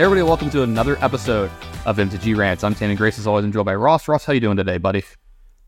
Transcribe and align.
Everybody, 0.00 0.22
welcome 0.22 0.48
to 0.52 0.62
another 0.62 0.96
episode 1.04 1.50
of 1.84 1.98
MTG 1.98 2.34
Rants. 2.34 2.64
I'm 2.64 2.74
Tannon 2.74 2.96
Grace, 2.96 3.18
as 3.18 3.26
always, 3.26 3.44
and 3.44 3.52
joined 3.52 3.66
by 3.66 3.74
Ross. 3.74 4.08
Ross, 4.08 4.24
how 4.24 4.32
you 4.32 4.40
doing 4.40 4.56
today, 4.56 4.78
buddy? 4.78 5.04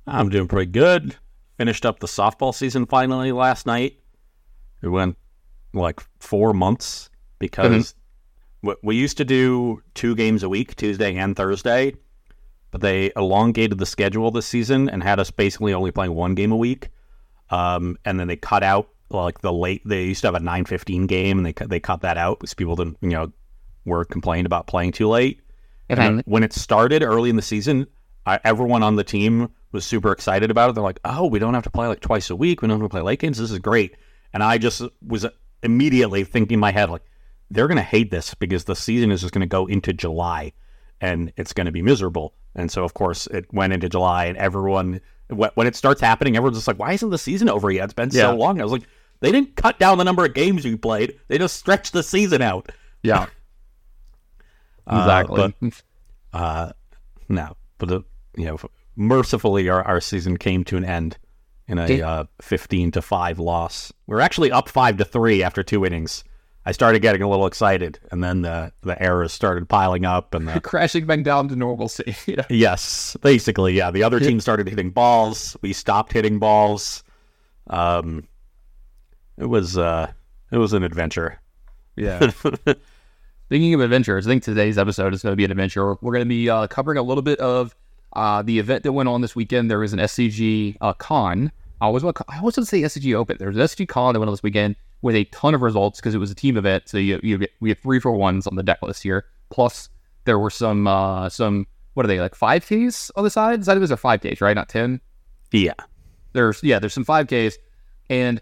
I'm 0.06 0.30
doing 0.30 0.48
pretty 0.48 0.72
good. 0.72 1.16
Finished 1.58 1.84
up 1.84 2.00
the 2.00 2.06
softball 2.06 2.54
season 2.54 2.86
finally 2.86 3.30
last 3.30 3.66
night. 3.66 4.00
It 4.80 4.88
went 4.88 5.18
like 5.74 6.00
four 6.18 6.54
months 6.54 7.10
because 7.40 7.94
w 8.62 8.78
we 8.82 8.96
used 8.96 9.18
to 9.18 9.26
do 9.26 9.82
two 9.92 10.14
games 10.14 10.42
a 10.42 10.48
week, 10.48 10.76
Tuesday 10.76 11.14
and 11.14 11.36
Thursday, 11.36 11.92
but 12.70 12.80
they 12.80 13.12
elongated 13.14 13.76
the 13.76 13.84
schedule 13.84 14.30
this 14.30 14.46
season 14.46 14.88
and 14.88 15.02
had 15.02 15.20
us 15.20 15.30
basically 15.30 15.74
only 15.74 15.90
playing 15.90 16.14
one 16.14 16.34
game 16.34 16.52
a 16.52 16.56
week. 16.56 16.88
Um, 17.50 17.98
and 18.06 18.18
then 18.18 18.28
they 18.28 18.36
cut 18.36 18.62
out 18.62 18.88
like 19.10 19.42
the 19.42 19.52
late. 19.52 19.82
They 19.84 20.04
used 20.04 20.22
to 20.22 20.28
have 20.28 20.36
a 20.36 20.40
nine 20.40 20.64
fifteen 20.64 21.06
game, 21.06 21.36
and 21.36 21.44
they 21.44 21.52
cut- 21.52 21.68
they 21.68 21.80
cut 21.80 22.00
that 22.00 22.16
out 22.16 22.40
because 22.40 22.54
people 22.54 22.76
didn't, 22.76 22.96
you 23.02 23.10
know, 23.10 23.30
were 23.84 24.04
complaining 24.04 24.46
about 24.46 24.66
playing 24.66 24.92
too 24.92 25.08
late. 25.08 25.40
And 25.88 26.22
when 26.26 26.42
it 26.42 26.52
started 26.52 27.02
early 27.02 27.28
in 27.30 27.36
the 27.36 27.42
season, 27.42 27.86
I, 28.24 28.38
everyone 28.44 28.82
on 28.82 28.96
the 28.96 29.04
team 29.04 29.50
was 29.72 29.84
super 29.84 30.12
excited 30.12 30.50
about 30.50 30.70
it. 30.70 30.74
They're 30.74 30.82
like, 30.84 31.00
"Oh, 31.04 31.26
we 31.26 31.38
don't 31.38 31.54
have 31.54 31.64
to 31.64 31.70
play 31.70 31.86
like 31.86 32.00
twice 32.00 32.30
a 32.30 32.36
week. 32.36 32.62
We 32.62 32.68
don't 32.68 32.80
have 32.80 32.88
to 32.88 32.92
play 32.92 33.02
late 33.02 33.18
games. 33.18 33.38
This 33.38 33.50
is 33.50 33.58
great." 33.58 33.96
And 34.32 34.42
I 34.42 34.58
just 34.58 34.82
was 35.06 35.26
immediately 35.62 36.24
thinking 36.24 36.54
in 36.54 36.60
my 36.60 36.70
head 36.72 36.88
like, 36.90 37.02
"They're 37.50 37.66
going 37.68 37.76
to 37.76 37.82
hate 37.82 38.10
this 38.10 38.34
because 38.34 38.64
the 38.64 38.76
season 38.76 39.10
is 39.10 39.20
just 39.20 39.32
going 39.34 39.40
to 39.40 39.46
go 39.46 39.66
into 39.66 39.92
July, 39.92 40.52
and 41.00 41.32
it's 41.36 41.52
going 41.52 41.66
to 41.66 41.72
be 41.72 41.82
miserable." 41.82 42.34
And 42.54 42.70
so, 42.70 42.84
of 42.84 42.94
course, 42.94 43.26
it 43.28 43.52
went 43.52 43.72
into 43.72 43.88
July, 43.88 44.26
and 44.26 44.36
everyone 44.38 45.00
when 45.28 45.66
it 45.66 45.74
starts 45.76 46.00
happening, 46.00 46.36
everyone's 46.36 46.58
just 46.58 46.68
like, 46.68 46.78
"Why 46.78 46.92
isn't 46.92 47.10
the 47.10 47.18
season 47.18 47.48
over 47.48 47.70
yet? 47.70 47.84
It's 47.84 47.94
been 47.94 48.10
Yeah. 48.12 48.30
so 48.30 48.36
long." 48.36 48.60
I 48.60 48.64
was 48.64 48.72
like, 48.72 48.82
"They 49.20 49.32
didn't 49.32 49.56
cut 49.56 49.78
down 49.78 49.98
the 49.98 50.04
number 50.04 50.24
of 50.24 50.32
games 50.34 50.64
you 50.64 50.78
played. 50.78 51.18
They 51.28 51.38
just 51.38 51.56
stretched 51.56 51.92
the 51.92 52.02
season 52.02 52.40
out." 52.42 52.70
Yeah, 53.02 53.26
exactly. 54.86 55.54
but 55.60 55.82
uh, 56.32 56.72
no, 57.28 57.56
but 57.78 57.90
uh, 57.90 58.00
you 58.36 58.46
know, 58.46 58.58
mercifully, 58.96 59.68
our, 59.68 59.82
our 59.82 60.00
season 60.00 60.36
came 60.36 60.64
to 60.64 60.76
an 60.76 60.84
end 60.84 61.18
in 61.66 61.78
a 61.78 61.86
Did- 61.86 62.00
uh, 62.00 62.24
fifteen 62.40 62.90
to 62.92 63.02
five 63.02 63.38
loss. 63.38 63.92
We 64.06 64.16
are 64.16 64.20
actually 64.20 64.52
up 64.52 64.68
five 64.68 64.96
to 64.98 65.04
three 65.04 65.42
after 65.42 65.62
two 65.62 65.84
innings. 65.84 66.24
I 66.64 66.70
started 66.70 67.02
getting 67.02 67.22
a 67.22 67.28
little 67.28 67.46
excited, 67.46 67.98
and 68.12 68.22
then 68.22 68.42
the 68.42 68.72
the 68.82 69.00
errors 69.02 69.32
started 69.32 69.68
piling 69.68 70.04
up, 70.04 70.34
and 70.34 70.46
the 70.46 70.60
Crashing 70.62 71.06
back 71.06 71.22
down 71.24 71.48
to 71.48 71.56
normalcy. 71.56 72.14
yes, 72.50 73.16
basically, 73.20 73.74
yeah, 73.74 73.90
the 73.90 74.04
other 74.04 74.20
team 74.20 74.38
started 74.40 74.68
hitting 74.68 74.90
balls. 74.90 75.56
We 75.60 75.72
stopped 75.72 76.12
hitting 76.12 76.38
balls. 76.38 77.02
Um, 77.68 78.28
it 79.36 79.46
was 79.46 79.76
uh, 79.76 80.12
it 80.52 80.58
was 80.58 80.72
an 80.72 80.84
adventure. 80.84 81.40
Yeah. 81.96 82.30
Speaking 83.52 83.74
of 83.74 83.82
adventures, 83.82 84.26
I 84.26 84.30
think 84.30 84.42
today's 84.42 84.78
episode 84.78 85.12
is 85.12 85.22
going 85.22 85.32
to 85.32 85.36
be 85.36 85.44
an 85.44 85.50
adventure. 85.50 85.94
We're 86.00 86.14
going 86.14 86.24
to 86.24 86.24
be 86.24 86.48
uh, 86.48 86.66
covering 86.68 86.96
a 86.96 87.02
little 87.02 87.20
bit 87.20 87.38
of 87.38 87.76
uh, 88.14 88.40
the 88.40 88.58
event 88.58 88.82
that 88.84 88.92
went 88.92 89.10
on 89.10 89.20
this 89.20 89.36
weekend. 89.36 89.70
There 89.70 89.80
was 89.80 89.92
an 89.92 89.98
SCG 89.98 90.78
uh, 90.80 90.94
con. 90.94 91.52
I 91.82 91.88
was 91.90 92.02
I 92.02 92.40
was 92.40 92.56
going 92.56 92.64
to 92.64 92.64
say 92.64 92.80
SCG 92.80 93.14
Open. 93.14 93.36
There 93.38 93.48
was 93.48 93.58
an 93.58 93.62
SCG 93.64 93.88
con 93.88 94.14
that 94.14 94.20
went 94.20 94.30
on 94.30 94.32
this 94.32 94.42
weekend 94.42 94.76
with 95.02 95.14
a 95.14 95.24
ton 95.24 95.54
of 95.54 95.60
results 95.60 96.00
because 96.00 96.14
it 96.14 96.18
was 96.18 96.30
a 96.30 96.34
team 96.34 96.56
event. 96.56 96.84
So 96.88 96.96
you, 96.96 97.20
you 97.22 97.46
we 97.60 97.68
have 97.68 97.78
three 97.78 98.00
for 98.00 98.12
ones 98.12 98.46
on 98.46 98.56
the 98.56 98.62
deck 98.62 98.80
list 98.80 99.02
here. 99.02 99.26
Plus 99.50 99.90
there 100.24 100.38
were 100.38 100.48
some 100.48 100.86
uh, 100.86 101.28
some 101.28 101.66
what 101.92 102.06
are 102.06 102.08
they 102.08 102.20
like 102.20 102.34
five 102.34 102.64
Ks 102.64 103.10
on 103.16 103.22
the 103.22 103.28
side? 103.28 103.62
Side 103.66 103.72
of 103.72 103.76
it 103.76 103.80
was 103.82 103.90
a 103.90 103.98
five 103.98 104.22
Ks, 104.22 104.40
right? 104.40 104.54
Not 104.54 104.70
ten 104.70 104.98
Yeah, 105.50 105.74
there's 106.32 106.62
yeah, 106.62 106.78
there's 106.78 106.94
some 106.94 107.04
5Ks, 107.04 107.56
and 108.08 108.40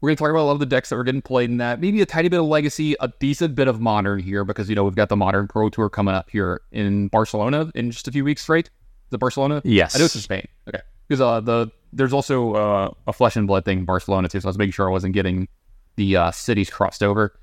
we're 0.00 0.08
gonna 0.08 0.16
talk 0.16 0.30
about 0.30 0.40
a 0.40 0.48
lot 0.48 0.52
of 0.52 0.60
the 0.60 0.66
decks 0.66 0.88
that 0.88 0.96
are 0.96 1.04
getting 1.04 1.22
played 1.22 1.50
in 1.50 1.58
that. 1.58 1.80
Maybe 1.80 2.00
a 2.00 2.06
tiny 2.06 2.28
bit 2.28 2.40
of 2.40 2.46
legacy, 2.46 2.96
a 3.00 3.08
decent 3.18 3.54
bit 3.54 3.68
of 3.68 3.80
modern 3.80 4.20
here 4.20 4.44
because 4.44 4.68
you 4.68 4.74
know 4.74 4.84
we've 4.84 4.94
got 4.94 5.08
the 5.08 5.16
modern 5.16 5.46
pro 5.46 5.68
tour 5.68 5.90
coming 5.90 6.14
up 6.14 6.30
here 6.30 6.62
in 6.72 7.08
Barcelona 7.08 7.70
in 7.74 7.90
just 7.90 8.08
a 8.08 8.12
few 8.12 8.24
weeks, 8.24 8.48
right? 8.48 8.68
The 9.10 9.18
Barcelona. 9.18 9.60
yes, 9.64 9.94
I 9.94 9.98
know 9.98 10.06
it's 10.06 10.14
in 10.14 10.20
Spain. 10.20 10.46
Okay, 10.68 10.80
because 11.06 11.20
uh, 11.20 11.40
the 11.40 11.70
there's 11.92 12.12
also 12.12 12.54
uh, 12.54 12.90
a 13.06 13.12
flesh 13.12 13.36
and 13.36 13.46
blood 13.46 13.64
thing 13.64 13.80
in 13.80 13.84
Barcelona 13.84 14.28
too, 14.28 14.40
so 14.40 14.48
I 14.48 14.50
was 14.50 14.58
making 14.58 14.72
sure 14.72 14.88
I 14.88 14.92
wasn't 14.92 15.14
getting 15.14 15.48
the 15.96 16.16
uh, 16.16 16.30
cities 16.30 16.70
crossed 16.70 17.02
over. 17.02 17.38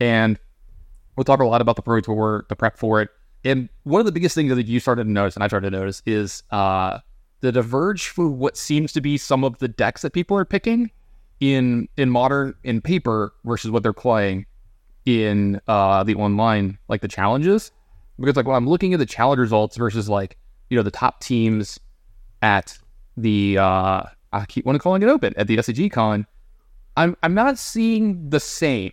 And 0.00 0.38
we'll 1.16 1.24
talk 1.24 1.40
a 1.40 1.44
lot 1.44 1.60
about 1.60 1.76
the 1.76 1.82
pro 1.82 2.00
tour, 2.00 2.44
the 2.48 2.56
prep 2.56 2.76
for 2.76 3.00
it, 3.00 3.08
and 3.44 3.68
one 3.84 4.00
of 4.00 4.06
the 4.06 4.12
biggest 4.12 4.34
things 4.34 4.54
that 4.54 4.66
you 4.66 4.80
started 4.80 5.04
to 5.04 5.10
notice, 5.10 5.34
and 5.34 5.44
I 5.44 5.48
started 5.48 5.70
to 5.70 5.78
notice, 5.78 6.02
is 6.04 6.42
uh, 6.50 6.98
the 7.40 7.52
diverge 7.52 8.08
for 8.08 8.28
what 8.28 8.56
seems 8.56 8.92
to 8.92 9.00
be 9.00 9.16
some 9.16 9.44
of 9.44 9.58
the 9.58 9.68
decks 9.68 10.02
that 10.02 10.12
people 10.12 10.36
are 10.36 10.44
picking 10.44 10.90
in 11.42 11.88
in 11.96 12.08
modern 12.08 12.54
in 12.62 12.80
paper 12.80 13.34
versus 13.44 13.68
what 13.68 13.82
they're 13.82 13.92
playing 13.92 14.46
in 15.06 15.60
uh, 15.66 16.04
the 16.04 16.14
online 16.14 16.78
like 16.86 17.00
the 17.00 17.08
challenges 17.08 17.72
because 18.20 18.36
like 18.36 18.46
when 18.46 18.54
I'm 18.54 18.68
looking 18.68 18.94
at 18.94 19.00
the 19.00 19.06
challenge 19.06 19.40
results 19.40 19.76
versus 19.76 20.08
like 20.08 20.38
you 20.70 20.76
know 20.76 20.84
the 20.84 20.92
top 20.92 21.20
teams 21.20 21.80
at 22.42 22.78
the 23.16 23.58
uh 23.58 24.04
I 24.32 24.44
keep 24.46 24.64
want 24.64 24.76
to 24.76 24.78
calling 24.78 25.02
it 25.02 25.08
open 25.08 25.34
at 25.36 25.48
the 25.48 25.56
SCG 25.56 25.90
con, 25.90 26.26
I'm 26.96 27.16
I'm 27.24 27.34
not 27.34 27.58
seeing 27.58 28.30
the 28.30 28.38
same 28.38 28.92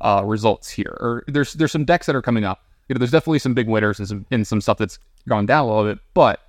uh 0.00 0.22
results 0.24 0.70
here. 0.70 0.96
Or 1.00 1.22
there's 1.28 1.52
there's 1.52 1.70
some 1.72 1.84
decks 1.84 2.06
that 2.06 2.16
are 2.16 2.22
coming 2.22 2.44
up. 2.44 2.64
You 2.88 2.94
know, 2.94 2.98
there's 2.98 3.10
definitely 3.10 3.40
some 3.40 3.52
big 3.52 3.68
winners 3.68 3.98
and 3.98 4.08
some 4.08 4.24
and 4.30 4.46
some 4.46 4.62
stuff 4.62 4.78
that's 4.78 4.98
gone 5.28 5.44
down 5.44 5.66
a 5.66 5.68
little 5.68 5.92
bit, 5.92 5.98
but 6.14 6.40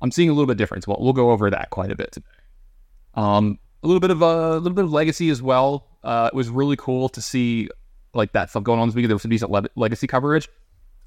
I'm 0.00 0.12
seeing 0.12 0.30
a 0.30 0.32
little 0.32 0.46
bit 0.46 0.56
difference. 0.56 0.86
Well, 0.86 0.98
we'll 1.00 1.12
go 1.12 1.32
over 1.32 1.50
that 1.50 1.70
quite 1.70 1.90
a 1.90 1.96
bit 1.96 2.12
today. 2.12 2.26
Um, 3.14 3.58
a 3.86 3.88
little 3.88 4.00
bit 4.00 4.10
of 4.10 4.20
a 4.22 4.54
little 4.58 4.74
bit 4.74 4.84
of 4.84 4.92
legacy 4.92 5.30
as 5.30 5.40
well. 5.40 5.86
Uh, 6.02 6.28
it 6.32 6.36
was 6.36 6.48
really 6.48 6.76
cool 6.76 7.08
to 7.10 7.22
see 7.22 7.68
like 8.14 8.32
that 8.32 8.50
stuff 8.50 8.62
going 8.64 8.80
on 8.80 8.88
this 8.88 8.94
weekend. 8.94 9.10
There 9.10 9.14
was 9.14 9.22
some 9.22 9.30
decent 9.30 9.50
le- 9.50 9.68
legacy 9.76 10.06
coverage, 10.06 10.48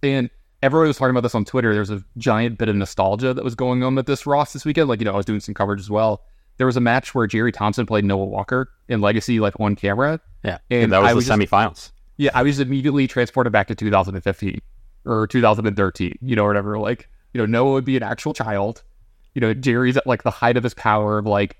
and 0.01 0.29
everybody 0.63 0.87
was 0.87 0.97
talking 0.97 1.11
about 1.11 1.23
this 1.23 1.35
on 1.35 1.45
Twitter. 1.45 1.73
There's 1.73 1.89
a 1.89 2.03
giant 2.17 2.57
bit 2.57 2.69
of 2.69 2.75
nostalgia 2.75 3.33
that 3.33 3.43
was 3.43 3.55
going 3.55 3.83
on 3.83 3.95
with 3.95 4.05
this 4.05 4.25
Ross 4.25 4.53
this 4.53 4.65
weekend. 4.65 4.87
Like 4.89 4.99
you 4.99 5.05
know, 5.05 5.13
I 5.13 5.17
was 5.17 5.25
doing 5.25 5.39
some 5.41 5.53
coverage 5.53 5.79
as 5.81 5.89
well. 5.89 6.23
There 6.57 6.67
was 6.67 6.77
a 6.77 6.81
match 6.81 7.13
where 7.15 7.25
Jerry 7.27 7.51
Thompson 7.51 7.85
played 7.85 8.03
Noah 8.05 8.25
Walker 8.25 8.69
in 8.87 9.01
Legacy, 9.01 9.39
like 9.39 9.59
on 9.59 9.75
camera. 9.75 10.19
yeah, 10.43 10.57
and 10.69 10.91
that 10.91 10.99
was 10.99 11.07
I 11.07 11.11
the 11.11 11.15
was 11.15 11.27
just- 11.27 11.39
semifinals. 11.39 11.91
Yeah, 12.17 12.31
I 12.33 12.43
was 12.43 12.59
immediately 12.59 13.07
transported 13.07 13.53
back 13.53 13.67
to 13.69 13.75
2015 13.75 14.59
or 15.05 15.25
2013, 15.25 16.15
you 16.21 16.35
know, 16.35 16.43
or 16.43 16.47
whatever. 16.49 16.77
Like, 16.77 17.07
you 17.33 17.39
know, 17.39 17.45
Noah 17.45 17.71
would 17.71 17.85
be 17.85 17.95
an 17.95 18.03
actual 18.03 18.33
child. 18.33 18.83
You 19.35 19.39
know, 19.39 19.53
Jerry's 19.53 19.95
at 19.95 20.05
like 20.05 20.23
the 20.23 20.31
height 20.31 20.57
of 20.57 20.63
his 20.63 20.73
power 20.73 21.17
of 21.19 21.25
like 21.25 21.55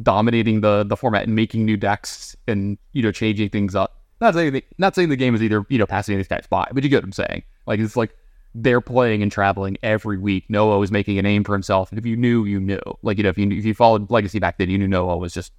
dominating 0.00 0.60
the 0.60 0.84
the 0.84 0.96
format 0.96 1.24
and 1.24 1.34
making 1.34 1.64
new 1.64 1.76
decks 1.76 2.36
and 2.46 2.78
you 2.92 3.02
know 3.02 3.12
changing 3.12 3.50
things 3.50 3.74
up. 3.74 4.00
Not 4.20 4.34
saying 4.34 4.52
the, 4.52 4.64
not 4.78 4.94
saying 4.94 5.08
the 5.08 5.16
game 5.16 5.34
is 5.34 5.42
either 5.42 5.66
you 5.68 5.78
know 5.78 5.86
passing 5.86 6.16
these 6.16 6.28
guys 6.28 6.46
by, 6.48 6.68
but 6.72 6.82
you 6.82 6.88
get 6.88 6.98
what 6.98 7.04
I'm 7.04 7.12
saying. 7.12 7.42
Like 7.66 7.80
it's 7.80 7.96
like 7.96 8.16
they're 8.54 8.80
playing 8.80 9.22
and 9.22 9.32
traveling 9.32 9.76
every 9.82 10.18
week. 10.18 10.44
Noah 10.48 10.78
was 10.78 10.90
making 10.90 11.18
a 11.18 11.22
name 11.22 11.44
for 11.44 11.52
himself, 11.52 11.90
and 11.90 11.98
if 11.98 12.06
you 12.06 12.16
knew, 12.16 12.44
you 12.44 12.60
knew. 12.60 12.80
Like 13.02 13.18
you 13.18 13.24
know, 13.24 13.30
if 13.30 13.38
you 13.38 13.50
if 13.50 13.64
you 13.64 13.74
followed 13.74 14.10
Legacy 14.10 14.38
back 14.38 14.58
then, 14.58 14.70
you 14.70 14.78
knew 14.78 14.88
Noah 14.88 15.16
was 15.16 15.34
just 15.34 15.52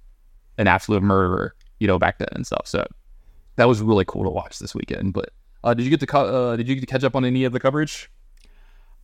an 0.58 0.66
absolute 0.66 1.02
murderer. 1.02 1.54
You 1.78 1.86
know, 1.86 1.98
back 1.98 2.18
then 2.18 2.28
and 2.32 2.46
stuff. 2.46 2.66
So 2.66 2.86
that 3.56 3.68
was 3.68 3.80
really 3.82 4.04
cool 4.06 4.24
to 4.24 4.30
watch 4.30 4.58
this 4.58 4.74
weekend. 4.74 5.12
But 5.12 5.30
uh, 5.62 5.74
did 5.74 5.84
you 5.84 5.90
get 5.90 6.00
to 6.00 6.06
co- 6.06 6.52
uh, 6.52 6.56
did 6.56 6.68
you 6.68 6.76
get 6.76 6.80
to 6.82 6.86
catch 6.86 7.04
up 7.04 7.16
on 7.16 7.24
any 7.24 7.44
of 7.44 7.52
the 7.52 7.60
coverage? 7.60 8.10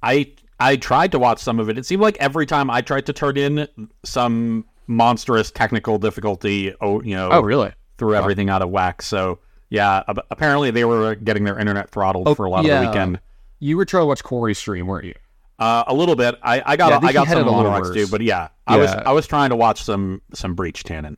I 0.03 0.33
I 0.59 0.77
tried 0.77 1.13
to 1.13 1.19
watch 1.19 1.39
some 1.39 1.59
of 1.59 1.69
it. 1.69 1.79
It 1.79 1.87
seemed 1.87 2.03
like 2.03 2.17
every 2.19 2.47
time 2.47 2.71
I 2.71 2.81
tried 2.81 3.07
to 3.07 3.13
turn 3.13 3.37
in 3.37 3.67
some 4.05 4.65
monstrous 4.91 5.51
technical 5.51 5.99
difficulty, 5.99 6.75
oh, 6.81 7.01
you 7.03 7.15
know, 7.15 7.31
Oh, 7.31 7.41
really? 7.41 7.73
threw 7.97 8.15
everything 8.15 8.51
out 8.51 8.61
of 8.61 8.71
whack. 8.71 9.03
So 9.03 9.39
yeah, 9.71 10.03
ap- 10.09 10.27
apparently 10.31 10.71
they 10.73 10.85
were 10.85 11.15
getting 11.15 11.45
their 11.45 11.59
internet 11.59 11.91
throttled 11.91 12.27
Oh, 12.29 12.35
for 12.35 12.45
a 12.45 12.51
lot 12.51 12.65
yeah. 12.65 12.81
of 12.81 12.85
the 12.85 12.89
weekend. 12.91 13.21
You 13.61 13.77
were 13.77 13.85
trying 13.85 14.03
to 14.03 14.07
watch 14.07 14.25
Corey's 14.25 14.59
stream, 14.59 14.87
weren't 14.87 15.05
you? 15.07 15.15
Uh, 15.59 15.85
a 15.87 15.95
little 15.95 16.17
bit. 16.17 16.35
I, 16.43 16.63
I 16.65 16.77
got 16.77 16.91
Yeah, 16.91 17.07
I 17.07 17.11
I, 17.11 17.13
got 17.13 17.29
some 17.29 17.39
it 17.39 17.43
a 17.43 17.45
little 17.45 17.63
monologues 17.63 17.93
too, 17.93 18.07
but 18.09 18.21
yeah, 18.23 18.49
I 18.67 18.79
was 18.79 18.91
I 18.91 19.13
was 19.13 19.27
trying 19.27 19.51
to 19.51 19.57
watch 19.57 19.83
some 19.85 20.23
some 20.35 20.55
breach 20.55 20.83
Tannon. 20.85 21.17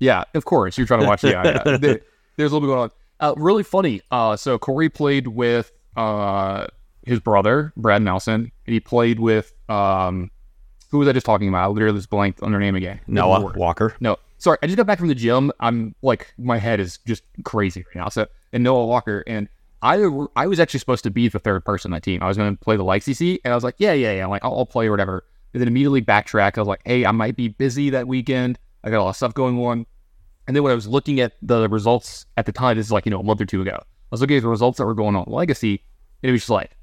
Yeah, 0.00 0.24
of 0.34 0.44
course. 0.44 0.76
You're 0.76 0.86
trying 0.86 1.00
to 1.00 1.06
watch. 1.06 1.22
Yeah, 1.24 1.62
yeah. 1.64 1.76
There- 1.78 2.00
there's 2.36 2.50
a 2.50 2.54
little 2.56 2.68
bit 2.68 2.72
going 2.74 2.80
on. 2.80 2.90
Uh, 3.20 3.34
really 3.36 3.62
funny. 3.62 4.02
Uh, 4.10 4.36
so 4.36 4.58
Corey 4.58 4.88
played 4.88 5.28
with 5.28 5.70
uh, 5.96 6.66
his 7.06 7.20
brother 7.20 7.72
Brad 7.76 8.02
Nelson. 8.02 8.50
He 8.64 8.80
played 8.80 9.20
with 9.20 9.54
um, 9.68 10.32
who 10.90 10.98
was 10.98 11.08
I 11.08 11.12
just 11.12 11.26
talking 11.26 11.48
about? 11.48 11.64
I 11.64 11.66
literally 11.68 11.98
just 11.98 12.10
blanked 12.10 12.42
on 12.42 12.50
their 12.50 12.60
name 12.60 12.74
again. 12.74 13.00
Noah. 13.06 13.52
Walker. 13.56 13.94
No, 14.00 14.16
sorry. 14.38 14.58
I 14.62 14.66
just 14.66 14.76
got 14.76 14.86
back 14.86 14.98
from 14.98 15.08
the 15.08 15.14
gym. 15.14 15.52
I'm 15.60 15.94
like, 16.02 16.32
my 16.38 16.58
head 16.58 16.80
is 16.80 16.98
just 16.98 17.22
crazy 17.44 17.84
right 17.88 17.96
now. 17.96 18.08
So, 18.08 18.26
and 18.52 18.62
Noah 18.62 18.86
Walker, 18.86 19.24
and 19.26 19.48
I, 19.82 20.08
I 20.36 20.46
was 20.46 20.60
actually 20.60 20.80
supposed 20.80 21.04
to 21.04 21.10
be 21.10 21.28
the 21.28 21.38
third 21.38 21.64
person 21.64 21.90
on 21.90 21.96
my 21.96 22.00
team. 22.00 22.22
I 22.22 22.28
was 22.28 22.36
going 22.36 22.56
to 22.56 22.62
play 22.62 22.76
the 22.76 22.84
like 22.84 23.02
CC, 23.02 23.38
and 23.44 23.52
I 23.52 23.56
was 23.56 23.64
like, 23.64 23.74
yeah, 23.78 23.92
yeah, 23.92 24.12
yeah. 24.12 24.24
I'm 24.24 24.30
like, 24.30 24.44
I'll, 24.44 24.56
I'll 24.56 24.66
play 24.66 24.86
or 24.86 24.90
whatever. 24.90 25.24
And 25.52 25.60
then 25.60 25.68
immediately 25.68 26.02
backtrack. 26.02 26.56
I 26.56 26.60
was 26.60 26.68
like, 26.68 26.80
hey, 26.84 27.04
I 27.04 27.12
might 27.12 27.36
be 27.36 27.48
busy 27.48 27.90
that 27.90 28.08
weekend. 28.08 28.58
I 28.82 28.90
got 28.90 29.00
a 29.00 29.04
lot 29.04 29.10
of 29.10 29.16
stuff 29.16 29.34
going 29.34 29.58
on. 29.58 29.86
And 30.46 30.54
then 30.54 30.62
when 30.62 30.72
I 30.72 30.74
was 30.74 30.86
looking 30.86 31.20
at 31.20 31.32
the 31.42 31.68
results 31.68 32.26
at 32.36 32.46
the 32.46 32.52
time, 32.52 32.76
this 32.76 32.86
is 32.86 32.92
like, 32.92 33.06
you 33.06 33.10
know, 33.10 33.20
a 33.20 33.22
month 33.22 33.40
or 33.40 33.46
two 33.46 33.62
ago, 33.62 33.76
I 33.76 33.82
was 34.10 34.20
looking 34.20 34.36
at 34.36 34.42
the 34.42 34.48
results 34.48 34.78
that 34.78 34.84
were 34.84 34.94
going 34.94 35.16
on 35.16 35.24
Legacy, 35.26 35.82
and 36.22 36.28
it 36.28 36.32
was 36.32 36.42
just 36.42 36.50
like, 36.50 36.76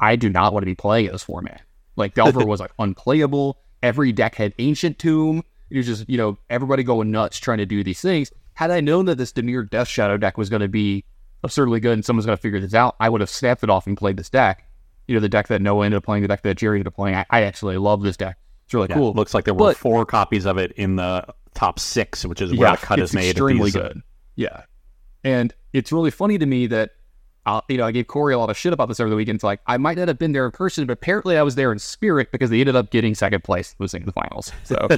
I 0.00 0.16
do 0.16 0.28
not 0.28 0.52
want 0.52 0.62
to 0.62 0.66
be 0.66 0.74
playing 0.74 1.06
in 1.06 1.12
this 1.12 1.22
format. 1.22 1.62
Like 2.00 2.14
Delver 2.14 2.44
was 2.44 2.58
like 2.60 2.72
unplayable. 2.78 3.58
Every 3.82 4.10
deck 4.12 4.34
had 4.34 4.52
Ancient 4.58 4.98
Tomb. 4.98 5.42
It 5.70 5.76
was 5.76 5.86
just, 5.86 6.08
you 6.08 6.18
know, 6.18 6.36
everybody 6.50 6.82
going 6.82 7.10
nuts 7.12 7.38
trying 7.38 7.58
to 7.58 7.66
do 7.66 7.84
these 7.84 8.00
things. 8.00 8.32
Had 8.54 8.70
I 8.72 8.80
known 8.80 9.04
that 9.06 9.16
this 9.18 9.32
Dimir 9.32 9.70
Death 9.70 9.86
Shadow 9.88 10.16
deck 10.16 10.36
was 10.36 10.50
going 10.50 10.60
to 10.62 10.68
be 10.68 11.04
absurdly 11.44 11.80
good 11.80 11.92
and 11.92 12.04
someone's 12.04 12.26
going 12.26 12.36
to 12.36 12.42
figure 12.42 12.58
this 12.60 12.74
out, 12.74 12.96
I 13.00 13.08
would 13.08 13.20
have 13.20 13.30
snapped 13.30 13.62
it 13.62 13.70
off 13.70 13.86
and 13.86 13.96
played 13.96 14.16
this 14.16 14.28
deck. 14.28 14.66
You 15.06 15.14
know, 15.14 15.20
the 15.20 15.28
deck 15.28 15.48
that 15.48 15.62
Noah 15.62 15.84
ended 15.86 15.98
up 15.98 16.04
playing, 16.04 16.22
the 16.22 16.28
deck 16.28 16.42
that 16.42 16.56
Jerry 16.56 16.78
ended 16.78 16.88
up 16.88 16.94
playing. 16.96 17.14
I, 17.16 17.24
I 17.30 17.42
actually 17.42 17.78
love 17.78 18.02
this 18.02 18.16
deck. 18.16 18.36
It's 18.66 18.74
really 18.74 18.88
Yeah, 18.90 18.96
cool. 18.96 19.12
Looks 19.14 19.32
like 19.34 19.44
there 19.44 19.54
were 19.54 19.58
But- 19.70 19.76
four 19.76 20.04
copies 20.04 20.44
of 20.46 20.58
it 20.58 20.72
in 20.72 20.96
the 20.96 21.24
top 21.54 21.78
six, 21.78 22.24
which 22.26 22.40
is 22.42 22.52
where 22.54 22.72
the 22.72 22.76
cut 22.76 22.98
is 22.98 23.14
made. 23.14 23.30
Extremely 23.30 23.70
uh, 23.70 23.72
good. 23.72 24.02
Yeah, 24.36 24.62
and 25.24 25.54
it's 25.72 25.92
really 25.92 26.10
funny 26.10 26.38
to 26.38 26.46
me 26.46 26.66
that 26.68 26.90
uh, 27.46 27.60
you 27.68 27.78
know 27.78 27.86
I 27.86 27.92
gave 27.92 28.06
Corey 28.06 28.34
a 28.34 28.38
lot 28.38 28.50
of 28.50 28.56
shit 28.56 28.72
about 28.72 28.88
this 28.88 29.00
over 29.00 29.10
the 29.10 29.16
weekend. 29.16 29.36
It's 29.36 29.44
like 29.44 29.60
I 29.66 29.76
might 29.76 29.96
not 29.96 30.08
have 30.08 30.18
been 30.18 30.32
there 30.32 30.44
in 30.44 30.52
person, 30.52 30.86
but 30.86 30.92
apparently 30.92 31.36
I 31.36 31.42
was 31.42 31.54
there 31.54 31.72
in 31.72 31.78
spirit 31.78 32.32
because 32.32 32.50
they 32.50 32.60
ended 32.60 32.76
up 32.76 32.90
getting 32.90 33.14
second 33.14 33.44
place, 33.44 33.74
losing 33.78 34.04
the 34.04 34.12
finals. 34.12 34.52
So, 34.64 34.88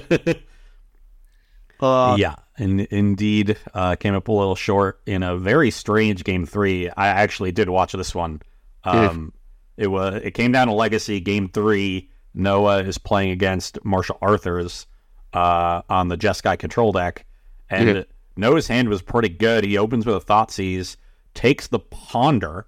uh, 1.80 2.16
yeah, 2.18 2.34
and 2.56 2.80
indeed 2.80 3.56
uh, 3.74 3.96
came 3.96 4.14
up 4.14 4.28
a 4.28 4.32
little 4.32 4.56
short 4.56 5.00
in 5.06 5.22
a 5.22 5.36
very 5.36 5.70
strange 5.70 6.24
game 6.24 6.46
three. 6.46 6.88
I 6.90 7.08
actually 7.08 7.52
did 7.52 7.68
watch 7.68 7.92
this 7.92 8.14
one. 8.14 8.42
Um, 8.84 9.32
it 9.76 9.86
was 9.86 10.20
it 10.22 10.32
came 10.32 10.52
down 10.52 10.66
to 10.66 10.72
legacy 10.74 11.20
game 11.20 11.48
three. 11.48 12.10
Noah 12.34 12.82
is 12.82 12.98
playing 12.98 13.30
against 13.30 13.84
Marshall 13.84 14.18
Arthurs 14.22 14.86
uh, 15.32 15.82
on 15.88 16.08
the 16.08 16.16
Jeskai 16.16 16.58
control 16.58 16.92
deck, 16.92 17.24
and 17.70 18.06
Noah's 18.36 18.66
hand 18.66 18.88
was 18.88 19.02
pretty 19.02 19.28
good. 19.28 19.64
He 19.64 19.78
opens 19.78 20.06
with 20.06 20.16
a 20.16 20.20
Thoughtseize, 20.20 20.96
takes 21.34 21.69
the 21.69 21.79
Ponder 21.79 22.67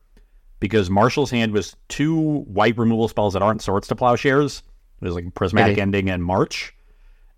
because 0.60 0.88
Marshall's 0.90 1.30
hand 1.30 1.52
was 1.52 1.76
two 1.88 2.40
white 2.44 2.76
removal 2.78 3.08
spells 3.08 3.34
that 3.34 3.42
aren't 3.42 3.62
swords 3.62 3.88
to 3.88 3.96
plowshares. 3.96 4.62
It 5.00 5.04
was 5.04 5.14
like 5.14 5.34
prismatic 5.34 5.78
ending 5.78 6.08
and 6.08 6.24
March 6.24 6.74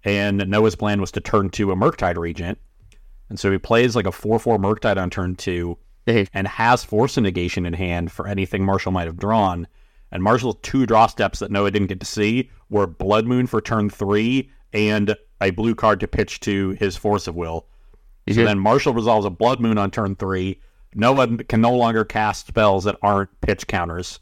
and 0.06 0.48
Noah's 0.48 0.76
plan 0.76 1.00
was 1.00 1.10
to 1.12 1.20
turn 1.20 1.50
to 1.50 1.72
a 1.72 1.76
Murktide 1.76 2.16
Regent. 2.16 2.58
And 3.28 3.38
so 3.40 3.50
he 3.50 3.58
plays 3.58 3.96
like 3.96 4.06
a 4.06 4.12
4 4.12 4.38
4 4.38 4.56
Murktide 4.56 4.96
on 4.96 5.10
turn 5.10 5.34
two 5.34 5.76
hey, 6.06 6.28
and 6.32 6.46
has 6.46 6.84
Force 6.84 7.16
of 7.16 7.24
Negation 7.24 7.66
in 7.66 7.72
hand 7.72 8.12
for 8.12 8.28
anything 8.28 8.64
Marshall 8.64 8.92
might 8.92 9.08
have 9.08 9.18
drawn. 9.18 9.66
And 10.12 10.22
Marshall's 10.22 10.56
two 10.62 10.86
draw 10.86 11.08
steps 11.08 11.40
that 11.40 11.50
Noah 11.50 11.72
didn't 11.72 11.88
get 11.88 11.98
to 11.98 12.06
see 12.06 12.50
were 12.70 12.86
Blood 12.86 13.26
Moon 13.26 13.48
for 13.48 13.60
turn 13.60 13.90
three 13.90 14.50
and 14.72 15.16
a 15.40 15.50
blue 15.50 15.74
card 15.74 15.98
to 16.00 16.08
pitch 16.08 16.38
to 16.40 16.70
his 16.78 16.96
Force 16.96 17.26
of 17.26 17.34
Will. 17.34 17.66
he 18.26 18.34
So 18.34 18.44
then 18.44 18.60
Marshall 18.60 18.94
resolves 18.94 19.26
a 19.26 19.30
Blood 19.30 19.60
Moon 19.60 19.76
on 19.76 19.90
turn 19.90 20.14
three. 20.14 20.60
Noah 20.96 21.36
can 21.44 21.60
no 21.60 21.74
longer 21.74 22.04
cast 22.04 22.46
spells 22.48 22.84
that 22.84 22.96
aren't 23.02 23.40
pitch 23.40 23.66
counters, 23.66 24.18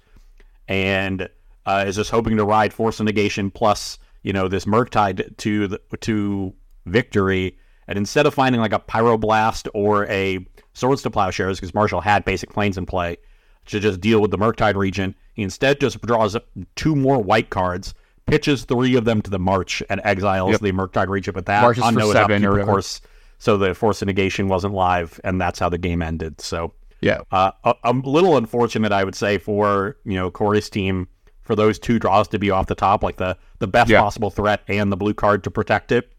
and 0.69 1.29
uh, 1.67 1.85
is 1.87 1.97
just 1.97 2.11
hoping 2.11 2.37
to 2.37 2.45
ride 2.45 2.73
Force 2.75 3.01
of 3.01 3.07
Negation 3.07 3.51
plus 3.51 3.99
you 4.23 4.33
know 4.33 4.49
this 4.49 4.65
Murktide 4.65 5.37
to 5.39 5.69
the, 5.69 5.81
to 6.01 6.53
victory. 6.87 7.57
And 7.87 7.99
instead 7.99 8.27
of 8.27 8.35
finding 8.35 8.61
like 8.61 8.73
a 8.73 8.79
Pyroblast 8.79 9.69
or 9.75 10.07
a 10.07 10.45
Swords 10.73 11.03
to 11.03 11.11
Plowshares, 11.11 11.61
because 11.61 11.75
Marshall 11.75 12.01
had 12.01 12.25
basic 12.25 12.51
Plains 12.51 12.79
in 12.79 12.87
play, 12.87 13.19
to 13.67 13.79
just 13.79 14.01
deal 14.01 14.21
with 14.21 14.31
the 14.31 14.39
Murktide 14.39 14.75
Regent, 14.75 15.17
he 15.35 15.43
instead 15.43 15.81
just 15.81 16.01
draws 16.01 16.37
two 16.77 16.97
more 16.97 17.19
white 17.19 17.51
cards, 17.51 17.95
pitches 18.27 18.65
three 18.65 18.97
of 18.97 19.05
them 19.05 19.21
to 19.23 19.31
the 19.31 19.39
March, 19.39 19.83
and 19.91 20.01
exiles 20.03 20.53
Yep. 20.53 20.61
the 20.61 20.73
Murktide 20.73 21.09
Regent 21.09 21.37
with 21.37 21.47
that 21.47 21.63
Marches 21.63 21.85
on 21.85 21.93
for 21.95 22.01
Noah's 22.01 22.13
seven 22.13 22.45
or 22.45 22.59
of 22.59 22.67
course. 22.67 23.01
So 23.39 23.57
the 23.57 23.75
Force 23.75 24.01
of 24.03 24.07
Negation 24.07 24.49
wasn't 24.49 24.75
live, 24.75 25.21
and 25.25 25.41
that's 25.41 25.59
how 25.59 25.69
the 25.69 25.79
game 25.79 26.01
ended. 26.03 26.41
So 26.41 26.73
yeah, 27.01 27.21
uh, 27.31 27.53
a, 27.65 27.75
a 27.85 27.93
little 27.93 28.37
unfortunate, 28.37 28.93
I 28.93 29.05
would 29.05 29.15
say, 29.15 29.39
for 29.39 29.97
you 30.05 30.15
know 30.15 30.31
Corey's 30.31 30.71
team 30.71 31.09
for 31.43 31.55
those 31.55 31.79
two 31.79 31.99
draws 31.99 32.27
to 32.29 32.39
be 32.39 32.51
off 32.51 32.67
the 32.67 32.75
top, 32.75 33.03
like 33.03 33.17
the 33.17 33.37
the 33.59 33.67
best 33.67 33.91
Yeah. 33.91 34.01
possible 34.01 34.31
threat 34.31 34.63
and 34.69 34.91
the 34.91 34.97
blue 34.97 35.13
card 35.15 35.45
to 35.45 35.51
protect 35.51 35.93
it. 35.93 36.11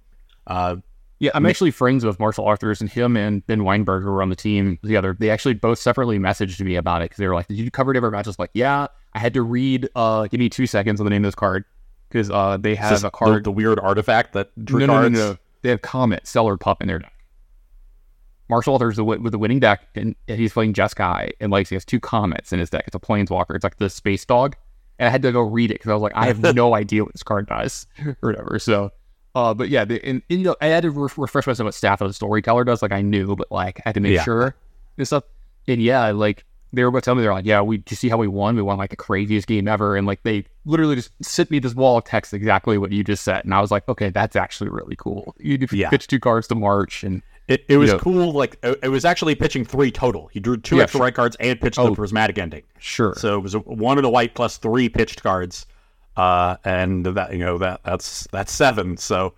Uh, 0.47 0.75
yeah. 1.17 1.31
I'm 1.33 1.45
actually 1.45 1.71
friends 1.71 2.05
with 2.05 2.19
Marshall 2.19 2.45
Arthurs 2.45 2.81
and 2.81 2.89
him 2.89 3.15
and 3.17 3.45
Ben 3.47 3.63
Weinberg 3.63 4.03
who 4.03 4.11
were 4.11 4.21
on 4.21 4.29
the 4.29 4.35
team 4.35 4.77
together. 4.83 5.15
They 5.17 5.29
actually 5.29 5.53
both 5.55 5.79
separately 5.79 6.19
messaged 6.19 6.59
me 6.61 6.75
about 6.75 7.01
it 7.01 7.05
because 7.05 7.17
they 7.17 7.27
were 7.27 7.33
like, 7.33 7.47
"Did 7.47 7.57
you 7.57 7.71
cover 7.71 7.91
it 7.91 7.97
every 7.97 8.11
match?" 8.11 8.27
I 8.27 8.29
was 8.29 8.37
like, 8.39 8.51
"Yeah." 8.53 8.87
I 9.13 9.19
had 9.19 9.33
to 9.35 9.41
read. 9.41 9.87
Uh, 9.95 10.27
give 10.27 10.39
me 10.41 10.49
two 10.49 10.67
seconds 10.67 10.99
on 10.99 11.05
the 11.05 11.09
name 11.09 11.23
of 11.23 11.29
this 11.29 11.35
card 11.35 11.63
because 12.09 12.29
uh, 12.29 12.57
they 12.57 12.73
it's 12.73 12.81
have 12.81 13.03
a 13.05 13.09
card. 13.11 13.37
the, 13.37 13.39
the 13.43 13.51
weird 13.51 13.79
artifact 13.79 14.33
that 14.33 14.51
drew 14.63 14.81
no, 14.81 14.85
no, 14.87 14.93
no, 14.93 14.99
cards. 14.99 15.15
no, 15.15 15.37
They 15.65 15.71
have 15.71 15.81
Comet, 15.81 16.27
Stellar 16.27 16.57
Pup 16.57 16.79
in 16.81 16.87
their 16.87 16.99
deck. 16.99 17.11
Marshall 18.49 18.73
Walters 18.73 19.01
with 19.01 19.19
with 19.21 19.31
the 19.31 19.39
winning 19.39 19.59
deck, 19.59 19.87
and, 19.95 20.15
and 20.27 20.39
he's 20.39 20.53
playing 20.53 20.73
Jeskai, 20.73 21.31
and 21.39 21.51
like 21.51 21.67
he 21.67 21.75
has 21.75 21.83
two 21.83 21.99
Comets 21.99 22.53
in 22.53 22.59
his 22.59 22.69
deck. 22.69 22.83
It's 22.85 22.95
a 22.95 22.99
Planeswalker. 22.99 23.55
It's 23.55 23.63
like 23.63 23.77
the 23.77 23.89
Space 23.89 24.23
Dog, 24.25 24.55
and 24.99 25.07
I 25.07 25.09
had 25.09 25.23
to 25.23 25.31
go 25.31 25.41
read 25.41 25.71
it 25.71 25.75
because 25.75 25.89
I 25.89 25.93
was 25.93 26.03
like, 26.03 26.11
I 26.15 26.27
have 26.27 26.39
no 26.53 26.75
idea 26.75 27.03
what 27.03 27.13
this 27.13 27.23
card 27.23 27.47
does 27.47 27.87
or 28.05 28.15
whatever. 28.21 28.59
So, 28.59 28.91
uh, 29.33 29.55
but 29.55 29.69
yeah, 29.69 29.83
the, 29.83 29.95
and, 30.05 30.21
and, 30.29 30.39
you 30.39 30.45
know, 30.45 30.55
I 30.61 30.67
had 30.67 30.83
to 30.83 30.91
re- 30.91 31.09
refresh 31.17 31.47
myself 31.47 31.65
what 31.65 31.73
Staff 31.73 32.01
of 32.01 32.09
the 32.09 32.13
Storyteller 32.13 32.63
does. 32.63 32.83
Like 32.83 32.91
I 32.91 33.01
knew, 33.01 33.35
but 33.35 33.51
like 33.51 33.79
I 33.79 33.89
had 33.89 33.95
to 33.95 34.01
make 34.01 34.13
Yeah. 34.13 34.23
sure 34.23 34.55
and 34.97 35.07
stuff. 35.07 35.23
And 35.67 35.81
yeah, 35.81 36.11
like 36.11 36.45
they 36.73 36.83
were 36.83 36.89
about 36.89 36.99
to 36.99 37.05
tell 37.05 37.15
me 37.15 37.21
they're 37.21 37.33
like, 37.33 37.45
yeah, 37.45 37.61
we 37.61 37.77
did 37.77 37.91
you 37.91 37.95
see 37.97 38.09
how 38.09 38.17
we 38.17 38.27
won? 38.27 38.55
We 38.55 38.61
won 38.61 38.77
like 38.77 38.89
the 38.89 38.95
craziest 38.95 39.47
game 39.47 39.67
ever, 39.67 39.95
and 39.95 40.05
like 40.05 40.23
they 40.23 40.45
literally 40.65 40.95
just 40.95 41.11
sent 41.21 41.49
me 41.51 41.59
this 41.59 41.73
wall 41.75 41.97
of 41.97 42.03
text 42.05 42.33
exactly 42.33 42.77
what 42.77 42.91
you 42.91 43.03
just 43.03 43.23
said, 43.23 43.45
and 43.45 43.53
I 43.53 43.61
was 43.61 43.71
like, 43.71 43.87
okay, 43.87 44.09
that's 44.09 44.35
actually 44.35 44.69
really 44.69 44.95
cool. 44.97 45.35
You 45.39 45.57
Yeah. 45.71 45.89
pitch 45.89 46.07
two 46.07 46.19
cards 46.19 46.47
to 46.49 46.55
March, 46.55 47.03
and 47.03 47.21
It, 47.47 47.63
it 47.69 47.77
was 47.77 47.91
know- 47.91 47.99
cool. 47.99 48.31
Like 48.33 48.57
it, 48.63 48.79
it 48.83 48.89
was 48.89 49.05
actually 49.05 49.35
pitching 49.35 49.63
three 49.63 49.91
total. 49.91 50.27
He 50.33 50.39
drew 50.39 50.57
two 50.57 50.77
Yeah, 50.77 50.83
extra 50.83 50.97
sure. 50.97 51.05
white 51.05 51.15
cards 51.15 51.37
and 51.39 51.61
pitched 51.61 51.77
Oh. 51.79 51.89
the 51.89 51.95
prismatic 51.95 52.37
ending. 52.37 52.63
sure, 52.79 53.13
So 53.17 53.37
it 53.37 53.41
was 53.41 53.53
a, 53.55 53.59
one 53.59 53.97
of 53.97 54.03
the 54.03 54.09
white 54.09 54.33
plus 54.33 54.57
three 54.57 54.89
pitched 54.89 55.21
cards, 55.23 55.65
uh, 56.17 56.57
and 56.65 57.05
that 57.05 57.31
you 57.33 57.39
know 57.39 57.57
that 57.59 57.81
that's 57.83 58.27
that's 58.31 58.51
seven. 58.51 58.97
So 58.97 59.33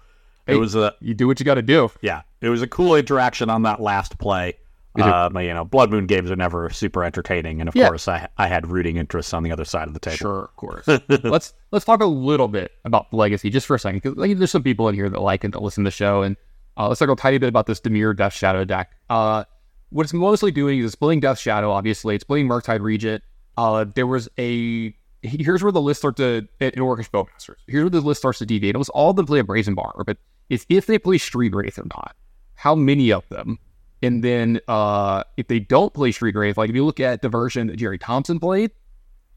it 0.48 0.56
was 0.56 0.76
a 0.76 0.94
you 1.02 1.14
do 1.14 1.28
what 1.28 1.40
you 1.40 1.46
got 1.46 1.56
to 1.56 1.62
do. 1.62 1.92
yeah, 2.02 2.22
it 2.42 2.50
was 2.50 2.62
a 2.62 2.68
cool 2.68 2.96
interaction 2.96 3.50
on 3.50 3.64
that 3.64 3.82
last 3.82 4.18
play. 4.18 4.54
Uh, 4.98 5.30
you 5.40 5.54
know, 5.54 5.64
Blood 5.66 5.92
Moon 5.92 6.06
games 6.08 6.32
are 6.32 6.36
never 6.36 6.70
super 6.70 7.04
entertaining, 7.04 7.60
and 7.60 7.68
of 7.68 7.76
Yeah. 7.76 7.88
course, 7.88 8.08
I 8.08 8.28
I 8.38 8.48
had 8.48 8.68
rooting 8.68 8.98
interests 8.98 9.34
on 9.34 9.44
the 9.44 9.52
other 9.52 9.66
side 9.66 9.88
of 9.88 9.94
the 9.94 10.00
table. 10.00 10.18
Sure, 10.18 10.44
of 10.46 10.56
course. 10.56 10.88
let's 11.24 11.54
let's 11.72 11.86
talk 11.86 12.02
a 12.02 12.06
little 12.06 12.48
bit 12.48 12.72
about 12.86 13.14
legacy 13.14 13.50
just 13.50 13.68
for 13.68 13.76
a 13.76 13.80
second, 13.80 14.02
because 14.02 14.18
like, 14.18 14.38
there's 14.38 14.52
some 14.52 14.64
people 14.64 14.88
in 14.90 14.96
here 14.96 15.10
that 15.10 15.22
like 15.22 15.44
and 15.44 15.54
that 15.54 15.62
listen 15.62 15.84
to 15.84 15.88
the 15.88 15.92
show, 15.92 16.22
and 16.24 16.36
uh, 16.78 16.88
let's 16.88 17.00
talk 17.00 17.10
a 17.10 17.16
tiny 17.16 17.38
bit 17.38 17.50
about 17.50 17.66
this 17.68 17.80
Dimir 17.80 18.16
Death 18.16 18.34
Shadow 18.34 18.64
deck. 18.66 18.92
Uh, 19.10 19.44
what 19.90 20.04
it's 20.04 20.14
mostly 20.14 20.52
doing 20.52 20.80
is 20.80 20.86
it's 20.86 20.96
playing 20.96 21.20
Death 21.22 21.40
Shadow. 21.40 21.72
Obviously, 21.72 22.16
it's 22.16 22.24
playing 22.24 22.48
Murktide 22.48 22.82
Regent. 22.82 23.24
Uh, 23.58 23.86
there 23.96 24.08
was 24.08 24.30
a 24.38 24.94
here's 25.24 25.64
where 25.64 25.72
the 25.72 25.82
list 25.82 26.00
starts 26.02 26.18
to 26.18 26.48
in 26.60 26.72
Orcish 26.72 27.10
Bowmasters. 27.10 27.56
Here's 27.68 27.84
where 27.84 27.90
the 27.90 28.02
list 28.02 28.22
starts 28.22 28.40
to 28.40 28.46
deviate. 28.46 28.76
It 28.76 28.78
was 28.78 28.90
all 28.90 29.10
of 29.12 29.16
them 29.16 29.26
play 29.26 29.40
a 29.40 29.44
Brazen 29.44 29.76
Bar, 29.76 30.04
but 30.06 30.18
it's 30.50 30.66
if 30.70 30.86
they 30.86 30.98
play 31.00 31.18
Street 31.18 31.54
Wraith 31.56 31.78
or 31.80 31.86
not. 31.86 32.16
How 32.56 32.74
many 32.76 33.12
of 33.12 33.28
them? 33.30 33.60
And 34.04 34.24
then 34.24 34.60
uh, 34.68 35.24
if 35.38 35.48
they 35.48 35.60
don't 35.60 35.94
play 35.94 36.12
Street 36.12 36.36
Wraith, 36.36 36.58
like 36.58 36.70
if 36.70 36.76
you 36.76 36.86
look 36.86 37.00
at 37.00 37.22
the 37.22 37.30
version 37.30 37.68
that 37.68 37.78
Jerry 37.78 37.98
Thompson 37.98 38.40
played, 38.40 38.72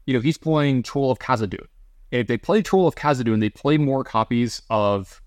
you 0.05 0.13
know, 0.13 0.19
he's 0.19 0.37
playing 0.37 0.83
Troll 0.83 1.11
of 1.11 1.19
Khazad-dûm. 1.19 1.65
And 2.11 2.21
if 2.21 2.27
they 2.27 2.37
play 2.37 2.61
Troll 2.61 2.87
of 2.87 2.95
Khazad-dûm, 2.95 3.39
they 3.39 3.49
play 3.49 3.77
more 3.77 4.03
copies 4.03 4.61
of 4.69 5.21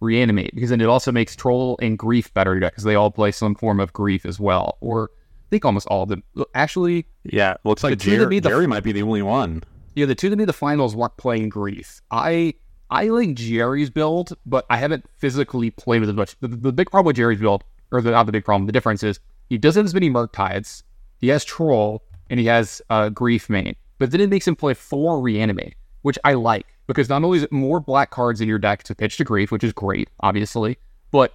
Reanimate 0.00 0.54
because 0.54 0.70
then 0.70 0.80
it 0.80 0.86
also 0.88 1.12
makes 1.12 1.36
Troll 1.36 1.78
and 1.82 1.98
Grief 1.98 2.32
better 2.34 2.58
because 2.58 2.84
they 2.84 2.94
all 2.94 3.10
play 3.10 3.30
some 3.32 3.54
form 3.54 3.78
of 3.80 3.92
Grief 3.92 4.24
as 4.24 4.40
well. 4.40 4.78
Or 4.80 5.10
I 5.12 5.46
think 5.50 5.64
almost 5.64 5.86
all 5.88 6.04
of 6.04 6.08
them. 6.08 6.22
Actually, 6.54 7.06
Yeah, 7.24 7.54
looks 7.64 7.84
like 7.84 7.90
The 7.90 7.96
Jerry, 8.04 8.26
made 8.26 8.42
the- 8.42 8.48
Jerry 8.48 8.66
might 8.66 8.82
be 8.82 8.92
the 8.92 9.02
only 9.02 9.22
one. 9.22 9.62
yeah, 9.94 10.06
the 10.06 10.14
two 10.14 10.30
that 10.30 10.36
made 10.36 10.48
the 10.48 10.52
finals 10.54 10.96
weren't 10.96 11.16
playing 11.16 11.48
Grief. 11.50 12.00
I 12.10 12.54
I 12.92 13.06
like 13.08 13.34
Jerry's 13.34 13.90
build, 13.90 14.36
but 14.46 14.64
I 14.68 14.76
haven't 14.78 15.04
physically 15.18 15.70
played 15.70 16.00
with 16.00 16.08
it 16.10 16.14
much. 16.16 16.34
The, 16.40 16.48
the 16.48 16.72
big 16.72 16.90
problem 16.90 17.06
with 17.06 17.16
Jerry's 17.16 17.38
build, 17.38 17.62
or 17.92 18.00
the, 18.00 18.10
not 18.10 18.26
the 18.26 18.32
big 18.32 18.44
problem, 18.44 18.66
the 18.66 18.72
difference 18.72 19.02
is 19.02 19.20
he 19.48 19.58
doesn't 19.58 19.80
have 19.80 19.86
as 19.86 19.94
many 19.94 20.10
Murktides. 20.10 20.82
He 21.18 21.28
has 21.28 21.44
Troll 21.44 22.02
and 22.28 22.40
he 22.40 22.46
has 22.46 22.80
uh, 22.90 23.08
Grief 23.08 23.50
main, 23.50 23.76
but 23.98 24.10
then 24.10 24.20
it 24.20 24.30
makes 24.30 24.46
him 24.46 24.56
play 24.56 24.74
four 24.74 25.20
Reanimate, 25.20 25.74
which 26.02 26.18
I 26.24 26.34
like 26.34 26.66
because 26.86 27.08
not 27.08 27.22
only 27.22 27.38
is 27.38 27.44
it 27.44 27.52
more 27.52 27.78
black 27.78 28.10
cards 28.10 28.40
in 28.40 28.48
your 28.48 28.58
deck 28.58 28.82
to 28.84 28.94
pitch 28.94 29.16
to 29.18 29.24
Grief, 29.24 29.52
which 29.52 29.64
is 29.64 29.72
great, 29.72 30.08
obviously, 30.20 30.78
but 31.10 31.34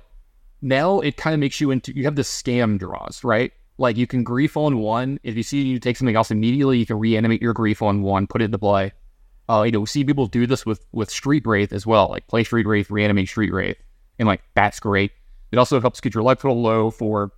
now 0.61 0.99
it 0.99 1.17
kind 1.17 1.33
of 1.33 1.39
makes 1.39 1.61
you 1.61 1.71
into 1.71 1.95
you 1.95 2.03
have 2.05 2.15
the 2.15 2.23
scam 2.23 2.79
draws, 2.79 3.23
right? 3.23 3.51
Like 3.77 3.97
you 3.97 4.07
can 4.07 4.23
grief 4.23 4.57
on 4.57 4.79
one. 4.79 5.19
If 5.23 5.35
you 5.35 5.43
see 5.43 5.61
you 5.61 5.79
take 5.79 5.97
something 5.97 6.15
else 6.15 6.31
immediately, 6.31 6.77
you 6.77 6.85
can 6.85 6.97
reanimate 6.97 7.41
your 7.41 7.53
grief 7.53 7.81
on 7.81 8.01
one, 8.01 8.25
put 8.27 8.41
it 8.41 8.45
into 8.45 8.57
play. 8.57 8.93
Uh, 9.47 9.63
you 9.63 9.71
know, 9.71 9.81
we 9.81 9.85
see 9.85 10.03
people 10.03 10.27
do 10.27 10.47
this 10.47 10.65
with 10.65 10.85
with 10.91 11.09
Street 11.09 11.45
Wraith 11.45 11.71
as 11.71 11.85
well, 11.85 12.09
like 12.09 12.27
play 12.27 12.43
Street 12.43 12.65
Wraith, 12.65 12.89
reanimate 12.89 13.27
Street 13.27 13.53
Wraith, 13.53 13.77
and 14.17 14.27
like 14.27 14.41
that's 14.55 14.79
great. 14.79 15.11
It 15.51 15.57
also 15.57 15.79
helps 15.79 16.01
get 16.01 16.13
your 16.13 16.23
life 16.23 16.39
total 16.41 16.61
low 16.61 16.91
for 16.91 17.31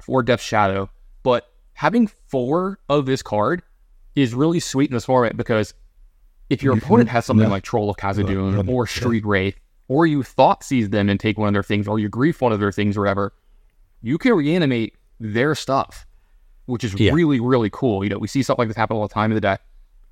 for 0.00 0.22
Death 0.22 0.40
Shadow. 0.40 0.88
But 1.22 1.50
having 1.74 2.06
four 2.28 2.78
of 2.88 3.06
this 3.06 3.22
card 3.22 3.62
is 4.14 4.34
really 4.34 4.60
sweet 4.60 4.90
in 4.90 4.94
this 4.94 5.04
format 5.04 5.36
because 5.36 5.74
if 6.48 6.62
your 6.62 6.76
opponent 6.76 7.08
has 7.10 7.24
something 7.26 7.48
like 7.48 7.62
Troll 7.62 7.90
of 7.90 7.96
Khazad-dûm 7.96 8.68
or 8.68 8.86
Street 8.86 9.24
Wraith, 9.24 9.56
or 9.88 10.06
you 10.06 10.22
Thoughtseize 10.22 10.90
them 10.90 11.08
and 11.08 11.18
take 11.20 11.38
one 11.38 11.48
of 11.48 11.52
their 11.52 11.62
things, 11.62 11.86
or 11.86 11.98
you 11.98 12.08
grief 12.08 12.40
one 12.40 12.52
of 12.52 12.60
their 12.60 12.72
things 12.72 12.96
or 12.96 13.00
whatever, 13.02 13.32
you 14.02 14.18
can 14.18 14.32
reanimate 14.34 14.94
their 15.20 15.54
stuff, 15.54 16.06
which 16.66 16.82
is 16.84 16.94
Yeah. 16.98 17.12
really, 17.12 17.40
really 17.40 17.70
cool. 17.70 18.02
You 18.02 18.10
know, 18.10 18.18
we 18.18 18.26
see 18.26 18.42
stuff 18.42 18.58
like 18.58 18.68
this 18.68 18.76
happen 18.76 18.96
all 18.96 19.06
the 19.06 19.12
time 19.14 19.30
in 19.30 19.34
the 19.34 19.40
deck. 19.40 19.60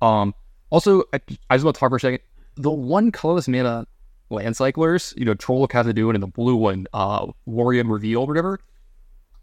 Um, 0.01 0.33
also, 0.69 1.03
I, 1.13 1.19
I 1.49 1.55
just 1.55 1.65
want 1.65 1.75
to 1.75 1.79
talk 1.79 1.89
for 1.89 1.97
a 1.97 1.99
second. 1.99 2.19
The 2.55 2.71
one 2.71 3.11
colorless 3.11 3.47
mana 3.47 3.87
land 4.29 4.55
cyclers, 4.55 5.13
you 5.17 5.25
know, 5.25 5.33
Troll 5.33 5.63
of 5.63 5.69
Khazad-dûm 5.69 6.13
and 6.13 6.23
the 6.23 6.27
blue 6.27 6.55
one, 6.55 6.87
uh, 6.93 7.27
Lórien 7.47 7.89
Revealed, 7.89 8.29
whatever. 8.29 8.59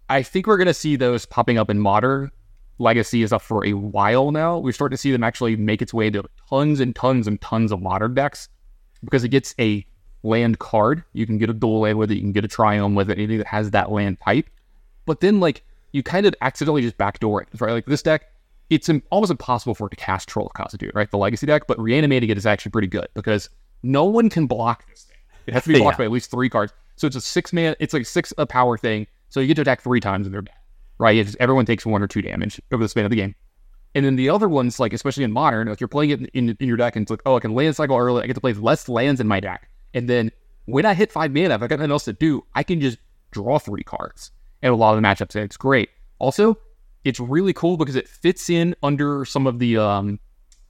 I 0.08 0.22
think 0.22 0.46
we're 0.46 0.58
gonna 0.58 0.74
see 0.74 0.96
those 0.96 1.26
popping 1.26 1.58
up 1.58 1.70
in 1.70 1.78
modern 1.78 2.30
Legacy 2.78 3.22
is 3.22 3.32
up 3.32 3.42
for 3.42 3.64
a 3.64 3.72
while 3.72 4.30
now. 4.30 4.58
We're 4.58 4.72
starting 4.72 4.96
to 4.96 5.00
see 5.00 5.10
them 5.10 5.24
actually 5.24 5.56
make 5.56 5.80
its 5.80 5.94
way 5.94 6.08
into 6.08 6.24
tons 6.48 6.80
and 6.80 6.94
tons 6.94 7.26
and 7.26 7.40
tons 7.40 7.72
of 7.72 7.80
modern 7.80 8.14
decks 8.14 8.48
because 9.02 9.24
it 9.24 9.30
gets 9.30 9.54
a 9.58 9.84
land 10.22 10.58
card. 10.58 11.02
You 11.14 11.26
can 11.26 11.38
get 11.38 11.48
a 11.48 11.54
dual 11.54 11.80
land 11.80 11.98
with 11.98 12.10
it. 12.10 12.16
You 12.16 12.20
can 12.20 12.32
get 12.32 12.44
a 12.44 12.48
triome 12.48 12.94
with 12.94 13.10
it. 13.10 13.18
Anything 13.18 13.38
that 13.38 13.46
has 13.46 13.70
that 13.70 13.90
land 13.90 14.18
type. 14.20 14.48
But 15.06 15.20
then 15.20 15.40
like 15.40 15.64
you 15.92 16.02
kind 16.02 16.26
of 16.26 16.34
accidentally 16.42 16.82
just 16.82 16.98
backdoor 16.98 17.42
it, 17.42 17.48
right? 17.58 17.72
Like 17.72 17.86
this 17.86 18.02
deck, 18.02 18.30
it's 18.68 18.90
almost 19.10 19.30
impossible 19.30 19.74
for 19.74 19.86
it 19.86 19.90
to 19.90 19.96
cast 19.96 20.28
Troll 20.28 20.46
of 20.46 20.52
Khazad-dûm, 20.52 20.94
right? 20.94 21.10
The 21.10 21.16
Legacy 21.16 21.46
deck, 21.46 21.66
but 21.66 21.78
reanimating 21.80 22.28
it 22.28 22.36
is 22.36 22.44
actually 22.44 22.72
pretty 22.72 22.88
good 22.88 23.08
because 23.14 23.48
no 23.82 24.04
one 24.04 24.28
can 24.30 24.46
block 24.46 24.88
this 24.88 25.04
thing. 25.04 25.16
It 25.46 25.54
has 25.54 25.64
to 25.64 25.72
be 25.72 25.78
blocked 25.78 25.94
Yeah. 25.94 26.04
by 26.04 26.04
at 26.06 26.10
least 26.12 26.30
three 26.30 26.48
cards. 26.48 26.72
So 26.96 27.06
it's 27.06 27.16
a 27.16 27.20
six 27.20 27.52
man. 27.52 27.74
It's 27.78 27.92
like 27.92 28.06
six 28.06 28.32
a 28.38 28.46
power 28.46 28.76
thing. 28.78 29.06
So 29.28 29.40
you 29.40 29.48
get 29.48 29.54
to 29.56 29.62
attack 29.62 29.82
three 29.82 30.00
times 30.00 30.26
in 30.26 30.32
their 30.32 30.42
deck, 30.42 30.56
right? 30.98 31.16
It's, 31.16 31.36
everyone 31.40 31.66
takes 31.66 31.84
one 31.84 32.02
or 32.02 32.06
two 32.06 32.22
damage 32.22 32.60
over 32.72 32.82
the 32.82 32.88
span 32.88 33.04
of 33.04 33.10
the 33.10 33.16
game. 33.16 33.34
And 33.94 34.04
then 34.04 34.16
the 34.16 34.28
other 34.28 34.48
ones, 34.48 34.78
like 34.78 34.92
especially 34.92 35.24
in 35.24 35.32
modern, 35.32 35.68
like 35.68 35.80
you're 35.80 35.88
playing 35.88 36.10
it 36.10 36.20
in, 36.34 36.56
in 36.60 36.68
your 36.68 36.76
deck, 36.76 36.96
and 36.96 37.04
it's 37.04 37.10
like, 37.10 37.22
oh, 37.26 37.36
I 37.36 37.40
can 37.40 37.54
land 37.54 37.76
cycle 37.76 37.96
early. 37.96 38.22
I 38.22 38.26
get 38.26 38.34
to 38.34 38.40
play 38.40 38.52
less 38.52 38.88
lands 38.88 39.20
in 39.20 39.26
my 39.26 39.40
deck, 39.40 39.68
and 39.94 40.08
then 40.08 40.30
when 40.66 40.84
I 40.84 40.94
hit 40.94 41.12
five 41.12 41.32
mana, 41.32 41.54
if 41.54 41.62
I 41.62 41.66
got 41.66 41.78
nothing 41.78 41.92
else 41.92 42.04
to 42.04 42.12
do, 42.12 42.44
I 42.54 42.62
can 42.62 42.80
just 42.80 42.98
draw 43.30 43.58
three 43.58 43.84
cards. 43.84 44.32
And 44.62 44.72
a 44.72 44.76
lot 44.76 44.94
of 44.96 45.00
the 45.02 45.06
matchups, 45.06 45.36
it's 45.36 45.56
great. 45.56 45.90
Also, 46.18 46.58
it's 47.04 47.20
really 47.20 47.52
cool 47.52 47.76
because 47.76 47.94
it 47.96 48.08
fits 48.08 48.50
in 48.50 48.74
under 48.82 49.24
some 49.24 49.46
of 49.46 49.58
the 49.60 49.76
um, 49.78 50.18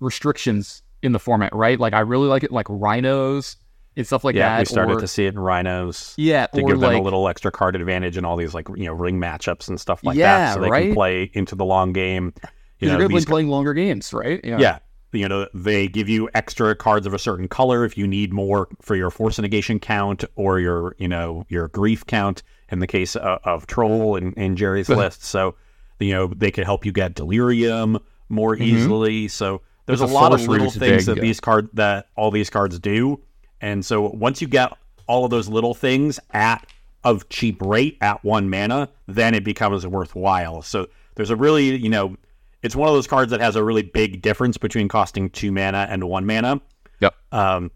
restrictions 0.01 0.83
in 1.07 1.13
the 1.13 1.19
format, 1.19 1.55
right? 1.55 1.81
Like 1.81 1.95
I 1.95 2.01
really 2.01 2.29
like 2.29 2.45
it, 2.45 2.53
like 2.53 2.67
rhinos 2.69 3.57
and 3.97 4.07
stuff 4.07 4.25
like 4.25 4.35
Yeah, 4.35 4.57
that. 4.57 4.59
we 4.59 4.65
started 4.67 4.97
or, 4.97 5.01
to 5.01 5.09
see 5.09 5.25
it 5.25 5.35
in 5.35 5.39
rhinos. 5.39 6.15
yeah, 6.19 6.47
to 6.49 6.61
give 6.61 6.69
them 6.69 6.81
like 6.81 6.99
a 6.99 7.03
little 7.03 7.29
extra 7.29 7.51
card 7.51 7.77
advantage 7.77 8.17
and 8.17 8.27
all 8.27 8.37
these 8.37 8.53
like 8.53 8.69
you 8.77 8.85
know 8.85 8.93
ring 8.93 9.19
matchups 9.19 9.69
and 9.69 9.81
stuff 9.81 10.05
like 10.05 10.17
Yeah, 10.19 10.39
that, 10.39 10.55
so 10.55 10.61
they 10.61 10.69
right? 10.71 10.87
can 10.87 10.95
play 10.95 11.31
into 11.33 11.55
the 11.55 11.65
long 11.65 11.93
game. 11.93 12.35
You 12.79 12.91
you're 12.91 12.99
know, 12.99 13.09
be 13.09 13.25
playing 13.25 13.49
longer 13.49 13.73
games, 13.73 14.13
right? 14.13 14.41
yeah, 14.45 14.81
you 15.13 15.29
know 15.29 15.49
they 15.55 15.89
give 15.89 16.09
you 16.09 16.29
extra 16.35 16.75
cards 16.75 17.07
of 17.07 17.15
a 17.15 17.19
certain 17.19 17.49
color 17.49 17.85
if 17.85 17.97
you 17.97 18.07
need 18.07 18.33
more 18.33 18.69
for 18.83 18.95
your 18.97 19.11
force 19.11 19.39
negation 19.39 19.79
count 19.79 20.25
or 20.35 20.61
your 20.61 20.95
you 20.99 21.09
know 21.09 21.45
your 21.49 21.69
grief 21.69 22.05
count. 22.07 22.43
In 22.69 22.81
the 22.81 22.87
case 22.89 23.15
of, 23.15 23.39
of 23.45 23.69
Troll 23.69 24.17
and, 24.17 24.35
and 24.37 24.59
Jerry's 24.59 24.89
list, 24.91 25.23
so 25.25 25.55
you 26.01 26.13
know 26.13 26.27
they 26.27 26.51
could 26.51 26.65
help 26.65 26.85
you 26.85 26.93
get 26.93 27.15
Delirium 27.15 27.99
more 28.29 28.55
mm-hmm. 28.55 28.65
easily. 28.65 29.29
So 29.29 29.63
there's 29.87 30.01
a 30.01 30.07
lot 30.07 30.33
of 30.33 30.47
little 30.47 30.71
things 30.71 31.07
that 31.07 31.21
these 31.21 31.41
card 31.41 31.69
that 31.75 32.09
all 32.17 32.31
these 32.31 32.51
cards 32.51 32.79
do, 32.79 33.21
and 33.61 33.85
so 33.85 34.03
once 34.03 34.43
you 34.43 34.49
get 34.49 34.73
all 35.07 35.25
of 35.25 35.31
those 35.31 35.49
little 35.49 35.75
things 35.75 36.19
at 36.33 36.67
of 37.05 37.29
cheap 37.29 37.63
rate 37.63 37.97
at 38.01 38.23
one 38.25 38.51
mana, 38.51 38.89
then 39.07 39.33
it 39.35 39.45
becomes 39.45 39.87
worthwhile. 39.87 40.61
So 40.63 40.89
there's 41.15 41.31
a 41.31 41.37
really, 41.37 41.77
you 41.77 41.89
know, 41.89 42.17
it's 42.63 42.75
one 42.75 42.89
of 42.89 42.95
those 42.95 43.07
cards 43.07 43.31
that 43.31 43.41
has 43.41 43.55
a 43.55 43.63
really 43.63 43.83
big 43.83 44.23
difference 44.23 44.59
between 44.59 44.89
costing 44.89 45.31
two 45.31 45.53
mana 45.53 45.87
and 45.89 46.05
one 46.05 46.27
mana, 46.27 46.61
Yep. 47.01 47.15
um, 47.31 47.71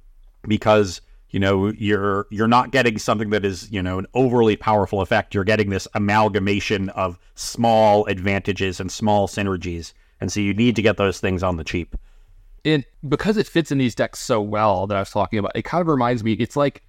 because 0.48 1.00
you 1.28 1.38
know 1.38 1.68
you're 1.68 2.26
you're 2.30 2.48
not 2.48 2.72
getting 2.72 2.98
something 2.98 3.30
that 3.30 3.44
is 3.44 3.70
you 3.70 3.80
know 3.80 4.00
an 4.00 4.06
overly 4.14 4.56
powerful 4.56 5.00
effect. 5.00 5.32
You're 5.32 5.44
getting 5.44 5.70
this 5.70 5.86
amalgamation 5.94 6.88
of 6.90 7.18
small 7.36 8.04
advantages 8.06 8.80
and 8.80 8.90
small 8.90 9.28
synergies, 9.28 9.92
and 10.20 10.30
so 10.30 10.40
you 10.40 10.54
need 10.54 10.76
to 10.76 10.82
get 10.82 10.96
those 10.96 11.20
things 11.20 11.42
on 11.42 11.56
the 11.56 11.64
cheap. 11.64 11.96
and 12.64 12.84
because 13.08 13.36
it 13.36 13.46
fits 13.46 13.72
in 13.72 13.78
these 13.78 13.94
decks 13.94 14.18
so 14.18 14.40
well 14.40 14.86
that 14.86 14.96
I 14.96 15.00
was 15.00 15.10
talking 15.10 15.38
about, 15.38 15.52
it 15.54 15.62
kind 15.62 15.80
of 15.80 15.88
reminds 15.88 16.22
me. 16.22 16.32
It's 16.34 16.56
like 16.56 16.82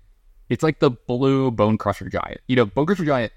it's 0.50 0.64
like 0.64 0.80
the 0.80 0.92
blue 0.92 1.50
Bone 1.52 1.78
Crusher 1.78 2.10
Giant. 2.10 2.42
You 2.48 2.58
know, 2.58 2.66
Bone 2.66 2.86
Crusher 2.86 3.06
Giant 3.06 3.32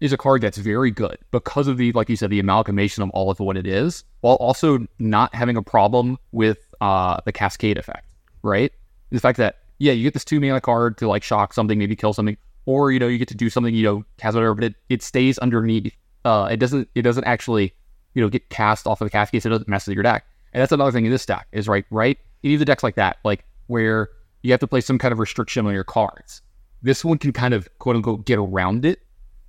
is 0.00 0.12
a 0.12 0.16
card 0.16 0.40
that's 0.40 0.56
very 0.56 0.90
good 0.90 1.18
because 1.30 1.68
of 1.68 1.76
the, 1.76 1.92
like 1.92 2.08
you 2.08 2.16
said, 2.16 2.30
the 2.30 2.40
amalgamation 2.40 3.02
of 3.02 3.10
all 3.10 3.30
of 3.30 3.38
what 3.38 3.58
it 3.58 3.66
is, 3.66 4.04
while 4.22 4.36
also 4.36 4.86
not 4.98 5.34
having 5.34 5.58
a 5.58 5.62
problem 5.62 6.18
with 6.32 6.74
uh, 6.80 7.20
the 7.26 7.32
Cascade 7.32 7.76
effect. 7.76 8.06
Right, 8.42 8.72
the 9.10 9.20
fact 9.20 9.36
that 9.36 9.58
yeah, 9.78 9.92
you 9.92 10.04
get 10.04 10.14
this 10.14 10.24
two 10.24 10.40
mana 10.40 10.60
card 10.60 10.96
to 10.98 11.08
like 11.08 11.22
shock 11.22 11.52
something, 11.52 11.78
maybe 11.78 11.94
kill 11.94 12.14
something, 12.14 12.38
or 12.64 12.90
you 12.90 12.98
know 12.98 13.08
you 13.08 13.18
get 13.18 13.28
to 13.28 13.34
do 13.34 13.50
something, 13.50 13.74
you 13.74 13.82
know, 13.82 14.04
cast 14.16 14.34
whatever, 14.34 14.54
but 14.54 14.64
it, 14.64 14.74
it 14.88 15.02
stays 15.02 15.38
underneath. 15.38 15.94
Uh, 16.24 16.48
it 16.50 16.56
doesn't 16.56 16.88
it 16.94 17.02
doesn't 17.02 17.24
actually 17.24 17.74
you 18.14 18.22
know 18.22 18.28
get 18.28 18.48
cast 18.50 18.86
off 18.86 19.00
of 19.00 19.06
the 19.06 19.10
cascade, 19.10 19.42
so 19.42 19.48
it 19.48 19.50
doesn't 19.50 19.68
mess 19.68 19.86
with 19.86 19.94
your 19.94 20.02
deck. 20.02 20.24
And 20.52 20.60
that's 20.60 20.72
another 20.72 20.92
thing 20.92 21.04
in 21.04 21.12
this 21.12 21.26
deck 21.26 21.46
is 21.52 21.68
right, 21.68 21.84
right. 21.90 22.18
Any 22.42 22.54
of 22.54 22.58
the 22.58 22.64
decks 22.64 22.82
like 22.82 22.96
that, 22.96 23.18
like 23.24 23.44
where 23.66 24.08
you 24.42 24.50
have 24.50 24.60
to 24.60 24.66
play 24.66 24.80
some 24.80 24.98
kind 24.98 25.12
of 25.12 25.18
restriction 25.18 25.66
on 25.66 25.72
your 25.72 25.84
cards. 25.84 26.42
This 26.82 27.04
one 27.04 27.18
can 27.18 27.32
kind 27.32 27.54
of 27.54 27.68
quote 27.78 27.96
unquote 27.96 28.24
get 28.24 28.38
around 28.38 28.84
it, 28.84 29.00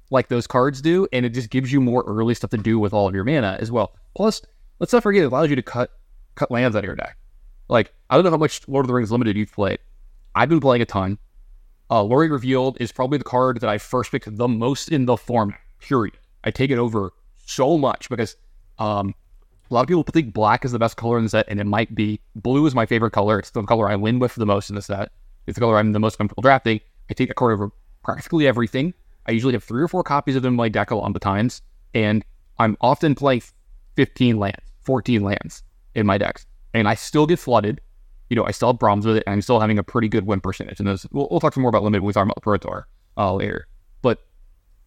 like 0.09 0.27
those 0.27 0.47
cards 0.47 0.81
do, 0.81 1.07
and 1.13 1.25
it 1.25 1.29
just 1.29 1.49
gives 1.49 1.71
you 1.71 1.81
more 1.81 2.03
early 2.05 2.33
stuff 2.33 2.51
to 2.51 2.57
do 2.57 2.77
with 2.77 2.93
all 2.93 3.07
of 3.07 3.15
your 3.15 3.23
mana 3.23 3.57
as 3.59 3.71
well. 3.71 3.95
Plus, 4.15 4.41
let's 4.79 4.93
not 4.93 5.03
forget 5.03 5.23
it 5.23 5.27
allows 5.27 5.49
you 5.49 5.55
to 5.55 5.61
cut 5.61 5.91
cut 6.35 6.51
lands 6.51 6.75
out 6.75 6.83
of 6.83 6.85
your 6.85 6.95
deck. 6.95 7.17
Like 7.69 7.93
I 8.09 8.15
don't 8.15 8.25
know 8.25 8.31
how 8.31 8.37
much 8.37 8.67
Lord 8.67 8.85
of 8.85 8.87
the 8.87 8.93
Rings 8.93 9.11
Limited 9.11 9.37
you've 9.37 9.53
played. 9.53 9.79
I've 10.35 10.49
been 10.49 10.59
playing 10.59 10.81
a 10.81 10.85
ton. 10.85 11.17
Uh, 11.89 12.03
Lórien 12.03 12.31
Revealed 12.31 12.77
is 12.79 12.91
probably 12.91 13.17
the 13.17 13.23
card 13.25 13.59
that 13.59 13.69
I 13.69 13.77
first 13.77 14.11
picked 14.11 14.33
the 14.37 14.47
most 14.47 14.89
in 14.89 15.05
the 15.05 15.17
format. 15.17 15.59
Period. 15.79 16.17
I 16.43 16.51
take 16.51 16.71
it 16.71 16.77
over 16.77 17.11
so 17.45 17.77
much 17.77 18.07
because 18.09 18.35
um, 18.81 19.13
a 19.69 19.73
lot 19.73 19.81
of 19.81 19.87
people 19.87 20.03
think 20.03 20.33
black 20.33 20.65
is 20.65 20.71
the 20.71 20.79
best 20.79 20.97
color 20.97 21.17
in 21.17 21.23
the 21.23 21.29
set, 21.29 21.45
and 21.47 21.59
it 21.59 21.65
might 21.65 21.93
be. 21.93 22.19
Blue 22.35 22.65
is 22.65 22.75
my 22.75 22.85
favorite 22.85 23.11
color. 23.11 23.39
It's 23.39 23.51
the 23.51 23.63
color 23.63 23.87
I 23.87 23.95
win 23.95 24.19
with 24.19 24.35
the 24.35 24.45
most 24.45 24.69
in 24.69 24.75
the 24.75 24.81
set. 24.81 25.11
It's 25.45 25.55
the 25.55 25.61
color 25.61 25.77
I'm 25.77 25.93
the 25.93 25.99
most 25.99 26.17
comfortable 26.17 26.41
drafting. 26.41 26.81
I 27.09 27.13
take 27.13 27.29
that 27.29 27.35
card 27.35 27.53
over 27.53 27.71
practically 28.03 28.47
everything. 28.47 28.93
I 29.27 29.31
usually 29.31 29.53
have 29.53 29.63
three 29.63 29.81
or 29.81 29.87
four 29.87 30.03
copies 30.03 30.35
of 30.35 30.41
them 30.41 30.53
in 30.53 30.57
my 30.57 30.67
deck 30.67 30.89
a 30.89 30.95
lot 30.95 31.05
of 31.05 31.13
the 31.13 31.19
times, 31.19 31.61
and 31.93 32.25
I'm 32.57 32.75
often 32.81 33.13
playing 33.13 33.43
15 33.95 34.39
lands, 34.39 34.59
14 34.81 35.21
lands 35.21 35.63
in 35.93 36.07
my 36.07 36.17
decks, 36.17 36.47
and 36.73 36.87
I 36.87 36.95
still 36.95 37.27
get 37.27 37.37
flooded. 37.37 37.81
You 38.29 38.35
know, 38.35 38.45
I 38.45 38.51
still 38.51 38.69
have 38.69 38.79
problems 38.79 39.05
with 39.05 39.17
it, 39.17 39.23
and 39.27 39.33
I'm 39.33 39.41
still 39.41 39.59
having 39.59 39.77
a 39.77 39.83
pretty 39.83 40.09
good 40.09 40.25
win 40.25 40.41
percentage. 40.41 40.79
And 40.79 40.87
those, 40.87 41.05
we'll, 41.11 41.27
we'll 41.29 41.39
talk 41.39 41.53
some 41.53 41.61
more 41.61 41.69
about 41.69 41.83
limit 41.83 42.01
when 42.01 42.07
we 42.07 42.13
talk 42.13 42.25
about 42.25 42.41
Pro 42.41 42.57
Tour 42.57 42.87
uh, 43.17 43.33
later. 43.35 43.67
But 44.01 44.19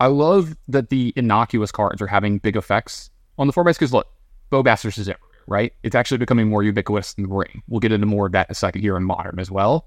I 0.01 0.09
love 0.09 0.57
that 0.69 0.89
the 0.89 1.13
innocuous 1.15 1.71
cards 1.71 2.03
are 2.03 2.07
having 2.07 2.39
big 2.39 2.57
effects 2.57 3.11
on 3.39 3.47
the 3.47 3.53
formats 3.53 3.75
because 3.75 3.93
look, 3.93 4.09
Bowmasters 4.51 4.99
is 4.99 5.09
everywhere, 5.09 5.31
right? 5.47 5.73
It's 5.83 5.95
actually 5.95 6.19
becoming 6.19 6.49
more 6.49 6.63
ubiquitous 6.63 7.15
than 7.15 7.29
the 7.29 7.35
ring. 7.35 7.63
We'll 7.69 7.81
get 7.81 7.93
into 7.93 8.07
more 8.07 8.27
of 8.27 8.33
that 8.33 8.49
in 8.49 8.53
a 8.53 8.55
second 8.55 8.83
here 8.83 8.97
in 8.97 9.05
modern 9.05 9.39
as 9.39 9.51
well. 9.51 9.87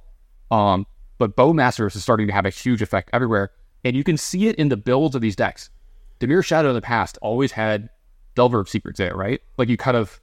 Um, 0.51 0.85
but 1.17 1.35
Bowmasters 1.35 1.95
is 1.95 2.03
starting 2.03 2.27
to 2.27 2.33
have 2.33 2.45
a 2.45 2.49
huge 2.49 2.81
effect 2.81 3.09
everywhere, 3.13 3.51
and 3.83 3.95
you 3.95 4.03
can 4.03 4.17
see 4.17 4.47
it 4.47 4.55
in 4.55 4.69
the 4.69 4.77
builds 4.77 5.15
of 5.15 5.21
these 5.21 5.35
decks. 5.35 5.69
The 6.19 6.27
Dimir 6.27 6.43
Shadow 6.43 6.69
in 6.69 6.75
the 6.75 6.81
past 6.81 7.17
always 7.21 7.51
had 7.51 7.89
Delver 8.35 8.59
of 8.59 8.69
Secrets 8.69 8.97
there, 8.97 9.15
right? 9.15 9.41
Like 9.57 9.69
you 9.69 9.77
kind 9.77 9.97
of 9.97 10.19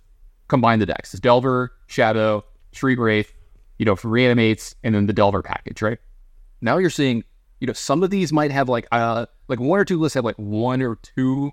combine 0.49 0.79
the 0.79 0.87
decks. 0.87 1.15
It's 1.15 1.21
Delver, 1.21 1.73
Shadow, 1.87 2.45
Street 2.73 2.99
Wraith, 2.99 3.33
you 3.79 3.85
know, 3.85 3.97
for 3.97 4.09
reanimates, 4.09 4.75
and 4.83 4.95
then 4.95 5.07
the 5.07 5.13
Delver 5.13 5.43
package, 5.43 5.83
right? 5.83 5.99
Now 6.61 6.79
you're 6.79 6.91
seeing, 6.91 7.25
you 7.61 7.67
know, 7.67 7.73
some 7.73 8.03
of 8.03 8.11
these 8.11 8.33
might 8.33 8.51
have 8.51 8.69
like 8.69 8.87
uh 8.93 9.27
like 9.49 9.61
one 9.61 9.81
or 9.81 9.85
two 9.85 9.99
lists 9.99 10.15
have 10.15 10.25
like 10.25 10.39
one 10.39 10.83
or 10.83 10.97
two 10.97 11.53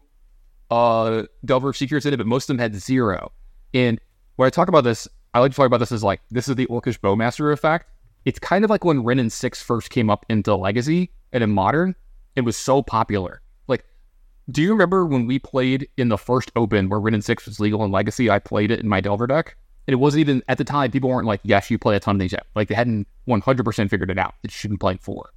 uh 0.71 1.23
Delver 1.45 1.69
of 1.69 1.77
Secrets 1.77 2.05
in 2.05 2.13
it, 2.13 2.17
but 2.17 2.25
most 2.27 2.43
of 2.49 2.55
them 2.55 2.59
had 2.59 2.75
zero. 2.75 3.31
And 3.73 3.99
when 4.37 4.47
I 4.47 4.49
talk 4.49 4.67
about 4.69 4.83
this, 4.83 5.07
I 5.33 5.39
like 5.39 5.51
to 5.51 5.55
talk 5.55 5.67
about 5.67 5.79
this 5.79 5.91
as 5.91 6.03
like 6.03 6.21
this 6.31 6.47
is 6.47 6.55
the 6.55 6.65
Orcish 6.67 6.99
Bowmaster 6.99 7.53
effect. 7.53 7.87
It's 8.25 8.39
kind 8.39 8.63
of 8.63 8.69
like 8.69 8.83
when 8.85 9.03
Wrenn 9.03 9.19
and 9.19 9.31
Six 9.31 9.61
first 9.61 9.89
came 9.89 10.09
up 10.09 10.25
into 10.29 10.55
Legacy 10.55 11.11
and 11.33 11.43
in 11.43 11.51
Modern, 11.51 11.95
it 12.35 12.41
was 12.41 12.55
so 12.55 12.81
popular. 12.83 13.41
Like, 13.67 13.83
do 14.49 14.61
you 14.61 14.71
remember 14.71 15.05
when 15.05 15.25
we 15.25 15.39
played 15.39 15.87
in 15.97 16.09
the 16.09 16.17
first 16.17 16.51
Open 16.55 16.87
where 16.89 16.99
Wrenn 16.99 17.13
and 17.15 17.23
Six 17.23 17.45
was 17.45 17.59
legal 17.59 17.83
in 17.83 17.91
Legacy? 17.91 18.29
I 18.29 18.39
played 18.39 18.71
it 18.71 18.79
in 18.79 18.87
my 18.87 19.01
Delver 19.01 19.25
deck, 19.27 19.55
and 19.87 19.93
it 19.93 19.97
wasn't 19.97 20.21
even 20.21 20.43
at 20.47 20.57
the 20.57 20.63
time. 20.63 20.91
People 20.91 21.09
weren't 21.09 21.25
like, 21.27 21.41
"Yes, 21.43 21.71
you 21.71 21.77
play 21.79 21.95
a 21.95 21.99
ton 21.99 22.15
of 22.15 22.19
these." 22.19 22.31
yet." 22.31 22.45
Like 22.55 22.67
they 22.67 22.75
hadn't 22.75 23.07
100% 23.27 23.89
figured 23.89 24.11
it 24.11 24.19
out. 24.19 24.35
It 24.43 24.51
should 24.51 24.69
be 24.71 24.77
play 24.77 24.97
four, 25.01 25.31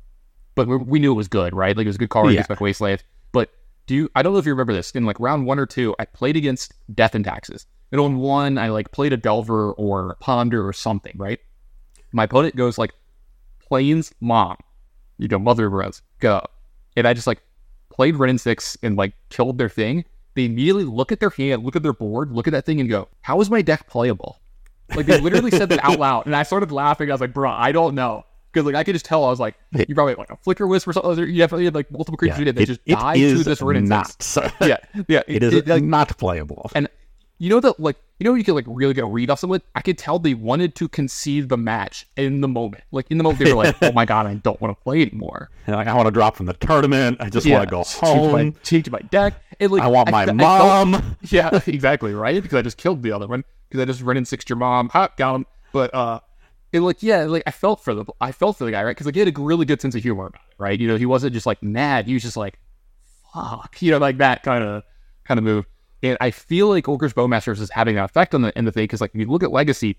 but 0.55 0.69
we, 0.69 0.77
we 0.77 0.99
knew 0.99 1.13
it 1.13 1.17
was 1.17 1.29
good, 1.29 1.55
right? 1.55 1.77
Like 1.77 1.87
it 1.87 1.89
was 1.89 1.97
a 1.97 2.01
good 2.01 2.11
card 2.11 2.27
Yeah. 2.27 2.33
against 2.33 2.51
like 2.51 2.61
Wasteland. 2.61 3.03
Do 3.87 3.95
you? 3.95 4.11
I 4.15 4.23
don't 4.23 4.33
know 4.33 4.39
if 4.39 4.47
you 4.47 4.53
remember 4.53 4.73
this. 4.73 4.91
In 4.93 5.05
like 5.05 5.21
round 5.21 5.47
one 5.47 5.59
or 5.59 5.67
two, 5.67 5.95
I 5.99 6.07
played 6.07 6.37
against 6.37 6.73
Death 6.95 7.15
and 7.15 7.25
Taxes, 7.25 7.67
and 7.93 8.01
on 8.01 8.17
one, 8.17 8.57
I 8.59 8.69
like 8.69 8.93
played 8.93 9.13
a 9.13 9.17
Delver 9.17 9.73
or 9.73 10.11
a 10.11 10.17
Ponder 10.17 10.67
or 10.67 10.73
something, 10.73 11.15
right? 11.17 11.39
My 12.13 12.25
opponent 12.25 12.57
goes 12.57 12.79
like, 12.79 12.93
Plains 13.61 14.15
Mom, 14.21 14.57
you 15.19 15.29
know, 15.29 15.39
Mother 15.39 15.67
of 15.67 15.73
Runes, 15.73 16.01
go, 16.21 16.45
and 16.97 17.07
I 17.07 17.13
just 17.13 17.27
like 17.27 17.43
played 17.91 18.17
Wrenn 18.17 18.31
and 18.31 18.41
Six 18.41 18.77
and 18.83 18.97
like 18.97 19.15
killed 19.29 19.59
their 19.59 19.69
thing. 19.69 20.05
They 20.35 20.47
immediately 20.47 20.85
look 20.85 21.13
at 21.13 21.21
their 21.21 21.31
hand, 21.31 21.63
look 21.63 21.77
at 21.77 21.83
their 21.83 21.93
board, 21.93 22.33
look 22.33 22.47
at 22.49 22.53
that 22.53 22.67
thing, 22.67 22.81
and 22.81 22.89
go, 22.89 23.09
"How 23.21 23.41
is 23.41 23.51
my 23.51 23.63
deck 23.63 23.87
playable?" 23.87 24.41
Like 24.95 25.07
they 25.07 25.21
literally 25.21 25.51
said 25.51 25.69
that 25.69 25.85
out 25.85 25.99
loud, 26.01 26.27
and 26.27 26.35
I 26.35 26.43
started 26.43 26.73
laughing. 26.73 27.11
I 27.11 27.15
was 27.15 27.21
like, 27.21 27.35
"Bro, 27.35 27.51
I 27.51 27.73
don't 27.73 27.95
know." 27.95 28.25
Because 28.55 28.65
like 28.67 28.77
I 28.77 28.85
could 28.85 28.95
just 28.95 29.05
tell, 29.05 29.25
I 29.25 29.29
was 29.31 29.41
like, 29.41 29.57
"You 29.73 29.95
probably 29.95 30.15
like 30.15 30.31
a 30.31 30.37
flicker 30.37 30.67
wisp 30.67 30.87
or 30.89 30.93
something." 30.93 31.19
You 31.29 31.39
definitely 31.39 31.65
had 31.65 31.75
like 31.75 31.91
multiple 31.91 32.17
creatures 32.17 32.39
Yeah, 32.39 32.49
it 32.51 32.55
that 32.55 32.63
it- 32.63 32.67
just 32.67 32.81
it 32.87 32.95
died 32.95 33.17
to 33.17 33.43
this 33.43 33.61
Ren 33.61 33.85
not. 33.87 34.17
Yeah, 34.61 34.77
yeah, 35.09 35.23
It 35.29 35.43
is 35.43 35.67
like, 35.67 35.83
not 35.83 36.17
playable. 36.17 36.71
and 36.75 36.89
you 37.39 37.51
know 37.51 37.59
that 37.59 37.81
like 37.81 37.97
you 38.21 38.25
know 38.25 38.35
you 38.35 38.45
could 38.45 38.55
like 38.55 38.65
really 38.69 38.95
get 38.95 39.03
a 39.03 39.09
read 39.09 39.29
off 39.29 39.41
someone. 39.41 39.61
I 39.75 39.81
could 39.81 39.99
tell 39.99 40.21
they 40.21 40.35
wanted 40.35 40.77
to 40.77 40.89
concede 40.89 41.49
the 41.49 41.57
match 41.57 42.07
in 42.17 42.41
the 42.43 42.47
moment. 42.49 42.85
Like 42.93 43.11
in 43.11 43.19
the 43.19 43.25
moment 43.25 43.45
they 43.45 43.53
were 43.53 43.65
like, 43.65 43.77
"Oh 43.83 43.91
my 43.91 44.05
god, 44.05 44.27
I 44.27 44.35
don't 44.35 44.59
want 44.61 44.79
to 44.79 44.83
play 44.85 45.03
anymore." 45.03 45.51
And, 45.67 45.75
like 45.75 45.89
I 45.89 45.95
want 45.95 46.07
to 46.07 46.13
drop 46.13 46.37
from 46.37 46.47
the 46.47 46.53
tournament. 46.55 47.17
I 47.21 47.29
just 47.31 47.47
want 47.51 47.65
to 47.65 47.71
go 47.71 47.83
change 47.83 48.03
my, 48.33 48.43
home. 48.43 48.57
change 48.63 48.89
my 48.89 49.01
deck. 49.01 49.35
And, 49.59 49.71
like, 49.73 49.83
I 49.83 49.89
want 49.89 50.11
my 50.13 50.27
felt- 50.27 50.37
mom. 50.37 51.17
yeah, 51.23 51.61
exactly, 51.67 52.15
right? 52.15 52.41
Because 52.41 52.57
I 52.57 52.63
just 52.63 52.77
killed 52.79 53.03
the 53.03 53.11
other 53.13 53.27
one 53.27 53.43
because 53.69 53.83
I 53.83 53.85
just 53.85 54.01
ran 54.03 54.17
and 54.17 54.27
sixed 54.29 54.49
your 54.49 54.57
mom. 54.57 54.89
Ha, 54.91 55.09
got 55.17 55.35
him. 55.35 55.47
But 55.73 55.93
uh, 55.93 56.21
it 56.75 56.81
like 56.81 57.03
yeah, 57.03 57.25
like 57.25 57.45
I 57.47 57.51
felt 57.51 57.83
for 57.83 57.95
the 57.95 58.05
I 58.21 58.33
felt 58.33 58.59
for 58.59 58.65
the 58.65 58.73
guy, 58.73 58.83
right? 58.83 58.91
Because 58.91 59.07
like 59.07 59.15
he 59.15 59.21
had 59.21 59.37
a 59.37 59.41
really 59.41 59.65
good 59.65 59.81
sense 59.81 59.95
of 59.95 60.03
humor 60.03 60.27
about 60.27 60.41
it, 60.41 60.55
right? 60.59 60.79
You 60.79 60.89
know, 60.89 60.97
he 60.97 61.07
wasn't 61.07 61.33
just 61.33 61.47
like 61.47 61.63
mad. 61.63 62.07
He 62.07 62.15
was 62.15 62.23
just 62.23 62.37
like, 62.37 62.59
fuck, 63.33 63.77
you 63.81 63.91
know, 63.91 63.99
like 63.99 64.19
that 64.19 64.43
kind 64.43 64.65
of 64.65 64.83
kind 65.25 65.39
of 65.39 65.45
move. 65.45 65.67
And 66.03 66.19
I 66.21 66.31
feel 66.31 66.69
like 66.69 66.85
Orcish 66.85 67.15
Bowmasters 67.15 67.61
is 67.61 67.71
having 67.71 67.97
an 67.97 68.05
effect 68.05 68.35
on 68.35 68.43
the 68.43 68.59
in 68.59 68.65
the 68.65 68.73
thing 68.73 68.85
because 68.85 69.01
like 69.01 69.13
if 69.15 69.21
you 69.21 69.27
look 69.27 69.43
at 69.43 69.53
Legacy, 69.53 69.99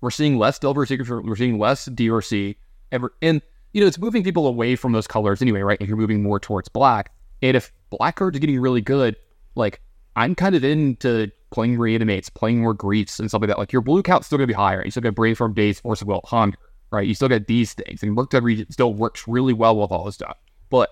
we're 0.00 0.10
seeing 0.10 0.38
less 0.38 0.58
Delver 0.58 0.84
Secret, 0.86 1.24
we're 1.24 1.36
seeing 1.36 1.58
less 1.58 1.88
DRC, 1.88 2.56
and 2.90 3.04
and 3.22 3.42
you 3.72 3.80
know 3.80 3.86
it's 3.86 3.98
moving 3.98 4.22
people 4.22 4.46
away 4.46 4.76
from 4.76 4.92
those 4.92 5.06
colors 5.06 5.40
anyway, 5.40 5.60
right? 5.60 5.78
If 5.80 5.88
you're 5.88 5.96
moving 5.96 6.22
more 6.22 6.38
towards 6.38 6.68
black, 6.68 7.12
and 7.40 7.56
if 7.56 7.72
black 7.90 8.16
cards 8.16 8.36
are 8.36 8.40
getting 8.40 8.60
really 8.60 8.82
good, 8.82 9.16
like 9.54 9.80
I'm 10.14 10.34
kind 10.34 10.54
of 10.54 10.62
into 10.62 11.30
playing 11.52 11.78
reanimates, 11.78 12.28
playing 12.28 12.60
more 12.60 12.74
griefs 12.74 13.20
and 13.20 13.28
stuff 13.28 13.42
like 13.42 13.48
that. 13.48 13.58
Like 13.58 13.72
your 13.72 13.82
blue 13.82 14.02
count's 14.02 14.26
still 14.26 14.38
gonna 14.38 14.46
be 14.46 14.52
higher. 14.52 14.84
You 14.84 14.90
still 14.90 15.02
got 15.02 15.14
Brainstorm 15.14 15.54
Daze, 15.54 15.80
Force 15.80 16.02
of 16.02 16.08
Will, 16.08 16.22
Hunger, 16.24 16.58
right? 16.90 17.06
You 17.06 17.14
still 17.14 17.28
got 17.28 17.46
these 17.46 17.72
things, 17.74 18.02
and 18.02 18.30
to 18.30 18.40
Region 18.40 18.70
still 18.70 18.94
works 18.94 19.28
really 19.28 19.52
well 19.52 19.76
with 19.76 19.92
all 19.92 20.04
this 20.04 20.16
stuff. 20.16 20.36
But 20.70 20.90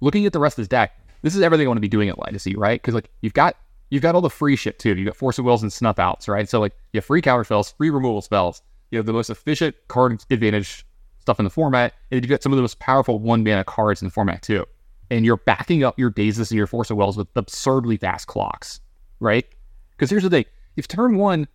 looking 0.00 0.26
at 0.26 0.32
the 0.32 0.38
rest 0.38 0.58
of 0.58 0.62
this 0.62 0.68
deck, 0.68 0.98
this 1.22 1.34
is 1.34 1.42
everything 1.42 1.66
I 1.66 1.68
want 1.68 1.78
to 1.78 1.82
be 1.82 1.88
doing 1.88 2.08
at 2.08 2.18
Legacy, 2.18 2.54
right? 2.54 2.80
Because 2.80 2.94
like 2.94 3.10
you've 3.22 3.34
got 3.34 3.56
you've 3.90 4.02
got 4.02 4.14
all 4.14 4.20
the 4.20 4.30
free 4.30 4.56
shit 4.56 4.78
too. 4.78 4.94
You've 4.94 5.06
got 5.06 5.16
Force 5.16 5.38
of 5.38 5.44
Wills 5.44 5.62
and 5.62 5.72
Snuff 5.72 5.98
Outs, 5.98 6.28
right? 6.28 6.48
So 6.48 6.60
like 6.60 6.74
you 6.92 6.98
have 6.98 7.04
free 7.04 7.22
counter 7.22 7.44
spells, 7.44 7.72
free 7.72 7.90
removal 7.90 8.22
spells. 8.22 8.62
You 8.90 8.98
have 8.98 9.06
the 9.06 9.12
most 9.12 9.30
efficient 9.30 9.74
card 9.88 10.22
advantage 10.30 10.86
stuff 11.20 11.38
in 11.38 11.44
the 11.44 11.50
format, 11.50 11.94
and 12.10 12.22
you've 12.22 12.30
got 12.30 12.42
some 12.42 12.52
of 12.52 12.56
the 12.56 12.62
most 12.62 12.78
powerful 12.78 13.18
one 13.18 13.42
mana 13.42 13.64
cards 13.64 14.02
in 14.02 14.08
the 14.08 14.12
format 14.12 14.42
too. 14.42 14.66
And 15.10 15.24
you're 15.24 15.38
backing 15.38 15.84
up 15.84 15.98
your 15.98 16.10
Dazes 16.10 16.50
and 16.50 16.58
your 16.58 16.66
Force 16.66 16.90
of 16.90 16.96
Wills 16.96 17.16
with 17.16 17.28
absurdly 17.36 17.96
fast 17.96 18.26
clocks, 18.26 18.80
right? 19.20 19.46
Because 19.96 20.10
here's 20.10 20.22
the 20.22 20.30
thing: 20.30 20.44
if 20.76 20.88
turn 20.88 21.16
one 21.16 21.48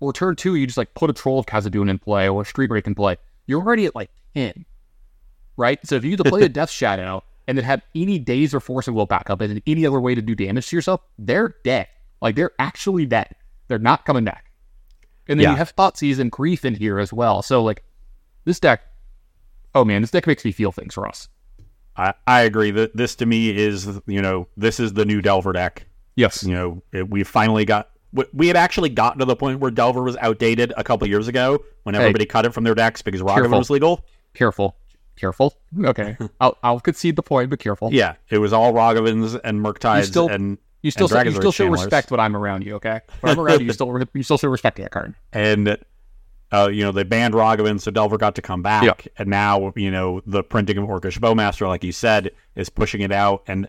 or 0.00 0.12
turn 0.12 0.36
two, 0.36 0.54
you 0.54 0.66
just 0.66 0.78
like 0.78 0.94
put 0.94 1.10
a 1.10 1.12
Troll 1.12 1.38
of 1.38 1.46
Khazad-dûm 1.46 1.88
in 1.88 1.98
play 1.98 2.28
or 2.28 2.42
a 2.42 2.44
Street 2.44 2.70
Wraith 2.70 2.86
in 2.86 2.94
play, 2.94 3.16
you're 3.46 3.60
already 3.60 3.86
at 3.86 3.94
like 3.94 4.10
ten, 4.34 4.64
right? 5.56 5.78
So 5.86 5.96
if 5.96 6.04
you 6.04 6.16
play 6.16 6.42
a 6.42 6.48
Death 6.50 6.70
Shadow 6.70 7.22
and 7.48 7.56
then 7.56 7.64
have 7.64 7.82
any 7.94 8.18
Daze 8.18 8.54
or 8.54 8.60
force 8.60 8.88
of 8.88 8.94
will 8.94 9.06
backup 9.06 9.40
and 9.40 9.62
any 9.66 9.86
other 9.86 10.00
way 10.00 10.14
to 10.14 10.22
do 10.22 10.34
damage 10.34 10.68
to 10.68 10.76
yourself, 10.76 11.00
they're 11.18 11.54
dead. 11.64 11.88
Like 12.20 12.34
they're 12.34 12.52
actually 12.58 13.06
dead. 13.06 13.34
They're 13.68 13.78
not 13.78 14.04
coming 14.04 14.24
back. 14.24 14.50
And 15.28 15.38
then 15.40 15.44
Yeah. 15.44 15.50
you 15.52 15.56
have 15.56 15.74
Thoughtseize 15.74 16.18
and 16.18 16.30
Grief 16.30 16.64
in 16.64 16.74
here 16.74 16.98
as 16.98 17.12
well. 17.12 17.42
So 17.42 17.62
like 17.62 17.82
this 18.44 18.60
deck, 18.60 18.82
oh 19.74 19.84
man, 19.84 20.02
this 20.02 20.10
deck 20.10 20.26
makes 20.26 20.44
me 20.44 20.52
feel 20.52 20.72
things 20.72 20.94
for 20.94 21.06
us. 21.06 21.28
I, 21.96 22.14
I 22.26 22.42
agree 22.42 22.70
that 22.72 22.96
this 22.96 23.14
to 23.16 23.26
me 23.26 23.56
is 23.56 23.88
you 24.06 24.20
know 24.20 24.48
this 24.56 24.78
is 24.78 24.92
the 24.92 25.04
new 25.04 25.22
Delver 25.22 25.52
deck. 25.52 25.86
Yes. 26.16 26.42
You 26.42 26.54
know 26.54 26.82
it, 26.92 27.08
we 27.10 27.22
finally 27.24 27.64
got 27.64 27.90
we- 28.12 28.24
we 28.32 28.46
had 28.48 28.56
actually 28.56 28.88
gotten 28.88 29.18
to 29.20 29.24
the 29.24 29.36
point 29.36 29.60
where 29.60 29.70
Delver 29.70 30.02
was 30.02 30.16
outdated 30.16 30.72
a 30.76 30.82
couple 30.84 31.06
years 31.08 31.28
ago 31.28 31.62
when 31.84 31.94
Hey. 31.94 32.00
everybody 32.02 32.24
cut 32.26 32.46
it 32.46 32.52
from 32.54 32.64
their 32.64 32.74
decks 32.74 33.02
because 33.02 33.20
Ragavan 33.22 33.58
was 33.58 33.70
legal. 33.70 34.04
Careful. 34.34 34.76
Careful. 35.16 35.54
Okay. 35.84 36.16
I'll, 36.40 36.56
I'll 36.62 36.80
concede 36.80 37.16
the 37.16 37.22
point, 37.22 37.48
but 37.50 37.58
careful. 37.58 37.90
Yeah, 37.92 38.14
it 38.30 38.38
was 38.38 38.52
all 38.52 38.72
Ragavans 38.72 39.38
and 39.44 39.64
Murktides 39.64 40.04
still- 40.06 40.28
and 40.28 40.58
You 40.82 40.90
still 40.90 41.12
and 41.14 41.26
you 41.28 41.34
still 41.34 41.52
show 41.52 41.66
respect 41.68 42.10
when 42.10 42.20
I'm 42.20 42.36
around 42.36 42.64
you, 42.64 42.74
okay? 42.76 43.00
When 43.20 43.32
I'm 43.32 43.40
around 43.40 43.60
you, 43.60 43.66
you 43.66 43.72
still 43.74 43.98
you 44.14 44.22
still 44.22 44.38
show 44.38 44.48
respect 44.48 44.76
to 44.76 44.82
that 44.82 44.90
card. 44.92 45.14
and 45.32 45.76
uh, 46.52 46.68
you 46.72 46.84
know 46.84 46.92
they 46.92 47.02
banned 47.02 47.34
Ragavan, 47.34 47.80
so 47.80 47.90
Delver 47.90 48.18
got 48.18 48.36
to 48.36 48.42
come 48.42 48.62
back, 48.62 48.84
Yeah. 48.84 48.92
and 49.18 49.28
now 49.28 49.72
you 49.74 49.90
know 49.90 50.22
the 50.26 50.44
printing 50.44 50.78
of 50.78 50.84
Orcish 50.88 51.18
Bowmaster, 51.18 51.66
like 51.66 51.82
you 51.82 51.92
said, 51.92 52.30
is 52.54 52.68
pushing 52.68 53.00
it 53.00 53.10
out, 53.10 53.42
and 53.48 53.68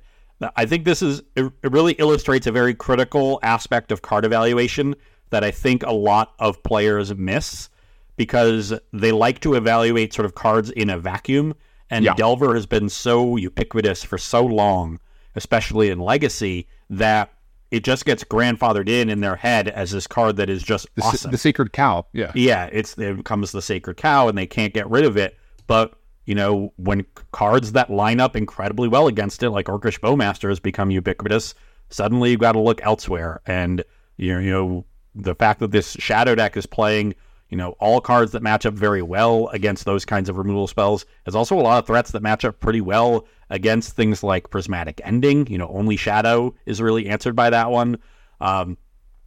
I 0.56 0.66
think 0.66 0.86
this 0.86 1.02
is 1.02 1.22
it, 1.36 1.52
really 1.64 1.94
illustrates 1.94 2.46
a 2.48 2.52
very 2.52 2.74
critical 2.74 3.40
aspect 3.44 3.92
of 3.92 4.02
card 4.02 4.24
evaluation 4.26 4.96
that 5.32 5.44
I 5.44 5.52
think 5.52 5.84
a 5.84 5.92
lot 5.92 6.34
of 6.40 6.62
players 6.64 7.14
miss 7.16 7.70
because 8.16 8.74
they 8.94 9.12
like 9.12 9.40
to 9.42 9.56
evaluate 9.56 10.14
sort 10.14 10.26
of 10.26 10.36
cards 10.36 10.70
in 10.72 10.90
a 10.90 10.98
vacuum, 10.98 11.54
and 11.90 12.06
Yeah. 12.06 12.14
Delver 12.16 12.54
has 12.56 12.66
been 12.66 12.90
so 12.90 13.36
ubiquitous 13.36 14.04
for 14.04 14.18
so 14.18 14.44
long, 14.46 15.00
especially 15.36 15.90
in 15.90 16.00
Legacy, 16.00 16.68
that 16.90 17.32
it 17.70 17.84
just 17.84 18.06
gets 18.06 18.24
grandfathered 18.24 18.88
in 18.88 19.10
in 19.10 19.20
their 19.20 19.36
head 19.36 19.68
as 19.68 19.92
this 19.92 20.08
card 20.08 20.38
that 20.38 20.50
is 20.50 20.64
just 20.64 20.88
The, 20.96 21.04
awesome. 21.04 21.32
the 21.32 21.38
sacred 21.38 21.74
cow. 21.74 22.06
Yeah. 22.14 22.32
Yeah, 22.34 22.70
it's 22.72 22.98
it 22.98 23.18
becomes 23.18 23.52
the 23.52 23.62
sacred 23.62 23.98
cow, 23.98 24.28
and 24.30 24.38
they 24.38 24.48
can't 24.48 24.74
get 24.74 24.90
rid 24.90 25.04
of 25.04 25.18
it. 25.18 25.38
But 25.68 25.94
you 26.28 26.36
know, 26.36 26.74
when 26.76 27.06
cards 27.32 27.72
that 27.72 27.90
line 27.90 28.20
up 28.20 28.36
incredibly 28.36 28.90
well 28.90 29.08
against 29.08 29.42
it, 29.42 29.50
like 29.50 29.68
Orcish 29.68 30.00
Bowmaster, 30.00 30.50
has 30.50 30.60
become 30.60 30.92
ubiquitous, 30.92 31.56
suddenly 31.90 32.32
you've 32.32 32.42
got 32.42 32.52
to 32.52 32.60
look 32.60 32.82
elsewhere. 32.84 33.42
And 33.48 33.84
you 34.18 34.40
know, 34.42 34.86
the 35.16 35.36
fact 35.36 35.62
that 35.62 35.72
this 35.72 35.94
Shadow 35.94 36.36
deck 36.36 36.58
is 36.58 36.66
playing, 36.66 37.16
you 37.50 37.56
know, 37.56 37.72
all 37.80 38.02
cards 38.02 38.34
that 38.34 38.44
match 38.44 38.66
up 38.66 38.74
very 38.74 39.02
well 39.02 39.48
against 39.54 39.86
those 39.86 40.04
kinds 40.04 40.28
of 40.28 40.38
removal 40.38 40.68
spells. 40.68 41.06
There's 41.24 41.36
also 41.36 41.58
a 41.58 41.62
lot 41.62 41.80
of 41.80 41.88
threats 41.88 42.12
that 42.12 42.22
match 42.22 42.44
up 42.44 42.60
pretty 42.60 42.82
well 42.82 43.26
against 43.50 43.96
things 43.96 44.22
like 44.22 44.50
Prismatic 44.50 45.00
Ending. 45.06 45.48
You 45.48 45.58
know, 45.58 45.70
only 45.70 45.96
Shadow 45.96 46.54
is 46.66 46.82
really 46.82 47.08
answered 47.08 47.38
by 47.38 47.50
that 47.52 47.72
one. 47.72 48.00
Um, 48.42 48.78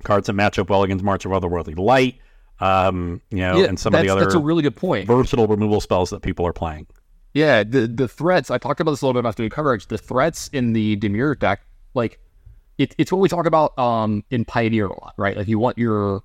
cards 0.05 0.27
that 0.27 0.35
match 0.35 0.59
up 0.59 0.69
well 0.69 0.83
against 0.83 1.03
March 1.03 1.25
of 1.25 1.33
Otherworldly 1.33 1.79
Light. 1.79 2.19
Um, 2.61 3.21
you 3.31 3.39
know, 3.39 3.59
Yeah, 3.59 3.67
and 3.67 3.79
some 3.79 3.95
of 3.95 4.03
the 4.03 4.09
other 4.11 4.21
that's 4.23 4.35
a 4.35 4.39
really 4.39 4.63
good 4.63 4.77
point. 4.77 5.07
versatile 5.07 5.47
removal 5.47 5.81
spells 5.81 6.11
that 6.11 6.21
people 6.21 6.47
are 6.47 6.53
playing. 6.53 6.87
Yeah, 7.33 7.63
the 7.63 7.87
the 7.87 8.09
threats. 8.09 8.51
I 8.51 8.59
talked 8.59 8.81
about 8.81 8.91
this 8.93 9.03
a 9.03 9.07
little 9.07 9.21
bit 9.23 9.27
after 9.29 9.43
doing 9.43 9.51
coverage. 9.51 9.87
The 9.87 9.99
threats 9.99 10.49
in 10.49 10.73
the 10.73 10.97
Dimir 10.97 11.39
deck, 11.39 11.61
like 11.95 12.19
it, 12.77 12.95
it's 12.99 13.13
what 13.13 13.21
we 13.21 13.29
talk 13.29 13.47
about 13.47 13.79
um 13.79 14.25
in 14.31 14.45
Pioneer 14.45 14.87
a 14.87 15.01
lot, 15.01 15.15
right? 15.17 15.37
Like 15.37 15.49
you 15.49 15.59
want 15.59 15.79
your 15.79 16.23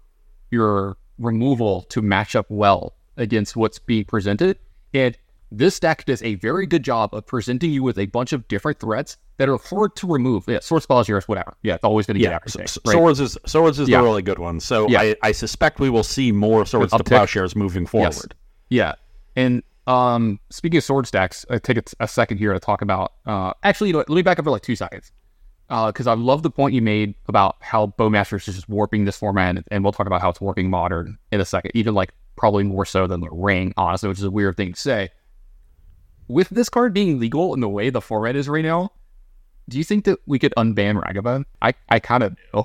your 0.52 0.98
removal 1.19 1.84
to 1.84 2.02
match 2.02 2.36
up 2.36 2.48
well 2.50 2.95
against 3.17 3.56
what's 3.56 3.80
being 3.80 4.04
presented, 4.06 4.58
and 4.93 5.17
this 5.52 5.80
deck 5.80 6.06
does 6.06 6.22
a 6.24 6.36
very 6.36 6.66
good 6.66 6.84
job 6.84 7.14
of 7.14 7.26
presenting 7.26 7.72
you 7.72 7.84
with 7.84 7.98
a 7.98 8.06
bunch 8.08 8.34
of 8.34 8.48
different 8.48 8.80
threats 8.80 9.18
that 9.38 9.50
are 9.50 9.58
hard 9.58 9.96
to 9.98 10.08
remove. 10.08 10.46
Yeah, 10.48 10.60
sword 10.60 10.84
spells, 10.84 11.08
yours, 11.08 11.28
whatever. 11.28 11.56
Yeah, 11.62 11.76
it's 11.76 11.84
always 11.84 12.06
going 12.06 12.16
to 12.16 12.20
get 12.20 12.30
Yeah, 12.32 12.36
everything. 12.38 12.62
Right? 12.62 12.94
swords 12.94 13.20
is 13.20 13.38
swords 13.46 13.80
is 13.80 13.90
Yeah. 13.90 14.00
the 14.00 14.04
really 14.04 14.22
good 14.22 14.40
one. 14.40 14.60
So 14.60 14.88
Yeah. 14.90 15.02
I, 15.02 15.16
I 15.22 15.32
suspect 15.32 15.80
we 15.80 15.90
will 15.90 16.04
see 16.04 16.32
more 16.32 16.66
swords 16.66 16.92
to 16.94 17.04
plowshares 17.04 17.56
moving 17.56 17.86
forward. 17.86 18.14
Yes. 18.14 18.26
Yeah. 18.70 18.94
And 19.36 19.64
um, 19.88 20.40
speaking 20.50 20.78
of 20.78 20.84
sword 20.84 21.06
stacks, 21.06 21.46
I 21.50 21.60
take 21.60 21.80
a, 22.00 22.08
second 22.08 22.38
here 22.38 22.54
to 22.54 22.60
talk 22.60 22.82
about. 22.82 23.14
Uh, 23.26 23.54
actually, 23.64 23.90
you 23.90 23.94
know 23.94 24.00
let 24.00 24.10
me 24.10 24.22
back 24.22 24.40
up 24.40 24.46
for 24.46 24.52
like 24.52 24.64
two 24.64 24.76
seconds 24.76 25.12
because 25.68 26.08
I 26.08 26.14
love 26.14 26.44
the 26.44 26.50
point 26.50 26.74
you 26.74 26.82
made 26.82 27.16
about 27.28 27.58
how 27.60 27.88
Bowmasters 27.98 28.48
is 28.48 28.56
just 28.56 28.70
warping 28.70 29.06
this 29.06 29.18
format, 29.18 29.58
and, 29.58 29.66
and 29.72 29.84
we'll 29.84 29.94
talk 29.94 30.08
about 30.08 30.22
how 30.22 30.30
it's 30.30 30.42
warping 30.42 30.70
modern 30.70 31.18
in 31.32 31.42
a 31.42 31.46
second. 31.46 31.72
Even 31.76 31.94
like 31.94 32.14
probably 32.36 32.64
more 32.64 32.86
so 32.86 33.08
than 33.08 33.22
the 33.22 33.30
ring, 33.32 33.74
honestly, 33.78 34.10
which 34.10 34.18
is 34.18 34.24
a 34.24 34.32
weird 34.32 34.58
thing 34.58 34.74
to 34.74 34.80
say. 34.80 35.10
With 36.28 36.50
this 36.50 36.70
card 36.70 36.94
being 36.94 37.20
legal 37.20 37.54
in 37.54 37.60
the 37.60 37.70
way 37.70 37.90
the 37.90 38.02
format 38.02 38.36
is 38.36 38.50
right 38.50 38.64
now, 38.66 38.92
do 39.70 39.78
you 39.78 39.84
think 39.84 40.06
that 40.06 40.20
we 40.26 40.40
could 40.40 40.54
unban 40.58 41.02
Ragavan? 41.02 41.46
I, 41.62 41.74
I 41.90 42.00
kind 42.00 42.24
of 42.24 42.36
do. 42.54 42.64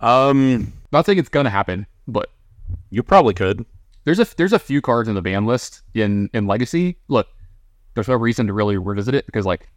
Um, 0.00 0.72
Not 0.92 1.06
saying 1.06 1.18
it's 1.18 1.28
gonna 1.28 1.50
happen, 1.50 1.86
but 2.06 2.30
you 2.90 3.02
probably 3.02 3.34
could. 3.34 3.64
there's 4.04 4.18
a 4.20 4.26
there's 4.36 4.52
a 4.52 4.58
few 4.58 4.80
cards 4.80 5.08
in 5.08 5.14
the 5.14 5.22
ban 5.22 5.46
list 5.46 5.82
in 5.94 6.28
in 6.34 6.46
Legacy. 6.46 6.96
Look, 7.08 7.28
there's 7.94 8.08
no 8.08 8.14
reason 8.16 8.46
to 8.48 8.52
really 8.52 8.76
revisit 8.76 9.14
it 9.14 9.26
because 9.26 9.46
like 9.46 9.68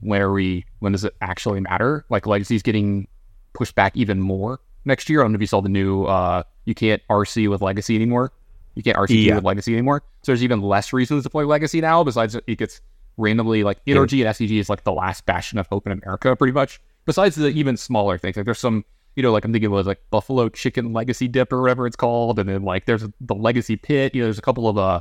when 0.00 0.20
are 0.22 0.32
we 0.32 0.64
when 0.78 0.92
does 0.92 1.04
it 1.04 1.14
actually 1.20 1.60
matter? 1.60 2.04
Like 2.08 2.26
Legacy's 2.26 2.62
getting 2.62 3.08
pushed 3.52 3.74
back 3.74 3.96
even 3.96 4.20
more 4.20 4.60
next 4.84 5.08
year. 5.10 5.20
I 5.20 5.24
don't 5.24 5.32
know 5.32 5.36
if 5.36 5.40
you 5.42 5.46
saw 5.46 5.60
the 5.60 5.68
new 5.68 6.04
uh 6.04 6.42
you 6.64 6.74
can't 6.74 7.02
RC 7.10 7.48
with 7.50 7.60
Legacy 7.62 7.94
anymore. 7.96 8.32
You 8.74 8.82
can't 8.82 8.96
RC 8.96 9.24
Yeah. 9.26 9.36
with 9.36 9.44
Legacy 9.44 9.72
anymore. 9.72 10.02
So 10.22 10.32
there's 10.32 10.42
even 10.44 10.60
less 10.60 10.92
reasons 10.92 11.22
to 11.24 11.30
play 11.30 11.44
Legacy 11.44 11.80
now. 11.80 12.02
Besides 12.04 12.34
it 12.34 12.58
gets 12.58 12.80
randomly 13.16 13.62
like 13.62 13.84
NRG 13.86 14.26
and 14.26 14.34
SCG 14.34 14.58
is 14.58 14.68
like 14.68 14.84
the 14.84 14.92
last 14.92 15.24
bastion 15.26 15.58
of 15.58 15.66
hope 15.68 15.86
in 15.86 15.92
America, 15.92 16.34
pretty 16.36 16.52
much. 16.52 16.80
Besides 17.06 17.36
the 17.36 17.48
even 17.48 17.76
smaller 17.76 18.18
things, 18.18 18.36
like 18.36 18.46
there's 18.46 18.58
some 18.58 18.84
you 19.16 19.22
know, 19.22 19.30
like 19.32 19.44
I'm 19.44 19.52
thinking 19.52 19.70
was 19.70 19.86
like 19.86 20.00
Buffalo 20.10 20.48
Chicken 20.48 20.92
Legacy 20.92 21.28
Dip 21.28 21.52
or 21.52 21.60
whatever 21.62 21.86
it's 21.86 21.94
called, 21.96 22.38
and 22.38 22.48
then 22.48 22.62
like 22.62 22.86
there's 22.86 23.04
the 23.20 23.34
Legacy 23.34 23.76
Pit. 23.76 24.14
You 24.14 24.22
know, 24.22 24.26
there's 24.26 24.38
a 24.38 24.42
couple 24.42 24.68
of 24.68 24.76
uh, 24.76 25.00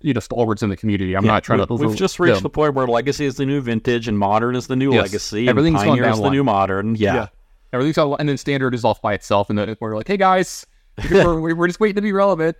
you 0.00 0.12
know, 0.12 0.18
stalwarts 0.20 0.62
in 0.62 0.70
the 0.70 0.76
community. 0.76 1.14
I'm 1.14 1.24
not 1.24 1.44
trying 1.44 1.60
we, 1.60 1.66
to. 1.66 1.74
We've 1.74 1.96
just 1.96 2.18
reached 2.18 2.34
them. 2.36 2.42
the 2.42 2.50
point 2.50 2.74
where 2.74 2.86
legacy 2.88 3.26
is 3.26 3.36
the 3.36 3.46
new 3.46 3.60
vintage 3.60 4.08
and 4.08 4.18
modern 4.18 4.56
is 4.56 4.66
the 4.66 4.74
new 4.74 4.92
Yes. 4.92 5.02
legacy. 5.02 5.40
and 5.40 5.50
Everything's 5.50 5.76
pioneer 5.82 6.08
is 6.08 6.18
the 6.20 6.30
new 6.30 6.42
modern. 6.42 6.96
Yeah. 6.96 7.14
yeah. 7.14 7.26
Everything's 7.72 7.98
all, 7.98 8.16
and 8.16 8.28
then 8.28 8.36
standard 8.38 8.74
is 8.74 8.84
off 8.84 9.00
by 9.02 9.12
itself, 9.14 9.50
and 9.50 9.58
then 9.58 9.76
we're 9.78 9.94
like, 9.94 10.08
hey 10.08 10.16
guys, 10.16 10.66
we're, 11.10 11.38
we're 11.54 11.66
just 11.66 11.78
waiting 11.80 11.96
to 11.96 12.02
be 12.02 12.12
relevant. 12.12 12.56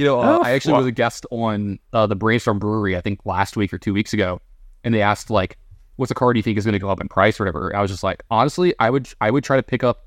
You 0.00 0.06
know, 0.06 0.20
uh, 0.20 0.38
Oh, 0.38 0.42
I 0.42 0.52
actually 0.52 0.72
well- 0.72 0.80
was 0.80 0.88
a 0.88 0.92
guest 0.92 1.26
on 1.30 1.78
uh, 1.92 2.06
the 2.06 2.16
Brainstorm 2.16 2.58
Brewery, 2.58 2.96
I 2.96 3.02
think 3.02 3.20
last 3.26 3.54
week 3.54 3.70
or 3.74 3.76
two 3.78 3.92
weeks 3.92 4.14
ago, 4.14 4.40
and 4.82 4.94
they 4.94 5.02
asked 5.02 5.28
like, 5.28 5.58
"What's 5.96 6.10
a 6.10 6.14
card 6.14 6.38
you 6.38 6.42
think 6.42 6.56
is 6.56 6.64
going 6.64 6.72
to 6.72 6.78
go 6.78 6.88
up 6.88 7.02
in 7.02 7.08
price 7.08 7.38
or 7.38 7.44
whatever?" 7.44 7.76
I 7.76 7.82
was 7.82 7.90
just 7.90 8.02
like, 8.02 8.22
honestly, 8.30 8.74
I 8.78 8.88
would 8.88 9.10
I 9.20 9.30
would 9.30 9.44
try 9.44 9.56
to 9.58 9.62
pick 9.62 9.84
up 9.84 10.06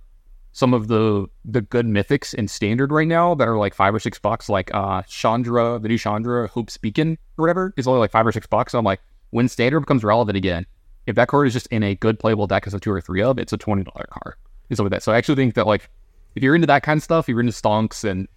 some 0.51 0.73
of 0.73 0.87
the 0.87 1.27
the 1.45 1.61
good 1.61 1.85
mythics 1.85 2.33
in 2.33 2.47
standard 2.47 2.91
right 2.91 3.07
now 3.07 3.35
that 3.35 3.47
are 3.47 3.55
like 3.57 3.75
five 3.75 3.93
or 3.93 3.99
six 3.99 4.17
bucks, 4.17 4.49
like 4.49 4.73
uh 4.73 5.03
Chandra, 5.03 5.77
the 5.79 5.87
new 5.89 5.97
Chandra, 5.99 6.47
Hope's 6.47 6.75
Beacon 6.77 7.19
or 7.37 7.43
whatever, 7.43 7.71
is 7.77 7.85
only 7.87 7.99
like 7.99 8.09
five 8.09 8.25
or 8.25 8.31
six 8.31 8.47
bucks. 8.47 8.71
So 8.71 8.79
I'm 8.79 8.85
like, 8.85 8.99
when 9.29 9.47
standard 9.47 9.81
becomes 9.81 10.03
relevant 10.03 10.35
again, 10.37 10.65
if 11.05 11.15
that 11.17 11.27
card 11.27 11.45
is 11.45 11.53
just 11.53 11.67
in 11.67 11.83
a 11.83 11.93
good 11.93 12.17
playable 12.19 12.47
deck 12.47 12.65
as 12.65 12.73
a 12.73 12.79
two 12.79 12.91
or 12.91 12.99
three 12.99 13.21
of, 13.21 13.37
it's 13.37 13.53
a 13.53 13.57
twenty 13.57 13.83
dollar 13.83 14.07
card. 14.09 14.37
And 14.71 14.75
stuff 14.77 14.85
like 14.85 14.91
that. 14.91 15.03
So 15.03 15.11
I 15.11 15.17
actually 15.17 15.35
think 15.35 15.53
that 15.53 15.67
like 15.67 15.87
if 16.35 16.41
you're 16.41 16.55
into 16.55 16.65
that 16.65 16.81
kind 16.81 16.97
of 16.97 17.03
stuff, 17.03 17.27
you're 17.29 17.39
into 17.39 17.51
stonks 17.53 18.03
and 18.09 18.27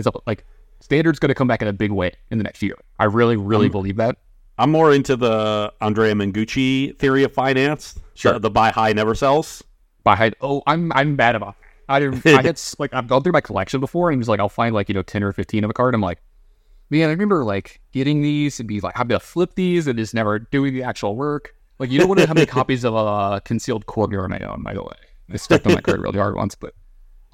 stuff 0.00 0.16
like 0.26 0.44
standard's 0.80 1.18
going 1.18 1.28
to 1.28 1.34
come 1.34 1.48
back 1.48 1.62
in 1.62 1.68
a 1.68 1.72
big 1.72 1.90
way 1.90 2.12
in 2.30 2.38
the 2.38 2.44
next 2.44 2.62
year. 2.62 2.76
I 2.98 3.04
really, 3.04 3.36
really 3.36 3.66
Um, 3.66 3.72
believe 3.72 3.96
that. 3.96 4.16
I'm 4.58 4.70
more 4.70 4.92
into 4.92 5.16
the 5.16 5.72
Andrea 5.80 6.14
Mengucci 6.14 6.96
theory 6.98 7.24
of 7.24 7.32
finance. 7.32 7.98
Sure. 8.14 8.34
The, 8.34 8.38
the 8.40 8.50
buy 8.50 8.70
high 8.70 8.92
never 8.92 9.14
sells. 9.14 9.62
Buy 10.02 10.16
high. 10.16 10.32
oh, 10.40 10.62
I'm 10.66 10.92
I'm 10.92 11.16
bad 11.16 11.34
about. 11.34 11.56
That. 11.60 11.66
I 11.88 12.00
didn't. 12.00 12.26
I 12.26 12.42
had 12.42 12.60
like 12.78 12.94
I've 12.94 13.06
gone 13.06 13.22
through 13.22 13.32
my 13.32 13.40
collection 13.40 13.80
before, 13.80 14.10
and 14.10 14.20
just 14.20 14.28
like 14.28 14.40
I'll 14.40 14.48
find 14.48 14.74
like 14.74 14.88
you 14.88 14.94
know 14.94 15.02
ten 15.02 15.22
or 15.22 15.32
fifteen 15.32 15.62
of 15.62 15.68
a 15.70 15.74
card. 15.74 15.94
I'm 15.94 16.00
like, 16.00 16.22
man, 16.90 17.08
I 17.08 17.12
remember 17.12 17.44
like 17.44 17.80
getting 17.92 18.22
these 18.22 18.58
and 18.58 18.66
be 18.68 18.80
like, 18.80 18.98
I'm 18.98 19.08
gonna 19.08 19.20
flip 19.20 19.54
these 19.56 19.86
and 19.86 19.98
just 19.98 20.14
never 20.14 20.38
doing 20.38 20.72
the 20.72 20.82
actual 20.82 21.16
work. 21.16 21.54
Like 21.78 21.90
you 21.90 21.98
don't 21.98 22.08
want 22.08 22.20
to 22.20 22.26
have 22.26 22.34
many 22.34 22.46
copies 22.60 22.84
of 22.84 22.94
a 22.94 22.96
uh, 22.96 23.40
concealed 23.40 23.84
courtyard 23.86 24.32
I 24.32 24.38
own, 24.46 24.62
by 24.62 24.72
the 24.72 24.82
way. 24.82 24.96
I 25.30 25.36
stuck 25.36 25.66
on 25.66 25.72
that 25.74 25.82
card 25.82 26.00
really 26.00 26.18
hard 26.18 26.34
once, 26.34 26.54
but 26.54 26.72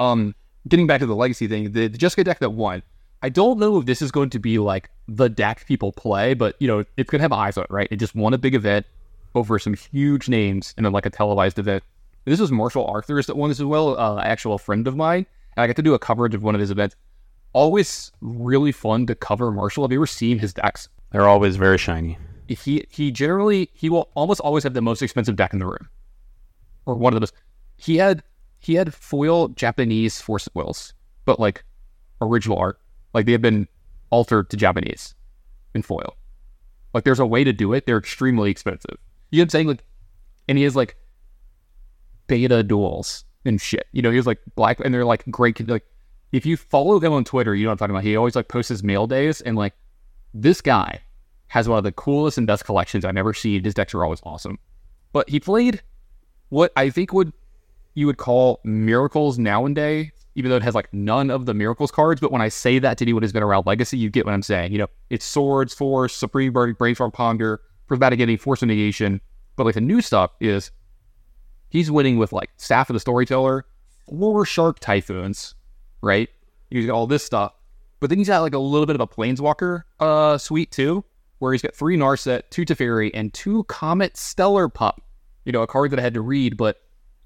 um, 0.00 0.34
getting 0.66 0.86
back 0.88 1.00
to 1.00 1.06
the 1.06 1.14
legacy 1.14 1.46
thing, 1.46 1.70
the, 1.72 1.86
the 1.86 1.98
Jeskai 1.98 2.24
deck 2.24 2.40
that 2.40 2.50
won. 2.50 2.82
I 3.22 3.28
don't 3.28 3.58
know 3.58 3.78
if 3.78 3.86
this 3.86 4.02
is 4.02 4.10
going 4.10 4.30
to 4.30 4.38
be 4.40 4.58
like 4.58 4.90
the 5.06 5.28
deck 5.28 5.64
people 5.66 5.92
play, 5.92 6.34
but 6.34 6.56
you 6.58 6.66
know 6.66 6.84
it's 6.96 7.08
gonna 7.08 7.22
have 7.22 7.32
eyes 7.32 7.56
on 7.56 7.64
it, 7.64 7.70
right? 7.70 7.88
It 7.90 7.96
just 7.96 8.14
won 8.14 8.34
a 8.34 8.38
big 8.38 8.54
event 8.54 8.84
over 9.34 9.58
some 9.58 9.74
huge 9.74 10.28
names 10.28 10.74
in 10.76 10.84
a, 10.84 10.90
like 10.90 11.06
a 11.06 11.10
televised 11.10 11.58
event. 11.58 11.84
This 12.24 12.40
was 12.40 12.52
Marshall 12.52 12.86
Arthurs 12.86 13.26
that 13.26 13.36
won 13.36 13.48
this 13.48 13.60
as 13.60 13.66
well, 13.66 13.98
uh, 13.98 14.20
actual 14.20 14.58
friend 14.58 14.86
of 14.86 14.96
mine. 14.96 15.26
And 15.56 15.62
I 15.62 15.66
got 15.66 15.76
to 15.76 15.82
do 15.82 15.94
a 15.94 15.98
coverage 15.98 16.34
of 16.34 16.42
one 16.42 16.54
of 16.54 16.60
his 16.60 16.70
events. 16.70 16.96
Always 17.52 18.12
really 18.20 18.72
fun 18.72 19.06
to 19.06 19.14
cover 19.14 19.50
Marshall. 19.50 19.84
Have 19.84 19.92
you 19.92 19.98
ever 19.98 20.06
seen 20.06 20.38
his 20.38 20.54
decks? 20.54 20.88
They're 21.10 21.28
always 21.28 21.56
very 21.56 21.78
shiny. 21.78 22.18
He 22.48 22.84
he 22.90 23.10
generally 23.10 23.70
he 23.72 23.88
will 23.88 24.10
almost 24.14 24.40
always 24.40 24.64
have 24.64 24.74
the 24.74 24.82
most 24.82 25.00
expensive 25.00 25.36
deck 25.36 25.52
in 25.52 25.58
the 25.58 25.66
room, 25.66 25.88
or 26.86 26.94
one 26.94 27.12
of 27.12 27.16
the 27.16 27.20
most. 27.20 27.34
He 27.76 27.96
had 27.96 28.22
he 28.58 28.74
had 28.74 28.92
foil 28.92 29.48
Japanese 29.48 30.20
force 30.20 30.48
wheels, 30.54 30.92
but 31.24 31.38
like 31.38 31.64
original 32.20 32.58
art, 32.58 32.78
like 33.14 33.26
they 33.26 33.32
have 33.32 33.42
been 33.42 33.68
altered 34.10 34.50
to 34.50 34.56
Japanese 34.56 35.14
in 35.74 35.82
foil. 35.82 36.16
Like 36.94 37.04
there's 37.04 37.20
a 37.20 37.26
way 37.26 37.44
to 37.44 37.52
do 37.52 37.72
it. 37.72 37.86
They're 37.86 37.98
extremely 37.98 38.50
expensive. 38.50 38.98
You 39.30 39.38
know 39.38 39.42
what 39.42 39.46
I'm 39.46 39.50
saying? 39.50 39.66
Like, 39.68 39.84
and 40.48 40.58
he 40.58 40.64
has 40.64 40.76
like 40.76 40.96
beta 42.26 42.62
duels 42.62 43.24
and 43.44 43.60
shit. 43.60 43.86
You 43.92 44.02
know, 44.02 44.10
he 44.10 44.16
was 44.16 44.26
like 44.26 44.40
black, 44.54 44.80
and 44.80 44.92
they're 44.92 45.04
like 45.04 45.24
great. 45.30 45.66
Like, 45.68 45.84
if 46.32 46.46
you 46.46 46.56
follow 46.56 47.00
him 47.00 47.12
on 47.12 47.24
Twitter, 47.24 47.54
you 47.54 47.64
know 47.64 47.70
what 47.70 47.72
I'm 47.72 47.78
talking 47.78 47.94
about. 47.94 48.04
He 48.04 48.16
always 48.16 48.36
like 48.36 48.48
posts 48.48 48.68
his 48.68 48.82
mail 48.82 49.06
days, 49.06 49.40
and 49.40 49.56
like 49.56 49.74
this 50.34 50.60
guy 50.60 51.00
has 51.48 51.68
one 51.68 51.78
of 51.78 51.84
the 51.84 51.92
coolest 51.92 52.38
and 52.38 52.46
best 52.46 52.64
collections 52.64 53.04
I've 53.04 53.16
ever 53.16 53.34
seen. 53.34 53.64
His 53.64 53.74
decks 53.74 53.94
are 53.94 54.04
always 54.04 54.20
awesome. 54.24 54.58
But 55.12 55.28
he 55.28 55.40
played 55.40 55.82
what 56.48 56.72
I 56.76 56.90
think 56.90 57.12
would 57.12 57.32
you 57.94 58.06
would 58.06 58.16
call 58.16 58.60
miracles 58.64 59.38
nowadays, 59.38 60.10
even 60.34 60.50
though 60.50 60.56
it 60.56 60.62
has 60.62 60.74
like 60.74 60.92
none 60.92 61.30
of 61.30 61.46
the 61.46 61.54
miracles 61.54 61.90
cards. 61.90 62.20
But 62.20 62.32
when 62.32 62.40
I 62.40 62.48
say 62.48 62.78
that 62.78 62.98
to 62.98 63.04
anyone 63.04 63.22
who's 63.22 63.32
been 63.32 63.42
around 63.42 63.66
Legacy, 63.66 63.98
you 63.98 64.10
get 64.10 64.24
what 64.24 64.32
I'm 64.32 64.42
saying. 64.42 64.72
You 64.72 64.78
know, 64.78 64.86
it's 65.10 65.24
swords, 65.24 65.74
force, 65.74 66.14
supreme 66.14 66.52
verdict, 66.52 66.78
brainstorm 66.78 67.10
ponder, 67.10 67.60
prismatic 67.86 68.18
getting 68.18 68.38
force 68.38 68.62
of 68.62 68.68
negation. 68.68 69.20
But 69.56 69.66
like 69.66 69.74
the 69.74 69.80
new 69.80 70.00
stuff 70.00 70.32
is 70.40 70.70
he's 71.68 71.90
winning 71.90 72.18
with 72.18 72.32
like 72.32 72.50
staff 72.56 72.88
of 72.88 72.94
the 72.94 73.00
storyteller, 73.00 73.66
four 74.08 74.46
shark 74.46 74.78
typhoons, 74.80 75.54
right? 76.00 76.28
He's 76.70 76.86
got 76.86 76.94
all 76.94 77.06
this 77.06 77.24
stuff. 77.24 77.52
But 78.00 78.08
then 78.08 78.18
he's 78.18 78.28
got 78.28 78.40
like 78.40 78.54
a 78.54 78.58
little 78.58 78.86
bit 78.86 78.96
of 78.96 79.00
a 79.00 79.06
planeswalker 79.06 79.82
uh 80.00 80.38
suite 80.38 80.70
too, 80.70 81.04
where 81.38 81.52
he's 81.52 81.62
got 81.62 81.74
three 81.74 81.96
Narset, 81.96 82.42
two 82.50 82.64
Teferi, 82.64 83.10
and 83.12 83.32
two 83.34 83.64
Comet 83.64 84.16
Stellar 84.16 84.68
Pup. 84.68 85.02
You 85.44 85.52
know, 85.52 85.62
a 85.62 85.66
card 85.66 85.90
that 85.90 85.98
I 85.98 86.02
had 86.02 86.14
to 86.14 86.20
read, 86.20 86.56
but 86.56 86.80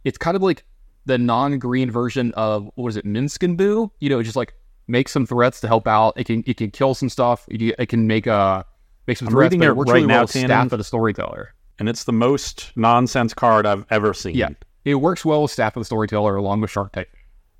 it's 0.04 0.18
kind 0.18 0.36
of 0.36 0.42
like 0.42 0.64
the 1.06 1.16
non-green 1.18 1.90
version 1.90 2.32
of 2.34 2.70
what 2.74 2.88
is 2.88 2.96
it, 2.96 3.04
Minsc 3.06 3.42
and 3.42 3.56
Boo? 3.56 3.90
You 4.00 4.10
know, 4.10 4.22
just 4.22 4.36
like 4.36 4.54
make 4.88 5.08
some 5.08 5.24
threats 5.26 5.60
to 5.62 5.68
help 5.68 5.88
out. 5.88 6.12
It 6.16 6.24
can 6.24 6.44
it 6.46 6.56
can 6.58 6.70
kill 6.70 6.94
some 6.94 7.08
stuff. 7.08 7.46
It, 7.48 7.62
it 7.62 7.86
can 7.88 8.06
make 8.06 8.26
uh 8.26 8.62
make 9.06 9.16
some 9.16 9.28
I'm 9.28 9.32
threats. 9.32 9.52
reading 9.52 9.62
it 9.66 9.70
right 9.72 9.88
really 9.94 10.06
now, 10.06 10.18
well 10.18 10.26
Tannon. 10.28 10.48
staff 10.48 10.72
of 10.72 10.78
the 10.78 10.84
storyteller. 10.84 11.54
And 11.78 11.88
it's 11.88 12.04
the 12.04 12.12
most 12.12 12.72
nonsense 12.76 13.34
card 13.34 13.66
I've 13.66 13.84
ever 13.90 14.14
seen. 14.14 14.34
Yeah, 14.34 14.50
it 14.84 14.94
works 14.96 15.24
well 15.24 15.42
with 15.42 15.50
staff 15.50 15.76
of 15.76 15.80
the 15.80 15.84
storyteller 15.84 16.36
along 16.36 16.60
with 16.60 16.70
Shark 16.70 16.92
Type. 16.92 17.10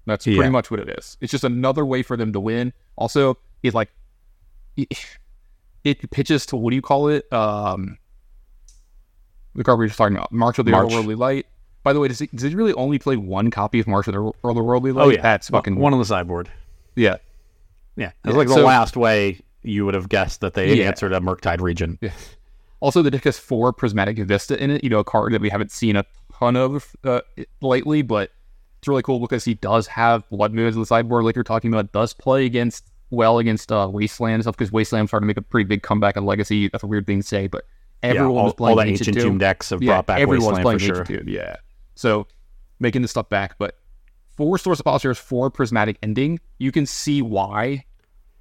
That's 0.06 0.26
Yeah. 0.26 0.37
pretty 0.37 0.50
much 0.50 0.70
what 0.70 0.80
it 0.80 0.88
is. 0.88 1.16
It's 1.20 1.30
just 1.32 1.44
another 1.44 1.85
way 1.85 2.02
for 2.02 2.16
them 2.16 2.32
to 2.32 2.40
win. 2.40 2.72
Also, 2.96 3.37
he's 3.62 3.74
like, 3.74 3.90
it, 4.76 4.88
it 5.85 6.11
pitches 6.11 6.46
to 6.46 6.56
what 6.56 6.70
do 6.70 6.76
you 6.76 6.82
call 6.82 7.09
it? 7.09 7.30
Um, 7.32 7.98
the 9.54 9.64
card 9.64 9.78
we 9.78 9.85
were 9.85 9.88
just 9.88 9.98
talking 9.98 10.16
about, 10.16 10.30
March 10.32 10.59
of 10.59 10.64
the 10.64 10.70
March. 10.70 10.90
Otherworldly 10.90 11.16
Light. 11.18 11.46
By 11.87 11.92
the 11.92 12.01
way, 12.01 12.09
does 12.09 12.18
he, 12.18 12.27
does 12.27 12.42
he 12.42 12.53
really 12.57 12.72
only 12.72 12.99
play 12.99 13.16
one 13.16 13.49
copy 13.53 13.79
of 13.79 13.87
March 13.87 14.09
of 14.09 14.14
the 14.14 14.33
Otherworldly 14.42 14.92
Light? 14.92 15.05
Oh 15.05 15.09
yeah, 15.09 15.22
that's 15.22 15.49
fucking 15.51 15.77
one 15.77 15.92
on 15.92 16.01
the 16.01 16.05
sideboard. 16.05 16.51
yeah. 16.96 17.18
Yeah, 17.94 18.07
it's 18.25 18.33
Yeah, 18.33 18.33
like 18.33 18.49
the 18.49 18.55
so- 18.55 18.64
last 18.66 18.96
way 18.96 19.40
you 19.62 19.85
would 19.87 19.94
have 19.94 20.09
guessed 20.09 20.40
that 20.40 20.55
they 20.55 20.75
Yeah. 20.75 20.87
answered 20.88 21.12
a 21.12 21.20
Murktide 21.20 21.61
Regent. 21.61 22.03
Also, 22.81 23.03
the 23.03 23.11
deck 23.12 23.22
has 23.22 23.38
four 23.38 23.72
Prismatic 23.72 24.18
Vista 24.18 24.61
in 24.61 24.70
it. 24.72 24.83
You 24.83 24.90
know, 24.90 24.99
a 24.99 25.05
card 25.05 25.33
that 25.33 25.40
we 25.40 25.49
haven't 25.49 25.70
seen 25.70 25.94
a 25.94 26.05
ton 26.37 26.57
of 26.57 26.94
uh, 27.05 27.20
lately, 27.62 28.03
but 28.03 28.33
it's 28.81 28.88
really 28.88 29.03
cool 29.03 29.20
because 29.20 29.44
he 29.44 29.55
does 29.55 29.87
have 29.87 30.29
Blood 30.29 30.53
Moons 30.55 30.75
on 30.75 30.81
the 30.81 30.87
sideboard, 30.87 31.25
like 31.25 31.37
you're 31.37 31.44
talking 31.44 31.72
about. 31.72 31.92
Does 31.92 32.12
play 32.12 32.46
against 32.46 32.85
well 33.11 33.38
against 33.38 33.70
uh, 33.70 33.88
Wasteland 33.92 34.35
and 34.35 34.42
stuff 34.42 34.57
because 34.57 34.72
Wasteland 34.72 35.09
started 35.09 35.22
to 35.25 35.29
make 35.29 35.37
a 35.37 35.42
pretty 35.42 35.66
big 35.68 35.83
comeback 35.83 36.16
on 36.16 36.27
Legacy. 36.27 36.68
That's 36.68 36.83
a 36.83 36.88
weird 36.88 37.07
thing 37.07 37.20
to 37.22 37.27
say, 37.27 37.46
but 37.46 37.64
everyone 38.03 38.33
yeah, 38.35 38.38
all, 38.40 38.44
was 38.46 38.55
playing 38.55 38.79
all 38.79 38.85
the 38.85 38.90
Ancient 38.90 39.09
ancient 39.09 39.22
Tomb. 39.22 39.31
tomb 39.35 39.38
decks 39.38 39.70
have 39.70 39.83
Yeah, 39.83 39.92
brought 39.94 40.07
back 40.07 40.20
everyone's 40.20 40.44
Wasteland 40.59 40.62
playing 40.64 40.79
for 40.81 40.85
sure. 40.85 41.01
Ancient 41.01 41.18
Tomb, 41.20 41.29
Yeah, 41.31 41.57
so 41.96 42.28
making 42.78 43.02
this 43.02 43.11
stuff 43.11 43.28
back, 43.28 43.56
but 43.59 43.78
four 44.37 44.59
Source 44.59 44.78
of 44.78 44.87
Apostles, 44.87 45.18
for 45.18 45.50
Prismatic 45.50 45.98
Ending. 46.02 46.38
You 46.59 46.70
can 46.70 46.87
see 46.87 47.22
why 47.22 47.85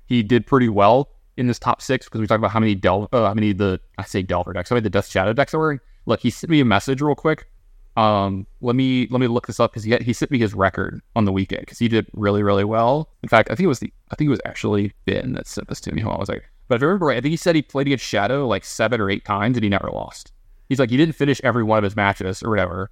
he 0.06 0.22
did 0.22 0.46
pretty 0.46 0.70
well 0.70 1.10
in 1.38 1.48
this 1.48 1.60
top 1.60 1.82
six 1.82 2.06
because 2.06 2.22
we 2.22 2.28
talked 2.28 2.40
about 2.40 2.52
how 2.52 2.60
many 2.60 2.76
Del, 2.76 3.10
uh, 3.12 3.26
how 3.26 3.34
many 3.34 3.54
the 3.54 3.80
I 3.98 4.04
say 4.04 4.22
Delver 4.22 4.54
decks, 4.54 4.70
how 4.70 4.76
many 4.76 4.84
the 4.84 4.90
Death 4.90 5.10
Shadow 5.10 5.34
decks 5.34 5.54
are 5.54 5.60
wearing. 5.60 5.80
Look, 6.06 6.20
he 6.20 6.30
sent 6.30 6.52
me 6.52 6.60
a 6.60 6.66
message 6.66 7.02
real 7.02 7.16
quick. 7.16 7.50
Um, 7.98 8.46
let 8.60 8.76
me 8.76 9.08
let 9.10 9.22
me 9.22 9.28
look 9.28 9.48
this 9.48 9.60
up 9.60 9.72
because 9.72 9.84
he 9.84 9.92
had, 9.92 10.02
he 10.02 10.12
sent 10.12 10.30
me 10.30 10.38
his 10.38 10.54
record 10.54 11.02
on 11.16 11.24
the 11.24 11.32
weekend 11.32 11.62
because 11.62 11.80
he 11.80 11.88
did 11.88 12.08
really 12.14 12.44
really 12.44 12.66
well. 12.66 13.10
In 13.24 13.30
fact, 13.30 13.50
I 13.50 13.56
think 13.56 13.66
it 13.66 13.70
was 13.70 13.80
the 13.80 13.94
I 14.12 14.16
think 14.16 14.28
it 14.28 14.32
was 14.32 14.42
actually 14.46 14.94
Ben 15.06 15.34
that 15.34 15.48
sent 15.48 15.70
this 15.70 15.80
to 15.82 15.94
me. 15.94 16.02
Hold 16.02 16.14
on, 16.14 16.18
I 16.18 16.20
was 16.20 16.30
like, 16.30 16.44
but 16.68 16.76
if 16.76 16.82
I 16.82 16.86
remember 16.86 17.08
right, 17.08 17.18
I 17.18 17.22
think 17.22 17.32
he 17.32 17.38
said 17.38 17.56
he 17.56 17.62
played 17.62 17.88
against 17.88 18.06
Shadow 18.06 18.48
like 18.48 18.66
seven 18.66 19.00
or 19.00 19.10
eight 19.10 19.24
times 19.24 19.56
and 19.56 19.64
he 19.64 19.70
never 19.70 19.90
lost. 19.92 20.34
He's 20.68 20.80
like 20.80 20.90
he 20.90 20.98
didn't 20.98 21.16
finish 21.16 21.40
every 21.44 21.64
one 21.64 21.78
of 21.78 21.84
his 21.86 21.96
matches 21.96 22.44
or 22.44 22.50
whatever, 22.50 22.92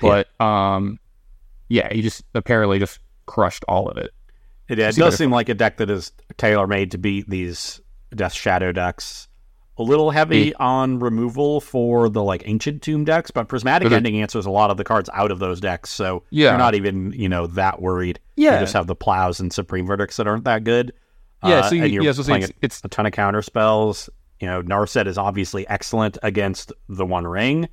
but 0.00 0.28
um, 0.40 0.98
yeah, 1.68 1.92
he 1.92 2.02
just 2.02 2.24
apparently 2.34 2.78
just 2.78 3.00
crushed 3.26 3.64
all 3.68 3.88
of 3.88 3.96
it. 3.98 4.10
It, 4.68 4.78
it 4.78 4.96
does 4.96 5.16
seem 5.16 5.30
like 5.30 5.48
a 5.48 5.54
deck 5.54 5.76
that 5.76 5.90
is 5.90 6.12
tailor 6.38 6.66
made 6.66 6.90
to 6.92 6.98
beat 6.98 7.28
these 7.30 7.80
Death 8.14 8.32
Shadow 8.32 8.72
decks. 8.72 9.28
A 9.78 9.82
little 9.82 10.10
heavy 10.10 10.54
on 10.54 10.98
removal 11.00 11.60
for 11.60 12.08
the 12.08 12.22
like 12.22 12.42
ancient 12.46 12.80
tomb 12.82 13.04
decks, 13.04 13.30
but 13.30 13.46
prismatic 13.46 13.86
But 13.90 13.94
ending 13.94 14.20
answers 14.22 14.46
a 14.46 14.50
lot 14.50 14.70
of 14.70 14.78
the 14.78 14.84
cards 14.84 15.10
out 15.12 15.30
of 15.30 15.38
those 15.38 15.60
decks, 15.60 15.90
so 15.90 16.22
Yeah. 16.30 16.50
you're 16.50 16.58
not 16.58 16.74
even 16.74 17.12
you 17.12 17.28
know 17.28 17.46
that 17.48 17.82
worried. 17.82 18.18
Yeah. 18.36 18.54
you 18.54 18.60
just 18.60 18.72
have 18.72 18.86
the 18.86 18.96
plows 18.96 19.38
and 19.38 19.52
supreme 19.52 19.86
verdicts 19.86 20.16
that 20.16 20.26
aren't 20.26 20.44
that 20.44 20.64
good. 20.64 20.92
Yeah, 21.44 21.56
Uh, 21.58 21.68
so 21.68 21.74
you, 21.74 21.82
and 21.84 21.92
you're 21.92 22.02
yeah, 22.04 22.12
so 22.12 22.22
playing 22.22 22.42
it's, 22.44 22.50
a, 22.52 22.54
it's 22.62 22.80
a 22.84 22.88
ton 22.88 23.04
of 23.04 23.12
counter 23.12 23.42
spells. 23.42 24.08
You 24.40 24.46
know, 24.48 24.62
Narset 24.62 25.06
is 25.06 25.18
obviously 25.18 25.68
excellent 25.68 26.16
against 26.22 26.72
the 26.88 27.04
One 27.04 27.26
Ring, 27.26 27.68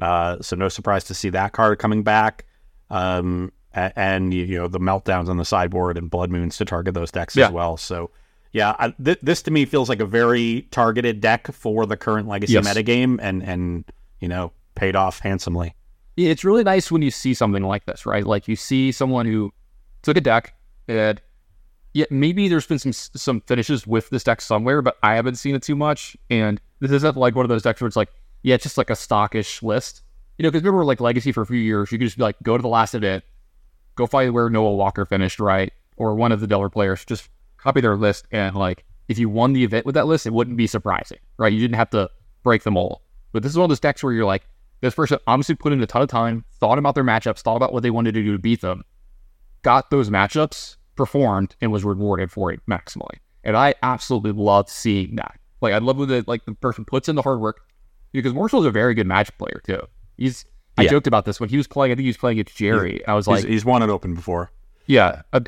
uh, 0.00 0.40
so 0.40 0.56
no 0.56 0.68
surprise 0.68 1.04
to 1.04 1.14
see 1.14 1.30
that 1.30 1.52
card 1.52 1.78
coming 1.78 2.02
back. 2.02 2.44
Um, 2.90 3.52
and 3.74 4.32
you 4.32 4.44
you 4.44 4.56
know 4.58 4.68
the 4.68 4.78
meltdowns 4.80 5.28
on 5.28 5.36
the 5.36 5.44
sideboard 5.44 5.98
and 5.98 6.08
blood 6.10 6.30
moons 6.30 6.56
to 6.58 6.64
target 6.64 6.94
those 6.94 7.10
decks 7.10 7.36
Yeah. 7.36 7.46
as 7.46 7.52
well. 7.52 7.76
So 7.76 8.10
yeah, 8.52 8.74
I, 8.78 8.90
th- 9.02 9.18
this 9.22 9.42
to 9.42 9.50
me 9.50 9.66
feels 9.66 9.88
like 9.90 10.00
a 10.00 10.06
very 10.06 10.66
targeted 10.70 11.20
deck 11.20 11.52
for 11.52 11.84
the 11.84 11.96
current 11.96 12.26
legacy 12.26 12.54
Yes. 12.54 12.66
metagame, 12.66 13.18
and 13.20 13.42
and 13.42 13.84
you 14.20 14.28
know 14.28 14.52
paid 14.74 14.96
off 14.96 15.20
handsomely. 15.20 15.74
It's 16.16 16.42
really 16.44 16.64
nice 16.64 16.90
when 16.90 17.02
you 17.02 17.10
see 17.10 17.34
something 17.34 17.62
like 17.62 17.84
this, 17.84 18.06
right? 18.06 18.24
Like 18.24 18.48
you 18.48 18.56
see 18.56 18.92
someone 18.92 19.26
who 19.26 19.52
took 20.02 20.16
a 20.16 20.20
deck 20.22 20.54
and 20.88 21.20
yeah, 21.92 22.06
maybe 22.10 22.48
there's 22.48 22.66
been 22.66 22.78
some 22.78 22.92
some 22.94 23.40
finishes 23.42 23.86
with 23.86 24.08
this 24.08 24.24
deck 24.24 24.40
somewhere, 24.40 24.80
but 24.80 24.96
I 25.02 25.16
haven't 25.16 25.34
seen 25.36 25.54
it 25.54 25.62
too 25.62 25.76
much. 25.76 26.16
And 26.30 26.58
this 26.80 26.90
isn't 26.92 27.16
like 27.16 27.34
one 27.34 27.44
of 27.44 27.48
those 27.50 27.62
decks 27.62 27.80
where 27.82 27.88
it's 27.88 27.96
like, 27.96 28.08
yeah, 28.46 28.54
it's 28.54 28.62
just 28.62 28.78
like 28.78 28.90
a 28.90 28.92
stockish 28.92 29.60
list, 29.60 30.02
you 30.38 30.44
know? 30.44 30.50
Because 30.50 30.62
remember, 30.62 30.84
like 30.84 31.00
Legacy 31.00 31.32
for 31.32 31.42
a 31.42 31.46
few 31.46 31.58
years, 31.58 31.90
you 31.90 31.98
could 31.98 32.04
just 32.04 32.16
be 32.16 32.22
like, 32.22 32.36
go 32.44 32.56
to 32.56 32.62
the 32.62 32.68
last 32.68 32.94
event, 32.94 33.24
go 33.96 34.06
find 34.06 34.32
where 34.32 34.48
Noah 34.48 34.76
Walker 34.76 35.04
finished, 35.04 35.40
right? 35.40 35.72
Or 35.96 36.14
one 36.14 36.30
of 36.30 36.38
the 36.38 36.46
Delver 36.46 36.70
players, 36.70 37.04
just 37.04 37.28
copy 37.56 37.80
their 37.80 37.96
list, 37.96 38.28
and 38.30 38.54
like 38.54 38.84
if 39.08 39.18
you 39.18 39.28
won 39.28 39.52
the 39.52 39.64
event 39.64 39.84
with 39.84 39.96
that 39.96 40.06
list, 40.06 40.26
it 40.26 40.32
wouldn't 40.32 40.56
be 40.56 40.68
surprising, 40.68 41.18
right? 41.38 41.52
You 41.52 41.58
didn't 41.58 41.74
have 41.74 41.90
to 41.90 42.08
break 42.44 42.62
them 42.62 42.76
all. 42.76 43.02
But 43.32 43.42
this 43.42 43.50
is 43.50 43.58
one 43.58 43.64
of 43.64 43.70
those 43.70 43.80
decks 43.80 44.04
where 44.04 44.12
you're 44.12 44.24
like, 44.24 44.46
This 44.80 44.94
person 44.94 45.18
obviously 45.26 45.56
put 45.56 45.72
in 45.72 45.82
a 45.82 45.86
ton 45.86 46.02
of 46.02 46.08
time, 46.08 46.44
thought 46.60 46.78
about 46.78 46.94
their 46.94 47.02
matchups, 47.02 47.40
thought 47.40 47.56
about 47.56 47.72
what 47.72 47.82
they 47.82 47.90
wanted 47.90 48.14
to 48.14 48.22
do 48.22 48.30
to 48.30 48.38
beat 48.38 48.60
them, 48.60 48.84
got 49.62 49.90
those 49.90 50.08
matchups, 50.08 50.76
performed, 50.94 51.56
and 51.60 51.72
was 51.72 51.82
rewarded 51.82 52.30
for 52.30 52.52
it 52.52 52.60
maximally. 52.70 53.18
And 53.42 53.56
I 53.56 53.74
absolutely 53.82 54.30
love 54.30 54.70
seeing 54.70 55.16
that. 55.16 55.40
Like 55.60 55.74
I 55.74 55.78
love 55.78 55.96
when 55.96 56.08
the 56.08 56.22
like 56.28 56.44
the 56.44 56.54
person 56.54 56.84
puts 56.84 57.08
in 57.08 57.16
the 57.16 57.22
hard 57.22 57.40
work 57.40 57.65
because 58.22 58.34
Marshall's 58.34 58.66
a 58.66 58.70
very 58.70 58.94
good 58.94 59.06
match 59.06 59.36
player 59.38 59.60
too. 59.64 59.80
He's 60.16 60.44
I 60.78 60.82
Yeah. 60.82 60.90
joked 60.90 61.06
about 61.06 61.24
this 61.24 61.40
when 61.40 61.48
he 61.48 61.56
was 61.56 61.66
playing. 61.66 61.92
I 61.92 61.94
think 61.94 62.04
he 62.04 62.08
was 62.10 62.16
playing 62.18 62.38
against 62.38 62.56
Jerry. 62.56 63.06
I 63.06 63.14
was 63.14 63.26
like, 63.26 63.44
he's 63.44 63.64
won 63.64 63.82
it 63.82 63.88
open 63.90 64.14
before. 64.14 64.50
yeah, 64.86 65.22
a, 65.32 65.42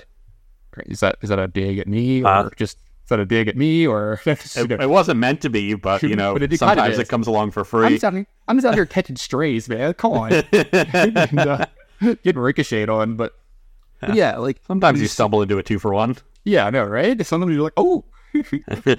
is 0.87 1.01
that 1.01 1.17
is 1.23 1.29
that 1.29 1.39
a 1.39 1.49
dig 1.49 1.79
at 1.79 1.87
me 1.89 2.23
or 2.23 2.29
Uh, 2.29 2.51
just 2.57 2.77
is 2.79 3.09
that 3.09 3.19
a 3.21 3.27
dig 3.27 3.49
at 3.49 3.57
me 3.57 3.87
or 3.87 4.21
It, 4.27 4.57
it 4.71 4.89
wasn't 4.91 5.19
meant 5.19 5.41
to 5.43 5.51
be, 5.51 5.75
but 5.75 6.03
you 6.03 6.15
know, 6.17 6.33
But 6.35 6.43
it 6.45 6.49
kind 6.51 6.53
of 6.55 6.59
sometimes 6.59 6.99
it 6.99 7.09
comes 7.09 7.27
along 7.27 7.51
for 7.51 7.61
I'm 7.61 7.67
free. 7.67 7.89
just, 7.91 8.05
out 8.05 8.15
here, 8.15 8.27
I'm 8.47 8.57
just 8.57 8.67
out 8.67 8.75
here 8.75 8.87
catching 8.87 9.17
strays, 9.17 9.69
man. 9.69 9.93
Come 9.95 10.13
on, 10.13 10.33
and, 10.53 11.39
uh, 11.39 11.67
getting 12.01 12.41
ricocheted 12.41 12.89
on, 12.89 13.17
but, 13.17 13.35
but 14.01 14.15
yeah, 14.15 14.37
like 14.39 14.61
Sometimes 14.67 15.01
you 15.01 15.09
stumble 15.09 15.43
into 15.43 15.59
a 15.59 15.63
two 15.63 15.79
for 15.79 15.93
one. 15.93 16.17
Yeah, 16.45 16.67
I 16.67 16.71
know, 16.71 16.85
right? 16.85 17.25
Sometimes 17.27 17.53
you're 17.53 17.63
like, 17.65 17.73
oh. 17.77 18.05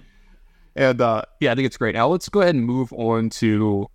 and 0.80 1.00
uh, 1.02 1.22
yeah, 1.39 1.52
I 1.52 1.56
think 1.56 1.65
it's 1.68 1.78
great. 1.78 1.94
Now 1.94 2.08
let's 2.08 2.28
go 2.30 2.42
ahead 2.42 2.56
and 2.56 2.65
move 2.65 2.92
on 2.94 3.30
to 3.32 3.88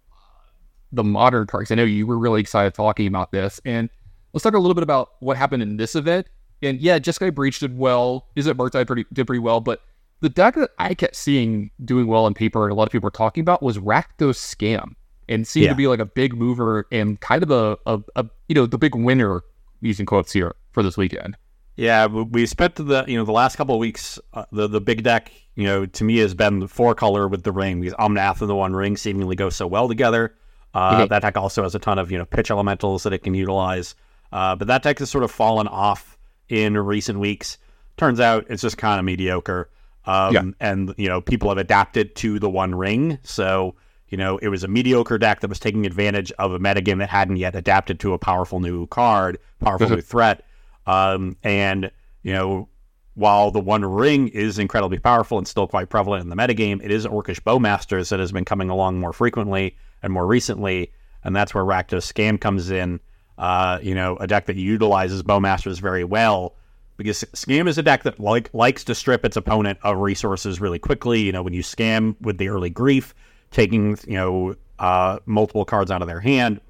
the 0.92 1.02
modern 1.02 1.46
cards. 1.48 1.72
I 1.72 1.74
know 1.74 1.82
you 1.84 2.06
were 2.06 2.18
really 2.18 2.40
excited 2.40 2.74
talking 2.74 3.06
about 3.08 3.32
this, 3.32 3.60
and 3.64 3.90
let's 4.32 4.44
talk 4.44 4.54
a 4.54 4.58
little 4.58 4.74
bit 4.74 4.84
about 4.84 5.12
what 5.20 5.36
happened 5.36 5.62
in 5.62 5.76
this 5.76 5.96
event. 5.96 6.28
And 6.62 6.80
yeah, 6.80 6.98
Jeskai 6.98 7.34
Breach 7.34 7.58
did 7.58 7.76
well. 7.76 8.28
Is 8.36 8.46
it 8.46 8.56
Birthday 8.56 8.84
pretty 8.84 9.04
did 9.12 9.26
pretty 9.26 9.40
well, 9.40 9.60
but 9.60 9.80
the 10.20 10.28
deck 10.28 10.54
that 10.54 10.70
I 10.78 10.94
kept 10.94 11.16
seeing 11.16 11.70
doing 11.84 12.06
well 12.06 12.24
on 12.26 12.34
paper, 12.34 12.64
and 12.64 12.72
a 12.72 12.74
lot 12.74 12.84
of 12.86 12.92
people 12.92 13.06
were 13.08 13.10
talking 13.10 13.40
about, 13.42 13.62
was 13.62 13.78
Rakdos 13.78 14.38
Scam, 14.38 14.92
and 15.28 15.46
seemed 15.46 15.64
Yeah. 15.64 15.70
to 15.70 15.76
be 15.76 15.88
like 15.88 15.98
a 16.00 16.06
big 16.06 16.34
mover 16.34 16.86
and 16.92 17.20
kind 17.20 17.42
of 17.42 17.50
a, 17.50 17.76
a, 17.86 18.00
a 18.16 18.26
you 18.48 18.54
know 18.54 18.66
the 18.66 18.78
big 18.78 18.94
winner 18.94 19.42
using 19.80 20.06
quotes 20.06 20.32
here 20.32 20.54
for 20.72 20.82
this 20.82 20.96
weekend. 20.96 21.36
Yeah, 21.76 22.06
we- 22.06 22.46
spent 22.46 22.76
the 22.76 23.04
you 23.08 23.16
know 23.16 23.24
the 23.24 23.32
last 23.32 23.56
couple 23.56 23.74
of 23.74 23.78
weeks 23.80 24.18
uh, 24.32 24.44
the 24.52 24.68
the 24.68 24.80
big 24.80 25.02
deck 25.02 25.32
you 25.56 25.64
know 25.64 25.86
to 25.86 26.04
me 26.04 26.18
has 26.18 26.32
been 26.34 26.60
the 26.60 26.68
four 26.68 26.94
color 26.94 27.26
with 27.26 27.42
the 27.42 27.52
ring 27.52 27.80
because 27.80 27.94
Omnath 27.94 28.40
and 28.40 28.48
the 28.50 28.54
One 28.54 28.74
Ring 28.74 28.96
seemingly 28.96 29.34
go 29.36 29.50
so 29.50 29.66
well 29.66 29.88
together. 29.88 30.34
Uh, 30.72 31.00
Mhm. 31.02 31.08
That 31.08 31.22
deck 31.22 31.36
also 31.36 31.62
has 31.62 31.74
a 31.74 31.78
ton 31.78 31.98
of 31.98 32.10
you 32.12 32.18
know 32.18 32.24
pitch 32.24 32.50
elementals 32.50 33.02
that 33.02 33.12
it 33.12 33.18
can 33.24 33.34
utilize, 33.34 33.94
uh, 34.32 34.54
but 34.56 34.68
that 34.68 34.82
deck 34.82 34.98
has 35.00 35.10
sort 35.10 35.24
of 35.24 35.30
fallen 35.30 35.66
off 35.68 36.16
in 36.48 36.76
recent 36.78 37.18
weeks. 37.18 37.58
Turns 37.96 38.20
out 38.20 38.46
it's 38.48 38.62
just 38.62 38.76
kind 38.78 38.98
of 38.98 39.04
mediocre, 39.04 39.68
um, 40.06 40.34
Yeah. 40.34 40.42
and 40.60 40.94
you 40.96 41.08
know 41.08 41.20
people 41.20 41.48
have 41.48 41.58
adapted 41.58 42.14
to 42.16 42.38
the 42.38 42.48
One 42.50 42.74
Ring, 42.74 43.18
so. 43.22 43.74
You 44.10 44.18
know, 44.18 44.38
it 44.38 44.48
was 44.48 44.62
a 44.62 44.68
mediocre 44.68 45.18
deck 45.18 45.40
that 45.40 45.48
was 45.48 45.58
taking 45.58 45.86
advantage 45.86 46.30
of 46.38 46.52
a 46.52 46.58
metagame 46.60 46.98
that 46.98 47.08
hadn't 47.08 47.36
yet 47.36 47.56
adapted 47.56 47.98
to 48.00 48.12
a 48.12 48.18
powerful 48.18 48.60
new 48.60 48.86
card, 48.86 49.38
powerful 49.58 49.88
new 49.88 50.00
threat. 50.02 50.44
Um, 50.86 51.36
and 51.42 51.90
you 52.22 52.32
know, 52.32 52.68
while 53.14 53.50
the 53.50 53.60
One 53.60 53.84
Ring 53.84 54.28
is 54.28 54.58
incredibly 54.58 54.98
powerful 54.98 55.38
and 55.38 55.46
still 55.46 55.66
quite 55.66 55.88
prevalent 55.88 56.22
in 56.22 56.28
the 56.28 56.36
metagame, 56.36 56.84
it 56.84 56.90
is 56.90 57.06
Orcish 57.06 57.40
Bowmasters 57.40 58.08
that 58.10 58.20
has 58.20 58.32
been 58.32 58.44
coming 58.44 58.70
along 58.70 58.98
more 58.98 59.12
frequently 59.12 59.76
and 60.02 60.12
more 60.12 60.26
recently, 60.26 60.92
and 61.22 61.34
that's 61.34 61.54
where 61.54 61.64
Rakdos 61.64 62.12
Scam 62.12 62.40
comes 62.40 62.70
in. 62.70 63.00
Uh, 63.36 63.78
you 63.82 63.94
know, 63.94 64.16
a 64.18 64.26
deck 64.26 64.46
that 64.46 64.56
utilizes 64.56 65.22
Bowmasters 65.22 65.80
very 65.80 66.04
well 66.04 66.54
because 66.96 67.24
Scam 67.34 67.68
is 67.68 67.78
a 67.78 67.82
deck 67.82 68.04
that 68.04 68.20
like 68.20 68.52
likes 68.52 68.84
to 68.84 68.94
strip 68.94 69.24
its 69.24 69.36
opponent 69.36 69.78
of 69.82 69.98
resources 69.98 70.60
really 70.60 70.78
quickly. 70.78 71.20
You 71.20 71.32
know, 71.32 71.42
when 71.42 71.52
you 71.52 71.62
scam 71.62 72.14
with 72.20 72.38
the 72.38 72.48
early 72.48 72.70
grief, 72.70 73.14
taking 73.50 73.98
you 74.06 74.14
know 74.14 74.54
uh, 74.78 75.18
multiple 75.26 75.64
cards 75.64 75.90
out 75.90 76.02
of 76.02 76.08
their 76.08 76.20
hand, 76.20 76.60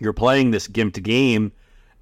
you're 0.00 0.12
playing 0.12 0.50
this 0.50 0.68
gimped 0.68 1.02
game 1.02 1.52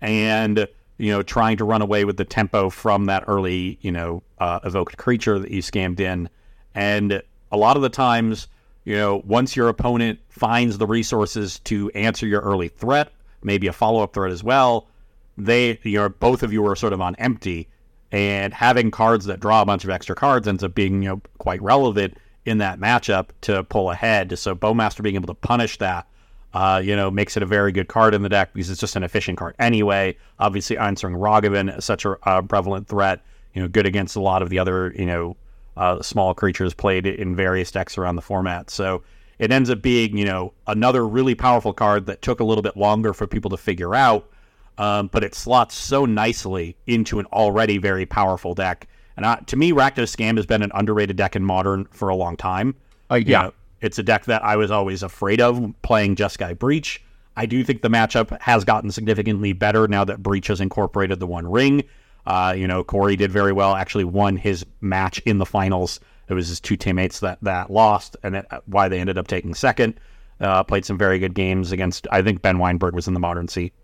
and 0.00 0.66
you 0.98 1.10
know 1.10 1.22
trying 1.22 1.56
to 1.56 1.64
run 1.64 1.82
away 1.82 2.04
with 2.04 2.16
the 2.16 2.24
tempo 2.24 2.70
from 2.70 3.06
that 3.06 3.24
early 3.26 3.78
you 3.80 3.92
know 3.92 4.22
uh, 4.38 4.60
evoked 4.64 4.96
creature 4.96 5.38
that 5.38 5.50
you 5.50 5.62
scammed 5.62 6.00
in. 6.00 6.28
And 6.74 7.22
a 7.52 7.56
lot 7.56 7.76
of 7.76 7.82
the 7.82 7.88
times 7.88 8.48
you 8.84 8.96
know 8.96 9.22
once 9.24 9.56
your 9.56 9.68
opponent 9.68 10.20
finds 10.28 10.78
the 10.78 10.86
resources 10.86 11.58
to 11.60 11.90
answer 11.90 12.26
your 12.26 12.40
early 12.40 12.68
threat 12.68 13.12
maybe 13.42 13.66
a 13.66 13.72
follow-up 13.72 14.14
threat 14.14 14.32
as 14.32 14.42
well 14.42 14.88
they 15.36 15.78
you 15.82 15.98
know 15.98 16.08
both 16.08 16.42
of 16.42 16.52
you 16.52 16.66
are 16.66 16.76
sort 16.76 16.92
of 16.92 17.00
on 17.00 17.14
empty. 17.16 17.68
And 18.12 18.54
having 18.54 18.92
cards 18.92 19.24
that 19.24 19.40
draw 19.40 19.62
a 19.62 19.64
bunch 19.64 19.82
of 19.82 19.90
extra 19.90 20.14
cards 20.14 20.46
ends 20.46 20.62
up 20.62 20.74
being 20.74 21.02
you 21.02 21.08
know 21.08 21.22
quite 21.38 21.60
relevant 21.62 22.16
in 22.44 22.58
that 22.58 22.78
matchup 22.78 23.30
to 23.42 23.64
pull 23.64 23.90
ahead. 23.90 24.38
So 24.38 24.54
bowmaster 24.54 25.02
being 25.02 25.16
able 25.16 25.26
to 25.26 25.34
punish 25.34 25.78
that 25.78 26.06
uh, 26.54 26.80
you 26.82 26.94
know, 26.94 27.10
makes 27.10 27.36
it 27.36 27.42
a 27.42 27.46
very 27.46 27.72
good 27.72 27.88
card 27.88 28.14
in 28.14 28.22
the 28.22 28.28
deck 28.28 28.52
because 28.54 28.70
it's 28.70 28.80
just 28.80 28.94
an 28.96 29.02
efficient 29.02 29.36
card 29.36 29.54
anyway. 29.58 30.16
Obviously, 30.38 30.78
answering 30.78 31.16
Ragavan 31.16 31.76
is 31.76 31.84
such 31.84 32.04
a 32.04 32.16
uh, 32.22 32.42
prevalent 32.42 32.88
threat. 32.88 33.20
You 33.54 33.62
know, 33.62 33.68
good 33.68 33.86
against 33.86 34.16
a 34.16 34.20
lot 34.20 34.40
of 34.40 34.50
the 34.50 34.58
other 34.58 34.94
you 34.96 35.06
know 35.06 35.36
uh, 35.76 36.00
small 36.00 36.32
creatures 36.32 36.72
played 36.72 37.06
in 37.06 37.34
various 37.34 37.70
decks 37.70 37.98
around 37.98 38.16
the 38.16 38.22
format. 38.22 38.70
So 38.70 39.02
it 39.38 39.50
ends 39.50 39.68
up 39.68 39.82
being 39.82 40.16
you 40.16 40.24
know 40.24 40.52
another 40.68 41.06
really 41.06 41.34
powerful 41.34 41.72
card 41.72 42.06
that 42.06 42.22
took 42.22 42.38
a 42.40 42.44
little 42.44 42.62
bit 42.62 42.76
longer 42.76 43.12
for 43.12 43.26
people 43.26 43.50
to 43.50 43.56
figure 43.56 43.94
out, 43.94 44.30
um, 44.78 45.08
but 45.08 45.24
it 45.24 45.34
slots 45.34 45.74
so 45.74 46.04
nicely 46.06 46.76
into 46.86 47.18
an 47.18 47.26
already 47.26 47.78
very 47.78 48.06
powerful 48.06 48.54
deck. 48.54 48.86
And 49.16 49.26
uh, 49.26 49.36
to 49.46 49.56
me, 49.56 49.72
Rakdos 49.72 50.14
Scam 50.14 50.36
has 50.36 50.46
been 50.46 50.62
an 50.62 50.70
underrated 50.74 51.16
deck 51.16 51.34
in 51.36 51.44
Modern 51.44 51.86
for 51.86 52.08
a 52.08 52.16
long 52.16 52.36
time. 52.36 52.74
Uh, 53.10 53.16
You 53.16 53.24
yeah, 53.26 53.42
know, 53.42 53.52
it's 53.84 53.98
a 53.98 54.02
deck 54.02 54.24
that 54.24 54.42
I 54.42 54.56
was 54.56 54.70
always 54.70 55.02
afraid 55.02 55.42
of 55.42 55.74
playing 55.82 56.16
Jeskai 56.16 56.58
Breach. 56.58 57.04
I 57.36 57.44
do 57.44 57.62
think 57.62 57.82
the 57.82 57.90
matchup 57.90 58.40
has 58.40 58.64
gotten 58.64 58.90
significantly 58.90 59.52
better 59.52 59.86
now 59.86 60.04
that 60.04 60.22
Breach 60.22 60.46
has 60.46 60.60
incorporated 60.60 61.20
the 61.20 61.26
One 61.26 61.46
Ring. 61.46 61.84
Uh, 62.26 62.54
you 62.56 62.66
know, 62.66 62.82
Corey 62.82 63.14
did 63.16 63.30
very 63.30 63.52
well. 63.52 63.74
Actually, 63.74 64.04
won 64.04 64.36
his 64.36 64.64
match 64.80 65.18
in 65.26 65.36
the 65.36 65.44
finals. 65.44 66.00
It 66.28 66.34
was 66.34 66.48
his 66.48 66.60
two 66.60 66.76
teammates 66.76 67.20
that 67.20 67.38
that 67.42 67.70
lost, 67.70 68.16
and 68.22 68.36
it, 68.36 68.46
why 68.64 68.88
they 68.88 68.98
ended 68.98 69.18
up 69.18 69.26
taking 69.26 69.54
second. 69.54 70.00
Uh, 70.40 70.64
played 70.64 70.86
some 70.86 70.96
very 70.96 71.18
good 71.18 71.34
games 71.34 71.70
against. 71.70 72.06
I 72.10 72.22
think 72.22 72.40
Ben 72.40 72.58
Weinberg 72.58 72.94
was 72.94 73.06
in 73.06 73.12
the 73.12 73.20
modern 73.20 73.48
seat 73.48 73.74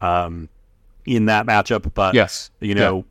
um, 0.00 0.48
in 1.04 1.26
that 1.26 1.44
matchup. 1.44 1.92
But 1.92 2.14
yes, 2.14 2.50
you 2.60 2.74
know, 2.74 3.04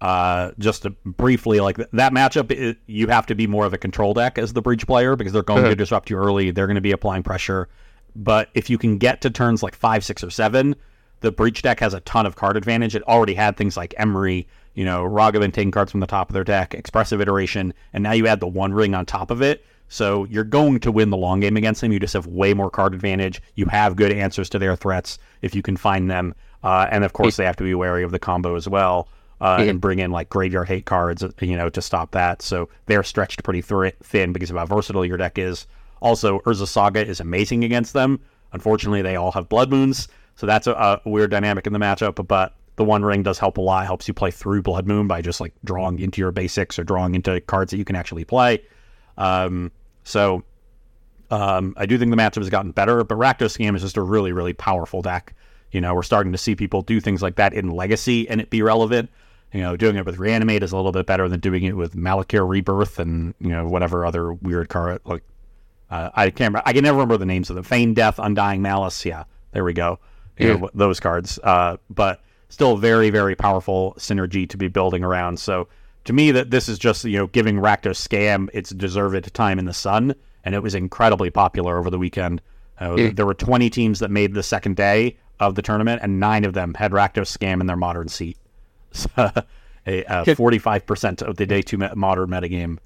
uh, 0.00 0.50
just 0.58 0.82
to 0.82 0.90
briefly, 1.04 1.60
like 1.60 1.76
th- 1.76 1.88
that 1.92 2.12
matchup, 2.12 2.52
i 2.52 2.76
you 2.86 3.06
have 3.08 3.26
to 3.26 3.34
be 3.34 3.46
more 3.46 3.64
of 3.64 3.72
a 3.72 3.78
control 3.78 4.14
deck 4.14 4.38
as 4.38 4.52
the 4.52 4.62
breach 4.62 4.86
player 4.86 5.16
because 5.16 5.32
they're 5.32 5.42
going 5.42 5.64
to 5.64 5.74
disrupt 5.74 6.10
you 6.10 6.16
early. 6.16 6.50
They're 6.50 6.66
going 6.66 6.76
to 6.76 6.80
be 6.80 6.92
applying 6.92 7.22
pressure. 7.22 7.68
But 8.14 8.50
if 8.54 8.70
you 8.70 8.78
can 8.78 8.98
get 8.98 9.20
to 9.22 9.30
turns 9.30 9.62
like 9.62 9.74
five, 9.74 10.04
six, 10.04 10.22
or 10.22 10.30
seven, 10.30 10.76
the 11.20 11.32
breach 11.32 11.62
deck 11.62 11.80
has 11.80 11.94
a 11.94 12.00
ton 12.00 12.26
of 12.26 12.36
card 12.36 12.56
advantage. 12.56 12.94
It 12.94 13.02
already 13.04 13.34
had 13.34 13.56
things 13.56 13.76
like 13.76 13.94
Emery, 13.96 14.46
you 14.74 14.84
know, 14.84 15.02
Ragavan 15.02 15.52
taking 15.52 15.70
cards 15.70 15.90
from 15.90 16.00
the 16.00 16.06
top 16.06 16.28
of 16.28 16.34
their 16.34 16.44
deck, 16.44 16.74
expressive 16.74 17.20
iteration, 17.20 17.72
and 17.92 18.02
now 18.02 18.12
you 18.12 18.26
add 18.26 18.40
the 18.40 18.46
one 18.46 18.72
ring 18.72 18.94
on 18.94 19.06
top 19.06 19.30
of 19.30 19.42
it. 19.42 19.64
So 19.88 20.24
you're 20.24 20.44
going 20.44 20.80
to 20.80 20.92
win 20.92 21.10
the 21.10 21.16
long 21.16 21.40
game 21.40 21.56
against 21.56 21.80
them. 21.80 21.92
You 21.92 22.00
just 22.00 22.14
have 22.14 22.26
way 22.26 22.52
more 22.54 22.70
card 22.70 22.92
advantage. 22.92 23.40
You 23.54 23.66
have 23.66 23.96
good 23.96 24.12
answers 24.12 24.48
to 24.50 24.58
their 24.58 24.76
threats 24.76 25.18
if 25.42 25.54
you 25.54 25.62
can 25.62 25.76
find 25.76 26.10
them. 26.10 26.34
Uh, 26.62 26.88
and 26.90 27.04
of 27.04 27.12
course, 27.12 27.36
they 27.36 27.44
have 27.44 27.56
to 27.56 27.64
be 27.64 27.74
wary 27.74 28.02
of 28.02 28.10
the 28.10 28.18
combo 28.18 28.56
as 28.56 28.68
well 28.68 29.08
uh, 29.40 29.58
and 29.60 29.80
bring 29.80 29.98
in 29.98 30.10
like 30.10 30.28
graveyard 30.28 30.68
hate 30.68 30.86
cards, 30.86 31.24
you 31.40 31.56
know, 31.56 31.68
to 31.68 31.82
stop 31.82 32.12
that. 32.12 32.42
So 32.42 32.68
they're 32.86 33.02
stretched 33.02 33.42
pretty 33.44 33.60
thr 33.60 33.88
thin 34.02 34.32
because 34.32 34.50
of 34.50 34.56
how 34.56 34.66
versatile 34.66 35.04
your 35.04 35.16
deck 35.16 35.38
is. 35.38 35.66
Also, 36.00 36.40
Urza 36.40 36.66
Saga 36.66 37.06
is 37.06 37.20
amazing 37.20 37.64
against 37.64 37.92
them. 37.92 38.20
Unfortunately, 38.52 39.02
they 39.02 39.16
all 39.16 39.32
have 39.32 39.48
Blood 39.48 39.70
Moons, 39.70 40.08
so 40.36 40.46
that's 40.46 40.66
a, 40.66 40.72
a 40.72 41.08
weird 41.08 41.30
dynamic 41.30 41.66
in 41.66 41.72
the 41.72 41.78
matchup. 41.78 42.26
But 42.26 42.54
the 42.76 42.84
One 42.84 43.02
Ring 43.02 43.22
does 43.22 43.38
help 43.38 43.58
a 43.58 43.60
lot. 43.60 43.86
Helps 43.86 44.06
you 44.06 44.14
play 44.14 44.30
through 44.30 44.62
Blood 44.62 44.86
Moon 44.86 45.06
by 45.08 45.22
just 45.22 45.40
like 45.40 45.52
drawing 45.64 45.98
into 45.98 46.20
your 46.20 46.32
basics 46.32 46.78
or 46.78 46.84
drawing 46.84 47.14
into 47.14 47.40
cards 47.42 47.70
that 47.70 47.78
you 47.78 47.84
can 47.84 47.96
actually 47.96 48.24
play. 48.24 48.62
Um, 49.18 49.72
so 50.04 50.44
um, 51.30 51.74
I 51.76 51.86
do 51.86 51.98
think 51.98 52.10
the 52.10 52.16
matchup 52.16 52.36
has 52.36 52.50
gotten 52.50 52.70
better, 52.70 53.02
but 53.04 53.18
Rakdos 53.18 53.58
Scam 53.58 53.74
is 53.74 53.82
just 53.82 53.96
a 53.96 54.02
really, 54.02 54.32
really 54.32 54.52
powerful 54.52 55.02
deck. 55.02 55.34
You 55.72 55.80
know, 55.80 55.94
we're 55.94 56.02
starting 56.02 56.32
to 56.32 56.38
see 56.38 56.54
people 56.54 56.82
do 56.82 57.00
things 57.00 57.22
like 57.22 57.36
that 57.36 57.52
in 57.52 57.70
Legacy 57.70 58.28
and 58.28 58.40
it 58.40 58.50
be 58.50 58.62
relevant. 58.62 59.10
You 59.56 59.62
know, 59.62 59.74
doing 59.76 59.96
it 59.96 60.04
with 60.04 60.18
Reanimate 60.18 60.62
is 60.62 60.72
a 60.72 60.76
little 60.76 60.92
bit 60.92 61.06
better 61.06 61.28
than 61.30 61.40
doing 61.40 61.62
it 61.64 61.74
with 61.76 61.96
Malakir 61.96 62.46
Rebirth 62.46 62.98
and 62.98 63.34
you 63.40 63.48
know 63.48 63.66
whatever 63.66 64.04
other 64.04 64.34
weird 64.34 64.68
card. 64.68 65.00
Like 65.04 65.22
uh, 65.90 66.10
I 66.14 66.26
can't, 66.30 66.50
remember, 66.50 66.62
I 66.66 66.72
can 66.74 66.82
never 66.84 66.96
remember 66.98 67.16
the 67.16 67.24
names 67.26 67.48
of 67.48 67.56
them. 67.56 67.64
Feign 67.64 67.94
Death, 67.94 68.18
Undying 68.18 68.60
Malice. 68.60 69.04
Yeah, 69.06 69.24
there 69.52 69.64
we 69.64 69.72
go. 69.72 69.98
You 70.38 70.48
Yeah. 70.48 70.56
know, 70.56 70.70
those 70.74 71.00
cards. 71.00 71.38
Uh, 71.42 71.78
but 71.88 72.20
still 72.50 72.76
very, 72.76 73.08
very 73.08 73.34
powerful 73.34 73.94
synergy 73.98 74.46
to 74.50 74.56
be 74.58 74.68
building 74.68 75.02
around. 75.02 75.38
So 75.40 75.68
to 76.04 76.12
me, 76.12 76.32
that 76.32 76.50
this 76.50 76.68
is 76.68 76.78
just 76.78 77.04
you 77.04 77.16
know 77.16 77.26
giving 77.26 77.56
Rakdos 77.56 77.96
Scam 78.06 78.50
its 78.52 78.70
deserved 78.70 79.32
time 79.32 79.58
in 79.58 79.64
the 79.64 79.72
sun, 79.72 80.14
and 80.44 80.54
it 80.54 80.62
was 80.62 80.74
incredibly 80.74 81.30
popular 81.30 81.78
over 81.78 81.88
the 81.88 81.98
weekend. 81.98 82.42
Uh, 82.78 82.94
Yeah. 82.96 83.10
There 83.14 83.24
were 83.24 83.32
20 83.32 83.70
teams 83.70 84.00
that 84.00 84.10
made 84.10 84.34
the 84.34 84.42
second 84.42 84.76
day 84.76 85.16
of 85.40 85.54
the 85.54 85.62
tournament, 85.62 86.00
and 86.02 86.20
nine 86.20 86.44
of 86.44 86.52
them 86.52 86.74
had 86.74 86.92
Rakdos 86.92 87.34
Scam 87.34 87.62
in 87.62 87.66
their 87.66 87.76
modern 87.76 88.08
seat. 88.08 88.36
A, 89.88 90.04
uh, 90.06 90.24
45% 90.24 91.22
of 91.22 91.36
the 91.36 91.46
day 91.46 91.62
two 91.62 91.78
modern 91.78 92.28
metagame 92.28 92.78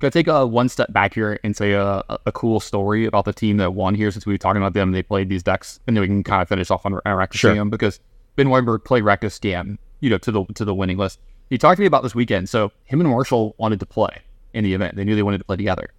Can 0.00 0.06
I 0.06 0.10
take 0.10 0.28
a 0.28 0.46
one 0.46 0.68
step 0.68 0.92
back 0.92 1.14
here 1.14 1.40
and 1.42 1.56
say 1.56 1.72
a, 1.72 2.02
a 2.26 2.32
cool 2.32 2.60
story 2.60 3.06
about 3.06 3.24
the 3.24 3.32
team 3.32 3.56
that 3.56 3.72
won 3.72 3.94
here 3.94 4.10
since 4.10 4.26
we 4.26 4.34
were 4.34 4.38
talking 4.38 4.60
about 4.60 4.74
them? 4.74 4.92
They 4.92 5.02
played 5.02 5.30
these 5.30 5.42
decks, 5.42 5.80
and 5.86 5.96
then 5.96 6.02
we 6.02 6.08
can 6.08 6.22
kind 6.22 6.42
of 6.42 6.48
finish 6.48 6.70
off 6.70 6.84
on 6.84 6.92
Rakdos 6.92 7.32
Sure. 7.32 7.54
Scam 7.54 7.70
because 7.70 8.00
Ben 8.36 8.50
Weinberg 8.50 8.84
played 8.84 9.04
Rakdos 9.04 9.40
Scam, 9.40 9.78
you 10.00 10.10
know, 10.10 10.18
to 10.18 10.30
the 10.30 10.44
to 10.56 10.64
the 10.66 10.74
winning 10.74 10.98
list. 10.98 11.20
He 11.48 11.56
talked 11.56 11.76
to 11.76 11.80
me 11.80 11.86
about 11.86 12.02
this 12.02 12.14
weekend. 12.14 12.50
So 12.50 12.70
him 12.84 13.00
and 13.00 13.08
Marshall 13.08 13.54
wanted 13.58 13.80
to 13.80 13.86
play 13.86 14.22
in 14.52 14.62
the 14.64 14.74
event. 14.74 14.96
They 14.96 15.04
knew 15.04 15.16
they 15.16 15.22
wanted 15.22 15.38
to 15.38 15.44
play 15.44 15.56
together, 15.56 15.90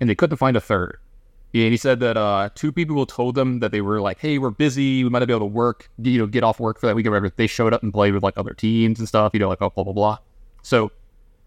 and 0.00 0.10
they 0.10 0.16
couldn't 0.16 0.36
find 0.38 0.56
a 0.56 0.60
third. 0.60 0.98
And 1.54 1.72
he 1.72 1.78
said 1.78 2.00
that 2.00 2.16
uh, 2.16 2.50
two 2.54 2.72
people 2.72 3.06
told 3.06 3.34
them 3.34 3.60
that 3.60 3.72
they 3.72 3.80
were 3.80 4.00
like, 4.00 4.18
"Hey, 4.18 4.38
we're 4.38 4.50
busy. 4.50 5.02
We 5.02 5.10
might 5.10 5.20
not 5.20 5.28
be 5.28 5.34
able 5.34 5.48
to 5.48 5.54
work. 5.54 5.90
You 5.98 6.18
know, 6.18 6.26
get 6.26 6.44
off 6.44 6.60
work 6.60 6.78
for 6.78 6.86
that 6.86 6.94
week 6.94 7.06
or 7.06 7.10
whatever." 7.10 7.30
They 7.30 7.46
showed 7.46 7.72
up 7.72 7.82
and 7.82 7.92
played 7.92 8.12
with 8.12 8.22
like 8.22 8.36
other 8.36 8.52
teams 8.52 8.98
and 8.98 9.08
stuff. 9.08 9.32
You 9.32 9.40
know, 9.40 9.48
like 9.48 9.62
oh, 9.62 9.70
blah 9.70 9.84
blah 9.84 9.94
blah. 9.94 10.18
So 10.62 10.92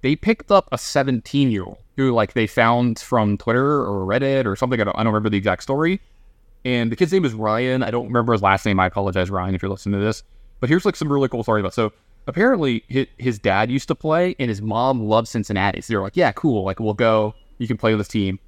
they 0.02 0.16
picked 0.16 0.52
up 0.52 0.68
a 0.72 0.78
17 0.78 1.52
year 1.52 1.64
old 1.64 1.78
who 1.96 2.12
like 2.12 2.34
they 2.34 2.48
found 2.48 3.00
from 3.00 3.38
Twitter 3.38 3.82
or 3.82 4.06
Reddit 4.06 4.46
or 4.46 4.56
something. 4.56 4.82
I 4.82 4.86
don't, 4.86 4.98
I 4.98 5.04
don't 5.04 5.14
remember 5.14 5.30
the 5.30 5.38
exact 5.38 5.64
story. 5.64 6.02
And 6.66 6.92
the 6.92 6.96
kid's 6.96 7.12
name 7.12 7.26
is 7.26 7.34
Ryan. 7.34 7.84
I 7.84 7.92
don't 7.92 8.08
remember 8.08 8.34
his 8.34 8.42
last 8.42 8.66
name. 8.66 8.80
I 8.80 8.88
apologize, 8.88 9.30
Ryan, 9.30 9.56
if 9.56 9.62
you're 9.62 9.72
listening 9.72 10.00
to 10.00 10.06
this. 10.06 10.24
But 10.60 10.70
here's 10.70 10.86
like 10.86 10.96
some 10.96 11.12
really 11.12 11.28
cool 11.28 11.44
story 11.44 11.60
about. 11.60 11.74
So 11.74 11.92
apparently 12.28 12.84
his, 12.88 13.08
his 13.18 13.40
dad 13.40 13.72
used 13.72 13.88
to 13.88 13.96
play, 13.96 14.36
and 14.40 14.50
his 14.50 14.62
mom 14.62 15.04
loved 15.04 15.28
Cincinnati. 15.28 15.82
So 15.82 15.94
they're 15.94 16.02
like, 16.02 16.18
yeah, 16.18 16.32
cool. 16.32 16.64
Like 16.64 16.80
we'll 16.80 16.94
go. 16.94 17.34
You 17.58 17.68
can 17.68 17.78
play 17.78 17.92
with 17.92 18.00
this 18.00 18.08
team. 18.08 18.40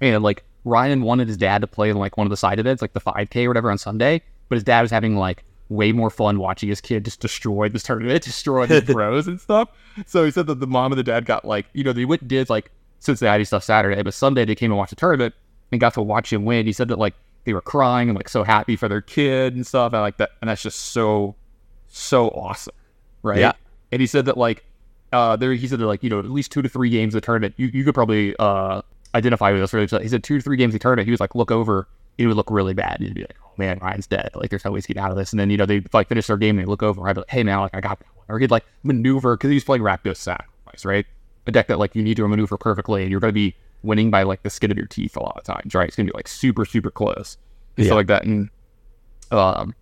And 0.00 0.22
like 0.22 0.44
Ryan 0.64 1.02
wanted 1.02 1.28
his 1.28 1.36
dad 1.36 1.60
to 1.60 1.66
play 1.66 1.90
in 1.90 1.96
like 1.96 2.16
one 2.16 2.26
of 2.26 2.30
the 2.30 2.36
side 2.36 2.58
events, 2.58 2.82
like 2.82 2.92
the 2.92 3.00
5K 3.00 3.44
or 3.44 3.48
whatever 3.48 3.70
on 3.70 3.78
Sunday. 3.78 4.22
But 4.48 4.56
his 4.56 4.64
dad 4.64 4.82
was 4.82 4.90
having 4.90 5.16
like 5.16 5.44
way 5.68 5.92
more 5.92 6.10
fun 6.10 6.38
watching 6.38 6.68
his 6.68 6.80
kid 6.80 7.04
just 7.04 7.20
destroy 7.20 7.68
this 7.68 7.82
tournament, 7.82 8.22
destroy 8.24 8.66
the 8.66 8.82
pros 8.92 9.26
and 9.26 9.40
stuff. 9.40 9.68
So 10.06 10.24
he 10.24 10.30
said 10.30 10.46
that 10.46 10.60
the 10.60 10.66
mom 10.66 10.92
and 10.92 10.98
the 10.98 11.04
dad 11.04 11.26
got 11.26 11.44
like, 11.44 11.66
you 11.72 11.84
know, 11.84 11.92
they 11.92 12.04
went 12.04 12.22
and 12.22 12.30
did 12.30 12.50
like 12.50 12.70
Cincinnati 12.98 13.44
stuff 13.44 13.64
Saturday, 13.64 14.02
but 14.02 14.14
Sunday 14.14 14.44
they 14.44 14.54
came 14.54 14.70
and 14.70 14.78
watched 14.78 14.90
the 14.90 14.96
tournament 14.96 15.34
and 15.70 15.80
got 15.80 15.94
to 15.94 16.02
watch 16.02 16.32
him 16.32 16.44
win. 16.44 16.66
He 16.66 16.72
said 16.72 16.88
that 16.88 16.98
like 16.98 17.14
they 17.44 17.52
were 17.52 17.60
crying 17.60 18.08
and 18.08 18.16
like 18.16 18.28
so 18.28 18.42
happy 18.42 18.76
for 18.76 18.88
their 18.88 19.02
kid 19.02 19.54
and 19.54 19.66
stuff. 19.66 19.92
And 19.92 20.00
like 20.00 20.16
that, 20.16 20.30
and 20.40 20.48
that's 20.48 20.62
just 20.62 20.80
so, 20.80 21.34
so 21.88 22.28
awesome, 22.28 22.74
right? 23.22 23.38
Yeah. 23.38 23.52
And 23.92 24.00
he 24.00 24.06
said 24.06 24.24
that 24.26 24.38
like, 24.38 24.64
uh, 25.12 25.36
there 25.36 25.52
he 25.52 25.68
said 25.68 25.78
that 25.78 25.86
like 25.86 26.02
you 26.02 26.10
know 26.10 26.18
at 26.18 26.24
least 26.24 26.50
two 26.50 26.60
to 26.60 26.68
three 26.68 26.90
games 26.90 27.14
of 27.14 27.20
the 27.20 27.26
tournament. 27.26 27.54
You 27.56 27.68
you 27.68 27.84
could 27.84 27.94
probably 27.94 28.34
uh 28.38 28.82
identify 29.14 29.52
with 29.52 29.60
this. 29.60 29.72
Really, 29.72 29.86
he 30.02 30.08
said 30.08 30.24
two 30.24 30.38
to 30.38 30.42
three 30.42 30.56
games 30.56 30.74
of 30.74 30.80
the 30.80 30.82
tournament. 30.82 31.06
He 31.06 31.10
was 31.10 31.20
like 31.20 31.34
look 31.34 31.50
over, 31.50 31.88
it 32.18 32.26
would 32.26 32.36
look 32.36 32.50
really 32.50 32.74
bad. 32.74 32.98
He'd 33.00 33.14
be 33.14 33.22
like, 33.22 33.36
oh 33.44 33.50
man, 33.56 33.78
Ryan's 33.80 34.06
dead. 34.06 34.30
Like 34.34 34.50
there's 34.50 34.64
no 34.64 34.70
way 34.72 34.78
he's 34.78 34.86
getting 34.86 35.02
out 35.02 35.10
of 35.10 35.16
this. 35.16 35.32
And 35.32 35.40
then 35.40 35.50
you 35.50 35.56
know 35.56 35.66
they 35.66 35.82
like 35.92 36.08
finish 36.08 36.26
their 36.26 36.36
game 36.36 36.58
and 36.58 36.66
they 36.66 36.70
look 36.70 36.82
over. 36.82 37.06
I'd 37.08 37.14
be 37.14 37.20
like, 37.20 37.30
hey 37.30 37.42
man, 37.42 37.60
like 37.60 37.74
I 37.74 37.80
got 37.80 37.98
that 38.00 38.08
one. 38.14 38.24
Or 38.28 38.38
he'd 38.38 38.50
like 38.50 38.64
maneuver 38.82 39.36
because 39.36 39.48
he 39.50 39.54
was 39.54 39.64
playing 39.64 39.82
Rakdos 39.82 40.16
Sacrifice, 40.16 40.84
right? 40.84 41.06
A 41.46 41.52
deck 41.52 41.66
that 41.68 41.78
like 41.78 41.94
you 41.94 42.02
need 42.02 42.16
to 42.16 42.26
maneuver 42.26 42.56
perfectly, 42.56 43.02
and 43.02 43.10
you're 43.10 43.20
going 43.20 43.30
to 43.30 43.34
be 43.34 43.54
winning 43.82 44.10
by 44.10 44.22
like 44.22 44.42
the 44.42 44.50
skin 44.50 44.70
of 44.70 44.78
your 44.78 44.86
teeth 44.86 45.16
a 45.16 45.20
lot 45.22 45.36
of 45.36 45.44
times, 45.44 45.74
right? 45.74 45.86
It's 45.86 45.96
going 45.96 46.06
to 46.06 46.12
be 46.12 46.16
like 46.16 46.28
super 46.28 46.64
super 46.64 46.90
close 46.90 47.36
and 47.76 47.84
Yeah. 47.84 47.88
stuff 47.90 47.96
like 47.96 48.06
that. 48.06 48.24
And 48.24 48.48
um, 49.30 49.74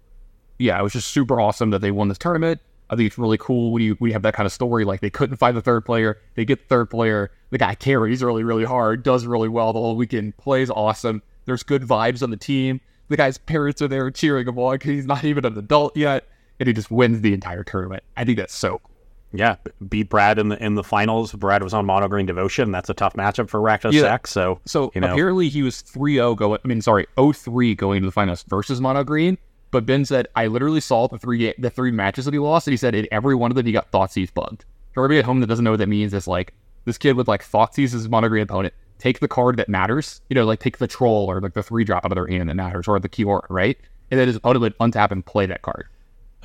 yeah, 0.58 0.78
it 0.78 0.82
was 0.82 0.92
just 0.92 1.08
super 1.08 1.40
awesome 1.40 1.70
that 1.70 1.80
they 1.80 1.90
won 1.90 2.08
this 2.08 2.18
tournament. 2.18 2.60
I 2.90 2.96
think 2.96 3.06
it's 3.06 3.18
really 3.18 3.38
cool 3.38 3.72
when 3.72 3.82
you 3.82 3.94
when 4.00 4.10
you 4.10 4.12
have 4.12 4.22
that 4.22 4.34
kind 4.34 4.46
of 4.46 4.52
story. 4.52 4.84
Like 4.84 5.00
they 5.00 5.10
couldn't 5.10 5.36
find 5.36 5.56
the 5.56 5.62
third 5.62 5.84
player, 5.84 6.20
they 6.34 6.44
get 6.44 6.60
the 6.60 6.66
third 6.66 6.90
player. 6.90 7.30
The 7.52 7.58
guy 7.58 7.74
carries 7.76 8.22
really 8.22 8.42
really 8.42 8.64
hard, 8.64 9.02
does 9.02 9.26
really 9.26 9.48
well 9.48 9.72
the 9.72 9.78
whole 9.78 9.94
weekend, 9.94 10.36
plays 10.38 10.70
awesome. 10.70 11.22
There's 11.44 11.62
good 11.62 11.82
vibes 11.82 12.22
on 12.22 12.30
the 12.30 12.36
team. 12.36 12.80
The 13.08 13.16
guy's 13.16 13.36
parents 13.36 13.82
are 13.82 13.88
there 13.88 14.10
cheering 14.10 14.48
him 14.48 14.58
on 14.58 14.74
because 14.74 14.90
he's 14.90 15.06
not 15.06 15.22
even 15.24 15.44
an 15.44 15.58
adult 15.58 15.96
yet, 15.96 16.26
and 16.58 16.66
he 16.66 16.72
just 16.72 16.90
wins 16.90 17.20
the 17.20 17.34
entire 17.34 17.62
tournament. 17.62 18.02
I 18.16 18.24
think 18.24 18.38
that's 18.38 18.54
so 18.54 18.80
cool. 18.82 18.90
Yeah, 19.34 19.56
beat 19.88 20.08
Brad 20.08 20.38
in 20.38 20.48
the 20.48 20.62
in 20.62 20.74
the 20.74 20.84
finals. 20.84 21.32
Brad 21.32 21.62
was 21.62 21.72
on 21.74 21.86
Mono 21.86 22.08
Green 22.08 22.26
Devotion. 22.26 22.70
That's 22.70 22.90
a 22.90 22.94
tough 22.94 23.14
matchup 23.14 23.48
for 23.48 23.60
Rakdos 23.60 23.92
Yeah. 23.92 24.02
Sec. 24.02 24.26
So 24.26 24.60
So 24.66 24.92
you 24.94 25.00
know, 25.00 25.12
apparently 25.12 25.48
he 25.48 25.62
was 25.62 25.82
3-0 25.82 26.36
going. 26.36 26.58
I 26.64 26.68
mean, 26.68 26.80
sorry, 26.82 27.06
0-3 27.16 27.76
going 27.76 28.00
to 28.02 28.06
the 28.06 28.12
finals 28.12 28.44
versus 28.44 28.80
Mono 28.80 29.04
Green. 29.04 29.38
But 29.70 29.86
Ben 29.86 30.04
said 30.04 30.28
I 30.36 30.48
literally 30.48 30.80
saw 30.80 31.08
the 31.08 31.18
three 31.18 31.52
the 31.58 31.70
three 31.70 31.90
matches 31.90 32.26
that 32.26 32.34
he 32.34 32.38
lost, 32.38 32.66
and 32.66 32.72
he 32.72 32.76
said 32.76 32.94
in 32.94 33.06
every 33.10 33.34
one 33.34 33.50
of 33.50 33.56
them 33.56 33.66
he 33.66 33.72
got 33.72 33.90
Thoughtseize 33.90 34.32
bugged. 34.32 34.64
For 34.92 35.02
everybody 35.02 35.20
at 35.20 35.24
home 35.24 35.40
that 35.40 35.46
doesn't 35.46 35.64
know 35.64 35.70
what 35.70 35.78
that 35.80 35.88
means, 35.88 36.12
it's 36.12 36.26
like 36.26 36.52
this 36.84 36.98
kid 36.98 37.16
with 37.16 37.28
like 37.28 37.44
Thoughtseize 37.44 37.84
as 37.86 37.92
his 37.92 38.08
Mono 38.08 38.28
Green 38.28 38.42
opponent 38.42 38.74
take 39.02 39.18
the 39.18 39.28
card 39.28 39.56
that 39.56 39.68
matters. 39.68 40.20
You 40.30 40.34
know, 40.34 40.44
like 40.44 40.60
take 40.60 40.78
the 40.78 40.86
troll 40.86 41.30
or 41.30 41.40
like 41.40 41.54
the 41.54 41.62
three 41.62 41.84
drop 41.84 42.04
out 42.04 42.12
of 42.12 42.16
their 42.16 42.26
hand 42.26 42.48
that 42.48 42.54
matters, 42.54 42.86
or 42.86 42.98
the 43.00 43.08
Kiora, 43.08 43.44
right? 43.50 43.76
And 44.10 44.20
then 44.20 44.28
his 44.28 44.36
opponent 44.36 44.60
would 44.60 44.78
untap 44.78 45.10
and 45.10 45.24
play 45.24 45.46
that 45.46 45.62
card. 45.62 45.88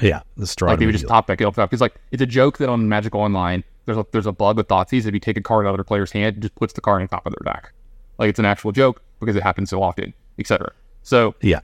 yeah, 0.02 0.22
the 0.38 0.48
strong. 0.48 0.72
Like 0.72 0.80
they 0.80 0.86
would 0.86 0.94
just 0.94 1.08
top 1.08 1.28
deck 1.28 1.40
it 1.40 1.46
up 1.46 1.56
because 1.56 1.82
like 1.82 1.96
it's 2.12 2.22
a 2.22 2.26
joke 2.26 2.58
that 2.58 2.70
on 2.70 2.90
Magic 2.90 3.14
Online 3.14 3.64
there's 3.86 3.98
a 3.98 4.06
there's 4.12 4.26
a 4.26 4.32
bug 4.32 4.58
with 4.58 4.68
Thoughtseize. 4.68 5.06
If 5.06 5.14
you 5.14 5.20
take 5.20 5.38
a 5.38 5.42
card 5.42 5.68
out 5.68 5.74
of 5.74 5.80
a 5.80 5.84
player's 5.84 6.12
hand, 6.12 6.38
it 6.38 6.40
just 6.42 6.56
puts 6.56 6.74
the 6.74 6.82
card 6.82 7.02
on 7.02 7.08
top 7.08 7.26
of 7.26 7.34
their 7.34 7.54
deck. 7.54 7.72
Like 8.18 8.30
it's 8.30 8.40
an 8.40 8.46
actual 8.46 8.72
joke 8.72 9.02
because 9.20 9.36
it 9.36 9.44
happens 9.44 9.70
so 9.70 9.82
often, 9.84 10.14
etc. 10.40 10.72
So 11.04 11.36
yeah, 11.42 11.60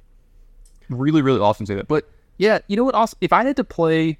really, 0.89 1.21
really 1.21 1.39
awesome 1.39 1.65
to 1.65 1.71
say 1.71 1.75
that. 1.75 1.87
But 1.87 2.09
yeah, 2.37 2.59
you 2.67 2.77
know 2.77 2.83
what? 2.83 2.95
Also, 2.95 3.17
if 3.21 3.33
I 3.33 3.43
had 3.43 3.55
to 3.55 3.63
play 3.63 4.19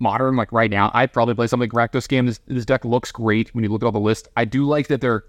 modern 0.00 0.36
like 0.36 0.50
right 0.52 0.70
now, 0.70 0.90
I'd 0.94 1.12
probably 1.12 1.34
play 1.34 1.46
something 1.46 1.70
like 1.70 1.90
Rakdos 1.90 2.06
Scam. 2.08 2.26
This, 2.26 2.40
this 2.46 2.64
deck 2.64 2.84
looks 2.84 3.12
great 3.12 3.54
when 3.54 3.62
you 3.64 3.70
look 3.70 3.82
at 3.82 3.86
all 3.86 3.92
the 3.92 4.00
list. 4.00 4.28
I 4.36 4.44
do 4.44 4.64
like 4.64 4.88
that 4.88 5.00
they're 5.00 5.24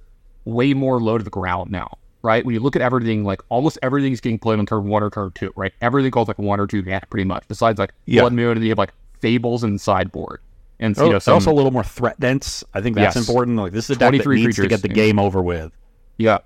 way 0.45 0.73
more 0.73 0.99
low 0.99 1.17
to 1.17 1.23
the 1.23 1.29
ground 1.29 1.71
now, 1.71 1.97
right? 2.23 2.43
When 2.45 2.53
you 2.53 2.59
look 2.61 2.75
at 2.75 2.81
everything, 2.81 3.23
like 3.23 3.41
almost 3.49 3.77
everything's 3.83 4.21
getting 4.21 4.39
played 4.39 4.59
on 4.59 4.65
turn 4.65 4.87
one 4.87 5.03
or 5.03 5.09
turn 5.09 5.31
two, 5.35 5.53
right? 5.55 5.73
Everything 5.81 6.09
goes 6.11 6.27
like 6.27 6.39
one 6.39 6.59
or 6.59 6.67
two 6.67 6.81
mana 6.81 7.01
pretty 7.09 7.25
much. 7.25 7.47
Besides 7.47 7.77
like 7.77 7.93
Yeah. 8.05 8.21
Blood 8.21 8.33
Moon, 8.33 8.57
and 8.57 8.63
you 8.63 8.69
have 8.71 8.77
like 8.77 8.93
Fables 9.19 9.63
and 9.63 9.79
sideboard. 9.79 10.41
And 10.79 10.97
Oh, 10.97 11.03
you 11.03 11.09
know, 11.11 11.15
it's 11.17 11.25
some, 11.25 11.35
also 11.35 11.51
a 11.51 11.53
little 11.53 11.69
more 11.69 11.83
threat 11.83 12.19
dense. 12.19 12.63
I 12.73 12.81
think 12.81 12.95
that's 12.95 13.15
Yes. 13.15 13.27
important. 13.27 13.57
Like 13.57 13.71
this 13.71 13.85
is 13.89 13.97
a 13.97 13.99
deck 13.99 14.11
that 14.13 14.23
23 14.23 14.45
needs 14.45 14.55
to 14.55 14.67
get 14.67 14.81
the 14.81 14.87
yeah. 14.87 14.95
game 14.95 15.19
over 15.19 15.41
with. 15.41 15.71
Yeah. 16.17 16.39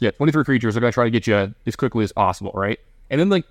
Yeah, 0.00 0.10
23 0.10 0.44
creatures 0.44 0.76
are 0.76 0.80
going 0.80 0.90
to 0.90 0.94
try 0.94 1.04
to 1.04 1.10
get 1.10 1.28
you 1.28 1.54
as 1.64 1.76
quickly 1.76 2.02
as 2.02 2.10
possible, 2.10 2.50
right? 2.54 2.80
And 3.08 3.20
then, 3.20 3.28
like, 3.28 3.44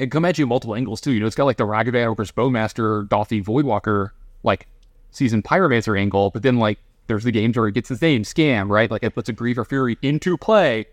it 0.00 0.10
come 0.10 0.24
at 0.24 0.38
you 0.38 0.46
multiple 0.46 0.74
angles, 0.74 1.00
too. 1.00 1.12
You 1.12 1.20
know, 1.20 1.26
it's 1.26 1.36
got, 1.36 1.44
like, 1.44 1.56
the 1.58 1.66
Ragavan 1.66 2.16
versus 2.16 2.32
Bowmaster, 2.32 3.06
Dauthi 3.08 3.44
Voidwalker, 3.44 4.10
like, 4.42 4.66
season 5.10 5.42
Pyromancer 5.42 5.98
angle, 5.98 6.30
but 6.30 6.42
then, 6.42 6.58
like, 6.58 6.78
there's 7.06 7.24
the 7.24 7.32
games 7.32 7.56
where 7.56 7.66
it 7.66 7.72
gets 7.72 7.88
his 7.88 8.00
name, 8.00 8.22
Scam, 8.22 8.68
right? 8.70 8.90
Like, 8.90 9.02
it 9.02 9.14
puts 9.14 9.28
a 9.28 9.32
Grief 9.32 9.58
or 9.58 9.64
Fury 9.64 9.98
into 10.02 10.36
play. 10.38 10.86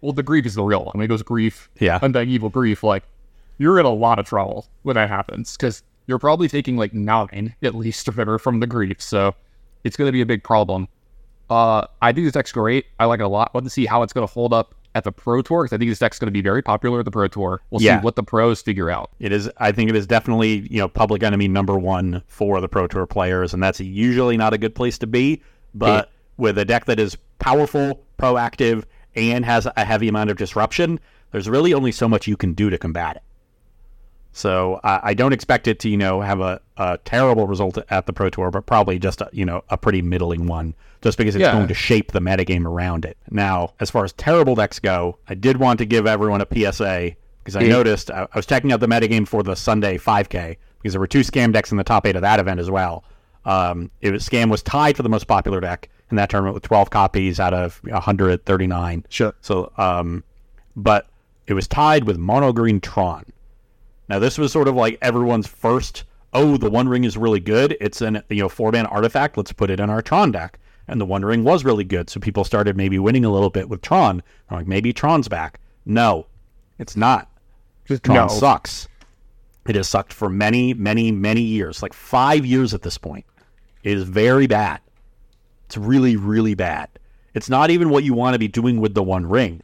Well, 0.00 0.12
the 0.12 0.22
Grief 0.22 0.46
is 0.46 0.54
the 0.54 0.62
real 0.62 0.84
one. 0.84 0.92
When 0.94 1.04
it 1.04 1.08
goes 1.08 1.22
Grief, 1.22 1.68
Yeah. 1.80 1.98
Undying 2.00 2.28
Evil 2.28 2.48
Grief, 2.48 2.82
like, 2.82 3.02
you're 3.58 3.80
in 3.80 3.86
a 3.86 3.92
lot 3.92 4.18
of 4.18 4.26
trouble 4.26 4.66
when 4.84 4.94
that 4.94 5.08
happens, 5.08 5.56
because 5.56 5.82
you're 6.06 6.20
probably 6.20 6.48
taking, 6.48 6.76
like, 6.76 6.94
nine, 6.94 7.54
at 7.62 7.74
least, 7.74 8.08
or 8.08 8.38
from 8.38 8.60
the 8.60 8.66
Grief, 8.66 9.02
so 9.02 9.34
it's 9.82 9.96
going 9.96 10.06
to 10.06 10.12
be 10.12 10.20
a 10.20 10.26
big 10.26 10.44
problem. 10.44 10.86
Uh, 11.50 11.86
I 12.00 12.12
think 12.12 12.26
this 12.26 12.32
deck's 12.32 12.52
great. 12.52 12.86
I 13.00 13.04
like 13.06 13.20
it 13.20 13.24
a 13.24 13.28
lot. 13.28 13.52
Want 13.52 13.66
to 13.66 13.70
see 13.70 13.86
how 13.86 14.02
it's 14.02 14.12
going 14.12 14.26
to 14.26 14.32
hold 14.32 14.52
up 14.52 14.74
at 14.96 15.04
the 15.04 15.12
Pro 15.12 15.42
Tour 15.42 15.64
because 15.64 15.74
I 15.74 15.78
think 15.78 15.90
this 15.90 15.98
deck's 15.98 16.18
going 16.18 16.26
to 16.28 16.32
be 16.32 16.40
very 16.40 16.62
popular 16.62 16.98
at 17.00 17.04
the 17.04 17.10
Pro 17.10 17.28
Tour. 17.28 17.60
We'll 17.70 17.82
Yeah. 17.82 18.00
see 18.00 18.04
what 18.04 18.16
the 18.16 18.22
pros 18.22 18.62
figure 18.62 18.90
out. 18.90 19.10
It 19.20 19.30
is. 19.30 19.50
I 19.58 19.70
think 19.72 19.90
it 19.90 19.96
is 19.96 20.06
definitely 20.06 20.66
you 20.70 20.78
know 20.78 20.88
public 20.88 21.22
enemy 21.22 21.48
number 21.48 21.78
one 21.78 22.22
for 22.26 22.60
the 22.60 22.68
Pro 22.68 22.86
Tour 22.86 23.06
players, 23.06 23.52
and 23.54 23.62
that's 23.62 23.78
usually 23.80 24.36
not 24.36 24.52
a 24.54 24.58
good 24.58 24.74
place 24.74 24.98
to 24.98 25.06
be. 25.06 25.42
But 25.74 26.10
with 26.38 26.56
a 26.58 26.64
deck 26.64 26.86
that 26.86 26.98
is 26.98 27.16
powerful, 27.38 28.02
proactive, 28.18 28.84
and 29.14 29.44
has 29.44 29.66
a 29.76 29.84
heavy 29.84 30.08
amount 30.08 30.30
of 30.30 30.36
disruption, 30.38 30.98
there's 31.30 31.48
really 31.48 31.74
only 31.74 31.92
so 31.92 32.08
much 32.08 32.26
you 32.26 32.36
can 32.36 32.54
do 32.54 32.70
to 32.70 32.78
combat 32.78 33.16
it. 33.16 33.22
So 34.32 34.80
I 34.84 35.00
I 35.10 35.14
don't 35.14 35.32
expect 35.32 35.66
it 35.66 35.78
to 35.80 35.88
you 35.88 35.96
know 35.96 36.20
have 36.20 36.40
a, 36.40 36.60
a 36.76 36.98
terrible 37.04 37.46
result 37.46 37.78
at 37.90 38.06
the 38.06 38.12
Pro 38.12 38.28
Tour, 38.30 38.50
but 38.50 38.66
probably 38.66 38.98
just 38.98 39.20
a, 39.20 39.28
you 39.32 39.44
know 39.44 39.62
a 39.68 39.76
pretty 39.76 40.02
middling 40.02 40.46
one, 40.46 40.74
just 41.06 41.16
because 41.18 41.36
it's 41.36 41.40
Yeah. 41.42 41.52
going 41.52 41.68
to 41.68 41.74
shape 41.74 42.10
the 42.10 42.18
metagame 42.20 42.66
around 42.66 43.04
it. 43.04 43.16
Now, 43.30 43.74
as 43.78 43.90
far 43.92 44.02
as 44.04 44.12
terrible 44.14 44.56
decks 44.56 44.80
go, 44.80 45.18
I 45.28 45.34
did 45.34 45.56
want 45.58 45.78
to 45.78 45.84
give 45.86 46.04
everyone 46.04 46.40
a 46.40 46.46
PSA 46.52 47.12
because 47.44 47.54
I 47.54 47.60
Yeah. 47.62 47.68
noticed 47.68 48.10
I, 48.10 48.22
I 48.32 48.36
was 48.36 48.44
checking 48.44 48.72
out 48.72 48.80
the 48.80 48.88
metagame 48.88 49.26
for 49.28 49.44
the 49.44 49.54
Sunday 49.54 49.98
5K 49.98 50.56
because 50.82 50.92
there 50.94 51.00
were 51.00 51.06
two 51.06 51.20
scam 51.20 51.52
decks 51.52 51.70
in 51.70 51.76
the 51.78 51.84
top 51.84 52.08
eight 52.08 52.16
of 52.16 52.22
that 52.22 52.40
event 52.40 52.58
as 52.58 52.72
well. 52.72 53.04
Um, 53.44 53.92
it 54.00 54.10
was 54.10 54.28
scam 54.28 54.50
was 54.50 54.64
tied 54.64 54.96
for 54.96 55.04
the 55.04 55.08
most 55.08 55.28
popular 55.28 55.60
deck 55.60 55.88
in 56.10 56.16
that 56.16 56.28
tournament 56.28 56.54
with 56.54 56.64
12 56.64 56.90
copies 56.90 57.38
out 57.38 57.54
of 57.54 57.80
139. 57.84 59.04
Sure. 59.08 59.32
So, 59.40 59.70
um, 59.78 60.24
but 60.74 61.06
it 61.46 61.54
was 61.54 61.68
tied 61.68 62.02
with 62.04 62.18
Mono 62.18 62.52
Green 62.52 62.80
Tron. 62.80 63.24
Now, 64.08 64.18
this 64.18 64.38
was 64.38 64.50
sort 64.50 64.66
of 64.66 64.74
like 64.74 64.98
everyone's 65.00 65.46
first. 65.46 66.02
Oh, 66.32 66.56
the 66.56 66.68
One 66.68 66.88
Ring 66.88 67.04
is 67.04 67.16
really 67.16 67.38
good. 67.40 67.76
It's 67.80 68.00
an 68.02 68.22
you 68.28 68.42
know 68.42 68.48
four 68.48 68.72
man 68.72 68.86
artifact. 68.86 69.36
Let's 69.36 69.52
put 69.52 69.70
it 69.70 69.78
in 69.78 69.88
our 69.88 70.02
Tron 70.02 70.32
deck. 70.32 70.58
And 70.88 71.00
the 71.00 71.06
One 71.06 71.24
Ring 71.24 71.42
was 71.42 71.64
really 71.64 71.84
good, 71.84 72.08
so 72.08 72.20
people 72.20 72.44
started 72.44 72.76
maybe 72.76 72.98
winning 72.98 73.24
a 73.24 73.32
little 73.32 73.50
bit 73.50 73.68
with 73.68 73.82
Tron. 73.82 74.22
They're 74.48 74.58
like 74.58 74.68
maybe 74.68 74.92
Tron's 74.92 75.28
back. 75.28 75.60
No, 75.84 76.26
it's 76.78 76.96
not. 76.96 77.30
Just 77.84 78.04
Tron 78.04 78.16
no. 78.16 78.28
sucks. 78.28 78.88
It 79.66 79.74
has 79.74 79.88
sucked 79.88 80.12
for 80.12 80.28
many, 80.28 80.74
many, 80.74 81.10
many 81.10 81.40
years, 81.40 81.82
like 81.82 81.92
five 81.92 82.46
years 82.46 82.72
at 82.72 82.82
this 82.82 82.98
point. 82.98 83.24
It 83.82 83.96
is 83.96 84.04
very 84.04 84.46
bad. 84.46 84.80
It's 85.66 85.76
really, 85.76 86.16
really 86.16 86.54
bad. 86.54 86.88
It's 87.34 87.50
not 87.50 87.70
even 87.70 87.90
what 87.90 88.04
you 88.04 88.14
want 88.14 88.34
to 88.34 88.38
be 88.38 88.48
doing 88.48 88.80
with 88.80 88.94
the 88.94 89.02
One 89.02 89.26
Ring. 89.26 89.62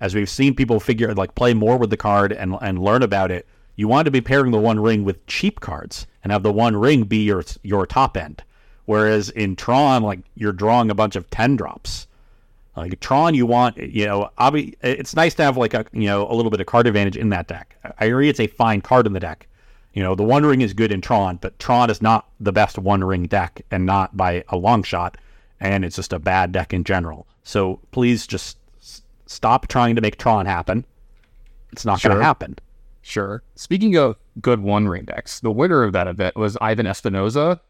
As 0.00 0.14
we've 0.14 0.28
seen 0.28 0.54
people 0.54 0.80
figure, 0.80 1.14
like 1.14 1.34
play 1.34 1.54
more 1.54 1.78
with 1.78 1.90
the 1.90 1.96
card 1.96 2.32
and 2.32 2.56
and 2.60 2.82
learn 2.82 3.02
about 3.02 3.30
it. 3.30 3.46
You 3.76 3.88
want 3.88 4.04
to 4.04 4.10
be 4.10 4.20
pairing 4.20 4.50
the 4.52 4.58
One 4.58 4.78
Ring 4.78 5.04
with 5.04 5.24
cheap 5.26 5.60
cards 5.60 6.06
and 6.22 6.32
have 6.32 6.42
the 6.42 6.52
One 6.52 6.76
Ring 6.76 7.04
be 7.04 7.24
your 7.24 7.44
your 7.62 7.86
top 7.86 8.16
end. 8.16 8.42
Whereas 8.86 9.30
in 9.30 9.56
Tron, 9.56 10.02
like 10.02 10.20
you're 10.34 10.52
drawing 10.52 10.90
a 10.90 10.94
bunch 10.94 11.16
of 11.16 11.28
ten 11.30 11.56
drops. 11.56 12.06
Like 12.76 12.98
Tron, 13.00 13.34
you 13.34 13.46
want 13.46 13.76
you 13.76 14.06
know, 14.06 14.30
obvi- 14.38 14.74
it's 14.82 15.14
nice 15.14 15.34
to 15.34 15.44
have 15.44 15.56
like 15.56 15.74
a 15.74 15.86
you 15.92 16.06
know 16.06 16.30
a 16.30 16.34
little 16.34 16.50
bit 16.50 16.60
of 16.60 16.66
card 16.66 16.86
advantage 16.86 17.16
in 17.16 17.30
that 17.30 17.46
deck. 17.48 17.76
I 17.98 18.06
agree, 18.06 18.28
it's 18.28 18.40
a 18.40 18.46
fine 18.46 18.80
card 18.80 19.06
in 19.06 19.12
the 19.12 19.20
deck. 19.20 19.46
You 19.92 20.02
know, 20.02 20.16
the 20.16 20.24
One 20.24 20.44
Ring 20.44 20.60
is 20.60 20.72
good 20.72 20.90
in 20.90 21.00
Tron, 21.00 21.36
but 21.36 21.56
Tron 21.60 21.88
is 21.88 22.02
not 22.02 22.28
the 22.40 22.52
best 22.52 22.78
One 22.78 23.04
Ring 23.04 23.26
deck, 23.26 23.62
and 23.70 23.86
not 23.86 24.16
by 24.16 24.42
a 24.48 24.56
long 24.56 24.82
shot. 24.82 25.16
And 25.60 25.84
it's 25.84 25.96
just 25.96 26.12
a 26.12 26.18
bad 26.18 26.50
deck 26.50 26.74
in 26.74 26.82
general. 26.82 27.28
So 27.44 27.78
please 27.92 28.26
just 28.26 28.58
s- 28.80 29.02
stop 29.26 29.68
trying 29.68 29.94
to 29.94 30.00
make 30.02 30.18
Tron 30.18 30.46
happen. 30.46 30.84
It's 31.72 31.84
not 31.84 32.02
going 32.02 32.16
to 32.18 32.24
happen. 32.24 32.56
Sure. 33.02 33.42
Speaking 33.54 33.96
of 33.96 34.16
good 34.40 34.60
one 34.60 34.88
ring 34.88 35.04
decks, 35.04 35.38
the 35.40 35.52
winner 35.52 35.84
of 35.84 35.92
that 35.92 36.08
event 36.08 36.36
was 36.36 36.56
Ivan 36.60 36.86
Espinoza 36.86 37.60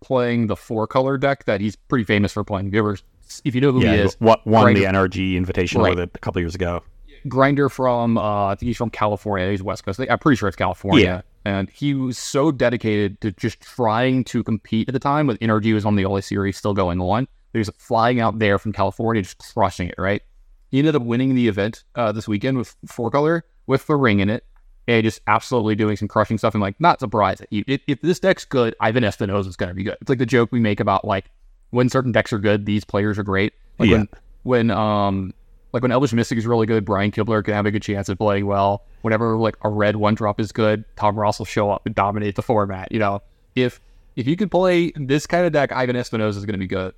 playing 0.00 0.46
the 0.46 0.56
four 0.56 0.86
color 0.86 1.18
deck 1.18 1.44
that 1.44 1.60
he's 1.60 1.76
pretty 1.76 2.04
famous 2.04 2.32
for 2.32 2.44
playing. 2.44 2.68
If 2.68 2.72
you, 2.74 2.78
ever, 2.80 2.98
if 3.44 3.54
you 3.54 3.60
know 3.60 3.72
who 3.72 3.82
Yeah, 3.82 3.94
he 3.94 3.98
is, 4.02 4.16
what 4.18 4.46
won 4.46 4.66
Right. 4.66 4.76
the 4.76 4.84
NRG 4.84 5.34
Invitational 5.40 5.82
Right. 5.84 5.90
with 5.90 6.00
it 6.00 6.10
a 6.14 6.18
couple 6.18 6.40
years 6.40 6.54
ago. 6.54 6.82
grinder 7.28 7.68
from 7.68 8.16
uh, 8.16 8.46
I 8.46 8.54
think 8.54 8.68
he's 8.68 8.76
from 8.78 8.90
California. 8.90 9.50
He's 9.50 9.62
West 9.62 9.84
Coast. 9.84 10.00
I'm 10.00 10.18
pretty 10.18 10.36
sure 10.36 10.48
it's 10.48 10.56
California. 10.56 11.04
Yeah. 11.04 11.20
And 11.44 11.68
he 11.70 11.94
was 11.94 12.16
so 12.18 12.50
dedicated 12.50 13.20
to 13.22 13.32
just 13.32 13.60
trying 13.60 14.24
to 14.24 14.42
compete 14.42 14.88
at 14.88 14.92
the 14.94 14.98
time. 14.98 15.26
With 15.26 15.38
NRG 15.40 15.72
was 15.74 15.84
on 15.84 15.96
the 15.96 16.04
only 16.06 16.22
series 16.22 16.56
still 16.56 16.74
going 16.74 17.00
on. 17.00 17.28
He 17.52 17.58
was 17.58 17.70
flying 17.78 18.20
out 18.20 18.38
there 18.38 18.58
from 18.58 18.72
California, 18.72 19.22
just 19.22 19.38
crushing 19.38 19.88
it. 19.88 19.94
Right. 19.98 20.22
He 20.70 20.78
ended 20.78 20.94
up 20.96 21.02
winning 21.02 21.34
the 21.34 21.48
event 21.48 21.84
uh, 21.94 22.12
this 22.12 22.26
weekend 22.28 22.56
with 22.58 22.74
four 22.86 23.10
color 23.10 23.44
with 23.66 23.86
the 23.86 23.96
ring 23.96 24.20
in 24.20 24.30
it, 24.30 24.44
and 24.90 25.04
just 25.04 25.20
absolutely 25.26 25.74
doing 25.74 25.96
some 25.96 26.08
crushing 26.08 26.36
stuff. 26.38 26.54
And 26.54 26.60
like, 26.60 26.78
not 26.80 27.00
surprised. 27.00 27.46
If, 27.50 27.64
if, 27.68 27.80
if 27.86 28.00
this 28.02 28.18
deck's 28.18 28.44
good, 28.44 28.74
Ivan 28.80 29.04
Espinosa 29.04 29.48
is 29.48 29.56
going 29.56 29.68
to 29.68 29.74
be 29.74 29.84
good. 29.84 29.96
It's 30.00 30.08
like 30.08 30.18
the 30.18 30.26
joke 30.26 30.50
we 30.52 30.60
make 30.60 30.80
about 30.80 31.04
like 31.04 31.30
when 31.70 31.88
certain 31.88 32.12
decks 32.12 32.32
are 32.32 32.38
good, 32.38 32.66
these 32.66 32.84
players 32.84 33.18
are 33.18 33.22
great. 33.22 33.52
Like 33.78 33.88
Yeah. 33.90 33.96
when 33.98 34.08
when 34.42 34.70
um 34.70 35.34
like 35.72 35.82
when 35.82 35.92
Elvish 35.92 36.12
Mystic 36.12 36.36
is 36.38 36.46
really 36.46 36.66
good, 36.66 36.84
Brian 36.84 37.12
Kibler 37.12 37.44
can 37.44 37.54
have 37.54 37.66
a 37.66 37.70
good 37.70 37.82
chance 37.82 38.08
at 38.08 38.18
playing 38.18 38.46
well. 38.46 38.82
Whenever 39.02 39.36
like 39.36 39.56
a 39.62 39.68
red 39.68 39.96
one 39.96 40.14
drop 40.14 40.40
is 40.40 40.50
good, 40.50 40.84
Tom 40.96 41.16
Ross 41.16 41.38
will 41.38 41.46
show 41.46 41.70
up 41.70 41.86
and 41.86 41.94
dominate 41.94 42.34
the 42.34 42.42
format. 42.42 42.90
You 42.90 42.98
know, 42.98 43.22
if 43.54 43.80
if 44.16 44.26
you 44.26 44.36
could 44.36 44.50
play 44.50 44.90
this 44.96 45.26
kind 45.26 45.46
of 45.46 45.52
deck, 45.52 45.70
Ivan 45.72 45.94
Espinosa 45.96 46.38
is 46.38 46.44
going 46.44 46.54
to 46.54 46.58
be 46.58 46.66
good. 46.66 46.92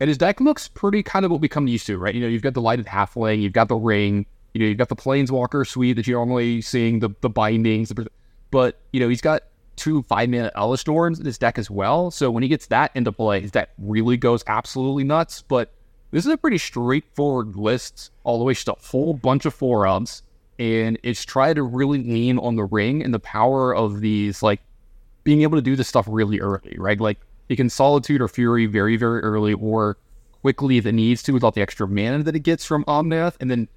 And 0.00 0.08
his 0.08 0.16
deck 0.18 0.40
looks 0.40 0.68
pretty 0.68 1.02
kind 1.02 1.24
of 1.24 1.30
what 1.30 1.40
we 1.40 1.48
come 1.48 1.66
used 1.66 1.86
to, 1.86 1.98
right? 1.98 2.14
You 2.14 2.20
know, 2.20 2.28
you've 2.28 2.42
got 2.42 2.54
Delighted 2.54 2.86
Halfling, 2.86 3.42
you've 3.42 3.52
got 3.52 3.68
the 3.68 3.76
ring, 3.76 4.26
you 4.54 4.60
know, 4.60 4.66
you've 4.66 4.78
got 4.78 4.88
the 4.88 4.96
planeswalker 4.96 5.66
suite 5.66 5.96
that 5.96 6.06
you're 6.06 6.18
normally 6.18 6.60
seeing, 6.60 6.98
the 7.00 7.10
the 7.20 7.30
bindings, 7.30 7.92
but 8.50 8.80
you 8.92 9.00
know, 9.00 9.08
he's 9.08 9.20
got 9.20 9.42
two 9.76 10.02
five 10.02 10.28
mana 10.28 10.50
Elesh 10.54 11.18
in 11.18 11.24
his 11.24 11.38
deck 11.38 11.58
as 11.58 11.70
well. 11.70 12.10
So 12.10 12.30
when 12.30 12.42
he 12.42 12.48
gets 12.48 12.66
that 12.66 12.90
into 12.94 13.12
play, 13.12 13.40
his 13.40 13.50
deck 13.50 13.70
really 13.78 14.16
goes 14.16 14.44
absolutely 14.46 15.04
nuts. 15.04 15.42
But 15.42 15.72
this 16.10 16.26
is 16.26 16.32
a 16.32 16.36
pretty 16.36 16.58
straightforward 16.58 17.56
list 17.56 18.10
all 18.24 18.38
the 18.38 18.44
way, 18.44 18.52
just 18.52 18.68
a 18.68 18.76
whole 18.78 19.14
bunch 19.14 19.46
of 19.46 19.54
four 19.54 19.86
and 20.58 20.98
it's 21.02 21.24
trying 21.24 21.54
to 21.54 21.62
really 21.62 22.02
lean 22.02 22.38
on 22.38 22.56
the 22.56 22.64
ring 22.64 23.02
and 23.02 23.12
the 23.12 23.18
power 23.18 23.74
of 23.74 24.00
these, 24.00 24.42
like 24.42 24.60
being 25.24 25.42
able 25.42 25.56
to 25.56 25.62
do 25.62 25.74
this 25.74 25.88
stuff 25.88 26.06
really 26.08 26.38
early, 26.40 26.76
right? 26.78 27.00
Like 27.00 27.18
it 27.48 27.56
can 27.56 27.70
solitude 27.70 28.20
or 28.20 28.28
fury 28.28 28.66
very, 28.66 28.96
very 28.96 29.20
early, 29.22 29.54
or 29.54 29.96
quickly 30.42 30.76
if 30.76 30.86
it 30.86 30.92
needs 30.92 31.22
to 31.24 31.32
without 31.32 31.54
the 31.54 31.62
extra 31.62 31.88
mana 31.88 32.22
that 32.22 32.36
it 32.36 32.40
gets 32.40 32.64
from 32.64 32.84
Omnath. 32.84 33.34
And 33.40 33.50
then 33.50 33.68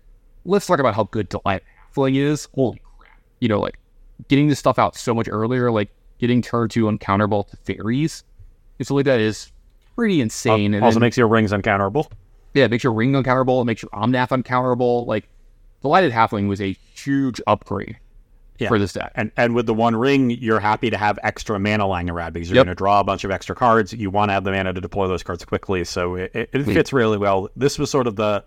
let's 0.45 0.65
talk 0.65 0.79
about 0.79 0.95
how 0.95 1.03
good 1.05 1.29
Delighted 1.29 1.65
Halfling 1.95 2.15
is. 2.15 2.47
Holy 2.55 2.81
crap! 2.99 3.19
You 3.39 3.49
know, 3.49 3.59
like 3.59 3.77
getting 4.29 4.47
this 4.47 4.59
stuff 4.59 4.79
out 4.79 4.95
so 4.95 5.13
much 5.13 5.27
earlier, 5.29 5.71
like 5.71 5.89
getting 6.19 6.41
turn 6.41 6.69
two 6.69 6.85
uncounterable 6.85 7.45
Teferis, 7.65 8.23
it's 8.79 8.89
like 8.89 9.05
that 9.05 9.19
is 9.19 9.51
pretty 9.95 10.21
insane. 10.21 10.73
and 10.73 10.83
also 10.83 10.95
then- 10.95 11.01
makes 11.07 11.17
your 11.17 11.27
rings 11.27 11.51
uncounterable. 11.51 12.09
yeah, 12.53 12.65
it 12.65 12.71
makes 12.71 12.83
your 12.83 12.93
ring 12.93 13.11
uncounterable. 13.13 13.61
It 13.61 13.65
makes 13.65 13.81
your 13.81 13.89
Omnath 13.91 14.29
uncounterable. 14.29 15.05
Like, 15.07 15.27
Delighted 15.81 16.11
Halfling 16.11 16.47
was 16.47 16.61
a 16.61 16.71
huge 16.95 17.39
upgrade 17.47 17.97
Yeah. 18.57 18.69
for 18.69 18.79
this 18.79 18.93
deck. 18.93 19.11
And 19.15 19.31
and 19.37 19.53
with 19.53 19.65
the 19.67 19.73
one 19.73 19.95
ring, 19.95 20.29
you're 20.31 20.59
happy 20.61 20.89
to 20.89 20.97
have 20.97 21.19
extra 21.21 21.59
mana 21.59 21.85
lying 21.85 22.09
around 22.09 22.33
because 22.33 22.49
you're 22.49 22.55
Yep. 22.55 22.65
going 22.65 22.75
to 22.75 22.77
draw 22.77 22.99
a 23.01 23.03
bunch 23.03 23.23
of 23.23 23.31
extra 23.31 23.55
cards. 23.55 23.93
You 23.93 24.09
want 24.09 24.29
to 24.29 24.33
have 24.33 24.43
the 24.45 24.51
mana 24.51 24.73
to 24.73 24.81
deploy 24.81 25.07
those 25.07 25.21
cards 25.23 25.43
quickly, 25.45 25.83
so 25.83 26.15
it, 26.15 26.31
it, 26.33 26.49
it 26.53 26.63
fits 26.63 26.91
really 26.93 27.17
well. 27.17 27.49
This 27.55 27.77
was 27.77 27.91
sort 27.91 28.07
of 28.07 28.15
the 28.15 28.43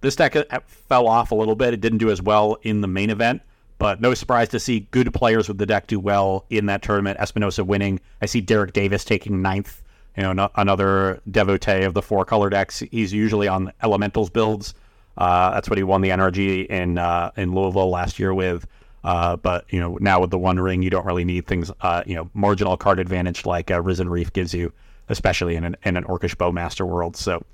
this 0.00 0.16
deck 0.16 0.36
uh, 0.36 0.44
fell 0.66 1.08
off 1.08 1.30
a 1.30 1.34
little 1.34 1.56
bit. 1.56 1.74
It 1.74 1.80
didn't 1.80 1.98
do 1.98 2.10
as 2.10 2.22
well 2.22 2.58
in 2.62 2.80
the 2.80 2.88
main 2.88 3.10
event, 3.10 3.42
but 3.78 4.00
no 4.00 4.14
surprise 4.14 4.48
to 4.50 4.60
see 4.60 4.80
good 4.90 5.12
players 5.12 5.48
with 5.48 5.58
the 5.58 5.66
deck 5.66 5.86
do 5.86 5.98
well 5.98 6.44
in 6.50 6.66
that 6.66 6.82
tournament. 6.82 7.18
Espinosa 7.20 7.64
winning. 7.64 8.00
I 8.22 8.26
see 8.26 8.40
Derek 8.40 8.72
Davis 8.72 9.04
taking 9.04 9.42
ninth. 9.42 9.82
You 10.16 10.22
know, 10.22 10.32
no, 10.32 10.50
another 10.56 11.20
devotee 11.30 11.82
of 11.82 11.92
the 11.94 12.02
four 12.02 12.24
color 12.24 12.48
decks. 12.48 12.82
He's 12.90 13.12
usually 13.12 13.48
on 13.48 13.72
elementals 13.82 14.30
builds. 14.30 14.74
Uh, 15.18 15.50
that's 15.50 15.68
what 15.68 15.78
he 15.78 15.84
won 15.84 16.00
the 16.02 16.10
NRG 16.10 16.66
in 16.66 16.98
uh, 16.98 17.30
in 17.36 17.54
Louisville 17.54 17.90
last 17.90 18.18
year 18.18 18.34
with. 18.34 18.66
Uh, 19.04 19.36
but 19.36 19.64
you 19.70 19.78
know 19.78 19.98
now 20.00 20.20
with 20.20 20.30
the 20.30 20.38
one 20.38 20.58
ring, 20.58 20.82
you 20.82 20.90
don't 20.90 21.06
really 21.06 21.24
need 21.24 21.46
things. 21.46 21.70
Uh, 21.80 22.02
you 22.06 22.14
know, 22.14 22.30
marginal 22.34 22.76
card 22.76 22.98
advantage 22.98 23.46
like 23.46 23.70
uh, 23.70 23.80
Risen 23.80 24.08
Reef 24.08 24.32
gives 24.32 24.52
you, 24.52 24.72
especially 25.08 25.54
in 25.54 25.64
an 25.64 25.76
in 25.84 25.96
an 25.96 26.04
Orcish 26.04 26.34
Bowmaster 26.34 26.86
world. 26.86 27.16
So 27.16 27.44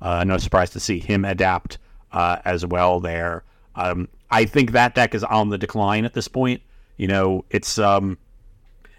no 0.00 0.38
surprise 0.38 0.70
to 0.70 0.80
see 0.80 0.98
him 0.98 1.24
adapt 1.24 1.78
uh, 2.12 2.38
as 2.44 2.64
well 2.66 3.00
there. 3.00 3.44
Um, 3.74 4.08
I 4.30 4.44
think 4.44 4.72
that 4.72 4.94
deck 4.94 5.14
is 5.14 5.24
on 5.24 5.48
the 5.48 5.58
decline 5.58 6.04
at 6.04 6.14
this 6.14 6.28
point. 6.28 6.62
You 6.96 7.08
know, 7.08 7.44
it's 7.50 7.78
um, 7.78 8.18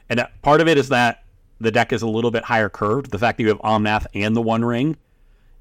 and 0.09 0.28
part 0.41 0.61
of 0.61 0.68
it 0.68 0.78
is 0.78 0.89
that 0.89 1.24
the 1.59 1.72
deck 1.72 1.93
is 1.93 2.01
a 2.01 2.07
little 2.07 2.32
bit 2.32 2.43
higher 2.43 2.70
curved. 2.70 3.11
The 3.11 3.20
fact 3.20 3.38
that 3.38 3.43
you 3.43 3.49
have 3.49 3.59
Omnath 3.59 4.05
and 4.14 4.36
the 4.36 4.41
One 4.41 4.66
Ring 4.66 4.97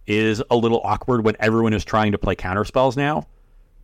is 0.06 0.42
a 0.50 0.56
little 0.56 0.80
awkward 0.84 1.24
when 1.24 1.36
everyone 1.38 1.72
is 1.72 1.84
trying 1.84 2.12
to 2.12 2.18
play 2.18 2.34
counter 2.34 2.64
spells 2.64 2.96
now. 2.96 3.26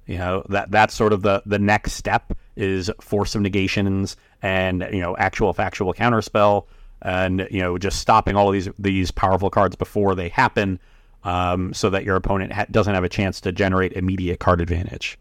You 0.06 0.18
know 0.18 0.42
that 0.48 0.70
that's 0.70 0.94
sort 0.94 1.12
of 1.12 1.22
the 1.22 1.42
the 1.44 1.58
next 1.58 1.92
step 1.92 2.32
is 2.56 2.90
force 3.00 3.34
of 3.34 3.42
negations 3.42 4.16
and 4.42 4.86
you 4.90 5.00
know 5.00 5.16
actual 5.16 5.52
factual 5.52 5.92
counterspell 5.92 6.64
and 7.02 7.46
you 7.50 7.60
know 7.60 7.78
just 7.78 8.00
stopping 8.00 8.34
all 8.34 8.48
of 8.48 8.54
these 8.54 8.68
these 8.78 9.10
powerful 9.10 9.50
cards 9.50 9.76
before 9.76 10.14
they 10.14 10.30
happen, 10.30 10.80
um, 11.24 11.72
so 11.74 11.90
that 11.90 12.04
your 12.04 12.16
opponent 12.16 12.52
ha- 12.52 12.66
doesn't 12.70 12.94
have 12.94 13.04
a 13.04 13.08
chance 13.08 13.40
to 13.42 13.52
generate 13.52 13.92
immediate 13.94 14.38
card 14.40 14.60
advantage. 14.60 15.18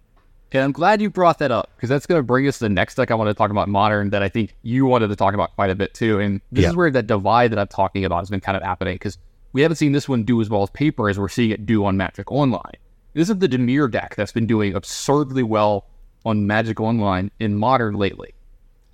And 0.54 0.64
I'm 0.64 0.72
glad 0.72 1.02
you 1.02 1.10
brought 1.10 1.40
that 1.40 1.52
up 1.52 1.72
because 1.76 1.90
that's 1.90 2.06
going 2.06 2.20
to 2.20 2.24
bring 2.24 2.48
us 2.48 2.60
to 2.60 2.66
the 2.66 2.70
next 2.70 2.96
deck 2.96 3.12
I 3.12 3.16
want 3.16 3.30
to 3.30 3.34
talk 3.34 3.52
about 3.52 3.68
modern 3.68 4.12
that 4.12 4.24
I 4.24 4.30
think 4.30 4.56
you 4.62 4.86
wanted 4.86 5.10
to 5.10 5.16
talk 5.18 5.34
about 5.34 5.54
quite 5.56 5.70
a 5.70 5.76
bit 5.76 5.94
too. 5.94 6.20
And 6.22 6.40
this 6.54 6.64
Yeah. 6.64 6.70
is 6.70 6.76
where 6.76 6.90
that 6.90 7.06
divide 7.08 7.52
that 7.52 7.60
I'm 7.60 7.68
talking 7.68 8.06
about 8.06 8.20
has 8.20 8.30
been 8.30 8.40
kind 8.40 8.56
of 8.56 8.64
happening 8.64 8.96
because 8.96 9.18
we 9.52 9.62
haven't 9.62 9.76
seen 9.76 9.92
this 9.92 10.08
one 10.08 10.24
do 10.24 10.40
as 10.40 10.50
well 10.50 10.64
as 10.64 10.70
paper 10.70 11.10
as 11.10 11.20
we're 11.20 11.28
seeing 11.28 11.52
it 11.52 11.66
do 11.66 11.84
on 11.84 11.98
Magic 11.98 12.32
Online. 12.32 12.62
This 13.14 13.30
is 13.30 13.38
the 13.40 13.50
Dimir 13.50 13.92
deck 13.92 14.16
that's 14.16 14.32
been 14.32 14.48
doing 14.48 14.74
absurdly 14.74 15.44
well 15.44 15.86
on 16.26 16.48
Magic 16.48 16.80
Online 16.80 17.30
in 17.40 17.56
modern 17.58 17.96
lately. 17.96 18.34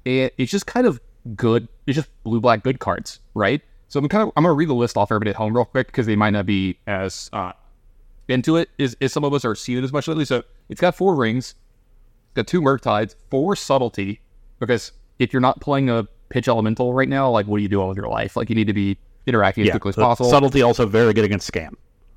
And 0.06 0.32
it's 0.38 0.52
just 0.52 0.66
kind 0.66 0.88
of 0.88 1.00
good. 1.36 1.68
It's 1.86 1.96
just 1.96 2.10
blue 2.24 2.42
black 2.42 2.64
good 2.64 2.80
cards, 2.80 3.20
right? 3.36 3.62
So 3.94 4.00
I'm 4.00 4.10
kind 4.10 4.24
of 4.24 4.34
I'm 4.36 4.42
gonna 4.42 4.56
read 4.56 4.70
the 4.70 4.74
list 4.74 4.98
off 4.98 5.12
everybody 5.12 5.30
at 5.30 5.36
home 5.36 5.56
real 5.56 5.66
quick 5.66 5.86
because 5.86 6.08
they 6.08 6.16
might 6.16 6.32
not 6.32 6.48
be 6.48 6.80
as 6.88 7.30
uh, 7.32 7.52
into 8.28 8.56
it 8.56 8.72
as, 8.80 8.98
as 9.00 9.14
some 9.14 9.24
of 9.24 9.36
us 9.36 9.46
are 9.46 9.54
seeing 9.54 9.78
it 9.78 9.84
as 9.84 9.94
much 9.94 10.08
lately. 10.08 10.26
So 10.26 10.42
it's 10.68 10.82
got 10.82 10.96
four 10.96 11.14
rings, 11.14 11.54
it's 12.30 12.34
got 12.34 12.48
two 12.48 12.60
Murktides, 12.60 13.14
four 13.30 13.56
subtlety. 13.56 14.20
Because 14.58 14.94
if 15.20 15.32
you're 15.32 15.44
not 15.44 15.62
playing 15.62 15.92
a 15.92 16.08
pitch 16.30 16.48
elemental 16.48 16.92
right 16.92 17.08
now, 17.08 17.30
like 17.30 17.46
what 17.46 17.58
are 17.58 17.60
you 17.60 17.68
doing 17.68 17.88
with 17.88 17.96
your 17.96 18.08
life? 18.08 18.36
Like 18.36 18.50
you 18.50 18.56
need 18.56 18.66
to 18.66 18.74
be 18.74 18.98
interacting 19.28 19.64
as 19.66 19.70
quickly 19.74 19.90
as 19.90 19.96
possible. 19.96 20.28
subtlety 20.28 20.64
also 20.64 20.88
very 20.88 21.14
good 21.14 21.26
against 21.26 21.54
scam. 21.54 21.76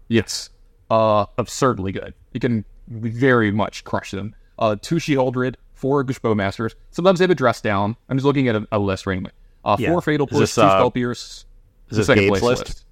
Yes. 0.09 0.49
Uh, 0.89 1.27
absurdly 1.37 1.93
good. 1.93 2.15
You 2.33 2.41
can 2.41 2.65
very 2.89 3.51
much 3.51 3.85
crush 3.85 4.13
them. 4.13 4.35
Uh, 4.59 4.77
two 4.81 4.95
Sheoldred, 4.95 5.57
four 5.75 6.03
Gush 6.05 6.21
Masters. 6.25 6.75
Sometimes 6.91 7.19
they 7.19 7.25
have 7.25 7.31
a 7.31 7.35
dress 7.35 7.61
down. 7.61 7.99
I'm 8.09 8.17
just 8.17 8.25
looking 8.25 8.49
at 8.49 8.57
a, 8.57 8.67
a 8.73 8.79
list 8.79 9.07
randomly. 9.07 9.33
Uh, 9.63 9.77
Yeah. 9.79 9.91
Four 9.91 10.01
Fatal 10.01 10.27
Is 10.27 10.31
Push, 10.31 10.41
this, 10.41 10.55
two 10.55 10.63
uh, 10.63 10.79
Spell 10.79 10.91
Pierce. 10.91 11.45
Is 11.89 11.91
the 11.91 11.97
this 11.97 12.07
second 12.07 12.25
Gabe's 12.25 12.41
place 12.41 12.59
list? 12.59 12.85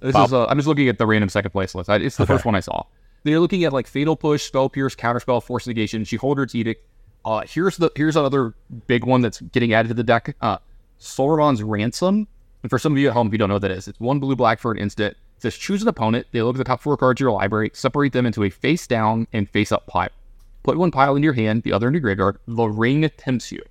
This 0.00 0.12
Bob? 0.12 0.26
is. 0.26 0.32
Uh, 0.32 0.46
I'm 0.46 0.58
just 0.58 0.68
looking 0.68 0.88
at 0.88 0.98
the 0.98 1.06
random 1.06 1.28
second 1.28 1.50
place 1.50 1.74
list. 1.74 1.90
I, 1.90 1.96
it's 1.96 2.16
the 2.16 2.26
first 2.26 2.44
one 2.44 2.54
I 2.54 2.60
saw. 2.60 2.84
They're 3.24 3.40
looking 3.40 3.64
at 3.64 3.72
like 3.72 3.86
Fatal 3.86 4.14
Push, 4.14 4.44
Spell 4.44 4.68
Pierce, 4.68 4.94
Counterspell, 4.94 5.42
Force 5.42 5.66
Negation, 5.66 6.04
Sheoldred's 6.04 6.54
Edict. 6.54 6.86
Uh, 7.24 7.42
here's 7.46 7.76
the 7.76 7.90
here's 7.96 8.14
another 8.14 8.54
big 8.86 9.04
one 9.04 9.20
that's 9.20 9.40
getting 9.40 9.72
added 9.72 9.88
to 9.88 9.94
the 9.94 10.04
deck. 10.04 10.36
Uh, 10.40 10.58
Sauron's 11.00 11.62
Ransom. 11.62 12.28
And 12.62 12.70
for 12.70 12.78
some 12.78 12.92
of 12.92 12.98
you 12.98 13.08
at 13.08 13.14
home, 13.14 13.26
if 13.26 13.32
you 13.32 13.38
don't 13.38 13.48
know 13.48 13.56
what 13.56 13.62
that 13.62 13.70
is, 13.70 13.88
it's 13.88 14.00
one 14.00 14.18
blue 14.18 14.36
black 14.36 14.58
for 14.58 14.72
an 14.72 14.78
instant. 14.78 15.16
It 15.36 15.42
says 15.42 15.56
choose 15.56 15.82
an 15.82 15.88
opponent. 15.88 16.26
They 16.32 16.42
look 16.42 16.56
at 16.56 16.58
the 16.58 16.64
top 16.64 16.80
four 16.80 16.96
cards 16.96 17.20
of 17.20 17.24
your 17.24 17.32
library, 17.32 17.70
separate 17.74 18.12
them 18.12 18.26
into 18.26 18.44
a 18.44 18.50
face 18.50 18.86
down 18.86 19.26
and 19.32 19.48
face 19.50 19.72
up 19.72 19.86
pile. 19.86 20.08
Put 20.62 20.78
one 20.78 20.90
pile 20.90 21.14
in 21.16 21.22
your 21.22 21.32
hand, 21.32 21.62
the 21.62 21.72
other 21.72 21.88
in 21.88 21.94
your 21.94 22.00
graveyard. 22.00 22.38
The 22.48 22.64
ring 22.64 23.08
tempts 23.16 23.52
you. 23.52 23.62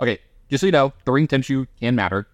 Okay, 0.00 0.18
just 0.50 0.60
so 0.60 0.66
you 0.66 0.72
know, 0.72 0.92
the 1.04 1.12
ring 1.12 1.26
tempts 1.26 1.50
you 1.50 1.66
can 1.80 1.94
matter. 1.94 2.26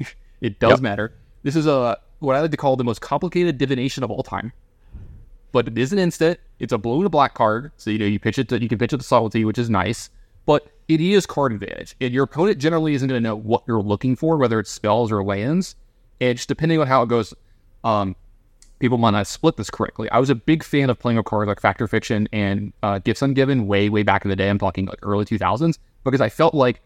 it 0.40 0.58
does 0.58 0.72
Yep. 0.72 0.80
matter. 0.80 1.12
This 1.42 1.56
is 1.56 1.66
a 1.66 1.98
what 2.18 2.36
I 2.36 2.40
like 2.40 2.50
to 2.50 2.56
call 2.56 2.76
the 2.76 2.84
most 2.84 3.00
complicated 3.00 3.56
divination 3.58 4.04
of 4.04 4.10
all 4.10 4.22
time. 4.22 4.52
But 5.52 5.66
it 5.66 5.76
is 5.78 5.92
an 5.92 5.98
instant. 5.98 6.38
It's 6.58 6.72
a 6.72 6.78
blue 6.78 6.98
and 6.98 7.06
a 7.06 7.10
black 7.10 7.34
card, 7.34 7.72
so 7.76 7.90
you 7.90 7.98
know 7.98 8.06
you 8.06 8.18
pitch 8.20 8.38
it. 8.38 8.48
To, 8.50 8.60
you 8.62 8.68
can 8.68 8.78
pitch 8.78 8.92
it 8.92 8.98
to 8.98 9.02
subtlety, 9.02 9.44
which 9.44 9.58
is 9.58 9.68
nice. 9.70 10.10
But 10.46 10.68
it 10.88 11.00
is 11.00 11.26
card 11.26 11.52
advantage, 11.52 11.96
and 12.00 12.12
your 12.12 12.24
opponent 12.24 12.58
generally 12.58 12.94
isn't 12.94 13.08
going 13.08 13.20
to 13.22 13.28
know 13.28 13.36
what 13.36 13.62
you're 13.66 13.82
looking 13.82 14.16
for, 14.16 14.36
whether 14.36 14.58
it's 14.60 14.70
spells 14.70 15.10
or 15.12 15.22
lands. 15.24 15.76
And 16.20 16.36
just 16.36 16.48
depending 16.48 16.78
on 16.80 16.86
how 16.86 17.02
it 17.02 17.08
goes, 17.08 17.34
um, 17.84 18.14
people 18.78 18.98
might 18.98 19.10
not 19.10 19.26
split 19.26 19.56
this 19.56 19.70
correctly. 19.70 20.10
I 20.10 20.18
was 20.18 20.30
a 20.30 20.34
big 20.34 20.62
fan 20.62 20.90
of 20.90 20.98
playing 20.98 21.18
a 21.18 21.22
card 21.22 21.48
like 21.48 21.60
Fact 21.60 21.80
or 21.80 21.86
Fiction 21.88 22.28
and 22.32 22.72
uh, 22.82 22.98
Gifts 22.98 23.20
Ungiven 23.20 23.66
way, 23.66 23.88
way 23.88 24.02
back 24.02 24.24
in 24.24 24.28
the 24.28 24.36
day. 24.36 24.48
I'm 24.48 24.58
talking 24.58 24.86
like 24.86 24.98
early 25.02 25.24
2000s 25.24 25.78
because 26.04 26.20
I 26.20 26.28
felt 26.28 26.54
like 26.54 26.80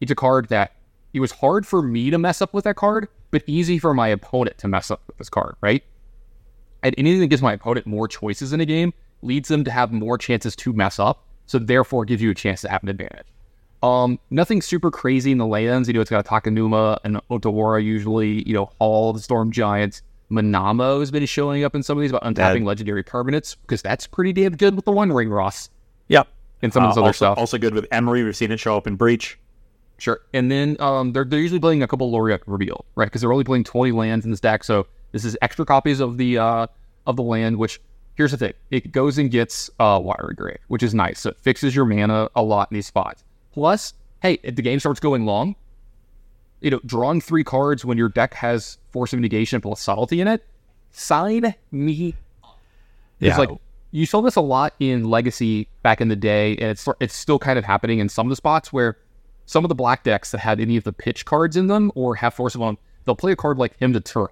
it's 0.00 0.10
a 0.10 0.14
card 0.16 0.48
that 0.48 0.72
it 1.14 1.20
was 1.20 1.32
hard 1.32 1.66
for 1.66 1.80
me 1.80 2.10
to 2.10 2.18
mess 2.18 2.42
up 2.42 2.52
with 2.52 2.64
that 2.64 2.76
card, 2.76 3.08
but 3.30 3.42
easy 3.46 3.78
for 3.78 3.94
my 3.94 4.08
opponent 4.08 4.58
to 4.58 4.68
mess 4.68 4.90
up 4.90 5.00
with 5.06 5.16
this 5.16 5.30
card, 5.30 5.54
right? 5.62 5.82
And 6.82 6.94
anything 6.98 7.20
that 7.20 7.28
gives 7.28 7.40
my 7.40 7.54
opponent 7.54 7.86
more 7.86 8.06
choices 8.08 8.52
in 8.52 8.60
a 8.60 8.66
game 8.66 8.92
leads 9.22 9.48
them 9.48 9.64
to 9.64 9.70
have 9.70 9.90
more 9.92 10.18
chances 10.18 10.54
to 10.56 10.72
mess 10.74 10.98
up. 10.98 11.24
So 11.46 11.58
therefore 11.58 12.04
gives 12.04 12.20
you 12.22 12.30
a 12.30 12.34
chance 12.34 12.60
to 12.62 12.68
have 12.68 12.82
an 12.82 12.88
advantage. 12.88 13.26
Um, 13.82 14.18
nothing 14.30 14.62
super 14.62 14.90
crazy 14.90 15.30
in 15.30 15.38
the 15.38 15.46
lands. 15.46 15.88
You 15.88 15.94
know, 15.94 16.00
it's 16.00 16.10
got 16.10 16.26
a 16.26 16.28
Takenuma 16.28 16.98
and 17.04 17.20
Otawara 17.30 17.82
usually, 17.84 18.46
you 18.48 18.54
know, 18.54 18.70
all 18.78 19.12
the 19.12 19.20
Storm 19.20 19.50
Giants. 19.52 20.02
Minamo 20.30 21.00
has 21.00 21.10
been 21.10 21.26
showing 21.26 21.64
up 21.64 21.74
in 21.74 21.82
some 21.82 21.98
of 21.98 22.02
these 22.02 22.10
about 22.10 22.22
untapping 22.24 22.34
That- 22.60 22.62
legendary 22.64 23.04
permanents 23.04 23.56
because 23.62 23.82
that's 23.82 24.06
pretty 24.06 24.32
damn 24.32 24.56
good 24.56 24.74
with 24.74 24.86
the 24.86 24.92
One 24.92 25.12
Ring 25.12 25.28
Ross 25.28 25.68
Yep. 26.08 26.28
and 26.62 26.72
some 26.72 26.82
of 26.82 26.90
this 26.90 26.96
Uh, 26.96 27.00
other 27.00 27.06
also, 27.08 27.16
stuff. 27.16 27.38
also 27.38 27.58
good 27.58 27.74
with 27.74 27.88
Emry. 27.90 28.24
We've 28.24 28.34
seen 28.34 28.50
it 28.50 28.58
show 28.58 28.76
up 28.76 28.86
in 28.86 28.96
Breach. 28.96 29.38
Sure. 30.04 30.20
And 30.34 30.50
then 30.50 30.76
um, 30.80 31.14
they're, 31.14 31.24
they're 31.24 31.40
usually 31.40 31.58
playing 31.60 31.82
a 31.82 31.88
couple 31.88 32.12
Lórien 32.12 32.38
reveal, 32.46 32.84
right? 32.94 33.06
Because 33.06 33.22
they're 33.22 33.32
only 33.32 33.42
playing 33.42 33.64
20 33.64 33.90
lands 33.92 34.26
in 34.26 34.30
this 34.30 34.38
deck. 34.40 34.62
So 34.62 34.86
this 35.12 35.24
is 35.24 35.34
extra 35.40 35.64
copies 35.64 35.98
of 35.98 36.18
the 36.18 36.36
uh, 36.36 36.66
of 37.06 37.16
the 37.16 37.22
land, 37.22 37.56
which 37.56 37.80
here's 38.14 38.32
the 38.32 38.36
thing. 38.36 38.52
It 38.70 38.92
goes 38.92 39.16
and 39.16 39.30
gets 39.30 39.70
uh, 39.80 39.98
Watery 40.04 40.34
Grave, 40.34 40.58
which 40.68 40.82
is 40.82 40.92
nice. 40.92 41.20
So 41.20 41.30
it 41.30 41.38
fixes 41.38 41.74
your 41.74 41.86
mana 41.86 42.28
a 42.36 42.42
lot 42.42 42.70
in 42.70 42.74
these 42.74 42.86
spots. 42.86 43.24
Plus, 43.52 43.94
hey, 44.20 44.38
if 44.42 44.56
the 44.56 44.62
game 44.62 44.78
starts 44.78 45.00
going 45.00 45.24
long, 45.24 45.56
you 46.60 46.70
know, 46.70 46.80
drawing 46.84 47.22
three 47.22 47.42
cards 47.42 47.82
when 47.82 47.96
your 47.96 48.10
deck 48.10 48.34
has 48.34 48.76
Force 48.90 49.14
of 49.14 49.20
Negation 49.20 49.62
plus 49.62 49.80
Subtlety 49.80 50.20
in 50.20 50.28
it, 50.28 50.44
sign 50.90 51.54
me 51.72 52.14
it's 53.20 53.38
Yeah. 53.38 53.38
like 53.38 53.48
you 53.90 54.04
saw 54.04 54.20
this 54.20 54.36
a 54.36 54.40
lot 54.42 54.74
in 54.80 55.04
Legacy 55.08 55.68
back 55.82 56.00
in 56.02 56.08
the 56.08 56.16
day, 56.16 56.56
and 56.56 56.70
it's 56.70 56.86
it's 57.00 57.14
still 57.14 57.38
kind 57.38 57.58
of 57.58 57.64
happening 57.64 58.00
in 58.00 58.10
some 58.10 58.26
of 58.26 58.30
the 58.30 58.36
spots 58.36 58.70
where 58.70 58.98
some 59.46 59.64
of 59.64 59.68
the 59.68 59.74
black 59.74 60.04
decks 60.04 60.30
that 60.30 60.38
had 60.38 60.60
any 60.60 60.76
of 60.76 60.84
the 60.84 60.92
pitch 60.92 61.24
cards 61.24 61.56
in 61.56 61.66
them 61.66 61.92
or 61.94 62.14
have 62.16 62.34
force 62.34 62.54
of 62.54 62.60
them, 62.60 62.78
they'll 63.04 63.16
play 63.16 63.32
a 63.32 63.36
card 63.36 63.58
like 63.58 63.76
Hymn 63.78 63.92
to 63.92 64.00
Tourach 64.00 64.30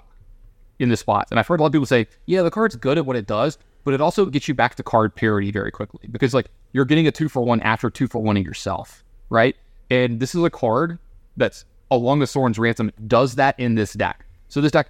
in 0.78 0.88
this 0.88 1.00
spot. 1.00 1.28
And 1.30 1.38
I've 1.38 1.46
heard 1.46 1.60
a 1.60 1.62
lot 1.62 1.68
of 1.68 1.72
people 1.72 1.86
say, 1.86 2.06
yeah, 2.26 2.42
the 2.42 2.50
card's 2.50 2.76
good 2.76 2.98
at 2.98 3.06
what 3.06 3.16
it 3.16 3.26
does, 3.26 3.58
but 3.84 3.94
it 3.94 4.00
also 4.00 4.26
gets 4.26 4.48
you 4.48 4.54
back 4.54 4.74
to 4.76 4.82
card 4.82 5.14
parity 5.14 5.50
very 5.50 5.70
quickly 5.70 6.08
because 6.10 6.34
like 6.34 6.48
you're 6.72 6.84
getting 6.84 7.06
a 7.06 7.12
two 7.12 7.28
for 7.28 7.42
one 7.42 7.60
after 7.60 7.90
two 7.90 8.06
for 8.06 8.20
one 8.20 8.36
in 8.36 8.44
yourself, 8.44 9.04
right? 9.28 9.56
And 9.90 10.20
this 10.20 10.34
is 10.34 10.42
a 10.42 10.50
card 10.50 10.98
that's 11.36 11.64
along 11.90 12.20
the 12.20 12.26
Sauron's 12.26 12.58
Ransom 12.58 12.90
does 13.06 13.34
that 13.34 13.58
in 13.60 13.74
this 13.74 13.92
deck. 13.92 14.24
So 14.48 14.60
this 14.60 14.72
deck 14.72 14.88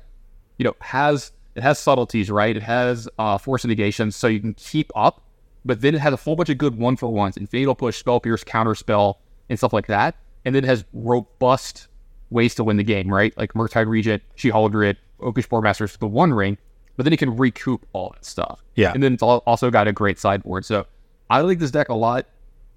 you 0.59 0.65
know, 0.65 0.77
has 0.81 1.33
it 1.57 1.63
has 1.63 1.79
subtleties, 1.79 2.31
right? 2.31 2.57
It 2.57 2.63
has 2.63 3.09
uh, 3.19 3.37
force 3.37 3.65
negation, 3.65 4.13
so 4.13 4.29
you 4.29 4.39
can 4.39 4.55
keep 4.55 4.93
up, 4.95 5.23
but 5.65 5.81
then 5.81 5.95
it 5.95 6.01
has 6.01 6.13
a 6.13 6.17
whole 6.17 6.37
bunch 6.37 6.51
of 6.51 6.59
good 6.59 6.79
one 6.79 6.97
for 6.97 7.09
ones 7.09 7.37
and 7.37 7.51
fatal 7.51 7.75
push, 7.75 7.99
spell 7.99 8.21
pierce, 8.21 8.45
counter 8.45 8.77
spell, 8.77 9.19
and 9.53 9.59
stuff 9.59 9.73
like 9.73 9.87
that. 9.87 10.17
And 10.45 10.55
then 10.55 10.65
it 10.65 10.67
has 10.67 10.85
robust 10.93 11.87
ways 12.31 12.55
to 12.57 12.65
win 12.65 12.79
the 12.79 12.83
game, 12.83 13.13
right? 13.13 13.37
Like 13.37 13.53
Murktide 13.53 13.87
Regent, 13.87 14.23
She 14.35 14.51
Haldred, 14.51 14.97
Orcish 15.21 15.47
Bowmasters, 15.49 15.99
the 15.99 16.09
One 16.09 16.33
Ring, 16.33 16.59
but 16.97 17.05
then 17.05 17.13
it 17.13 17.19
can 17.19 17.37
recoup 17.37 17.87
all 17.93 18.11
that 18.15 18.25
stuff. 18.25 18.63
Yeah. 18.75 18.93
And 18.93 19.03
then 19.03 19.15
it's 19.15 19.23
also 19.23 19.71
got 19.71 19.87
a 19.87 19.93
great 19.93 20.19
sideboard. 20.19 20.65
So 20.65 20.87
I 21.31 21.43
like 21.43 21.59
this 21.59 21.71
deck 21.71 21.91
a 21.91 21.95
lot. 21.95 22.27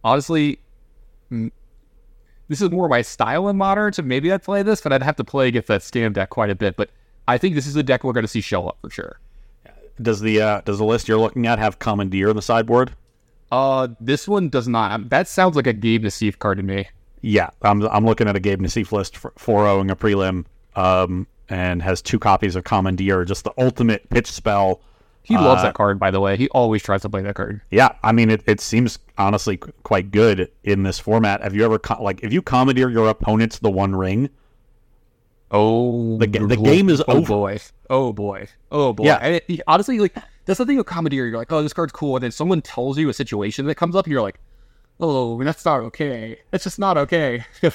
Honestly, 0.03 0.59
this 1.29 2.61
is 2.61 2.69
more 2.69 2.87
my 2.87 3.01
style 3.01 3.49
in 3.49 3.57
modern, 3.57 3.93
so 3.93 4.03
maybe 4.03 4.31
I'd 4.31 4.43
play 4.43 4.61
this, 4.61 4.81
but 4.81 4.93
I'd 4.93 5.01
have 5.01 5.15
to 5.15 5.23
play 5.23 5.47
against 5.47 5.67
that 5.69 5.81
stand 5.81 6.15
deck 6.15 6.29
quite 6.29 6.49
a 6.49 6.55
bit. 6.55 6.75
But 6.75 6.91
I 7.27 7.37
think 7.37 7.55
this 7.55 7.65
is 7.65 7.75
a 7.75 7.83
deck 7.83 8.03
we're 8.03 8.13
going 8.13 8.25
to 8.25 8.27
see 8.27 8.41
show 8.41 8.67
up 8.67 8.77
for 8.81 8.89
sure. 8.91 9.19
Does 10.01 10.19
the 10.19 10.41
uh, 10.41 10.61
does 10.61 10.77
the 10.77 10.83
list 10.83 11.07
you're 11.07 11.17
looking 11.17 11.47
at 11.47 11.57
have 11.57 11.79
Commandeer 11.79 12.29
in 12.29 12.35
the 12.35 12.41
sideboard? 12.41 12.93
Uh, 13.55 13.87
this 14.01 14.27
one 14.27 14.49
does 14.49 14.67
not. 14.67 15.09
That 15.09 15.27
sounds 15.29 15.55
like 15.55 15.67
a 15.67 15.73
Gabe 15.73 16.03
Nassif 16.03 16.37
card 16.39 16.57
to 16.57 16.63
me. 16.63 16.87
Yeah, 17.21 17.49
I'm 17.61 17.81
I'm 17.83 18.05
looking 18.05 18.27
at 18.27 18.35
a 18.35 18.39
Gabe 18.39 18.61
Nassif 18.61 18.91
list 18.91 19.15
for 19.15 19.31
4 19.37 19.65
a 19.67 19.95
prelim, 19.95 20.43
um, 20.75 21.25
and 21.47 21.81
has 21.81 22.01
two 22.01 22.19
copies 22.19 22.55
of 22.57 22.65
Commandeer, 22.65 23.23
just 23.23 23.45
the 23.45 23.53
ultimate 23.57 24.09
pitch 24.09 24.29
spell. 24.31 24.81
He 25.23 25.35
loves 25.37 25.61
Uh, 25.61 25.67
that 25.67 25.73
card, 25.73 25.97
by 25.99 26.11
the 26.11 26.19
way. 26.19 26.35
He 26.37 26.49
always 26.49 26.83
tries 26.83 27.01
to 27.03 27.09
play 27.09 27.21
that 27.23 27.33
card. 27.35 27.61
Yeah, 27.71 27.89
I 28.03 28.11
mean 28.11 28.29
it, 28.29 28.43
it 28.45 28.59
seems 28.59 28.99
honestly 29.17 29.57
quite 29.83 30.11
good 30.11 30.51
in 30.65 30.83
this 30.83 30.99
format. 30.99 31.41
Have 31.41 31.55
you 31.55 31.63
ever 31.65 31.79
like 31.99 32.23
if 32.23 32.33
you 32.33 32.41
commandeer 32.41 32.89
your 32.89 33.07
opponent's 33.09 33.59
the 33.59 33.71
one 33.71 33.95
ring? 33.95 34.29
Oh, 35.49 36.17
The 36.17 36.27
the 36.27 36.57
game 36.57 36.89
is 36.89 37.01
oh 37.07 37.17
over. 37.17 37.27
boy. 37.27 37.59
Oh 37.89 38.11
boy. 38.13 38.47
Oh 38.71 38.93
boy. 38.93 39.05
Yeah. 39.05 39.19
And 39.21 39.41
it, 39.47 39.61
honestly, 39.65 39.97
like 39.99 40.15
that's 40.45 40.57
the 40.59 40.65
thing 40.65 40.77
with 40.77 40.85
Commandeer. 40.87 41.27
You're 41.27 41.37
like, 41.37 41.51
oh, 41.51 41.61
this 41.63 41.73
card's 41.73 41.91
cool, 41.93 42.15
and 42.15 42.23
then 42.23 42.31
someone 42.31 42.61
tells 42.61 42.97
you 42.97 43.09
a 43.09 43.13
situation 43.13 43.65
that 43.65 43.75
comes 43.75 43.95
up, 43.95 44.05
and 44.05 44.11
you're 44.11 44.21
like, 44.21 44.39
oh, 44.99 45.43
that's 45.43 45.65
not 45.65 45.81
okay. 45.81 46.39
That's 46.51 46.63
just 46.63 46.79
not 46.79 46.97
okay. 46.97 47.43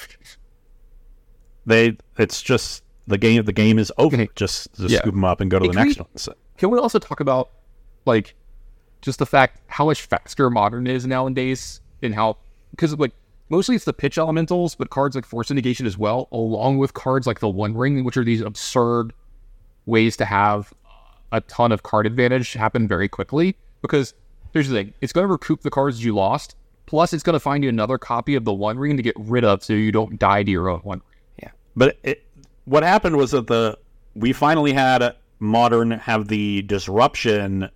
They 1.65 1.97
it's 2.17 2.41
just 2.41 2.83
the 3.07 3.17
game 3.17 3.43
the 3.45 3.53
game 3.53 3.77
is 3.77 3.91
over. 3.97 4.15
Okay. 4.15 4.29
Just 4.35 4.73
just 4.75 4.89
Yeah. 4.89 4.99
scoop 4.99 5.13
them 5.13 5.23
up 5.23 5.41
and 5.41 5.51
go 5.51 5.59
to 5.59 5.67
the 5.67 5.73
next 5.73 5.97
we- 5.97 6.01
one. 6.03 6.17
So- 6.17 6.33
Can 6.57 6.69
we 6.71 6.79
also 6.79 6.99
talk 6.99 7.19
about 7.19 7.49
like 8.05 8.35
just 9.01 9.19
the 9.19 9.25
fact 9.25 9.61
how 9.67 9.85
much 9.85 10.01
faster 10.03 10.49
modern 10.49 10.87
is 10.87 11.05
nowadays 11.05 11.81
and 12.01 12.15
how 12.15 12.37
because 12.71 12.97
like 12.97 13.13
mostly 13.49 13.75
it's 13.75 13.85
the 13.85 13.93
pitch 13.93 14.17
elementals, 14.17 14.75
but 14.75 14.89
cards 14.89 15.15
like 15.15 15.25
force 15.25 15.51
negation 15.51 15.85
as 15.85 15.97
well, 15.97 16.27
along 16.31 16.77
with 16.79 16.93
cards 16.93 17.27
like 17.27 17.39
the 17.39 17.49
one 17.49 17.75
ring, 17.75 18.03
which 18.03 18.17
are 18.17 18.23
these 18.23 18.41
absurd 18.41 19.13
ways 19.85 20.17
to 20.17 20.25
have 20.25 20.73
a 21.31 21.41
ton 21.41 21.71
of 21.71 21.83
card 21.83 22.05
advantage 22.05 22.53
happen 22.53 22.87
very 22.87 23.07
quickly. 23.07 23.55
Because 23.81 24.13
here's 24.53 24.69
the 24.69 24.75
thing, 24.75 24.93
it's 25.01 25.13
gonna 25.13 25.27
recoup 25.27 25.61
the 25.61 25.69
cards 25.69 26.03
you 26.03 26.13
lost, 26.13 26.55
plus 26.85 27.13
it's 27.13 27.23
gonna 27.23 27.39
find 27.39 27.63
you 27.63 27.69
another 27.69 27.97
copy 27.97 28.35
of 28.35 28.45
the 28.45 28.53
one 28.53 28.77
ring 28.77 28.97
to 28.97 29.03
get 29.03 29.15
rid 29.17 29.43
of 29.43 29.63
so 29.63 29.73
you 29.73 29.91
don't 29.91 30.19
die 30.19 30.43
to 30.43 30.51
your 30.51 30.69
own 30.69 30.79
one 30.81 30.99
ring. 30.99 31.21
Yeah, 31.43 31.51
but 31.75 31.97
it, 32.03 32.25
what 32.65 32.83
happened 32.83 33.17
was 33.17 33.31
that 33.31 33.47
the 33.47 33.77
we 34.15 34.33
finally 34.33 34.73
had 34.73 35.15
modern 35.39 35.91
have 35.91 36.27
the 36.27 36.61
disruption 36.63 37.69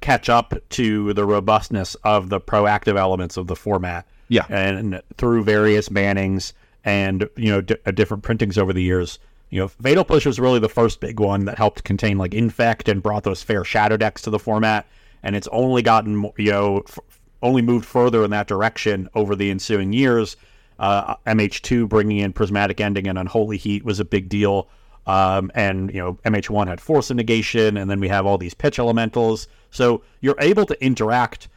catch 0.00 0.28
up 0.28 0.54
to 0.70 1.12
the 1.12 1.24
robustness 1.24 1.94
of 1.96 2.28
the 2.28 2.40
proactive 2.40 2.96
elements 2.96 3.36
of 3.36 3.46
the 3.46 3.56
format. 3.56 4.06
Yeah. 4.28 4.44
and 4.50 5.00
through 5.16 5.44
various 5.44 5.88
bannings 5.88 6.52
and 6.84 7.28
you 7.36 7.50
know 7.50 7.60
d- 7.62 7.76
uh, 7.86 7.90
different 7.92 8.22
printings 8.22 8.58
over 8.58 8.72
the 8.72 8.82
years. 8.82 9.18
You 9.50 9.60
know, 9.60 9.68
Fatal 9.68 10.04
Push 10.04 10.26
was 10.26 10.38
really 10.38 10.58
the 10.58 10.68
first 10.68 11.00
big 11.00 11.20
one 11.20 11.46
that 11.46 11.56
helped 11.56 11.84
contain 11.84 12.18
like 12.18 12.34
Infect 12.34 12.88
and 12.88 13.02
brought 13.02 13.24
those 13.24 13.42
fair 13.42 13.64
shadow 13.64 13.96
decks 13.96 14.22
to 14.22 14.30
the 14.30 14.38
format, 14.38 14.86
and 15.22 15.34
it's 15.34 15.48
only 15.48 15.82
gotten 15.82 16.30
you 16.36 16.50
know 16.50 16.82
f- 16.86 16.98
only 17.42 17.62
moved 17.62 17.86
further 17.86 18.24
in 18.24 18.30
that 18.30 18.46
direction 18.46 19.08
over 19.14 19.34
the 19.34 19.50
ensuing 19.50 19.92
years. 19.92 20.36
Uh, 20.78 21.16
MH2 21.26 21.88
bringing 21.88 22.18
in 22.18 22.32
Prismatic 22.32 22.80
Ending 22.80 23.08
and 23.08 23.18
Unholy 23.18 23.56
Heat 23.56 23.84
was 23.84 23.98
a 23.98 24.04
big 24.04 24.28
deal. 24.28 24.68
Um, 25.06 25.50
and 25.54 25.92
you 25.92 26.00
know 26.00 26.18
MH1 26.26 26.68
had 26.68 26.80
Force 26.80 27.08
of 27.08 27.16
Negation, 27.16 27.78
and 27.78 27.90
then 27.90 27.98
we 27.98 28.08
have 28.08 28.26
all 28.26 28.36
these 28.36 28.52
pitch 28.52 28.78
elementals. 28.78 29.48
So 29.70 30.02
you're 30.20 30.36
able 30.38 30.66
to 30.66 30.84
interact, 30.84 31.48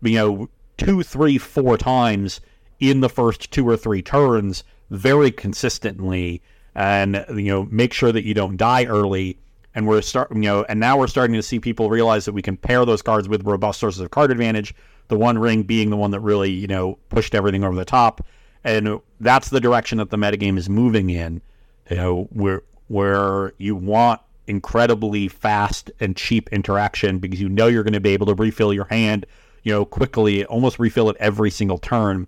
you 0.00 0.14
know, 0.14 0.48
two, 0.78 1.02
three, 1.02 1.36
four 1.36 1.76
times 1.76 2.40
in 2.80 3.00
the 3.00 3.10
first 3.10 3.50
two 3.50 3.68
or 3.68 3.76
three 3.76 4.00
turns 4.00 4.64
very 4.90 5.30
consistently, 5.30 6.42
and 6.74 7.24
you 7.30 7.44
know 7.44 7.68
make 7.70 7.92
sure 7.92 8.12
that 8.12 8.24
you 8.24 8.34
don't 8.34 8.56
die 8.56 8.84
early. 8.84 9.38
And 9.76 9.88
we're 9.88 10.02
start, 10.02 10.30
you 10.32 10.42
know, 10.42 10.64
and 10.68 10.78
now 10.78 10.96
we're 10.96 11.08
starting 11.08 11.34
to 11.34 11.42
see 11.42 11.58
people 11.58 11.90
realize 11.90 12.26
that 12.26 12.32
we 12.32 12.42
can 12.42 12.56
pair 12.56 12.84
those 12.84 13.02
cards 13.02 13.28
with 13.28 13.44
robust 13.44 13.80
sources 13.80 14.00
of 14.00 14.12
card 14.12 14.30
advantage. 14.30 14.72
The 15.08 15.18
One 15.18 15.36
Ring 15.36 15.64
being 15.64 15.90
the 15.90 15.96
one 15.96 16.12
that 16.12 16.20
really, 16.20 16.52
you 16.52 16.68
know, 16.68 16.96
pushed 17.08 17.34
everything 17.34 17.64
over 17.64 17.74
the 17.74 17.84
top, 17.84 18.24
and 18.62 19.00
that's 19.18 19.50
the 19.50 19.60
direction 19.60 19.98
that 19.98 20.10
the 20.10 20.16
metagame 20.16 20.58
is 20.58 20.68
moving 20.68 21.10
in. 21.10 21.42
You 21.90 21.96
know, 21.96 22.28
where 22.30 22.62
where 22.86 23.52
you 23.58 23.74
want 23.74 24.20
incredibly 24.46 25.28
fast 25.28 25.90
and 26.00 26.16
cheap 26.16 26.48
interaction 26.52 27.18
because 27.18 27.40
you 27.40 27.48
know 27.48 27.66
you're 27.66 27.82
going 27.82 27.94
to 27.94 28.00
be 28.00 28.10
able 28.10 28.26
to 28.26 28.34
refill 28.34 28.72
your 28.72 28.84
hand, 28.84 29.26
you 29.62 29.72
know, 29.72 29.84
quickly, 29.84 30.44
almost 30.44 30.78
refill 30.78 31.08
it 31.10 31.16
every 31.18 31.50
single 31.50 31.78
turn. 31.78 32.26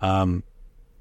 Um, 0.00 0.42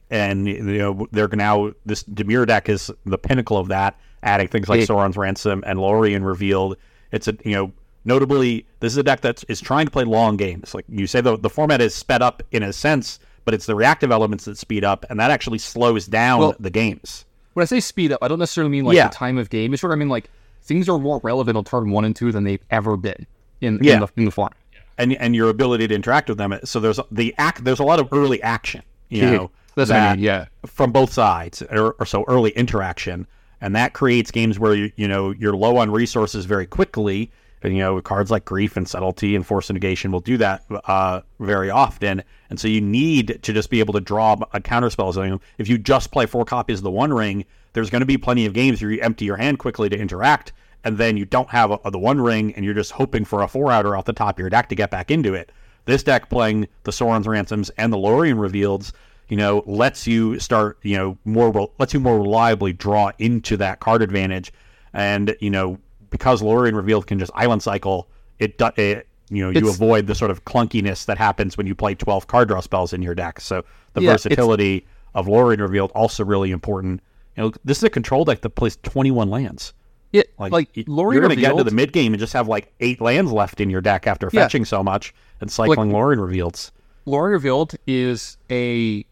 and 0.10 0.48
you 0.48 0.62
know 0.78 1.08
they're 1.12 1.28
now 1.30 1.72
this 1.86 2.04
Dimir 2.04 2.46
deck 2.48 2.70
is 2.70 2.92
the 3.06 3.18
pinnacle 3.18 3.58
of 3.58 3.68
that, 3.70 3.98
adding 4.24 4.48
things 4.48 4.70
like 4.70 4.80
Yeah. 4.82 4.86
Sauron's 4.88 5.18
Ransom 5.18 5.64
and 5.66 5.80
Lorien 5.80 6.24
revealed. 6.24 6.78
It's 7.12 7.28
a 7.28 7.36
you 7.46 7.54
know 7.54 7.72
notably 8.06 8.66
this 8.80 8.94
is 8.94 8.98
a 8.98 9.04
deck 9.04 9.22
that 9.22 9.44
is 9.50 9.60
trying 9.62 9.86
to 9.86 9.92
play 9.92 10.04
long 10.04 10.38
games. 10.38 10.74
Like 10.74 10.86
you 10.90 11.08
say, 11.08 11.22
the 11.22 11.38
the 11.38 11.50
format 11.50 11.82
is 11.82 11.94
sped 11.94 12.22
up 12.22 12.42
in 12.52 12.64
a 12.64 12.72
sense, 12.74 13.20
but 13.46 13.54
it's 13.54 13.66
the 13.66 13.76
reactive 13.76 14.12
elements 14.12 14.46
that 14.46 14.58
speed 14.58 14.84
up, 14.84 15.06
and 15.10 15.20
that 15.20 15.32
actually 15.32 15.58
slows 15.60 16.06
down 16.06 16.40
Well- 16.40 16.56
the 16.60 16.70
games. 16.70 17.26
When 17.54 17.64
I 17.64 17.66
say 17.66 17.80
speed 17.80 18.12
up, 18.12 18.20
I 18.22 18.28
don't 18.28 18.38
necessarily 18.38 18.70
mean 18.72 18.86
like 18.86 18.96
Yeah. 18.96 19.08
the 19.08 19.16
time 19.16 19.40
of 19.40 19.50
game. 19.50 19.74
It's 19.74 19.82
sort 19.82 19.92
of 19.92 19.98
I 19.98 20.00
mean 20.00 20.10
like 20.10 20.30
things 20.62 20.88
are 20.88 21.00
more 21.00 21.20
relevant 21.24 21.58
on 21.58 21.64
turn 21.64 21.90
one 21.90 22.06
and 22.06 22.16
two 22.16 22.32
than 22.32 22.44
they've 22.44 22.64
ever 22.70 22.96
been 22.98 23.26
in, 23.62 23.80
Yeah. 23.82 23.96
in 23.96 24.00
the 24.02 24.08
in 24.18 24.26
the 24.26 24.32
format. 24.32 24.56
and 25.00 25.14
and 25.14 25.36
your 25.36 25.50
ability 25.50 25.88
to 25.88 25.96
interact 25.96 26.30
with 26.30 26.38
them. 26.38 26.58
So 26.66 26.80
there's 26.80 27.00
the 27.12 27.34
act. 27.40 27.64
There's 27.64 27.80
a 27.80 27.84
lot 27.84 28.00
of 28.00 28.10
early 28.12 28.42
action. 28.44 28.84
You 29.10 29.22
know, 29.22 29.52
That's 29.78 29.92
what 29.92 30.00
I 30.00 30.16
mean, 30.16 30.24
yeah. 30.24 30.46
from 30.66 30.92
both 30.92 31.14
sides, 31.14 31.62
or, 31.62 31.92
or 32.00 32.06
so 32.06 32.26
early 32.28 32.50
interaction, 32.52 33.28
and 33.62 33.76
that 33.76 33.94
creates 33.94 34.32
games 34.32 34.58
where 34.58 34.74
you 34.74 34.92
you 34.96 35.08
know 35.08 35.32
you're 35.32 35.56
low 35.56 35.78
on 35.78 35.92
resources 35.92 36.46
very 36.46 36.66
quickly. 36.66 37.32
And 37.64 37.74
you 37.76 37.80
know 37.80 38.02
cards 38.02 38.30
like 38.30 38.46
grief 38.46 38.78
and 38.78 38.88
subtlety 38.88 39.36
and 39.36 39.46
force 39.46 39.70
negation 39.72 40.12
will 40.12 40.20
do 40.20 40.38
that 40.38 40.64
uh, 40.86 41.22
very 41.40 41.70
often, 41.70 42.24
and 42.50 42.60
so 42.60 42.68
you 42.68 42.82
need 42.82 43.40
to 43.42 43.54
just 43.54 43.70
be 43.70 43.80
able 43.80 43.94
to 43.94 44.00
draw 44.00 44.36
a 44.54 44.62
counter 44.62 44.90
spell. 44.90 45.12
So 45.14 45.40
if 45.58 45.68
you 45.68 45.78
just 45.78 46.12
play 46.12 46.28
four 46.28 46.46
copies 46.46 46.80
of 46.80 46.84
the 46.84 46.92
One 46.92 47.14
Ring, 47.14 47.46
there's 47.74 47.90
going 47.90 48.02
to 48.02 48.06
be 48.06 48.18
plenty 48.18 48.46
of 48.46 48.54
games 48.54 48.82
where 48.82 48.92
you 48.92 49.02
empty 49.02 49.26
your 49.26 49.38
hand 49.38 49.60
quickly 49.60 49.90
to 49.90 49.98
interact, 49.98 50.54
and 50.84 50.98
then 50.98 51.18
you 51.18 51.26
don't 51.26 51.50
have 51.50 51.72
a, 51.72 51.80
a, 51.84 51.92
the 51.92 52.00
One 52.00 52.22
Ring, 52.22 52.54
and 52.56 52.64
you're 52.64 52.76
just 52.76 52.92
hoping 52.92 53.26
for 53.26 53.42
a 53.42 53.48
four 53.48 53.72
outer 53.72 53.96
off 53.96 54.06
the 54.06 54.14
top 54.14 54.36
of 54.36 54.40
your 54.40 54.50
deck 54.50 54.70
to 54.70 54.76
get 54.76 54.92
back 54.92 55.10
into 55.12 55.34
it. 55.34 55.52
This 55.86 56.04
deck 56.04 56.30
playing 56.30 56.68
the 56.84 56.92
Sauron's 56.92 57.28
Ransoms 57.28 57.70
and 57.72 57.92
the 57.92 57.98
Lorien 57.98 58.38
Revealeds 58.38 58.92
you 59.30 59.38
know, 59.38 59.64
lets 59.66 60.08
you 60.08 60.40
start, 60.40 60.78
you 60.84 60.98
know, 60.98 61.18
more 61.26 61.70
lets 61.80 61.94
you 61.94 62.00
more 62.00 62.18
reliably 62.18 62.74
draw 62.74 63.12
into 63.20 63.58
that 63.58 63.80
card 63.80 64.02
advantage, 64.02 64.54
and 64.94 65.36
you 65.40 65.50
know, 65.50 65.78
because 66.10 66.42
Lorien 66.42 66.76
Revealed 66.76 67.08
can 67.08 67.20
just 67.20 67.32
island 67.36 67.62
cycle, 67.62 68.08
it, 68.40 68.60
it 68.78 69.08
you 69.30 69.44
know, 69.44 69.50
you 69.50 69.70
avoid 69.70 70.08
the 70.08 70.16
sort 70.16 70.32
of 70.32 70.46
clunkiness 70.46 71.06
that 71.06 71.18
happens 71.18 71.58
when 71.58 71.68
you 71.68 71.76
play 71.76 71.96
twelve 71.96 72.28
card 72.28 72.48
draw 72.48 72.62
spells 72.62 72.94
in 72.94 73.02
your 73.02 73.16
deck. 73.16 73.40
So 73.42 73.66
the 73.94 74.02
yeah, 74.02 74.12
versatility 74.12 74.86
of 75.14 75.28
Lorien 75.28 75.62
Revealed 75.62 75.92
also 75.94 76.24
really 76.24 76.52
important. 76.52 77.02
You 77.36 77.44
know, 77.44 77.54
this 77.66 77.78
is 77.78 77.84
a 77.84 77.90
control 77.90 78.24
deck 78.24 78.42
that 78.42 78.52
plays 78.52 78.78
twenty 78.78 79.12
one 79.12 79.30
lands. 79.30 79.74
Yeah, 80.14 80.24
like, 80.40 80.54
like 80.54 80.70
Lorien 80.88 81.14
you're 81.14 81.28
going 81.28 81.36
to 81.36 81.42
get 81.42 81.52
into 81.52 81.66
the 81.66 81.76
mid 81.76 81.92
game 81.92 82.14
and 82.14 82.20
just 82.20 82.32
have 82.32 82.48
like 82.48 82.74
eight 82.80 83.02
lands 83.02 83.32
left 83.34 83.60
in 83.60 83.70
your 83.70 83.82
deck 83.82 84.08
after 84.08 84.30
yeah. 84.32 84.44
fetching 84.44 84.64
so 84.64 84.82
much 84.82 85.14
and 85.42 85.52
cycling 85.52 85.90
like, 85.90 85.94
Lorien 85.94 86.20
Revealeds. 86.22 86.72
Lorien 87.06 87.34
Revealed 87.34 87.76
is 87.86 88.38
a 88.50 89.06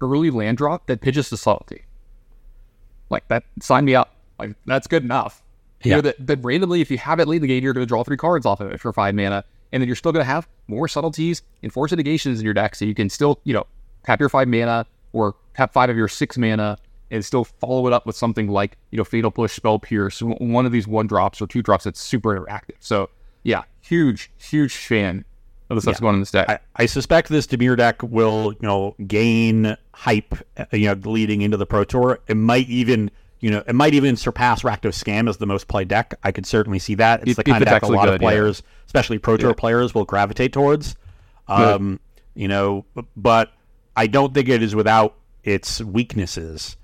early 0.00 0.30
land 0.30 0.58
drop 0.58 0.86
that 0.86 1.00
pitches 1.00 1.28
to 1.30 1.36
subtlety. 1.36 1.84
Like 3.10 3.26
that, 3.28 3.44
sign 3.60 3.84
me 3.84 3.94
up. 3.94 4.14
Like 4.38 4.54
that's 4.66 4.86
good 4.86 5.02
enough. 5.02 5.42
Yeah. 5.82 5.88
You 5.88 5.94
know, 5.96 6.00
that, 6.02 6.26
that 6.26 6.44
randomly, 6.44 6.80
if 6.80 6.90
you 6.90 6.98
have 6.98 7.20
it 7.20 7.28
late 7.28 7.36
in 7.36 7.42
the 7.42 7.48
game, 7.48 7.62
you're 7.62 7.72
going 7.72 7.86
to 7.86 7.88
draw 7.88 8.02
three 8.04 8.16
cards 8.16 8.44
off 8.44 8.60
of 8.60 8.70
it 8.72 8.80
for 8.80 8.92
five 8.92 9.14
mana, 9.14 9.44
and 9.72 9.80
then 9.80 9.88
you're 9.88 9.96
still 9.96 10.12
going 10.12 10.24
to 10.24 10.30
have 10.30 10.48
more 10.66 10.88
subtleties 10.88 11.42
and 11.62 11.72
force 11.72 11.92
negations 11.92 12.40
in 12.40 12.44
your 12.44 12.54
deck, 12.54 12.74
so 12.74 12.84
you 12.84 12.94
can 12.94 13.08
still, 13.08 13.40
you 13.44 13.54
know, 13.54 13.66
tap 14.04 14.20
your 14.20 14.28
five 14.28 14.48
mana 14.48 14.86
or 15.12 15.34
tap 15.54 15.72
five 15.72 15.88
of 15.88 15.96
your 15.96 16.08
six 16.08 16.36
mana 16.36 16.78
and 17.10 17.24
still 17.24 17.44
follow 17.44 17.86
it 17.86 17.92
up 17.92 18.06
with 18.06 18.16
something 18.16 18.48
like, 18.48 18.76
you 18.90 18.98
know, 18.98 19.04
Fatal 19.04 19.30
Push, 19.30 19.54
Spell 19.54 19.78
Pierce, 19.78 20.20
one 20.20 20.66
of 20.66 20.72
these 20.72 20.86
one 20.86 21.06
drops 21.06 21.40
or 21.40 21.46
two 21.46 21.62
drops 21.62 21.84
that's 21.84 22.00
super 22.00 22.38
interactive. 22.38 22.76
So 22.80 23.08
yeah, 23.44 23.62
huge, 23.80 24.30
huge 24.36 24.76
fan 24.76 25.24
of 25.70 25.76
the 25.76 25.82
stuff 25.82 25.96
yeah. 25.96 26.00
going 26.00 26.14
in 26.14 26.20
this 26.20 26.30
deck. 26.30 26.48
I, 26.48 26.58
I, 26.76 26.86
suspect 26.86 27.28
this 27.28 27.46
Dimir 27.46 27.76
deck 27.76 28.02
will, 28.02 28.52
you 28.52 28.58
know, 28.62 28.94
gain 29.06 29.76
hype, 29.92 30.34
you 30.72 30.86
know, 30.86 31.10
leading 31.10 31.42
into 31.42 31.56
the 31.56 31.66
Pro 31.66 31.84
Tour. 31.84 32.20
It 32.26 32.36
might 32.36 32.68
even, 32.68 33.10
you 33.40 33.50
know, 33.50 33.62
it 33.66 33.74
might 33.74 33.94
even 33.94 34.16
surpass 34.16 34.62
Rakdos 34.62 35.02
Scam 35.02 35.28
as 35.28 35.36
the 35.36 35.46
most 35.46 35.68
played 35.68 35.88
deck. 35.88 36.14
I 36.24 36.32
could 36.32 36.46
certainly 36.46 36.78
see 36.78 36.94
that. 36.96 37.22
It's 37.22 37.32
it, 37.32 37.36
the 37.36 37.44
kind 37.44 37.62
of 37.62 37.68
deck 37.68 37.82
a 37.82 37.88
lot 37.88 38.06
good, 38.06 38.14
of 38.14 38.20
players, 38.20 38.62
yeah. 38.64 38.84
especially 38.86 39.18
Pro 39.18 39.36
Tour 39.36 39.50
yeah. 39.50 39.54
players, 39.54 39.94
will 39.94 40.04
gravitate 40.04 40.52
towards. 40.52 40.96
Um, 41.48 42.00
you 42.34 42.48
know, 42.48 42.84
but 43.16 43.52
I 43.96 44.06
don't 44.06 44.32
think 44.32 44.48
it 44.48 44.62
is 44.62 44.74
without 44.74 45.16
its 45.44 45.80
weaknesses. 45.80 46.76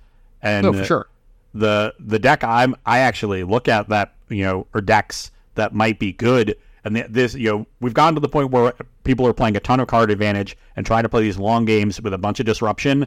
And 0.42 0.64
no, 0.64 0.72
for 0.72 0.84
sure. 0.84 1.08
The 1.54 1.94
the 2.00 2.18
deck 2.18 2.42
I'm 2.42 2.74
I 2.84 2.98
actually 2.98 3.44
look 3.44 3.68
at 3.68 3.88
that 3.88 4.14
you 4.28 4.42
know 4.42 4.66
or 4.74 4.80
decks 4.80 5.30
that 5.54 5.72
might 5.72 5.98
be 5.98 6.12
good 6.12 6.56
and 6.84 6.96
this, 6.96 7.34
you 7.34 7.50
know, 7.50 7.66
we've 7.80 7.94
gotten 7.94 8.14
to 8.14 8.20
the 8.20 8.28
point 8.28 8.50
where 8.50 8.74
people 9.04 9.26
are 9.26 9.32
playing 9.32 9.56
a 9.56 9.60
ton 9.60 9.80
of 9.80 9.88
card 9.88 10.10
advantage 10.10 10.56
and 10.76 10.84
trying 10.84 11.02
to 11.02 11.08
play 11.08 11.22
these 11.22 11.38
long 11.38 11.64
games 11.64 12.00
with 12.00 12.12
a 12.12 12.18
bunch 12.18 12.40
of 12.40 12.46
disruption. 12.46 13.06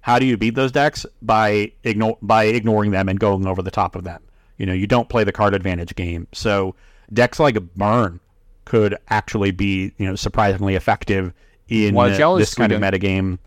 How 0.00 0.18
do 0.18 0.24
you 0.24 0.36
beat 0.36 0.54
those 0.54 0.72
decks? 0.72 1.04
By 1.20 1.72
ignore 1.84 2.16
by 2.22 2.44
ignoring 2.44 2.92
them 2.92 3.08
and 3.08 3.20
going 3.20 3.46
over 3.46 3.62
the 3.62 3.70
top 3.70 3.96
of 3.96 4.04
them. 4.04 4.22
You 4.56 4.66
know, 4.66 4.72
you 4.72 4.86
don't 4.86 5.08
play 5.08 5.24
the 5.24 5.32
card 5.32 5.54
advantage 5.54 5.94
game. 5.94 6.26
So 6.32 6.74
decks 7.12 7.38
like 7.38 7.60
Burn 7.74 8.20
could 8.64 8.96
actually 9.08 9.50
be, 9.50 9.92
you 9.98 10.06
know, 10.06 10.14
surprisingly 10.14 10.74
effective 10.74 11.32
in 11.68 11.94
this 11.94 12.54
kind 12.54 12.72
of 12.72 12.80
metagame. 12.80 13.38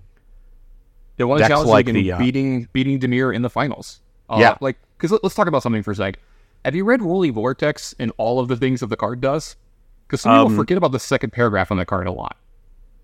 Yeah, 1.17 1.25
one 1.25 1.39
challenge 1.39 1.69
like 1.69 1.85
the, 1.87 2.13
uh, 2.13 2.17
beating 2.19 2.67
beating 2.73 2.99
Dimir 2.99 3.33
in 3.35 3.41
the 3.41 3.49
finals. 3.49 4.01
Uh, 4.29 4.37
yeah, 4.39 4.57
like 4.61 4.77
because 4.97 5.11
let, 5.11 5.23
us 5.23 5.35
talk 5.35 5.47
about 5.47 5.63
something 5.63 5.83
for 5.83 5.91
a 5.91 5.95
sec. 5.95 6.19
Have 6.65 6.75
you 6.75 6.83
read 6.83 7.01
Roiling 7.01 7.33
Vortex 7.33 7.95
and 7.97 8.11
all 8.17 8.39
of 8.39 8.47
the 8.47 8.55
things 8.55 8.81
that 8.81 8.87
the 8.87 8.97
card 8.97 9.21
does? 9.21 9.55
Because 10.11 10.21
some 10.23 10.33
um, 10.33 10.47
people 10.47 10.63
forget 10.63 10.77
about 10.77 10.91
the 10.91 10.99
second 10.99 11.31
paragraph 11.31 11.71
on 11.71 11.77
the 11.77 11.85
card 11.85 12.05
a 12.05 12.11
lot. 12.11 12.35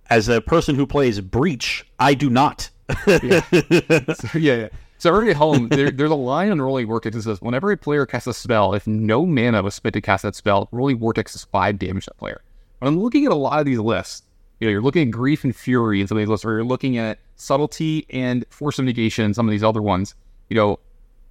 As 0.10 0.28
a 0.28 0.42
person 0.42 0.76
who 0.76 0.86
plays 0.86 1.22
Breach, 1.22 1.88
I 2.00 2.14
do 2.14 2.30
not. 2.30 2.70
yeah. 3.08 3.40
So, 4.14 4.38
yeah, 4.38 4.56
yeah. 4.56 4.70
So 4.98 5.10
everybody 5.12 5.32
at 5.32 5.38
home, 5.38 5.70
there, 5.70 5.90
there's 5.90 6.12
a 6.12 6.16
line 6.16 6.52
on 6.52 6.62
Roiling 6.62 6.86
Vortex 6.88 7.16
that 7.16 7.22
says, 7.22 7.42
whenever 7.42 7.72
a 7.72 7.78
player 7.78 8.06
casts 8.06 8.28
a 8.28 8.34
spell, 8.34 8.74
if 8.74 8.86
no 8.88 9.26
mana 9.26 9.64
was 9.64 9.74
spent 9.74 9.94
to 9.94 10.02
cast 10.02 10.24
that 10.24 10.36
spell, 10.36 10.68
Roiling 10.74 11.00
Vortex 11.00 11.34
is 11.34 11.46
five 11.46 11.80
damage 11.80 12.06
to 12.06 12.10
that 12.10 12.18
player. 12.18 12.42
When 12.80 12.90
I'm 12.90 13.00
looking 13.00 13.26
at 13.26 13.32
a 13.32 13.36
lot 13.36 13.62
of 13.62 13.66
these 13.66 13.80
lists, 13.80 14.24
you 14.60 14.68
know, 14.68 14.72
you're 14.72 14.82
looking 14.82 15.08
at 15.08 15.12
Grief 15.12 15.46
and 15.46 15.56
Fury 15.56 16.02
in 16.02 16.08
some 16.08 16.18
of 16.18 16.22
these 16.22 16.28
lists, 16.28 16.46
or 16.46 16.56
you're 16.56 16.66
looking 16.66 16.98
at 16.98 17.20
Subtlety 17.38 18.06
and 18.10 18.44
Force 18.50 18.80
of 18.80 18.86
Negation 18.86 19.24
and 19.24 19.34
some 19.36 19.48
of 19.48 19.52
these 19.52 19.64
other 19.64 19.82
ones. 19.82 20.14
You 20.50 20.58
know, 20.58 20.80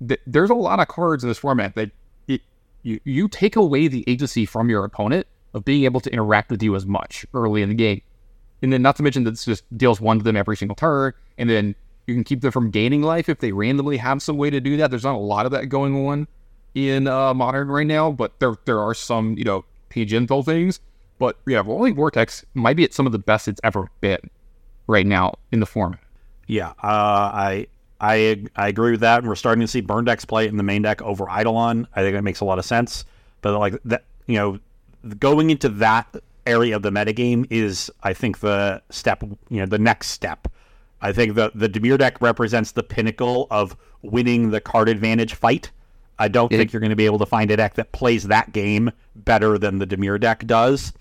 th- 0.08 0.20
there's 0.26 0.50
a 0.50 0.54
lot 0.54 0.80
of 0.80 0.88
cards 0.88 1.22
in 1.22 1.28
this 1.28 1.38
format 1.38 1.74
that 1.74 1.90
it, 2.28 2.40
you, 2.82 2.98
you 3.04 3.28
take 3.28 3.56
away 3.56 3.88
the 3.88 4.04
agency 4.06 4.46
from 4.46 4.70
your 4.70 4.82
opponent 4.82 5.26
of 5.56 5.64
being 5.64 5.84
able 5.84 6.00
to 6.00 6.12
interact 6.12 6.50
with 6.50 6.62
you 6.62 6.76
as 6.76 6.86
much 6.86 7.26
early 7.34 7.62
in 7.62 7.70
the 7.70 7.74
game. 7.74 8.02
And 8.62 8.72
then, 8.72 8.82
not 8.82 8.96
to 8.96 9.02
mention 9.02 9.24
that 9.24 9.32
this 9.32 9.44
just 9.46 9.64
deals 9.76 10.00
one 10.00 10.18
to 10.18 10.24
them 10.24 10.36
every 10.36 10.56
single 10.56 10.76
turn, 10.76 11.14
and 11.38 11.50
then 11.50 11.74
you 12.06 12.14
can 12.14 12.24
keep 12.24 12.42
them 12.42 12.52
from 12.52 12.70
gaining 12.70 13.02
life 13.02 13.28
if 13.28 13.40
they 13.40 13.52
randomly 13.52 13.96
have 13.96 14.22
some 14.22 14.36
way 14.36 14.50
to 14.50 14.60
do 14.60 14.76
that. 14.76 14.90
There's 14.90 15.04
not 15.04 15.14
a 15.14 15.18
lot 15.18 15.46
of 15.46 15.52
that 15.52 15.66
going 15.66 16.06
on 16.06 16.28
in 16.74 17.08
uh, 17.08 17.34
modern 17.34 17.68
right 17.68 17.86
now, 17.86 18.12
but 18.12 18.38
there 18.38 18.54
there 18.66 18.80
are 18.80 18.94
some 18.94 19.36
you 19.36 19.44
know 19.44 19.64
tangential 19.90 20.42
things. 20.42 20.80
But 21.18 21.38
yeah, 21.46 21.62
Roiling 21.64 21.94
Vortex 21.94 22.44
might 22.54 22.76
be 22.76 22.84
at 22.84 22.92
some 22.92 23.06
of 23.06 23.12
the 23.12 23.18
best 23.18 23.48
it's 23.48 23.60
ever 23.64 23.90
been 24.00 24.20
right 24.86 25.06
now 25.06 25.34
in 25.50 25.60
the 25.60 25.66
format. 25.66 26.00
Yeah, 26.46 26.70
uh, 26.82 27.32
I 27.32 27.66
I 28.00 28.44
I 28.56 28.68
agree 28.68 28.92
with 28.92 29.00
that, 29.00 29.18
and 29.20 29.28
we're 29.28 29.34
starting 29.34 29.62
to 29.62 29.68
see 29.68 29.80
burn 29.80 30.04
decks 30.04 30.24
play 30.24 30.46
in 30.46 30.56
the 30.56 30.62
main 30.62 30.82
deck 30.82 31.02
over 31.02 31.26
Eidolon. 31.28 31.88
I 31.94 32.02
think 32.02 32.14
that 32.14 32.22
makes 32.22 32.40
a 32.40 32.44
lot 32.44 32.58
of 32.58 32.64
sense. 32.64 33.04
But 33.40 33.58
like 33.58 33.78
that, 33.84 34.04
you 34.26 34.36
know, 34.36 34.58
going 35.18 35.50
into 35.50 35.68
that 35.68 36.14
area 36.46 36.76
of 36.76 36.82
the 36.82 36.90
metagame 36.90 37.46
is, 37.50 37.90
I 38.02 38.12
think, 38.12 38.40
the 38.40 38.82
step, 38.90 39.22
you 39.48 39.58
know, 39.60 39.66
the 39.66 39.78
next 39.78 40.10
step. 40.10 40.48
I 41.00 41.12
think 41.12 41.34
the 41.34 41.52
the 41.54 41.68
Dimir 41.68 41.98
deck 41.98 42.20
represents 42.20 42.72
the 42.72 42.82
pinnacle 42.82 43.46
of 43.50 43.76
winning 44.02 44.50
the 44.50 44.60
card 44.60 44.88
advantage 44.88 45.34
fight. 45.34 45.70
I 46.18 46.28
don't 46.28 46.50
it, 46.50 46.56
think 46.56 46.72
you're 46.72 46.80
going 46.80 46.90
to 46.90 46.96
be 46.96 47.06
able 47.06 47.18
to 47.18 47.26
find 47.26 47.50
a 47.50 47.56
deck 47.56 47.74
that 47.74 47.92
plays 47.92 48.24
that 48.24 48.52
game 48.52 48.90
better 49.14 49.58
than 49.58 49.78
the 49.78 49.86
Dimir 49.86 50.18
deck 50.18 50.46
does. 50.46 50.92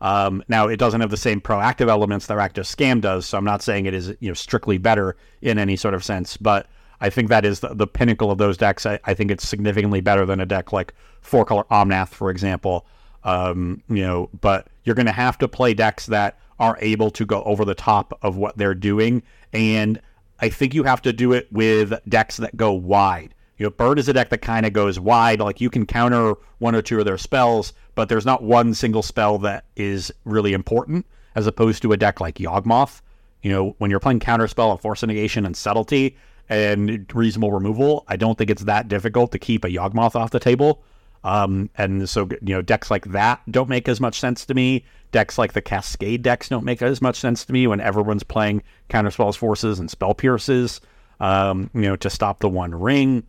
Um, 0.00 0.42
now, 0.48 0.68
it 0.68 0.78
doesn't 0.78 1.00
have 1.00 1.10
the 1.10 1.16
same 1.16 1.40
proactive 1.40 1.88
elements 1.88 2.26
that 2.26 2.36
Rakdos 2.36 2.74
Scam 2.74 3.00
does, 3.00 3.26
so 3.26 3.38
I'm 3.38 3.44
not 3.44 3.62
saying 3.62 3.86
it 3.86 3.94
is 3.94 4.08
you 4.20 4.28
know 4.28 4.34
strictly 4.34 4.78
better 4.78 5.16
in 5.42 5.58
any 5.58 5.76
sort 5.76 5.94
of 5.94 6.04
sense, 6.04 6.36
but 6.36 6.66
I 7.00 7.10
think 7.10 7.28
that 7.28 7.44
is 7.44 7.60
the, 7.60 7.74
the 7.74 7.86
pinnacle 7.86 8.30
of 8.30 8.38
those 8.38 8.56
decks. 8.56 8.86
I, 8.86 8.98
I, 9.04 9.14
think 9.14 9.30
it's 9.30 9.46
significantly 9.46 10.00
better 10.00 10.24
than 10.24 10.40
a 10.40 10.46
deck 10.46 10.72
like 10.72 10.94
Four 11.20 11.44
Color 11.44 11.64
Omnath, 11.70 12.08
for 12.08 12.30
example, 12.30 12.86
um, 13.26 13.82
you 13.88 14.02
know, 14.06 14.30
but 14.40 14.68
you're 14.84 14.94
going 14.94 15.06
to 15.06 15.12
have 15.12 15.36
to 15.38 15.48
play 15.48 15.74
decks 15.74 16.06
that 16.06 16.38
are 16.58 16.78
able 16.80 17.10
to 17.10 17.26
go 17.26 17.42
over 17.42 17.64
the 17.64 17.74
top 17.74 18.18
of 18.22 18.36
what 18.36 18.56
they're 18.56 18.74
doing. 18.74 19.22
And 19.52 20.00
I 20.40 20.48
think 20.48 20.72
you 20.72 20.84
have 20.84 21.02
to 21.02 21.12
do 21.12 21.32
it 21.32 21.52
with 21.52 21.92
decks 22.08 22.38
that 22.38 22.56
go 22.56 22.72
wide. 22.72 23.34
You 23.58 23.66
know, 23.66 23.70
Bird 23.70 23.98
is 23.98 24.08
a 24.08 24.12
deck 24.12 24.30
that 24.30 24.42
kind 24.42 24.64
of 24.64 24.72
goes 24.72 25.00
wide. 25.00 25.40
Like 25.40 25.60
you 25.60 25.70
can 25.70 25.86
counter 25.86 26.34
one 26.58 26.74
or 26.74 26.82
two 26.82 26.98
of 27.00 27.04
their 27.04 27.18
spells, 27.18 27.72
but 27.94 28.08
there's 28.08 28.24
not 28.24 28.42
one 28.42 28.74
single 28.74 29.02
spell 29.02 29.38
that 29.38 29.64
is 29.74 30.12
really 30.24 30.52
important, 30.52 31.04
as 31.34 31.46
opposed 31.46 31.82
to 31.82 31.92
a 31.92 31.96
deck 31.96 32.20
like 32.20 32.36
Yawgmoth. 32.36 33.00
You 33.42 33.50
know, 33.50 33.74
when 33.78 33.90
you're 33.90 34.00
playing 34.00 34.20
counterspell 34.20 34.70
and 34.70 34.80
force 34.80 35.02
negation 35.02 35.44
and 35.44 35.56
subtlety 35.56 36.16
and 36.48 37.10
reasonable 37.12 37.50
removal, 37.50 38.04
I 38.06 38.16
don't 38.16 38.38
think 38.38 38.50
it's 38.50 38.64
that 38.64 38.88
difficult 38.88 39.32
to 39.32 39.38
keep 39.38 39.64
a 39.64 39.68
Yawgmoth 39.68 40.14
off 40.14 40.30
the 40.30 40.38
table. 40.38 40.84
Um, 41.26 41.70
and 41.76 42.08
so, 42.08 42.28
you 42.40 42.54
know, 42.54 42.62
decks 42.62 42.88
like 42.88 43.06
that 43.06 43.40
don't 43.50 43.68
make 43.68 43.88
as 43.88 44.00
much 44.00 44.20
sense 44.20 44.46
to 44.46 44.54
me. 44.54 44.84
Decks 45.10 45.36
like 45.36 45.54
the 45.54 45.60
Cascade 45.60 46.22
decks 46.22 46.48
don't 46.48 46.64
make 46.64 46.80
as 46.80 47.02
much 47.02 47.16
sense 47.16 47.44
to 47.46 47.52
me 47.52 47.66
when 47.66 47.80
everyone's 47.80 48.22
playing 48.22 48.62
Counterspells 48.90 49.36
Forces 49.36 49.80
and 49.80 49.90
Spell 49.90 50.14
Pierces, 50.14 50.80
um, 51.18 51.68
you 51.74 51.80
know, 51.80 51.96
to 51.96 52.08
stop 52.08 52.38
the 52.38 52.48
One 52.48 52.72
Ring. 52.72 53.24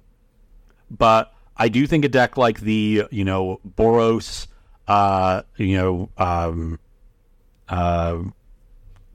But 0.91 1.34
I 1.58 1.70
do 1.70 1.88
think 1.88 2.06
a 2.06 2.08
deck 2.08 2.38
like 2.38 2.60
the, 2.60 3.06
you 3.10 3.26
know, 3.26 3.60
Boros, 3.68 4.45
uh, 4.88 5.41
you 5.56 5.78
know, 5.78 6.10
um, 6.20 6.80
uh, 7.68 8.20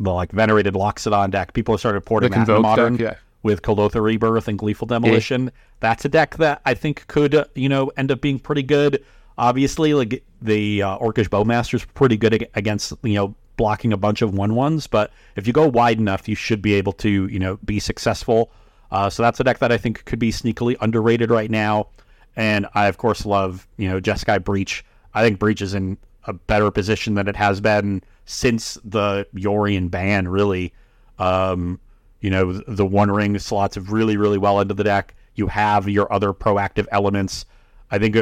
the 0.01 0.13
like 0.13 0.33
venerated 0.33 0.75
Loxodon 0.75 1.31
deck, 1.31 1.53
people 1.53 1.75
have 1.75 1.81
started 1.81 2.01
porting 2.01 2.33
that 2.33 2.49
in 2.49 2.63
modern. 2.63 2.97
Deck, 2.97 3.13
yeah 3.13 3.19
with 3.43 3.63
Kuldotha 3.63 4.03
Rebirth 4.03 4.49
and 4.49 4.59
Gleeful 4.59 4.87
Demolition. 4.87 5.45
Yeah. 5.45 5.51
That's 5.81 6.05
a 6.05 6.09
deck 6.09 6.37
that 6.37 6.63
I 6.65 6.75
think 6.75 7.07
could, 7.09 7.35
uh, 7.35 7.45
you 7.55 7.69
know, 7.69 7.91
end 7.97 8.13
up 8.13 8.21
being 8.21 8.39
pretty 8.39 8.63
good. 8.63 9.05
Obviously, 9.39 9.95
like 9.95 10.23
the 10.41 10.83
uh, 10.83 10.99
Orcish 10.99 11.29
Bowmaster 11.29 11.75
is 11.75 11.85
pretty 11.85 12.17
good 12.17 12.49
against, 12.55 12.93
you 13.03 13.15
know, 13.15 13.35
blocking 13.57 13.93
a 13.93 13.97
bunch 13.97 14.23
of 14.23 14.35
one 14.35 14.55
ones. 14.55 14.87
But 14.87 15.11
if 15.37 15.47
you 15.47 15.53
go 15.53 15.67
wide 15.67 15.99
enough, 15.99 16.29
you 16.29 16.35
should 16.35 16.63
be 16.63 16.75
able 16.75 16.93
to, 16.95 17.27
you 17.27 17.39
know, 17.39 17.59
be 17.65 17.81
successful. 17.81 18.51
Uh, 18.91 19.09
so 19.09 19.23
that's 19.23 19.41
a 19.41 19.45
deck 19.45 19.59
that 19.59 19.73
I 19.73 19.79
think 19.79 20.05
could 20.05 20.19
be 20.19 20.31
sneakily 20.31 20.77
underrated 20.81 21.31
right 21.31 21.51
now. 21.51 21.89
And 22.37 22.67
I, 22.75 22.87
of 22.87 22.99
course, 22.99 23.27
love, 23.27 23.67
you 23.77 23.89
know, 23.89 24.01
Jeskai 24.01 24.43
Breach. 24.43 24.85
I 25.15 25.23
think 25.23 25.39
Breach 25.39 25.63
is 25.63 25.75
in 25.75 25.99
a 26.25 26.33
better 26.33 26.71
position 26.71 27.15
than 27.15 27.27
it 27.29 27.37
has 27.37 27.61
been 27.61 28.03
since 28.25 28.79
the 28.85 29.27
Yorion 29.35 29.91
ban, 29.91 30.29
really. 30.29 30.73
Um, 31.19 31.81
you 32.23 32.31
know, 32.31 32.53
the 32.53 32.87
One 32.87 33.11
Ring 33.11 33.39
slots 33.39 33.77
really, 33.77 34.17
really 34.17 34.39
well 34.39 34.61
into 34.61 34.73
the 34.73 34.85
deck. 34.85 35.15
You 35.35 35.49
have 35.49 35.89
your 35.89 36.11
other 36.11 36.33
proactive 36.33 36.87
elements. 36.93 37.45
I 37.91 37.99
think 37.99 38.17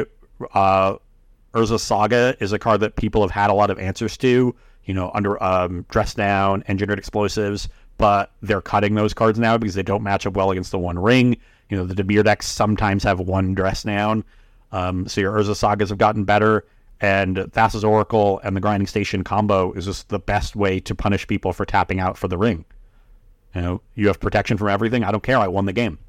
uh, 0.53 0.95
Urza 1.53 1.79
Saga 1.79 2.35
is 2.39 2.51
a 2.51 2.59
card 2.59 2.81
that 2.81 2.95
people 2.95 3.21
have 3.21 3.31
had 3.31 3.51
a 3.51 3.53
lot 3.53 3.69
of 3.69 3.77
answers 3.79 4.17
to, 4.17 4.55
you 4.85 4.93
know, 4.93 5.11
under 5.13 5.41
um, 5.41 5.85
Dress 5.89 6.15
Down, 6.15 6.63
Engineered 6.67 6.97
Explosives, 6.97 7.69
but 7.97 8.31
they're 8.41 8.61
cutting 8.61 8.95
those 8.95 9.13
cards 9.13 9.37
now 9.37 9.57
because 9.57 9.75
they 9.75 9.83
don't 9.83 10.01
match 10.01 10.25
up 10.25 10.33
well 10.33 10.49
against 10.49 10.71
the 10.71 10.79
One 10.79 10.97
Ring. 10.97 11.37
You 11.69 11.77
know, 11.77 11.85
the 11.85 11.93
Dimir 11.93 12.23
decks 12.23 12.47
sometimes 12.47 13.03
have 13.03 13.19
one 13.19 13.53
Dress 13.53 13.83
Down. 13.83 14.23
Um, 14.71 15.07
so 15.07 15.21
your 15.21 15.33
Urza 15.33 15.55
Sagas 15.55 15.89
have 15.89 15.99
gotten 15.99 16.23
better. 16.23 16.65
And 17.01 17.37
Thassa's 17.37 17.83
Oracle 17.83 18.39
and 18.43 18.55
the 18.55 18.61
Grinding 18.61 18.87
Station 18.87 19.23
combo 19.23 19.73
is 19.73 19.85
just 19.85 20.09
the 20.09 20.19
best 20.19 20.55
way 20.55 20.79
to 20.81 20.95
punish 20.95 21.27
people 21.27 21.53
for 21.53 21.65
tapping 21.65 21.99
out 21.99 22.17
for 22.17 22.27
the 22.27 22.37
ring. 22.37 22.65
You 23.55 23.61
know, 23.61 23.81
you 23.95 24.07
have 24.07 24.19
protection 24.19 24.57
from 24.57 24.69
everything. 24.69 25.03
I 25.03 25.11
don't 25.11 25.23
care. 25.23 25.37
I 25.37 25.47
won 25.47 25.65
the 25.65 25.73
game. 25.73 25.99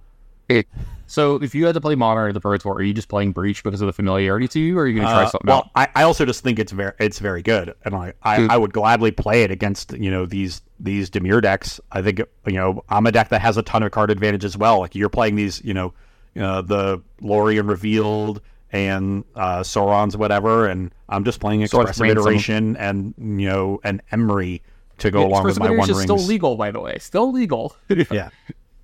So 1.06 1.36
if 1.42 1.54
you 1.54 1.66
had 1.66 1.74
to 1.74 1.80
play 1.80 1.94
Modern 1.94 2.28
or 2.28 2.32
the 2.32 2.40
Pro 2.40 2.56
Tour, 2.56 2.74
are 2.74 2.82
you 2.82 2.92
just 2.94 3.08
playing 3.08 3.32
Breach 3.32 3.62
because 3.62 3.80
of 3.80 3.86
the 3.86 3.92
familiarity 3.92 4.48
to 4.48 4.60
you, 4.60 4.78
or 4.78 4.82
are 4.82 4.86
you 4.86 4.94
going 4.94 5.06
to 5.06 5.12
try 5.12 5.24
Uh, 5.24 5.28
something 5.28 5.46
well, 5.46 5.58
else? 5.58 5.70
I, 5.74 5.88
I 5.94 6.02
also 6.04 6.24
just 6.24 6.42
think 6.42 6.58
it's 6.58 6.72
very 6.72 6.92
it's 6.98 7.18
very 7.18 7.42
good, 7.42 7.74
and 7.84 7.94
I, 7.94 8.12
I, 8.22 8.36
Dude. 8.38 8.50
I 8.50 8.56
would 8.56 8.72
gladly 8.72 9.10
play 9.10 9.42
it 9.42 9.50
against 9.50 9.92
you 9.92 10.10
know 10.10 10.26
these 10.26 10.62
these 10.80 11.10
Dimir 11.10 11.40
decks. 11.42 11.80
I 11.90 12.02
think 12.02 12.20
you 12.46 12.52
know 12.52 12.84
I'm 12.88 13.06
a 13.06 13.12
deck 13.12 13.28
that 13.30 13.40
has 13.40 13.56
a 13.56 13.62
ton 13.62 13.82
of 13.82 13.92
card 13.92 14.10
advantage 14.10 14.44
as 14.44 14.56
well. 14.56 14.80
Like 14.80 14.94
you're 14.94 15.08
playing 15.08 15.36
these 15.36 15.62
you 15.64 15.74
know 15.74 15.92
uh, 16.38 16.62
the 16.62 17.02
Lorien 17.20 17.66
revealed 17.66 18.40
and 18.72 19.24
uh, 19.34 19.60
Sauron's 19.60 20.16
whatever, 20.16 20.66
and 20.66 20.94
I'm 21.08 21.24
just 21.24 21.40
playing 21.40 21.60
Sauron's 21.60 21.72
Expressive 21.74 22.00
Ransom. 22.02 22.22
Iteration 22.22 22.76
and 22.76 23.14
you 23.18 23.48
know 23.48 23.80
and 23.84 24.02
Emry 24.12 24.60
to 25.02 25.10
go 25.10 25.20
Yeah, 25.20 25.26
along 25.26 25.44
with 25.44 25.58
my 25.58 25.66
one 25.66 25.74
Iteration 25.74 25.90
is 25.92 25.96
rings. 25.98 26.22
still 26.22 26.28
legal, 26.28 26.56
by 26.56 26.70
the 26.70 26.80
way. 26.80 26.96
Still 26.98 27.30
legal 27.32 27.76
yeah, 27.88 28.30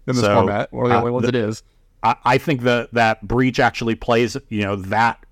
in 0.06 0.14
this 0.14 0.20
So, 0.20 0.34
format. 0.34 0.72
One 0.72 0.84
of 0.86 0.90
the 0.90 0.96
uh, 0.96 1.00
only 1.00 1.10
ones 1.10 1.22
the- 1.22 1.28
it 1.30 1.34
is. 1.34 1.62
I, 2.02 2.14
I 2.24 2.38
think 2.38 2.62
that 2.62 2.92
that 2.94 3.26
breach 3.26 3.58
actually 3.58 3.96
plays 3.96 4.36
you 4.48 4.62
know 4.62 4.76
that 4.76 5.24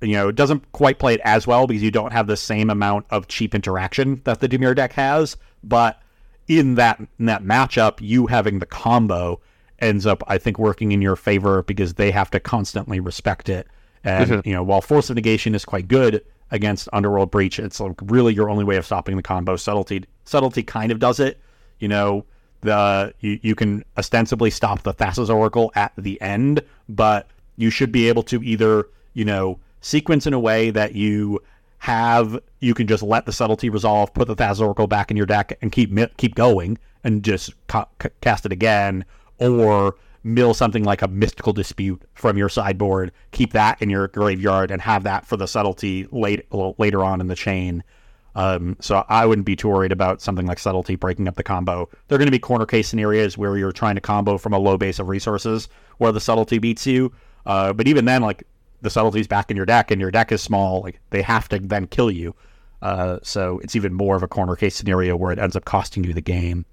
you 0.00 0.12
know 0.14 0.28
it 0.28 0.34
doesn't 0.34 0.70
quite 0.72 0.98
play 0.98 1.14
it 1.14 1.20
as 1.24 1.46
well 1.46 1.66
because 1.66 1.82
you 1.82 1.90
don't 1.90 2.12
have 2.12 2.26
the 2.26 2.36
same 2.38 2.70
amount 2.70 3.04
of 3.10 3.28
cheap 3.28 3.54
interaction 3.54 4.20
that 4.24 4.40
the 4.40 4.48
Dimir 4.48 4.74
deck 4.74 4.92
has 4.94 5.36
but 5.62 6.00
in 6.48 6.74
that 6.76 7.00
in 7.18 7.26
that 7.26 7.42
matchup 7.42 7.98
you 8.00 8.26
having 8.28 8.58
the 8.60 8.66
combo 8.66 9.40
ends 9.78 10.06
up 10.06 10.22
I 10.26 10.38
think 10.38 10.58
working 10.58 10.92
in 10.92 11.02
your 11.02 11.16
favor 11.16 11.62
because 11.62 11.94
they 11.94 12.10
have 12.12 12.30
to 12.30 12.40
constantly 12.40 12.98
respect 13.00 13.48
it 13.50 13.66
and 14.02 14.30
Mhm. 14.30 14.46
you 14.46 14.52
know 14.54 14.62
while 14.62 14.80
force 14.80 15.10
of 15.10 15.16
negation 15.16 15.54
is 15.54 15.64
quite 15.66 15.86
good 15.88 16.22
against 16.54 16.88
underworld 16.94 17.30
breach 17.30 17.58
it's 17.58 17.80
like 17.80 17.96
really 18.04 18.32
your 18.32 18.48
only 18.48 18.64
way 18.64 18.76
of 18.76 18.86
stopping 18.86 19.16
the 19.16 19.22
combo. 19.22 19.56
Subtlety 19.56 20.04
subtlety 20.24 20.62
kind 20.62 20.90
of 20.90 20.98
does 20.98 21.20
it 21.20 21.38
you 21.78 21.88
know 21.88 22.24
the 22.64 23.14
you, 23.20 23.38
you 23.42 23.54
can 23.54 23.84
ostensibly 23.96 24.50
stop 24.50 24.82
the 24.82 24.92
Thassa's 24.92 25.30
Oracle 25.30 25.70
at 25.76 25.92
the 25.96 26.20
end, 26.20 26.62
but 26.88 27.28
you 27.56 27.70
should 27.70 27.92
be 27.92 28.08
able 28.08 28.24
to 28.24 28.42
either, 28.42 28.88
you 29.12 29.24
know, 29.24 29.60
sequence 29.80 30.26
in 30.26 30.32
a 30.32 30.40
way 30.40 30.70
that 30.70 30.94
you 30.94 31.40
have 31.78 32.40
you 32.60 32.74
can 32.74 32.86
just 32.86 33.02
let 33.02 33.26
the 33.26 33.32
subtlety 33.32 33.68
resolve, 33.68 34.12
put 34.14 34.26
the 34.26 34.34
Thassa's 34.34 34.62
Oracle 34.62 34.86
back 34.86 35.10
in 35.10 35.16
your 35.16 35.26
deck, 35.26 35.56
and 35.62 35.70
keep 35.70 35.94
keep 36.16 36.34
going, 36.34 36.78
and 37.04 37.22
just 37.22 37.54
ca- 37.68 37.86
ca- 37.98 38.08
cast 38.20 38.46
it 38.46 38.52
again, 38.52 39.04
or 39.38 39.94
mill 40.24 40.54
something 40.54 40.84
like 40.84 41.02
a 41.02 41.08
mystical 41.08 41.52
dispute 41.52 42.02
from 42.14 42.36
your 42.36 42.48
sideboard, 42.48 43.12
keep 43.30 43.52
that 43.52 43.80
in 43.80 43.90
your 43.90 44.08
graveyard, 44.08 44.70
and 44.70 44.80
have 44.82 45.04
that 45.04 45.26
for 45.26 45.36
the 45.36 45.46
subtlety 45.46 46.08
late, 46.10 46.46
later 46.78 47.04
on 47.04 47.20
in 47.20 47.28
the 47.28 47.34
chain. 47.36 47.84
Um, 48.34 48.76
so 48.80 49.04
I 49.08 49.26
wouldn't 49.26 49.46
be 49.46 49.54
too 49.54 49.68
worried 49.68 49.92
about 49.92 50.20
something 50.20 50.46
like 50.46 50.58
subtlety 50.58 50.96
breaking 50.96 51.28
up 51.28 51.36
the 51.36 51.42
combo. 51.42 51.88
There 52.08 52.16
are 52.16 52.18
going 52.18 52.26
to 52.26 52.32
be 52.32 52.38
corner 52.38 52.66
case 52.66 52.88
scenarios 52.88 53.38
where 53.38 53.56
you're 53.56 53.70
trying 53.70 53.94
to 53.94 54.00
combo 54.00 54.38
from 54.38 54.52
a 54.52 54.58
low 54.58 54.76
base 54.76 54.98
of 54.98 55.08
resources 55.08 55.68
where 55.98 56.10
the 56.10 56.20
subtlety 56.20 56.58
beats 56.58 56.86
you. 56.86 57.12
Uh, 57.46 57.72
but 57.72 57.86
even 57.86 58.06
then, 58.06 58.22
like 58.22 58.42
the 58.80 58.90
subtlety's 58.90 59.28
back 59.28 59.50
in 59.50 59.56
your 59.56 59.66
deck 59.66 59.90
and 59.90 60.00
your 60.00 60.10
deck 60.10 60.32
is 60.32 60.42
small, 60.42 60.80
like 60.82 61.00
they 61.10 61.22
have 61.22 61.48
to 61.50 61.58
then 61.60 61.86
kill 61.86 62.10
you. 62.10 62.34
Uh, 62.82 63.18
so 63.22 63.60
it's 63.60 63.76
even 63.76 63.94
more 63.94 64.16
of 64.16 64.22
a 64.22 64.28
corner 64.28 64.56
case 64.56 64.74
scenario 64.74 65.16
where 65.16 65.32
it 65.32 65.38
ends 65.38 65.54
up 65.54 65.64
costing 65.64 66.02
you 66.02 66.12
the 66.12 66.20
game. 66.20 66.66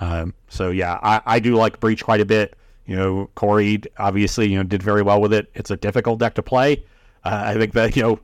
Um, 0.00 0.34
so 0.48 0.70
yeah, 0.70 0.98
I, 1.02 1.20
I 1.24 1.38
do 1.38 1.54
like 1.54 1.78
Breach 1.80 2.04
quite 2.04 2.20
a 2.20 2.26
bit. 2.26 2.56
You 2.86 2.96
know, 2.96 3.30
Corey 3.34 3.82
obviously 3.98 4.50
you 4.50 4.58
know 4.58 4.62
did 4.62 4.82
very 4.82 5.02
well 5.02 5.20
with 5.20 5.32
it. 5.32 5.50
It's 5.54 5.70
a 5.70 5.76
difficult 5.76 6.18
deck 6.20 6.34
to 6.34 6.42
play. 6.42 6.84
Uh, 7.24 7.42
I 7.46 7.54
think 7.54 7.72
that 7.72 7.96
you 7.96 8.02
know 8.02 8.20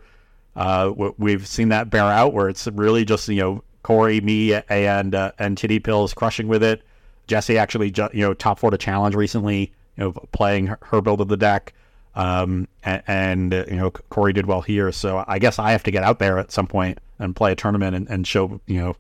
uh, 0.56 1.12
we've 1.18 1.46
seen 1.46 1.70
that 1.70 1.90
bear 1.90 2.04
out 2.04 2.32
where 2.32 2.48
it's 2.48 2.66
really 2.68 3.04
just 3.04 3.28
you 3.28 3.40
know 3.40 3.64
Corey, 3.82 4.20
me, 4.20 4.54
and 4.54 5.14
uh, 5.14 5.32
and 5.38 5.58
Titty 5.58 5.80
Pills 5.80 6.14
crushing 6.14 6.48
with 6.48 6.62
it. 6.62 6.82
Jesse 7.26 7.58
actually 7.58 7.90
ju- 7.90 8.08
you 8.12 8.20
know 8.20 8.34
top 8.34 8.58
four 8.58 8.70
to 8.70 8.78
challenge 8.78 9.14
recently. 9.14 9.72
You 9.96 10.04
know 10.04 10.12
playing 10.32 10.68
her, 10.68 10.78
her 10.82 11.00
build 11.00 11.20
of 11.20 11.28
the 11.28 11.36
deck, 11.36 11.74
um, 12.14 12.68
and, 12.84 13.02
and 13.06 13.54
uh, 13.54 13.64
you 13.68 13.76
know 13.76 13.90
Corey 13.90 14.32
did 14.32 14.46
well 14.46 14.60
here. 14.60 14.92
So 14.92 15.24
I 15.26 15.38
guess 15.38 15.58
I 15.58 15.72
have 15.72 15.82
to 15.84 15.90
get 15.90 16.04
out 16.04 16.18
there 16.18 16.38
at 16.38 16.52
some 16.52 16.66
point 16.66 16.98
and 17.18 17.34
play 17.34 17.52
a 17.52 17.56
tournament 17.56 17.96
and, 17.96 18.08
and 18.08 18.26
show 18.26 18.60
you 18.66 18.80
know 18.80 18.96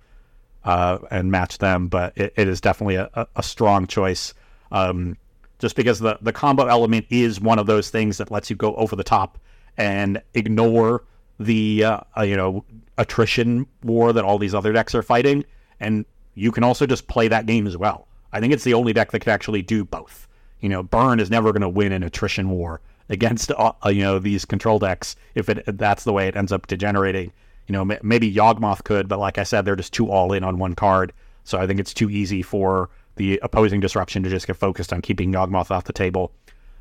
uh, 0.64 0.98
and 1.10 1.30
match 1.30 1.58
them. 1.58 1.88
But 1.88 2.16
it, 2.16 2.32
it 2.36 2.48
is 2.48 2.60
definitely 2.60 2.96
a, 2.96 3.08
a, 3.14 3.26
a 3.36 3.42
strong 3.42 3.86
choice. 3.86 4.34
Um, 4.72 5.16
just 5.62 5.76
because 5.76 6.00
the, 6.00 6.18
the 6.20 6.32
combo 6.32 6.66
element 6.66 7.06
is 7.08 7.40
one 7.40 7.56
of 7.56 7.66
those 7.66 7.88
things 7.88 8.18
that 8.18 8.32
lets 8.32 8.50
you 8.50 8.56
go 8.56 8.74
over 8.74 8.96
the 8.96 9.04
top 9.04 9.38
and 9.78 10.20
ignore 10.34 11.04
the 11.38 11.84
uh, 11.84 12.00
uh, 12.18 12.22
you 12.22 12.36
know 12.36 12.64
attrition 12.98 13.64
war 13.84 14.12
that 14.12 14.24
all 14.24 14.38
these 14.38 14.56
other 14.56 14.72
decks 14.72 14.92
are 14.92 15.02
fighting, 15.02 15.44
and 15.78 16.04
you 16.34 16.50
can 16.50 16.64
also 16.64 16.84
just 16.84 17.06
play 17.06 17.28
that 17.28 17.46
game 17.46 17.66
as 17.66 17.76
well. 17.76 18.08
I 18.32 18.40
think 18.40 18.52
it's 18.52 18.64
the 18.64 18.74
only 18.74 18.92
deck 18.92 19.12
that 19.12 19.20
can 19.20 19.32
actually 19.32 19.62
do 19.62 19.84
both. 19.84 20.26
You 20.60 20.68
know, 20.68 20.82
Burn 20.82 21.20
is 21.20 21.30
never 21.30 21.52
going 21.52 21.62
to 21.62 21.68
win 21.68 21.92
an 21.92 22.02
attrition 22.02 22.50
war 22.50 22.80
against 23.08 23.52
uh, 23.52 23.72
uh, 23.86 23.88
you 23.88 24.02
know 24.02 24.18
these 24.18 24.44
control 24.44 24.80
decks 24.80 25.14
if 25.36 25.48
it 25.48 25.62
that's 25.78 26.02
the 26.02 26.12
way 26.12 26.26
it 26.26 26.36
ends 26.36 26.50
up 26.50 26.66
degenerating. 26.66 27.32
You 27.68 27.72
know, 27.72 27.82
m- 27.82 28.00
maybe 28.02 28.34
Yawgmoth 28.34 28.82
could, 28.82 29.06
but 29.06 29.20
like 29.20 29.38
I 29.38 29.44
said, 29.44 29.64
they're 29.64 29.76
just 29.76 29.92
too 29.92 30.10
all 30.10 30.32
in 30.32 30.42
on 30.42 30.58
one 30.58 30.74
card. 30.74 31.12
So 31.44 31.58
I 31.58 31.68
think 31.68 31.78
it's 31.78 31.94
too 31.94 32.10
easy 32.10 32.42
for 32.42 32.90
the 33.16 33.38
opposing 33.42 33.80
disruption 33.80 34.22
to 34.22 34.30
just 34.30 34.46
get 34.46 34.56
focused 34.56 34.92
on 34.92 35.02
keeping 35.02 35.32
Yawgmoth 35.32 35.70
off 35.70 35.84
the 35.84 35.92
table. 35.92 36.32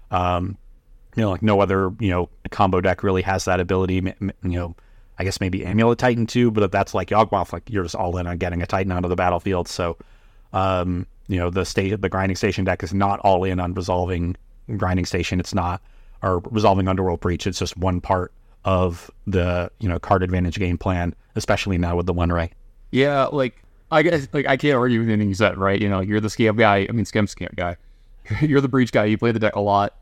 Um, 0.10 0.58
you 1.16 1.24
know, 1.24 1.32
like 1.32 1.42
no 1.42 1.60
other 1.60 1.92
you 2.00 2.10
know 2.10 2.30
combo 2.52 2.82
deck 2.82 3.04
really 3.04 3.22
has 3.22 3.46
that 3.46 3.60
ability. 3.60 3.96
You 4.20 4.34
know, 4.44 4.76
I 5.18 5.24
guess 5.24 5.40
maybe 5.40 5.66
Amulet 5.66 6.00
Titan 6.00 6.26
too, 6.26 6.52
but 6.52 6.64
if 6.64 6.72
that's 6.72 6.94
like 6.94 7.10
Yawgmoth, 7.10 7.54
like 7.54 7.70
you're 7.70 7.84
just 7.84 7.96
all 7.96 8.18
in 8.18 8.28
on 8.28 8.38
getting 8.38 8.62
a 8.62 8.68
Titan 8.68 8.92
onto 8.92 9.10
the 9.10 9.16
battlefield. 9.16 9.68
So, 9.68 9.98
um, 10.54 11.06
you 11.28 11.38
know, 11.38 11.50
the 11.50 11.66
state 11.66 12.00
the 12.02 12.10
grinding 12.10 12.36
station 12.36 12.66
deck 12.66 12.84
is 12.84 12.94
not 12.94 13.20
all 13.20 13.44
in 13.44 13.60
on 13.60 13.74
resolving 13.74 14.36
grinding 14.78 15.06
station. 15.06 15.40
It's 15.40 15.54
not 15.54 15.82
or 16.24 16.40
resolving 16.50 16.88
underworld 16.88 17.20
breach. 17.20 17.48
It's 17.48 17.60
just 17.60 17.78
one 17.78 18.02
part 18.02 18.32
of 18.64 19.10
the 19.26 19.72
you 19.80 19.90
know 19.90 20.00
card 20.00 20.24
advantage 20.24 20.58
game 20.58 20.78
plan, 20.78 21.16
especially 21.36 21.78
now 21.78 21.96
with 21.96 22.06
the 22.06 22.14
one 22.14 22.32
ray. 22.32 22.52
Yeah, 22.92 23.26
like 23.26 23.61
I 23.92 24.04
guess 24.04 24.28
like 24.34 24.48
I 24.48 24.58
can't 24.58 24.78
argue 24.78 25.00
with 25.00 25.10
anything 25.10 25.30
you 25.30 25.36
said, 25.36 25.58
right? 25.58 25.80
You 25.80 25.90
know, 25.90 26.00
you're 26.00 26.22
the 26.22 26.30
scam 26.30 26.58
guy. 26.58 26.88
I 26.90 26.92
mean, 26.92 27.06
scam 27.06 27.24
scam 27.24 27.54
guy. 27.56 27.78
you're 28.42 28.62
the 28.62 28.68
breach 28.68 28.92
guy. 28.92 29.06
You 29.06 29.18
play 29.18 29.32
the 29.32 29.40
deck 29.40 29.56
a 29.56 29.60
lot. 29.60 29.96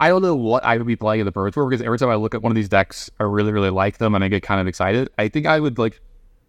I 0.00 0.08
don't 0.08 0.22
know 0.22 0.34
what 0.34 0.64
I 0.64 0.76
would 0.76 0.86
be 0.86 0.96
playing 0.96 1.20
in 1.20 1.26
the 1.26 1.32
Pro 1.32 1.48
Tour 1.50 1.68
because 1.68 1.84
every 1.84 1.98
time 1.98 2.08
I 2.08 2.16
look 2.16 2.34
at 2.34 2.42
one 2.42 2.50
of 2.50 2.56
these 2.56 2.68
decks, 2.68 3.10
I 3.20 3.24
really, 3.24 3.52
really 3.52 3.70
like 3.70 3.98
them 3.98 4.14
and 4.14 4.24
I 4.24 4.28
get 4.28 4.42
kind 4.42 4.60
of 4.60 4.66
excited. 4.66 5.08
I 5.18 5.28
think 5.28 5.46
I 5.46 5.60
would 5.60 5.78
like 5.78 6.00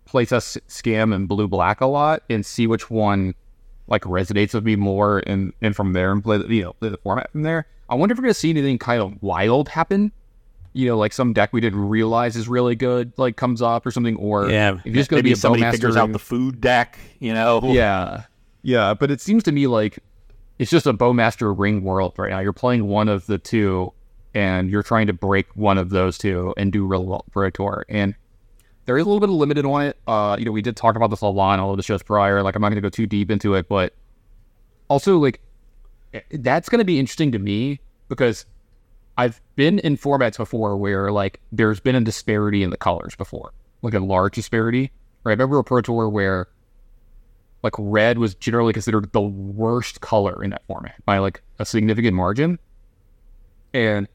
play 0.05 0.25
test 0.25 0.57
scam 0.67 1.13
and 1.13 1.27
blue 1.27 1.47
black 1.47 1.81
a 1.81 1.85
lot 1.85 2.23
and 2.29 2.45
see 2.45 2.67
which 2.67 2.89
one 2.89 3.35
like 3.87 4.03
resonates 4.03 4.53
with 4.53 4.63
me 4.63 4.75
more 4.75 5.19
and 5.27 5.53
and 5.61 5.75
from 5.75 5.93
there 5.93 6.11
and 6.11 6.23
play 6.23 6.37
the 6.37 6.47
you 6.53 6.63
know 6.63 6.73
play 6.73 6.89
the 6.89 6.97
format 6.97 7.31
from 7.31 7.43
there. 7.43 7.67
I 7.89 7.95
wonder 7.95 8.13
if 8.13 8.17
we're 8.17 8.23
gonna 8.23 8.33
see 8.33 8.49
anything 8.49 8.77
kind 8.77 9.01
of 9.01 9.21
wild 9.21 9.69
happen. 9.69 10.11
You 10.73 10.87
know, 10.87 10.97
like 10.97 11.13
some 11.13 11.33
deck 11.33 11.53
we 11.53 11.61
didn't 11.61 11.87
realize 11.87 12.35
is 12.35 12.47
really 12.47 12.75
good, 12.75 13.13
like 13.17 13.35
comes 13.35 13.61
up 13.61 13.85
or 13.85 13.91
something, 13.91 14.15
or 14.17 14.49
yeah, 14.49 14.73
if 14.73 14.85
it's 14.87 14.95
just 14.95 15.09
gonna 15.09 15.23
be 15.23 15.31
a 15.31 15.35
somebody 15.35 15.63
Bowmaster 15.63 15.71
figures 15.71 15.95
out 15.95 16.11
the 16.11 16.19
food 16.19 16.59
deck. 16.59 16.97
You 17.19 17.33
know, 17.33 17.61
yeah, 17.65 18.23
yeah, 18.63 18.93
but 18.93 19.11
it 19.11 19.21
seems 19.21 19.43
to 19.43 19.51
me 19.51 19.67
like 19.67 19.99
it's 20.59 20.71
just 20.71 20.87
a 20.87 20.93
Bowmaster 20.93 21.57
ring 21.57 21.83
world 21.83 22.13
right 22.17 22.31
now. 22.31 22.39
You're 22.39 22.53
playing 22.53 22.87
one 22.87 23.07
of 23.07 23.25
the 23.27 23.37
two, 23.37 23.93
and 24.33 24.69
you're 24.69 24.83
trying 24.83 25.07
to 25.07 25.13
break 25.13 25.47
one 25.55 25.77
of 25.77 25.89
those 25.89 26.17
two 26.17 26.53
and 26.57 26.71
do 26.71 26.85
real 26.85 27.05
well 27.05 27.25
for 27.31 27.45
a 27.45 27.51
tour. 27.51 27.85
And 27.89 28.15
there 28.85 28.97
is 28.97 29.05
a 29.05 29.09
little 29.09 29.19
bit 29.19 29.29
of 29.29 29.35
limited 29.35 29.65
on 29.65 29.83
it. 29.83 29.97
Uh, 30.07 30.35
you 30.37 30.45
know, 30.45 30.51
we 30.51 30.61
did 30.61 30.75
talk 30.75 30.95
about 30.95 31.09
this 31.09 31.21
a 31.21 31.27
lot 31.27 31.53
in 31.53 31.59
all 31.59 31.71
of 31.71 31.77
the 31.77 31.83
shows 31.83 32.03
prior. 32.03 32.43
Like, 32.43 32.55
I'm 32.55 32.61
not 32.61 32.69
going 32.69 32.75
to 32.75 32.81
go 32.81 32.89
too 32.89 33.07
deep 33.07 33.31
into 33.31 33.55
it, 33.55 33.69
but 33.69 33.93
also 34.89 35.17
like 35.17 35.39
eh, 36.13 36.21
that's 36.31 36.69
going 36.69 36.79
to 36.79 36.85
be 36.85 36.99
interesting 36.99 37.31
to 37.31 37.39
me 37.39 37.79
because 38.09 38.45
I've 39.17 39.41
been 39.55 39.79
in 39.79 39.97
formats 39.97 40.37
before 40.37 40.75
where 40.77 41.11
like 41.11 41.39
there's 41.51 41.79
been 41.79 41.95
a 41.95 42.01
disparity 42.01 42.63
in 42.63 42.69
the 42.69 42.77
colors 42.77 43.15
before, 43.15 43.53
like 43.81 43.93
a 43.93 43.99
large 43.99 44.35
disparity. 44.35 44.91
Right? 45.23 45.31
I 45.31 45.33
remember 45.33 45.59
a 45.59 45.63
pro 45.63 45.81
tour 45.81 46.09
where 46.09 46.47
like 47.63 47.73
red 47.77 48.17
was 48.17 48.35
generally 48.35 48.73
considered 48.73 49.11
the 49.13 49.21
worst 49.21 50.01
color 50.01 50.43
in 50.43 50.49
that 50.51 50.65
format 50.67 50.95
by 51.05 51.17
like 51.19 51.41
a 51.59 51.65
significant 51.65 52.15
margin. 52.15 52.59
And 53.73 54.07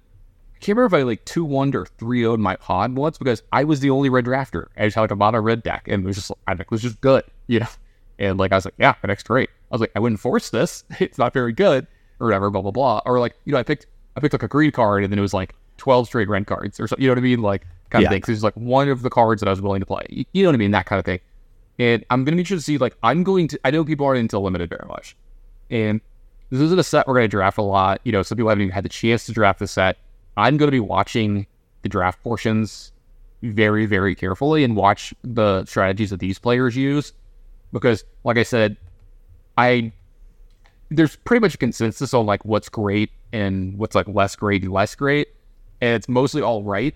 I 0.55 0.59
can't 0.59 0.77
remember 0.77 0.97
if 0.97 1.01
I 1.01 1.05
like 1.05 1.25
2 1.25 1.45
1 1.45 1.75
or 1.75 1.87
3 1.87 2.21
0 2.21 2.37
my 2.37 2.57
pod 2.57 2.95
once 2.95 3.17
because 3.19 3.43
I 3.53 3.65
was 3.65 3.81
the 3.81 3.91
only 3.91 4.11
red 4.11 4.27
drafter. 4.27 4.67
I 4.77 4.85
just 4.87 4.97
had 4.97 5.03
like 5.03 5.11
a 5.11 5.17
mono 5.17 5.41
red 5.41 5.63
deck 5.63 5.89
and 5.89 6.05
it 6.05 6.07
was 6.07 6.17
just, 6.17 6.31
I 6.47 6.53
think 6.53 6.63
it 6.63 6.71
was 6.71 6.83
just 6.83 7.01
good, 7.01 7.25
you 7.47 7.61
know? 7.61 7.67
And 8.19 8.39
like, 8.39 8.53
I 8.53 8.57
was 8.57 8.65
like, 8.65 8.75
yeah, 8.79 8.95
deck's 9.07 9.23
great. 9.23 9.49
I 9.49 9.75
was 9.75 9.81
like, 9.81 9.93
I 9.95 10.01
wouldn't 10.01 10.21
force 10.21 10.51
this. 10.51 10.85
It's 11.01 11.19
not 11.19 11.33
very 11.33 11.53
good 11.53 11.87
or 12.21 12.27
whatever, 12.27 12.51
blah, 12.51 12.63
blah, 12.63 12.73
blah. 12.73 13.01
Or 13.07 13.21
like, 13.21 13.37
you 13.45 13.53
know, 13.53 13.59
I 13.59 13.63
picked, 13.63 13.87
I 14.19 14.21
picked 14.21 14.35
like 14.35 14.43
a 14.43 14.49
green 14.49 14.73
card 14.73 15.05
and 15.05 15.13
then 15.13 15.19
it 15.19 15.23
was 15.23 15.35
like 15.35 15.55
12 15.79 16.07
straight 16.09 16.29
red 16.29 16.47
cards 16.47 16.79
or 16.81 16.89
something, 16.89 17.03
you 17.03 17.09
know 17.09 17.13
what 17.13 17.19
I 17.19 17.23
mean? 17.23 17.41
Like, 17.43 17.67
kind 17.91 18.03
Yeah. 18.03 18.09
of 18.09 18.13
thing. 18.13 18.25
So 18.25 18.33
it's 18.33 18.43
like 18.43 18.55
one 18.55 18.89
of 18.89 19.03
the 19.03 19.11
cards 19.11 19.41
that 19.41 19.49
I 19.49 19.51
was 19.51 19.61
willing 19.63 19.81
to 19.81 19.87
play. 19.87 20.05
You, 20.11 20.25
you 20.33 20.43
know 20.43 20.49
what 20.51 20.55
I 20.55 20.59
mean? 20.59 20.73
That 20.73 20.87
kind 20.87 20.99
of 20.99 21.05
thing. 21.05 21.21
And 21.79 22.05
I'm 22.11 22.25
going 22.25 22.33
to 22.33 22.37
be 22.37 22.41
interested 22.41 22.57
to 22.57 22.73
see, 22.73 22.79
like, 22.79 22.97
I'm 23.03 23.23
going 23.23 23.47
to, 23.49 23.61
I 23.65 23.71
know 23.71 23.85
people 23.85 24.05
aren't 24.05 24.19
into 24.19 24.39
limited 24.39 24.69
very 24.69 24.87
much. 24.89 25.17
And 25.71 26.01
this 26.51 26.61
isn't 26.61 26.79
a 26.79 26.83
set 26.83 27.07
we're 27.07 27.15
going 27.15 27.25
to 27.25 27.29
draft 27.29 27.59
a 27.59 27.63
lot. 27.63 28.01
You 28.05 28.11
know, 28.11 28.23
some 28.23 28.37
people 28.37 28.49
haven't 28.49 28.63
even 28.63 28.73
had 28.75 28.85
the 28.85 28.89
chance 28.89 29.27
to 29.27 29.33
draft 29.33 29.61
the 29.61 29.69
set. 29.69 29.97
I'm 30.37 30.57
going 30.57 30.67
to 30.67 30.73
be 30.73 30.81
watching 30.81 31.47
the 31.83 31.89
draft 31.89 32.21
portions 32.25 32.91
very, 33.43 33.87
very 33.87 34.17
carefully 34.17 34.65
and 34.65 34.75
watch 34.75 35.15
the 35.23 35.65
strategies 35.67 36.11
that 36.11 36.19
these 36.19 36.39
players 36.41 36.75
use. 36.77 37.13
Because, 37.73 38.03
like 38.25 38.39
I 38.39 38.43
said, 38.43 38.77
I 39.57 39.93
there's 40.91 41.17
pretty 41.17 41.41
much 41.41 41.55
a 41.55 41.59
consensus 41.59 42.15
on 42.15 42.27
like 42.27 42.45
what's 42.45 42.69
great 42.69 43.11
and 43.33 43.79
what's 43.79 43.95
like 43.95 44.09
less 44.09 44.37
great 44.37 44.63
and 44.63 44.73
less 44.73 44.95
great. 44.95 45.29
And 45.81 45.95
it's 45.95 46.09
mostly 46.09 46.43
all 46.43 46.63
right. 46.63 46.95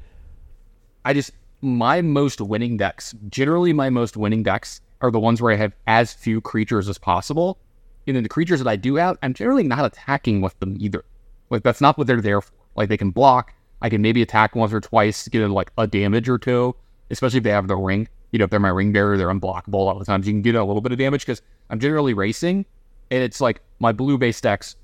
I 1.04 1.12
just 1.12 1.32
my 1.60 2.00
most 2.00 2.40
winning 2.40 2.76
decks, 2.76 3.14
generally 3.28 3.72
my 3.72 3.90
most 3.90 4.16
winning 4.16 4.42
decks 4.42 4.80
are 5.00 5.10
the 5.10 5.20
ones 5.20 5.40
where 5.40 5.52
I 5.52 5.56
have 5.56 5.74
as 5.86 6.12
few 6.12 6.40
creatures 6.40 6.88
as 6.88 6.98
possible. 6.98 7.58
And 8.06 8.16
then 8.16 8.22
the 8.22 8.28
creatures 8.28 8.58
that 8.60 8.68
I 8.68 8.76
do 8.76 8.96
have, 8.96 9.16
I'm 9.22 9.34
generally 9.34 9.62
not 9.62 9.84
attacking 9.84 10.40
with 10.40 10.58
them 10.58 10.76
either. 10.80 11.04
Like 11.50 11.62
that's 11.62 11.80
not 11.80 11.98
what 11.98 12.06
they're 12.06 12.20
there 12.20 12.40
for. 12.40 12.52
Like 12.74 12.88
they 12.88 12.96
can 12.96 13.10
block. 13.10 13.52
I 13.80 13.90
can 13.90 14.00
maybe 14.00 14.22
attack 14.22 14.56
once 14.56 14.72
or 14.72 14.80
twice 14.80 15.28
get 15.28 15.48
like 15.50 15.70
a 15.76 15.86
damage 15.86 16.28
or 16.28 16.38
two, 16.38 16.74
especially 17.10 17.38
if 17.38 17.44
they 17.44 17.50
have 17.50 17.68
the 17.68 17.76
ring. 17.76 18.08
You 18.30 18.38
know, 18.38 18.44
if 18.44 18.50
they're 18.50 18.60
my 18.60 18.70
ring 18.70 18.92
bearer, 18.92 19.18
they're 19.18 19.28
unblockable 19.28 19.74
a 19.74 19.76
all 19.76 19.98
the 19.98 20.04
times. 20.04 20.26
You 20.26 20.32
can 20.32 20.42
get 20.42 20.54
a 20.54 20.64
little 20.64 20.80
bit 20.80 20.92
of 20.92 20.98
damage 20.98 21.26
because 21.26 21.42
I'm 21.68 21.78
generally 21.78 22.14
racing, 22.14 22.64
and 23.12 23.22
it's 23.22 23.42
like 23.42 23.60
my 23.78 23.92
blue 23.92 24.16
base 24.16 24.40
decks 24.40 24.74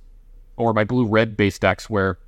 or 0.56 0.74
my 0.74 0.84
blue 0.84 1.06
red 1.06 1.34
base 1.36 1.58
decks 1.58 1.88
where 1.88 2.18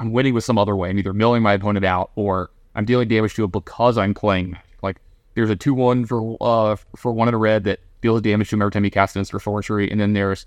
I'm 0.00 0.10
winning 0.10 0.32
with 0.32 0.42
some 0.42 0.56
other 0.56 0.74
way. 0.74 0.88
I'm 0.88 0.98
either 0.98 1.12
milling 1.12 1.42
my 1.42 1.52
opponent 1.52 1.84
out 1.84 2.10
or 2.16 2.50
I'm 2.74 2.86
dealing 2.86 3.08
damage 3.08 3.34
to 3.34 3.44
it 3.44 3.52
because 3.52 3.98
I'm 3.98 4.14
playing. 4.14 4.56
Like 4.82 4.96
there's 5.34 5.50
a 5.50 5.56
two 5.56 5.74
one 5.74 6.06
for 6.06 6.36
uh 6.40 6.76
for 6.96 7.12
one 7.12 7.28
in 7.28 7.34
a 7.34 7.38
red 7.38 7.64
that 7.64 7.80
deals 8.00 8.22
damage 8.22 8.48
to 8.48 8.56
him 8.56 8.62
every 8.62 8.72
time 8.72 8.86
you 8.86 8.90
cast 8.90 9.16
an 9.16 9.20
instant 9.20 9.36
or 9.36 9.40
sorcery, 9.40 9.90
and 9.90 10.00
then 10.00 10.14
there's 10.14 10.46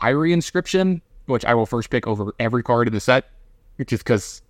Fiery 0.00 0.32
Inscription, 0.32 1.02
which 1.26 1.44
I 1.44 1.54
will 1.54 1.66
first 1.66 1.90
pick 1.90 2.06
over 2.06 2.34
every 2.40 2.62
card 2.62 2.88
in 2.88 2.94
the 2.94 3.00
set, 3.00 3.26
just 3.86 4.02
because 4.02 4.40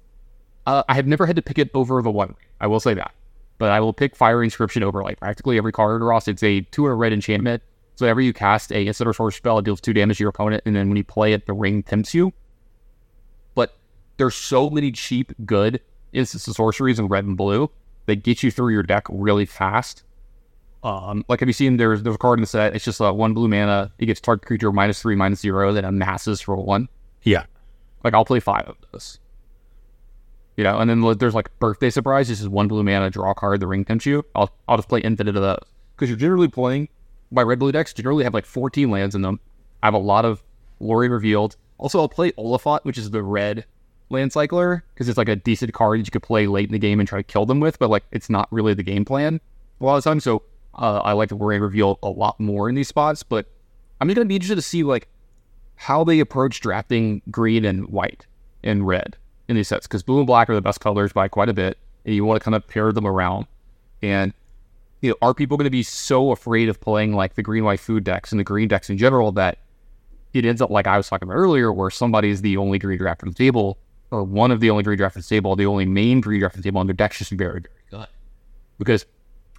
uh, 0.66 0.84
I 0.88 0.94
have 0.94 1.08
never 1.08 1.26
had 1.26 1.36
to 1.36 1.42
pick 1.42 1.58
it 1.58 1.70
over 1.74 2.00
the 2.02 2.10
one. 2.10 2.36
I 2.60 2.68
will 2.68 2.80
say 2.80 2.94
that, 2.94 3.12
but 3.58 3.70
I 3.70 3.80
will 3.80 3.92
pick 3.92 4.14
Fiery 4.14 4.46
Inscription 4.46 4.84
over 4.84 5.02
like 5.02 5.18
practically 5.18 5.58
every 5.58 5.72
card 5.72 6.00
in 6.00 6.06
Ross. 6.06 6.28
It's 6.28 6.42
a 6.44 6.60
two 6.60 6.86
in 6.86 6.92
a 6.92 6.94
red 6.94 7.12
enchantment. 7.12 7.62
So 7.98 8.06
whenever 8.06 8.20
you 8.20 8.32
cast 8.32 8.70
a 8.70 8.86
instant 8.86 9.08
or 9.08 9.12
sorcery 9.12 9.38
spell, 9.38 9.58
it 9.58 9.64
deals 9.64 9.80
two 9.80 9.92
damage 9.92 10.18
to 10.18 10.22
your 10.22 10.28
opponent, 10.28 10.62
and 10.64 10.76
then 10.76 10.86
when 10.86 10.96
you 10.96 11.02
play 11.02 11.32
it, 11.32 11.46
the 11.46 11.52
ring 11.52 11.82
tempts 11.82 12.14
you. 12.14 12.32
But 13.56 13.76
there's 14.18 14.36
so 14.36 14.70
many 14.70 14.92
cheap, 14.92 15.32
good 15.44 15.80
instant 16.12 16.54
sorceries 16.54 17.00
in 17.00 17.08
red 17.08 17.24
and 17.24 17.36
blue 17.36 17.72
that 18.06 18.22
get 18.22 18.44
you 18.44 18.52
through 18.52 18.72
your 18.72 18.84
deck 18.84 19.04
really 19.10 19.46
fast. 19.46 20.04
Um, 20.84 21.24
like 21.28 21.40
have 21.40 21.48
you 21.48 21.52
seen 21.52 21.76
there's 21.76 22.04
there's 22.04 22.14
a 22.14 22.18
card 22.18 22.38
in 22.38 22.42
the 22.42 22.46
set, 22.46 22.76
it's 22.76 22.84
just 22.84 23.00
uh, 23.00 23.12
one 23.12 23.34
blue 23.34 23.48
mana, 23.48 23.90
it 23.98 24.06
gets 24.06 24.20
target 24.20 24.46
creature 24.46 24.70
minus 24.70 25.02
three, 25.02 25.16
minus 25.16 25.40
zero, 25.40 25.72
then 25.72 25.84
amasses 25.84 26.40
for 26.40 26.54
one. 26.54 26.88
Yeah. 27.24 27.46
Like 28.04 28.14
I'll 28.14 28.24
play 28.24 28.38
five 28.38 28.68
of 28.68 28.76
those. 28.92 29.18
You 30.56 30.62
know, 30.62 30.78
and 30.78 30.88
then 30.88 31.18
there's 31.18 31.34
like 31.34 31.50
birthday 31.58 31.90
surprise, 31.90 32.28
this 32.28 32.40
is 32.40 32.48
one 32.48 32.68
blue 32.68 32.84
mana, 32.84 33.10
draw 33.10 33.34
card, 33.34 33.58
the 33.58 33.66
ring 33.66 33.84
tempts 33.84 34.06
you. 34.06 34.24
I'll 34.36 34.52
I'll 34.68 34.76
just 34.76 34.88
play 34.88 35.00
infinite 35.00 35.34
of 35.34 35.42
those. 35.42 35.64
Because 35.96 36.10
you're 36.10 36.16
generally 36.16 36.46
playing 36.46 36.90
my 37.30 37.42
red 37.42 37.58
blue 37.58 37.72
decks 37.72 37.92
generally 37.92 38.24
have 38.24 38.34
like 38.34 38.46
14 38.46 38.90
lands 38.90 39.14
in 39.14 39.22
them. 39.22 39.40
I 39.82 39.86
have 39.86 39.94
a 39.94 39.98
lot 39.98 40.24
of 40.24 40.42
Lori 40.80 41.08
revealed. 41.08 41.56
Also, 41.78 42.00
I'll 42.00 42.08
play 42.08 42.32
Oliphaunt, 42.32 42.84
which 42.84 42.98
is 42.98 43.10
the 43.10 43.22
red 43.22 43.64
land 44.10 44.32
cycler, 44.32 44.84
because 44.94 45.08
it's 45.08 45.18
like 45.18 45.28
a 45.28 45.36
decent 45.36 45.72
card 45.72 46.00
that 46.00 46.06
you 46.06 46.10
could 46.10 46.22
play 46.22 46.46
late 46.46 46.68
in 46.68 46.72
the 46.72 46.78
game 46.78 46.98
and 46.98 47.08
try 47.08 47.18
to 47.18 47.22
kill 47.22 47.46
them 47.46 47.60
with, 47.60 47.78
but 47.78 47.90
like 47.90 48.04
it's 48.10 48.30
not 48.30 48.48
really 48.50 48.74
the 48.74 48.82
game 48.82 49.04
plan 49.04 49.40
a 49.80 49.84
lot 49.84 49.96
of 49.96 50.04
times. 50.04 50.24
So 50.24 50.42
uh, 50.74 51.00
I 51.00 51.12
like 51.12 51.28
the 51.28 51.36
Lori 51.36 51.58
reveal 51.60 51.98
a 52.02 52.08
lot 52.08 52.38
more 52.40 52.68
in 52.68 52.74
these 52.74 52.88
spots, 52.88 53.22
but 53.22 53.46
I'm 54.00 54.08
just 54.08 54.16
gonna 54.16 54.26
be 54.26 54.36
interested 54.36 54.56
to 54.56 54.62
see 54.62 54.82
like 54.82 55.08
how 55.76 56.04
they 56.04 56.20
approach 56.20 56.60
drafting 56.60 57.22
green 57.30 57.64
and 57.64 57.88
white 57.88 58.26
and 58.64 58.86
red 58.86 59.16
in 59.48 59.56
these 59.56 59.68
sets, 59.68 59.86
because 59.86 60.02
blue 60.02 60.18
and 60.18 60.26
black 60.26 60.50
are 60.50 60.54
the 60.54 60.60
best 60.60 60.80
colors 60.80 61.12
by 61.12 61.28
quite 61.28 61.48
a 61.48 61.54
bit, 61.54 61.78
and 62.04 62.14
you 62.14 62.24
want 62.24 62.40
to 62.40 62.44
kind 62.44 62.54
of 62.54 62.66
pair 62.66 62.92
them 62.92 63.06
around. 63.06 63.46
And 64.02 64.32
you 65.00 65.10
know, 65.10 65.16
are 65.22 65.34
people 65.34 65.56
going 65.56 65.64
to 65.64 65.70
be 65.70 65.82
so 65.82 66.32
afraid 66.32 66.68
of 66.68 66.80
playing 66.80 67.12
like 67.12 67.34
the 67.34 67.42
green 67.42 67.64
white 67.64 67.80
food 67.80 68.04
decks 68.04 68.32
and 68.32 68.38
the 68.38 68.44
green 68.44 68.68
decks 68.68 68.90
in 68.90 68.98
general 68.98 69.32
that 69.32 69.58
it 70.34 70.44
ends 70.44 70.60
up 70.60 70.70
like 70.70 70.86
I 70.86 70.96
was 70.96 71.08
talking 71.08 71.28
about 71.28 71.36
earlier, 71.36 71.72
where 71.72 71.90
somebody 71.90 72.30
is 72.30 72.42
the 72.42 72.56
only 72.56 72.78
green 72.78 72.98
draft 72.98 73.22
on 73.22 73.28
the 73.28 73.34
table, 73.34 73.78
or 74.10 74.24
one 74.24 74.50
of 74.50 74.60
the 74.60 74.70
only 74.70 74.82
green 74.82 74.98
draft 74.98 75.16
on 75.16 75.22
the 75.22 75.28
table, 75.28 75.56
the 75.56 75.66
only 75.66 75.86
main 75.86 76.20
green 76.20 76.40
draft 76.40 76.56
on 76.56 76.62
the 76.62 76.64
table, 76.64 76.80
and 76.80 76.88
their 76.88 76.94
deck's 76.94 77.18
just 77.18 77.30
very, 77.30 77.60
very 77.60 77.74
good. 77.90 78.06
Because 78.78 79.06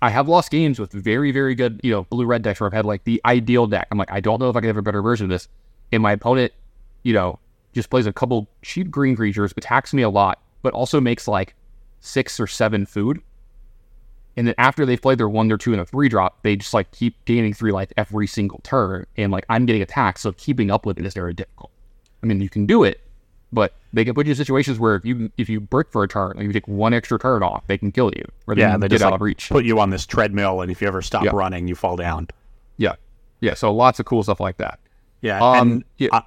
I 0.02 0.10
have 0.10 0.30
lost 0.30 0.52
games 0.52 0.80
with 0.80 0.92
very, 0.92 1.32
very 1.32 1.56
good, 1.56 1.80
you 1.84 1.92
know, 1.92 2.04
blue 2.04 2.26
red 2.26 2.42
decks 2.42 2.60
where 2.60 2.68
I've 2.68 2.74
had 2.74 2.86
like 2.86 3.04
the 3.04 3.22
ideal 3.26 3.68
deck. 3.68 3.88
I'm 3.92 3.98
like, 3.98 4.12
I 4.12 4.20
don't 4.20 4.40
know 4.40 4.50
if 4.50 4.56
I 4.56 4.62
can 4.62 4.68
have 4.68 4.78
a 4.78 4.82
better 4.82 5.02
version 5.02 5.26
of 5.26 5.30
this. 5.30 5.48
And 5.92 6.04
my 6.04 6.14
opponent, 6.14 6.54
you 7.04 7.14
know, 7.14 7.40
just 7.74 7.90
plays 7.90 8.06
a 8.06 8.14
couple 8.14 8.48
cheap 8.62 8.90
green 8.90 9.16
creatures, 9.16 9.54
attacks 9.58 9.94
me 9.94 10.04
a 10.04 10.10
lot, 10.10 10.42
but 10.62 10.74
also 10.74 11.02
makes 11.02 11.28
like 11.28 11.56
six 12.00 12.40
or 12.40 12.48
seven 12.48 12.86
food. 12.86 13.22
And 14.38 14.48
then 14.48 14.56
after 14.58 14.86
they've 14.86 15.02
played 15.02 15.18
their 15.18 15.28
one, 15.28 15.48
their 15.50 15.58
two, 15.58 15.74
and 15.74 15.82
a 15.82 15.86
three 15.86 16.08
drop, 16.08 16.44
they 16.44 16.56
just 16.56 16.74
like 16.74 16.92
keep 16.92 17.24
gaining 17.26 17.54
three 17.54 17.72
life 17.72 17.92
every 17.98 18.28
single 18.28 18.60
turn. 18.64 19.06
And 19.18 19.32
like 19.32 19.46
I'm 19.50 19.66
getting 19.66 19.82
attacked, 19.82 20.20
so 20.20 20.32
keeping 20.34 20.72
up 20.72 20.86
with 20.86 20.98
it 20.98 21.06
is 21.06 21.14
very 21.14 21.34
difficult. 21.34 21.72
I 22.24 22.26
mean, 22.28 22.40
you 22.42 22.50
can 22.50 22.66
do 22.66 22.84
it, 22.84 23.02
but 23.52 23.74
they 23.92 24.06
can 24.06 24.14
put 24.14 24.28
you 24.28 24.32
in 24.32 24.36
situations 24.36 24.80
where 24.80 24.96
if 24.96 25.04
you 25.04 25.32
if 25.38 25.50
you 25.50 25.60
brick 25.60 25.92
for 25.92 26.04
a 26.04 26.08
turn, 26.08 26.34
like 26.38 26.46
you 26.46 26.54
take 26.54 26.68
one 26.68 26.94
extra 26.94 27.20
turn 27.20 27.44
off, 27.44 27.66
they 27.68 27.78
can 27.78 27.92
kill 27.92 28.12
you. 28.16 28.24
Or 28.48 28.56
Yeah, 28.56 28.72
then 28.72 28.80
they 28.82 28.88
get 28.88 28.96
just 28.96 29.04
out 29.04 29.12
like, 29.12 29.16
of 29.18 29.22
reach. 29.22 29.50
put 29.50 29.66
you 29.66 29.80
on 29.80 29.90
this 29.90 30.06
treadmill, 30.06 30.62
and 30.62 30.72
if 30.72 30.82
you 30.82 30.88
ever 30.88 31.02
stop 31.02 31.24
Yeah. 31.24 31.32
running, 31.34 31.68
you 31.68 31.76
fall 31.76 31.96
down. 31.98 32.28
Yeah, 32.78 32.94
yeah. 33.42 33.56
So 33.56 33.74
lots 33.74 34.00
of 34.00 34.06
cool 34.06 34.24
stuff 34.24 34.40
like 34.40 34.58
that. 34.58 34.80
Yeah, 35.22 35.40
Um, 35.44 35.58
and 35.72 35.84
yeah. 35.98 36.10
uh, 36.14 36.22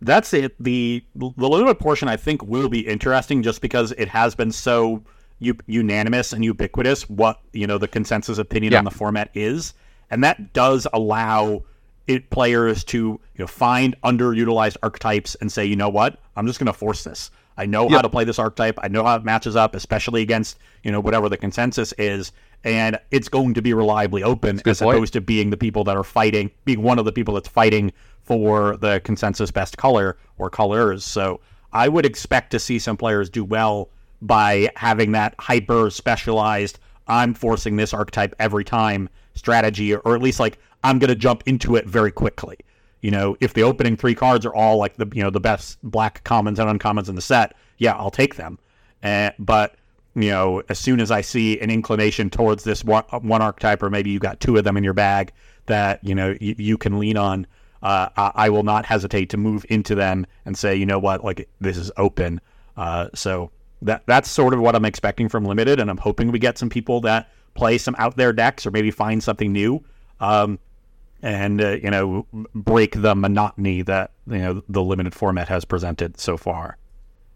that's 0.00 0.32
it. 0.32 0.54
The 0.62 1.04
the 1.14 1.30
limited 1.36 1.78
portion 1.78 2.08
I 2.08 2.16
think 2.16 2.42
will 2.44 2.70
be 2.70 2.80
interesting 2.80 3.42
just 3.42 3.60
because 3.60 3.92
it 3.98 4.08
has 4.08 4.34
been 4.34 4.50
so 4.52 5.02
u- 5.40 5.56
unanimous 5.66 6.32
and 6.32 6.44
ubiquitous 6.44 7.08
what 7.10 7.40
you 7.52 7.66
know 7.66 7.78
the 7.78 7.88
consensus 7.88 8.38
opinion 8.38 8.72
Yeah. 8.72 8.78
on 8.78 8.84
the 8.84 8.90
format 8.90 9.30
is, 9.34 9.74
and 10.10 10.22
that 10.24 10.52
does 10.52 10.86
allow 10.92 11.64
it 12.06 12.30
players 12.30 12.82
to 12.84 12.98
you 12.98 13.20
know 13.38 13.46
find 13.46 13.96
underutilized 14.04 14.76
archetypes 14.82 15.34
and 15.40 15.50
say, 15.50 15.64
you 15.64 15.76
know 15.76 15.88
what, 15.88 16.18
I'm 16.36 16.46
just 16.46 16.58
going 16.58 16.66
to 16.66 16.72
force 16.72 17.04
this. 17.04 17.30
I 17.56 17.66
know 17.66 17.88
how 17.90 18.00
to 18.00 18.08
play 18.08 18.24
this 18.24 18.38
archetype. 18.38 18.78
I 18.82 18.88
know 18.88 19.04
how 19.04 19.16
it 19.16 19.24
matches 19.24 19.54
up, 19.56 19.74
especially 19.74 20.22
against 20.22 20.58
you 20.84 20.92
know 20.92 21.00
whatever 21.00 21.28
the 21.28 21.36
consensus 21.36 21.92
is, 21.98 22.32
and 22.64 22.98
it's 23.10 23.28
going 23.28 23.52
to 23.54 23.62
be 23.62 23.74
reliably 23.74 24.22
open 24.22 24.60
as 24.66 24.78
point. 24.80 24.96
opposed 24.96 25.12
to 25.14 25.20
being 25.20 25.50
the 25.50 25.56
people 25.58 25.84
that 25.84 25.96
are 25.96 26.04
fighting, 26.04 26.50
being 26.64 26.82
one 26.82 26.98
of 26.98 27.04
the 27.04 27.12
people 27.12 27.34
that's 27.34 27.48
fighting 27.48 27.92
for 28.22 28.76
the 28.78 29.00
consensus 29.04 29.50
best 29.50 29.76
color 29.76 30.16
or 30.38 30.48
colors. 30.48 31.04
So 31.04 31.40
I 31.72 31.88
would 31.88 32.06
expect 32.06 32.50
to 32.52 32.58
see 32.58 32.78
some 32.78 32.96
players 32.96 33.28
do 33.28 33.44
well 33.44 33.88
by 34.22 34.70
having 34.76 35.12
that 35.12 35.34
hyper 35.38 35.90
specialized. 35.90 36.78
I'm 37.06 37.34
forcing 37.34 37.76
this 37.76 37.92
archetype 37.92 38.34
every 38.38 38.64
time 38.64 39.08
strategy, 39.34 39.94
or 39.94 40.14
at 40.14 40.22
least 40.22 40.40
like 40.40 40.58
I'm 40.84 40.98
going 40.98 41.08
to 41.08 41.16
jump 41.16 41.42
into 41.46 41.76
it 41.76 41.86
very 41.86 42.12
quickly. 42.12 42.58
You 43.00 43.10
know, 43.10 43.36
if 43.40 43.54
the 43.54 43.62
opening 43.62 43.96
three 43.96 44.14
cards 44.14 44.44
are 44.44 44.54
all 44.54 44.76
like 44.76 44.96
the 44.96 45.08
you 45.12 45.22
know 45.22 45.30
the 45.30 45.40
best 45.40 45.78
black 45.82 46.22
commons 46.24 46.58
and 46.58 46.78
uncommons 46.78 47.08
in 47.08 47.14
the 47.14 47.22
set, 47.22 47.54
yeah, 47.78 47.96
I'll 47.96 48.10
take 48.10 48.36
them. 48.36 48.58
Uh, 49.02 49.30
but 49.38 49.76
you 50.14 50.30
know, 50.30 50.62
as 50.68 50.78
soon 50.78 51.00
as 51.00 51.10
I 51.10 51.20
see 51.20 51.58
an 51.60 51.70
inclination 51.70 52.30
towards 52.30 52.64
this 52.64 52.84
one, 52.84 53.04
one 53.22 53.42
archetype, 53.42 53.82
or 53.82 53.90
maybe 53.90 54.10
you 54.10 54.18
got 54.18 54.40
two 54.40 54.56
of 54.56 54.64
them 54.64 54.76
in 54.76 54.84
your 54.84 54.92
bag 54.92 55.32
that 55.66 56.04
you 56.04 56.14
know 56.14 56.36
you, 56.40 56.54
you 56.58 56.78
can 56.78 56.98
lean 56.98 57.16
on, 57.16 57.46
uh, 57.82 58.08
I, 58.16 58.32
I 58.34 58.48
will 58.50 58.64
not 58.64 58.84
hesitate 58.84 59.30
to 59.30 59.36
move 59.36 59.64
into 59.70 59.94
them 59.94 60.26
and 60.44 60.56
say, 60.56 60.76
you 60.76 60.86
know 60.86 60.98
what, 60.98 61.24
like 61.24 61.48
this 61.60 61.76
is 61.76 61.90
open. 61.96 62.40
Uh, 62.76 63.08
so 63.14 63.50
that 63.82 64.02
that's 64.06 64.30
sort 64.30 64.54
of 64.54 64.60
what 64.60 64.74
I'm 64.74 64.84
expecting 64.84 65.28
from 65.28 65.44
limited, 65.44 65.80
and 65.80 65.90
I'm 65.90 65.96
hoping 65.96 66.30
we 66.30 66.38
get 66.38 66.58
some 66.58 66.68
people 66.70 67.00
that 67.02 67.30
play 67.54 67.78
some 67.78 67.94
out 67.98 68.16
there 68.16 68.32
decks 68.32 68.66
or 68.66 68.70
maybe 68.70 68.90
find 68.90 69.22
something 69.22 69.52
new. 69.52 69.82
Um, 70.20 70.58
and 71.22 71.60
uh, 71.60 71.76
you 71.82 71.90
know 71.90 72.26
break 72.54 73.00
the 73.02 73.14
monotony 73.14 73.82
that 73.82 74.12
you 74.26 74.38
know 74.38 74.62
the 74.68 74.82
limited 74.82 75.14
format 75.14 75.48
has 75.48 75.64
presented 75.64 76.18
so 76.18 76.36
far. 76.36 76.76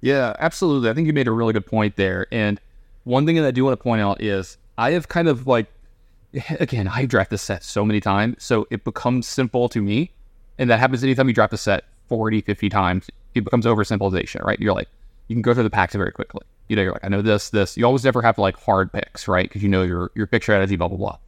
Yeah, 0.00 0.34
absolutely. 0.38 0.90
I 0.90 0.94
think 0.94 1.06
you 1.06 1.12
made 1.12 1.28
a 1.28 1.32
really 1.32 1.52
good 1.52 1.66
point 1.66 1.96
there. 1.96 2.26
And 2.30 2.60
one 3.04 3.24
thing 3.24 3.36
that 3.36 3.46
I 3.46 3.50
do 3.50 3.64
want 3.64 3.78
to 3.78 3.82
point 3.82 4.02
out 4.02 4.20
is 4.20 4.58
I 4.76 4.90
have 4.92 5.08
kind 5.08 5.28
of 5.28 5.46
like 5.46 5.66
again, 6.60 6.88
I 6.88 7.06
draft 7.06 7.30
this 7.30 7.42
set 7.42 7.62
so 7.62 7.84
many 7.84 8.00
times, 8.00 8.42
so 8.42 8.66
it 8.70 8.84
becomes 8.84 9.26
simple 9.26 9.68
to 9.70 9.80
me. 9.80 10.10
And 10.58 10.70
that 10.70 10.78
happens 10.78 11.02
anytime 11.02 11.26
you 11.28 11.34
draft 11.34 11.52
a 11.52 11.56
set 11.56 11.84
40, 12.08 12.40
50 12.42 12.68
times. 12.68 13.08
It 13.34 13.42
becomes 13.42 13.66
oversimplification, 13.66 14.44
right? 14.44 14.58
You're 14.60 14.74
like, 14.74 14.88
you 15.28 15.34
can 15.34 15.42
go 15.42 15.54
through 15.54 15.62
the 15.62 15.70
packs 15.70 15.94
very 15.94 16.12
quickly. 16.12 16.42
You 16.68 16.76
know, 16.76 16.82
you're 16.82 16.92
like, 16.92 17.04
I 17.04 17.08
know 17.08 17.22
this, 17.22 17.50
this. 17.50 17.76
You 17.76 17.84
always 17.84 18.04
never 18.04 18.22
have 18.22 18.38
like 18.38 18.56
hard 18.56 18.92
picks, 18.92 19.28
right? 19.28 19.48
Because 19.48 19.62
you 19.62 19.68
know 19.68 19.82
your 19.82 20.10
your 20.14 20.26
pick 20.26 20.42
strategy, 20.42 20.76
blah 20.76 20.88
blah 20.88 20.96
blah. 20.96 21.18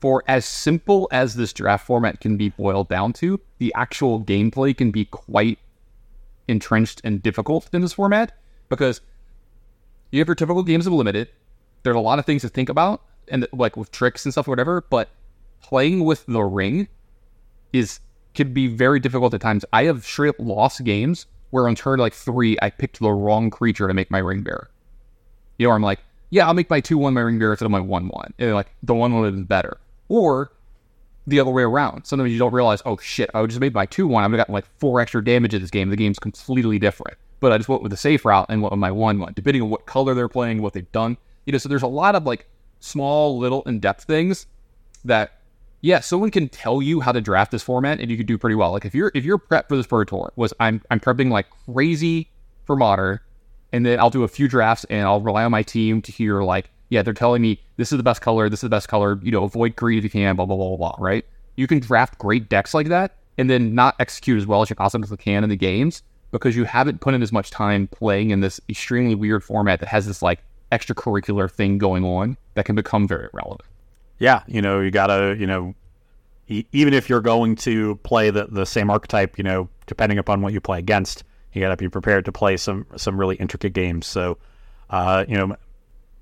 For 0.00 0.24
as 0.26 0.44
simple 0.44 1.08
as 1.12 1.34
this 1.34 1.52
draft 1.52 1.86
format 1.86 2.20
can 2.20 2.36
be 2.36 2.48
boiled 2.48 2.88
down 2.88 3.12
to, 3.14 3.40
the 3.58 3.72
actual 3.76 4.20
gameplay 4.20 4.76
can 4.76 4.90
be 4.90 5.04
quite 5.04 5.58
entrenched 6.48 7.00
and 7.04 7.22
difficult 7.22 7.68
in 7.72 7.82
this 7.82 7.92
format 7.92 8.32
because 8.68 9.00
you 10.10 10.18
have 10.18 10.28
your 10.28 10.34
typical 10.34 10.62
games 10.62 10.86
of 10.86 10.92
limited. 10.92 11.28
There's 11.82 11.96
a 11.96 12.00
lot 12.00 12.18
of 12.18 12.26
things 12.26 12.42
to 12.42 12.48
think 12.48 12.68
about 12.68 13.02
and 13.28 13.46
like 13.52 13.76
with 13.76 13.90
tricks 13.92 14.24
and 14.24 14.32
stuff 14.32 14.48
or 14.48 14.50
whatever, 14.50 14.84
but 14.90 15.10
playing 15.60 16.04
with 16.04 16.26
the 16.26 16.42
ring 16.42 16.88
is 17.72 18.00
can 18.34 18.52
be 18.52 18.66
very 18.66 18.98
difficult 18.98 19.34
at 19.34 19.40
times. 19.40 19.64
I 19.72 19.84
have 19.84 20.04
straight 20.04 20.30
up 20.30 20.36
lost 20.38 20.82
games 20.84 21.26
where 21.52 21.68
on 21.68 21.74
turn 21.74 22.00
like 22.00 22.14
three 22.14 22.56
I 22.60 22.70
picked 22.70 22.98
the 22.98 23.12
wrong 23.12 23.50
creature 23.50 23.86
to 23.86 23.94
make 23.94 24.10
my 24.10 24.18
ring 24.18 24.42
bearer. 24.42 24.70
You 25.58 25.68
know, 25.68 25.74
I'm 25.74 25.82
like, 25.82 26.00
yeah, 26.30 26.46
I'll 26.46 26.54
make 26.54 26.70
my 26.70 26.80
two 26.80 26.96
one 26.96 27.14
my 27.14 27.20
ring 27.20 27.38
bearer 27.38 27.52
instead 27.52 27.66
of 27.66 27.70
my 27.70 27.80
one 27.80 28.08
one. 28.08 28.32
And 28.38 28.54
like 28.54 28.74
the 28.82 28.94
one 28.94 29.12
one 29.14 29.32
is 29.32 29.44
better. 29.44 29.78
Or 30.08 30.50
the 31.26 31.38
other 31.38 31.50
way 31.50 31.62
around. 31.62 32.06
Sometimes 32.06 32.32
you 32.32 32.38
don't 32.38 32.54
realize, 32.54 32.82
oh 32.86 32.96
shit, 32.96 33.30
I 33.34 33.44
just 33.44 33.60
made 33.60 33.74
my 33.74 33.84
two 33.84 34.06
one. 34.06 34.24
I've 34.24 34.36
gotten 34.36 34.54
like 34.54 34.64
four 34.78 34.98
extra 34.98 35.22
damage 35.22 35.52
in 35.52 35.60
this 35.60 35.70
game. 35.70 35.90
The 35.90 35.96
game's 35.96 36.18
completely 36.18 36.78
different. 36.78 37.18
But 37.40 37.52
I 37.52 37.58
just 37.58 37.68
went 37.68 37.82
with 37.82 37.90
the 37.90 37.98
safe 37.98 38.24
route 38.24 38.46
and 38.48 38.62
went 38.62 38.72
with 38.72 38.80
my 38.80 38.90
one 38.90 39.18
one, 39.18 39.34
depending 39.34 39.62
on 39.62 39.68
what 39.68 39.84
color 39.84 40.14
they're 40.14 40.28
playing, 40.28 40.62
what 40.62 40.72
they've 40.72 40.90
done. 40.90 41.18
You 41.44 41.52
know, 41.52 41.58
so 41.58 41.68
there's 41.68 41.82
a 41.82 41.86
lot 41.86 42.14
of 42.14 42.24
like 42.24 42.48
small, 42.80 43.38
little 43.38 43.62
in 43.64 43.78
depth 43.78 44.04
things 44.04 44.46
that 45.04 45.41
yeah, 45.82 45.98
someone 45.98 46.30
can 46.30 46.48
tell 46.48 46.80
you 46.80 47.00
how 47.00 47.10
to 47.10 47.20
draft 47.20 47.50
this 47.50 47.62
format 47.62 48.00
and 48.00 48.08
you 48.08 48.16
could 48.16 48.26
do 48.26 48.38
pretty 48.38 48.54
well. 48.54 48.70
Like 48.70 48.84
if 48.84 48.94
you're 48.94 49.10
if 49.14 49.24
your 49.24 49.36
prep 49.36 49.68
for 49.68 49.76
this 49.76 49.86
Pro 49.86 50.04
Tour 50.04 50.32
was 50.36 50.54
I'm 50.60 50.80
I'm 50.90 51.00
prepping 51.00 51.30
like 51.30 51.46
crazy 51.66 52.30
for 52.64 52.76
modern, 52.76 53.18
and 53.72 53.84
then 53.84 53.98
I'll 53.98 54.10
do 54.10 54.22
a 54.22 54.28
few 54.28 54.46
drafts 54.46 54.84
and 54.88 55.04
I'll 55.04 55.20
rely 55.20 55.44
on 55.44 55.50
my 55.50 55.64
team 55.64 56.00
to 56.02 56.12
hear 56.12 56.42
like, 56.42 56.70
yeah, 56.88 57.02
they're 57.02 57.12
telling 57.12 57.42
me 57.42 57.60
this 57.76 57.90
is 57.90 57.96
the 57.96 58.04
best 58.04 58.22
color, 58.22 58.48
this 58.48 58.58
is 58.58 58.62
the 58.62 58.68
best 58.68 58.88
color, 58.88 59.18
you 59.22 59.32
know, 59.32 59.42
avoid 59.42 59.74
greed 59.74 59.98
if 59.98 60.04
you 60.04 60.10
can, 60.10 60.36
blah 60.36 60.46
blah 60.46 60.56
blah 60.56 60.68
blah, 60.68 60.76
blah 60.76 60.96
right? 61.04 61.26
You 61.56 61.66
can 61.66 61.80
draft 61.80 62.16
great 62.16 62.48
decks 62.48 62.74
like 62.74 62.86
that 62.88 63.16
and 63.36 63.50
then 63.50 63.74
not 63.74 63.96
execute 63.98 64.38
as 64.38 64.46
well 64.46 64.62
as 64.62 64.70
you 64.70 64.76
possibly 64.76 65.16
can 65.16 65.42
in 65.42 65.50
the 65.50 65.56
games 65.56 66.04
because 66.30 66.54
you 66.54 66.62
haven't 66.62 67.00
put 67.00 67.12
in 67.12 67.22
as 67.22 67.32
much 67.32 67.50
time 67.50 67.88
playing 67.88 68.30
in 68.30 68.40
this 68.40 68.60
extremely 68.68 69.16
weird 69.16 69.42
format 69.42 69.80
that 69.80 69.88
has 69.88 70.06
this 70.06 70.22
like 70.22 70.44
extracurricular 70.70 71.50
thing 71.50 71.76
going 71.76 72.04
on 72.04 72.36
that 72.54 72.64
can 72.66 72.76
become 72.76 73.08
very 73.08 73.28
relevant. 73.32 73.62
Yeah, 74.22 74.44
you 74.46 74.62
know, 74.62 74.78
you 74.78 74.92
gotta, 74.92 75.36
you 75.36 75.48
know, 75.48 75.74
even 76.46 76.94
if 76.94 77.08
you're 77.08 77.20
going 77.20 77.56
to 77.56 77.96
play 78.04 78.30
the 78.30 78.46
the 78.46 78.64
same 78.64 78.88
archetype, 78.88 79.36
you 79.36 79.42
know, 79.42 79.68
depending 79.88 80.16
upon 80.16 80.42
what 80.42 80.52
you 80.52 80.60
play 80.60 80.78
against, 80.78 81.24
you 81.52 81.60
gotta 81.60 81.76
be 81.76 81.88
prepared 81.88 82.24
to 82.26 82.30
play 82.30 82.56
some 82.56 82.86
some 82.94 83.18
really 83.18 83.34
intricate 83.34 83.72
games. 83.72 84.06
So, 84.06 84.38
uh, 84.90 85.24
you 85.26 85.36
know, 85.36 85.56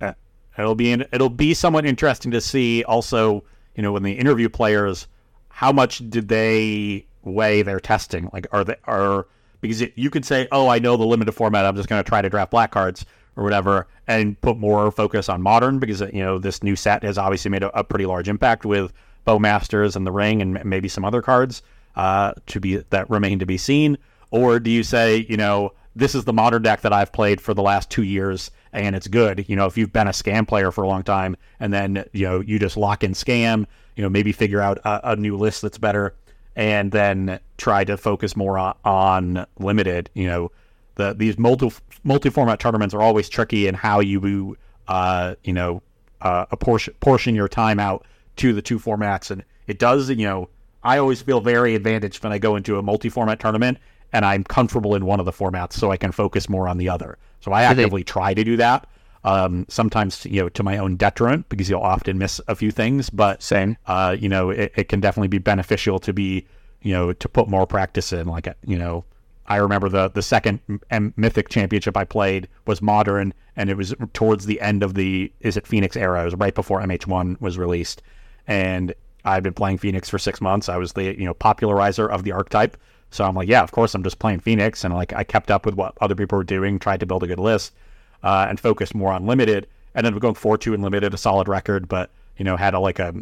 uh, 0.01 0.15
it'll 0.57 0.75
be 0.75 0.93
it'll 0.93 1.29
be 1.29 1.53
somewhat 1.53 1.85
interesting 1.85 2.31
to 2.31 2.41
see 2.41 2.85
also, 2.85 3.45
you 3.75 3.83
know, 3.83 3.93
when 3.93 4.03
the 4.03 4.13
interview 4.13 4.49
players, 4.49 5.07
how 5.51 5.71
much 5.71 5.99
did 6.09 6.29
they 6.29 7.05
weigh 7.23 7.61
their 7.61 7.81
testing? 7.81 8.31
Like, 8.33 8.47
are 8.51 8.65
they 8.65 8.77
are 8.85 9.27
because 9.61 9.83
it, 9.83 9.93
you 9.95 10.09
could 10.09 10.25
say, 10.25 10.49
oh, 10.53 10.69
I 10.69 10.79
know 10.79 10.97
the 10.97 11.05
limited 11.05 11.33
format, 11.33 11.67
I'm 11.67 11.77
just 11.77 11.91
going 11.91 12.03
to 12.03 12.09
try 12.09 12.23
to 12.23 12.31
draft 12.31 12.51
black 12.51 12.71
cards 12.71 13.05
or 13.37 13.45
whatever, 13.45 13.87
and 14.07 14.41
put 14.41 14.57
more 14.57 14.91
focus 14.91 15.29
on 15.29 15.43
modern 15.43 15.79
because 15.79 16.01
you 16.01 16.23
know 16.23 16.39
this 16.39 16.63
new 16.63 16.77
set 16.77 17.03
has 17.03 17.19
obviously 17.19 17.51
made 17.51 17.63
a, 17.63 17.79
a 17.79 17.85
pretty 17.85 18.07
large 18.07 18.29
impact 18.29 18.65
with 18.65 18.93
Bowmasters 19.27 19.97
and 19.97 20.07
the 20.07 20.13
Ring 20.13 20.43
and 20.43 20.65
maybe 20.65 20.89
some 20.89 21.05
other 21.05 21.23
cards 21.23 21.63
uh, 21.97 22.33
to 22.47 22.61
be 22.61 22.77
that 22.91 23.09
remain 23.11 23.39
to 23.39 23.47
be 23.47 23.59
seen. 23.59 23.99
Or 24.31 24.61
do 24.61 24.71
you 24.71 24.83
say, 24.83 25.27
you 25.29 25.37
know, 25.37 25.73
this 25.97 26.15
is 26.15 26.25
the 26.25 26.33
modern 26.33 26.63
deck 26.63 26.83
that 26.83 26.93
I've 26.93 27.13
played 27.13 27.41
for 27.41 27.55
the 27.55 27.63
last 27.63 27.91
two 27.91 28.05
years 28.05 28.51
and 28.73 28.95
it's 28.95 29.09
good. 29.09 29.49
You 29.49 29.57
know, 29.57 29.67
if 29.67 29.77
you've 29.77 29.93
been 29.93 30.07
a 30.07 30.13
scam 30.13 30.47
player 30.47 30.71
for 30.71 30.85
a 30.85 30.89
long 30.89 31.03
time 31.03 31.37
and 31.59 31.73
then, 31.73 32.05
you 32.13 32.27
know, 32.27 32.41
you 32.41 32.59
just 32.59 32.77
lock 32.77 33.03
in 33.03 33.13
scam, 33.13 33.67
you 33.97 34.03
know, 34.03 34.09
maybe 34.09 34.33
figure 34.33 34.61
out 34.61 34.79
a, 34.85 35.13
a 35.13 35.17
new 35.17 35.37
list 35.37 35.63
that's 35.63 35.79
better 35.79 36.15
and 36.55 36.93
then 36.93 37.41
try 37.59 37.85
to 37.85 37.97
focus 37.97 38.37
more 38.37 38.59
on, 38.59 38.75
on 38.85 39.47
limited, 39.59 40.11
you 40.15 40.27
know, 40.27 40.53
the, 41.01 41.15
these 41.15 41.39
multi 41.39 41.71
multi-format 42.05 42.61
tournaments 42.61 42.95
are 42.95 43.03
always 43.03 43.29
tricky 43.29 43.67
in 43.67 43.75
how 43.75 44.01
you, 44.01 44.57
uh, 44.89 45.35
you 45.45 45.53
know, 45.53 45.83
uh, 46.21 46.45
portion 46.57 46.95
portion 47.01 47.35
your 47.35 47.49
time 47.49 47.81
out 47.81 48.07
to 48.37 48.53
the 48.53 48.63
two 48.63 48.79
formats, 48.79 49.31
and 49.31 49.45
it 49.67 49.79
does. 49.79 50.11
You 50.11 50.17
know, 50.17 50.49
I 50.83 50.99
always 50.99 51.23
feel 51.23 51.41
very 51.41 51.75
advantaged 51.75 52.23
when 52.23 52.33
I 52.33 52.39
go 52.39 52.57
into 52.57 52.79
a 52.79 52.83
multi-format 52.83 53.41
tournament 53.41 53.79
and 54.13 54.25
I'm 54.25 54.45
comfortable 54.45 54.95
in 54.95 55.07
one 55.07 55.21
of 55.21 55.27
the 55.27 55.33
formats, 55.33 55.75
so 55.75 55.91
I 55.91 55.97
can 55.97 56.13
focus 56.13 56.49
more 56.49 56.69
on 56.69 56.79
the 56.79 56.89
other. 56.89 57.19
So 57.41 57.53
I 57.53 57.63
actively 57.63 58.05
try 58.05 58.35
to 58.35 58.45
do 58.45 58.57
that. 58.57 58.87
Um, 59.23 59.67
sometimes 59.69 60.25
you 60.25 60.41
know 60.41 60.49
to 60.51 60.63
my 60.63 60.79
own 60.79 60.97
detriment 60.97 61.49
because 61.51 61.69
you'll 61.69 61.83
often 61.83 62.19
miss 62.19 62.41
a 62.49 62.55
few 62.55 62.71
things, 62.71 63.11
but 63.11 63.43
same. 63.43 63.77
Uh, 63.87 64.17
you 64.19 64.29
know, 64.29 64.51
it, 64.51 64.73
it 64.77 64.89
can 64.89 65.01
definitely 65.01 65.29
be 65.29 65.39
beneficial 65.39 65.99
to 66.01 66.13
be 66.13 66.47
you 66.83 66.93
know 66.93 67.13
to 67.13 67.29
put 67.29 67.49
more 67.49 67.67
practice 67.67 68.13
in. 68.13 68.27
Like 68.27 68.49
you 68.67 68.79
know, 68.79 69.05
I 69.51 69.57
remember 69.57 69.89
the 69.89 70.09
the 70.09 70.23
second 70.23 70.61
M- 70.91 71.13
Mythic 71.17 71.49
Championship 71.49 71.97
I 71.97 72.05
played 72.05 72.47
was 72.67 72.81
Modern, 72.81 73.35
and 73.57 73.69
it 73.69 73.77
was 73.77 73.93
towards 74.13 74.47
the 74.47 74.61
end 74.61 74.85
of 74.85 74.95
the 74.95 75.33
is 75.41 75.57
it 75.57 75.67
Phoenix 75.67 75.97
era. 75.97 76.23
It 76.23 76.27
was 76.27 76.35
right 76.37 76.55
before 76.55 76.81
MH1 76.81 77.41
was 77.41 77.59
released, 77.59 78.01
and 78.47 78.95
I've 79.25 79.43
been 79.43 79.53
playing 79.53 79.79
Phoenix 79.79 80.09
for 80.09 80.21
six 80.21 80.41
months. 80.41 80.69
I 80.69 80.77
was 80.77 80.93
the 80.93 81.19
you 81.19 81.25
know 81.25 81.35
popularizer 81.35 82.09
of 82.09 82.23
the 82.23 82.31
archetype, 82.31 82.77
so 83.11 83.25
I'm 83.25 83.35
like, 83.35 83.49
yeah, 83.49 83.61
of 83.63 83.73
course 83.73 83.93
I'm 83.93 84.05
just 84.05 84.21
playing 84.21 84.39
Phoenix, 84.39 84.85
and 84.85 84.95
like 84.95 85.13
I 85.13 85.25
kept 85.25 85.51
up 85.51 85.67
with 85.67 85.75
what 85.75 85.99
other 86.01 86.15
people 86.15 86.39
were 86.39 86.45
doing, 86.45 86.79
tried 86.79 87.01
to 87.01 87.07
build 87.07 87.25
a 87.25 87.27
good 87.27 87.41
list, 87.41 87.75
uh, 88.23 88.47
and 88.49 88.61
focused 88.61 88.95
more 88.95 89.13
on 89.13 89.27
limited. 89.27 89.67
And 89.97 90.07
then 90.07 90.15
we're 90.15 90.21
going 90.21 90.35
four 90.35 90.59
two 90.59 90.75
in 90.75 90.81
limited, 90.81 91.13
a 91.13 91.19
solid 91.19 91.49
record, 91.49 91.89
but 91.89 92.11
you 92.37 92.45
know 92.45 92.57
had 92.57 92.75
a 92.75 92.79
like 92.79 93.01
a 93.01 93.13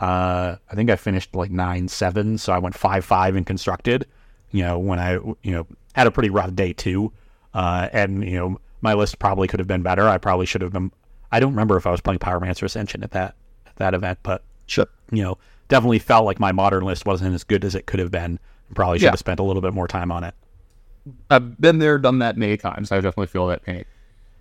uh, 0.00 0.56
I 0.70 0.74
think 0.76 0.90
I 0.90 0.96
finished 0.96 1.34
like 1.34 1.50
nine 1.50 1.88
seven, 1.88 2.38
so 2.38 2.52
I 2.52 2.58
went 2.58 2.76
five 2.76 3.04
five 3.04 3.34
in 3.34 3.44
constructed. 3.44 4.06
You 4.56 4.62
know 4.62 4.78
when 4.78 4.98
I 4.98 5.12
you 5.42 5.52
know 5.52 5.66
had 5.92 6.06
a 6.06 6.10
pretty 6.10 6.30
rough 6.30 6.54
day 6.54 6.72
too, 6.72 7.12
uh, 7.52 7.88
and 7.92 8.24
you 8.24 8.36
know 8.38 8.58
my 8.80 8.94
list 8.94 9.18
probably 9.18 9.48
could 9.48 9.60
have 9.60 9.66
been 9.68 9.82
better. 9.82 10.08
I 10.08 10.16
probably 10.16 10.46
should 10.46 10.62
have 10.62 10.72
been. 10.72 10.90
I 11.30 11.40
don't 11.40 11.52
remember 11.52 11.76
if 11.76 11.86
I 11.86 11.90
was 11.90 12.00
playing 12.00 12.20
Pyromancer 12.20 12.62
Ascension 12.62 13.02
at 13.02 13.10
that 13.10 13.34
at 13.66 13.76
that 13.76 13.92
event, 13.92 14.18
but 14.22 14.42
Sure. 14.66 14.86
you 15.10 15.22
know, 15.22 15.36
definitely 15.68 15.98
felt 15.98 16.24
like 16.24 16.40
my 16.40 16.52
modern 16.52 16.84
list 16.84 17.04
wasn't 17.04 17.34
as 17.34 17.44
good 17.44 17.64
as 17.64 17.74
it 17.74 17.84
could 17.86 18.00
have 18.00 18.10
been. 18.10 18.38
Probably 18.74 18.98
should 18.98 19.04
Yeah. 19.04 19.10
have 19.10 19.18
spent 19.18 19.40
a 19.40 19.42
little 19.42 19.60
bit 19.62 19.74
more 19.74 19.86
time 19.86 20.10
on 20.10 20.24
it. 20.24 20.34
I've 21.30 21.60
been 21.60 21.78
there, 21.78 21.98
done 21.98 22.18
that 22.20 22.36
many 22.38 22.56
times. 22.56 22.90
I 22.90 22.96
definitely 22.96 23.26
feel 23.28 23.46
that 23.48 23.62
pain. 23.62 23.84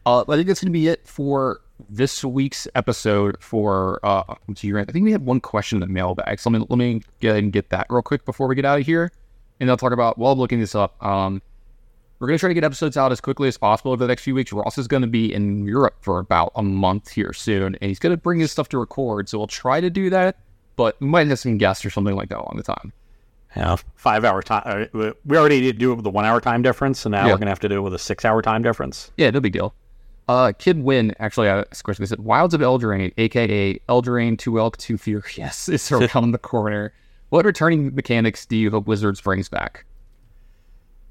Uh, 0.05 0.21
I 0.29 0.35
think 0.35 0.47
that's 0.47 0.61
going 0.61 0.71
to 0.71 0.79
be 0.79 0.87
it 0.87 1.05
for 1.05 1.59
this 1.89 2.23
week's 2.23 2.67
episode 2.73 3.35
for 3.41 3.99
uh, 4.03 4.23
I 4.29 4.35
think 4.53 5.03
we 5.03 5.11
had 5.11 5.25
one 5.25 5.41
question 5.41 5.75
in 5.77 5.81
the 5.81 5.93
mailbag, 5.93 6.39
so 6.39 6.49
let 6.49 6.59
me, 6.61 6.65
let 6.69 6.77
me 6.79 7.01
get 7.19 7.35
and 7.35 7.51
get 7.51 7.69
that 7.69 7.87
real 7.89 8.01
quick 8.01 8.23
before 8.25 8.47
we 8.47 8.55
get 8.55 8.65
out 8.65 8.79
of 8.79 8.85
here. 8.85 9.11
And 9.59 9.69
I'll 9.69 9.77
talk 9.77 9.91
about, 9.93 10.17
while 10.17 10.33
I'm 10.33 10.39
looking 10.39 10.59
this 10.59 10.75
up, 10.75 11.01
um, 11.03 11.41
we're 12.19 12.27
going 12.27 12.37
to 12.37 12.39
try 12.39 12.49
to 12.49 12.53
get 12.53 12.63
episodes 12.63 12.97
out 12.97 13.11
as 13.11 13.21
quickly 13.21 13.47
as 13.47 13.57
possible 13.57 13.91
over 13.91 14.03
the 14.03 14.07
next 14.07 14.23
few 14.23 14.35
weeks. 14.35 14.51
Ross 14.53 14.77
is 14.77 14.87
going 14.87 15.01
to 15.01 15.07
be 15.07 15.33
in 15.33 15.65
Europe 15.65 15.95
for 16.01 16.19
about 16.19 16.51
a 16.55 16.63
month 16.63 17.09
here 17.11 17.33
soon, 17.33 17.75
and 17.81 17.89
he's 17.89 17.99
going 17.99 18.11
to 18.11 18.17
bring 18.21 18.39
his 18.39 18.51
stuff 18.51 18.69
to 18.69 18.77
record. 18.77 19.29
So 19.29 19.37
we'll 19.37 19.47
try 19.47 19.79
to 19.81 19.89
do 19.89 20.09
that, 20.09 20.37
but 20.75 20.99
we 20.99 21.07
might 21.07 21.27
have 21.27 21.39
some 21.39 21.57
guests 21.57 21.85
or 21.85 21.89
something 21.89 22.15
like 22.15 22.29
that 22.29 22.37
along 22.37 22.55
the 22.57 22.63
time. 22.63 22.93
Yeah, 23.55 23.77
five 23.95 24.25
hour 24.25 24.41
time. 24.41 24.89
uh, 24.93 25.11
We 25.23 25.37
already 25.37 25.61
did 25.61 25.77
do 25.77 25.93
it 25.93 25.95
with 25.95 26.05
a 26.05 26.09
one 26.09 26.25
hour 26.25 26.41
time 26.41 26.61
difference, 26.61 27.05
and 27.05 27.11
now 27.13 27.25
Yeah. 27.25 27.31
we're 27.31 27.37
gonna 27.37 27.51
have 27.51 27.59
to 27.61 27.69
do 27.69 27.77
it 27.77 27.81
with 27.81 27.93
a 27.93 27.99
six 27.99 28.25
hour 28.25 28.41
time 28.41 28.61
difference. 28.61 29.11
Yeah, 29.15 29.29
no 29.29 29.39
big 29.39 29.53
deal. 29.53 29.73
Uh, 30.27 30.51
Kid 30.57 30.83
Win 30.83 31.15
actually 31.19 31.47
asked 31.47 31.79
a 31.79 31.83
question. 31.83 32.03
They 32.03 32.07
said, 32.07 32.19
Wilds 32.19 32.53
of 32.53 32.59
Eldraine, 32.59 33.13
aka 33.17 33.79
Eldraine, 33.87 34.37
Two 34.37 34.59
Elk, 34.59 34.75
Two 34.75 34.97
Fear. 34.97 35.23
Yes, 35.37 35.69
it's 35.69 35.89
around 35.89 36.31
the 36.31 36.37
corner. 36.37 36.91
What 37.29 37.45
returning 37.45 37.93
mechanics 37.95 38.45
do 38.45 38.55
you 38.55 38.71
hope 38.71 38.87
Wizards 38.87 39.19
brings 39.21 39.49
back? 39.49 39.85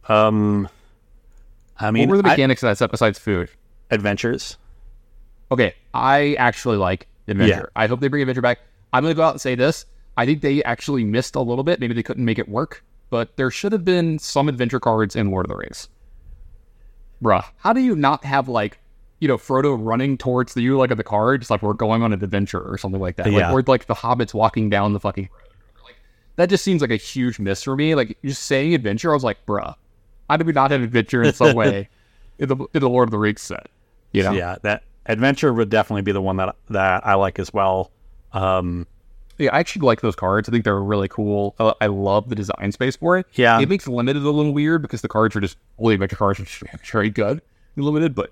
Um, 0.09 0.69
I 1.79 1.91
mean, 1.91 2.09
what 2.09 2.17
were 2.17 2.23
the 2.23 2.29
I- 2.29 2.33
mechanics 2.33 2.63
of 2.63 2.69
that 2.69 2.79
set 2.79 2.91
besides 2.91 3.19
food? 3.19 3.51
adventures. 3.91 4.57
Okay, 5.53 5.75
I 5.93 6.35
actually 6.35 6.79
like 6.79 7.07
Adventure. 7.29 7.71
Yeah. 7.77 7.81
I 7.83 7.87
hope 7.87 8.01
they 8.01 8.09
bring 8.09 8.23
Adventure 8.23 8.41
back. 8.43 8.59
I'm 8.93 9.03
going 9.05 9.15
to 9.15 9.17
go 9.17 9.23
out 9.23 9.33
and 9.33 9.41
say 9.41 9.55
this. 9.55 9.87
I 10.17 10.27
think 10.27 10.41
they 10.43 10.63
actually 10.65 11.05
missed 11.05 11.37
a 11.37 11.41
little 11.41 11.63
bit. 11.65 11.79
Maybe 11.81 11.95
they 11.95 12.03
couldn't 12.03 12.25
make 12.25 12.39
it 12.39 12.49
work, 12.49 12.83
but 13.11 13.37
there 13.37 13.51
should 13.51 13.73
have 13.73 13.85
been 13.85 14.19
some 14.19 14.49
Adventure 14.49 14.81
cards 14.81 15.15
in 15.15 15.31
Lord 15.31 15.47
of 15.47 15.51
the 15.51 15.57
Rings. 15.57 15.89
Bruh, 17.23 17.45
how 17.59 17.73
do 17.73 17.81
you 17.81 17.95
not 17.95 18.25
have 18.25 18.49
like, 18.49 18.79
you 19.21 19.29
know, 19.29 19.37
Frodo 19.39 19.77
running 19.81 20.19
towards 20.19 20.55
the 20.55 20.63
you 20.63 20.77
like 20.77 20.91
of 20.91 20.97
the 20.99 21.05
card, 21.05 21.43
just 21.43 21.51
like 21.51 21.63
we're 21.63 21.73
going 21.75 22.03
on 22.03 22.13
an 22.13 22.23
adventure 22.25 22.61
or 22.61 22.77
something 22.77 23.01
like 23.01 23.17
that, 23.17 23.31
Yeah. 23.31 23.51
like, 23.53 23.69
or 23.69 23.71
like 23.71 23.87
the 23.87 23.95
hobbits 23.95 24.35
walking 24.35 24.69
down 24.71 24.93
the 24.93 25.01
fucking 25.01 25.29
that 26.37 26.49
just 26.49 26.65
seems 26.65 26.81
like 26.81 26.91
a 26.91 26.97
huge 26.97 27.39
miss 27.39 27.63
for 27.63 27.77
me. 27.77 27.95
Like 27.95 28.19
just 28.25 28.43
saying 28.45 28.75
adventure, 28.75 29.11
I 29.11 29.15
was 29.15 29.25
like, 29.25 29.45
bruh, 29.47 29.75
how 30.29 30.37
do 30.37 30.45
we 30.45 30.53
not 30.53 30.71
have 30.71 30.83
adventure 30.83 31.23
in 31.23 31.33
some 31.33 31.55
way 31.57 31.89
in 32.39 32.49
the 32.49 32.57
in 32.75 32.81
the 32.81 32.89
Lord 32.89 33.09
of 33.09 33.11
the 33.13 33.19
Rings 33.19 33.43
set? 33.43 33.69
You 34.13 34.23
know, 34.23 34.33
Yeah, 34.33 34.57
that 34.63 34.83
adventure 35.07 35.53
would 35.53 35.71
definitely 35.71 36.03
be 36.03 36.13
the 36.13 36.23
one 36.23 36.37
that 36.39 36.57
that 36.71 37.07
I 37.07 37.15
like 37.15 37.39
as 37.39 37.53
well. 37.53 37.91
Um, 38.33 38.87
Yeah, 39.39 39.51
I 39.55 39.59
actually 39.59 39.87
like 39.87 40.01
those 40.01 40.15
cards. 40.17 40.49
I 40.49 40.53
think 40.53 40.65
they're 40.65 40.81
really 40.81 41.09
cool. 41.09 41.55
Uh, 41.59 41.75
I 41.81 41.87
love 41.87 42.29
the 42.29 42.35
design 42.37 42.71
space 42.73 42.97
for 42.97 43.19
it. 43.19 43.27
Yeah. 43.35 43.61
it 43.61 43.69
makes 43.69 43.87
limited 43.89 44.23
a 44.23 44.31
little 44.31 44.53
weird 44.53 44.83
because 44.83 45.03
the 45.03 45.09
cards 45.09 45.35
are 45.37 45.41
just 45.41 45.57
all 45.77 45.89
the 45.89 45.95
adventure 45.95 46.17
cards 46.17 46.41
are 46.41 46.45
just 46.45 46.63
very 46.93 47.11
good. 47.11 47.43
Limited, 47.77 48.15
but 48.15 48.31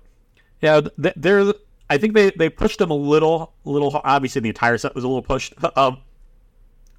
Yeah, 0.61 0.81
th- 1.01 1.13
they're. 1.17 1.53
I 1.89 1.97
think 1.97 2.13
they 2.13 2.31
they 2.31 2.49
pushed 2.49 2.79
them 2.79 2.89
a 2.91 2.95
little, 2.95 3.51
little. 3.65 3.99
Obviously, 4.05 4.39
the 4.39 4.47
entire 4.47 4.77
set 4.77 4.95
was 4.95 5.03
a 5.03 5.07
little 5.07 5.21
pushed. 5.21 5.53
Um, 5.75 5.97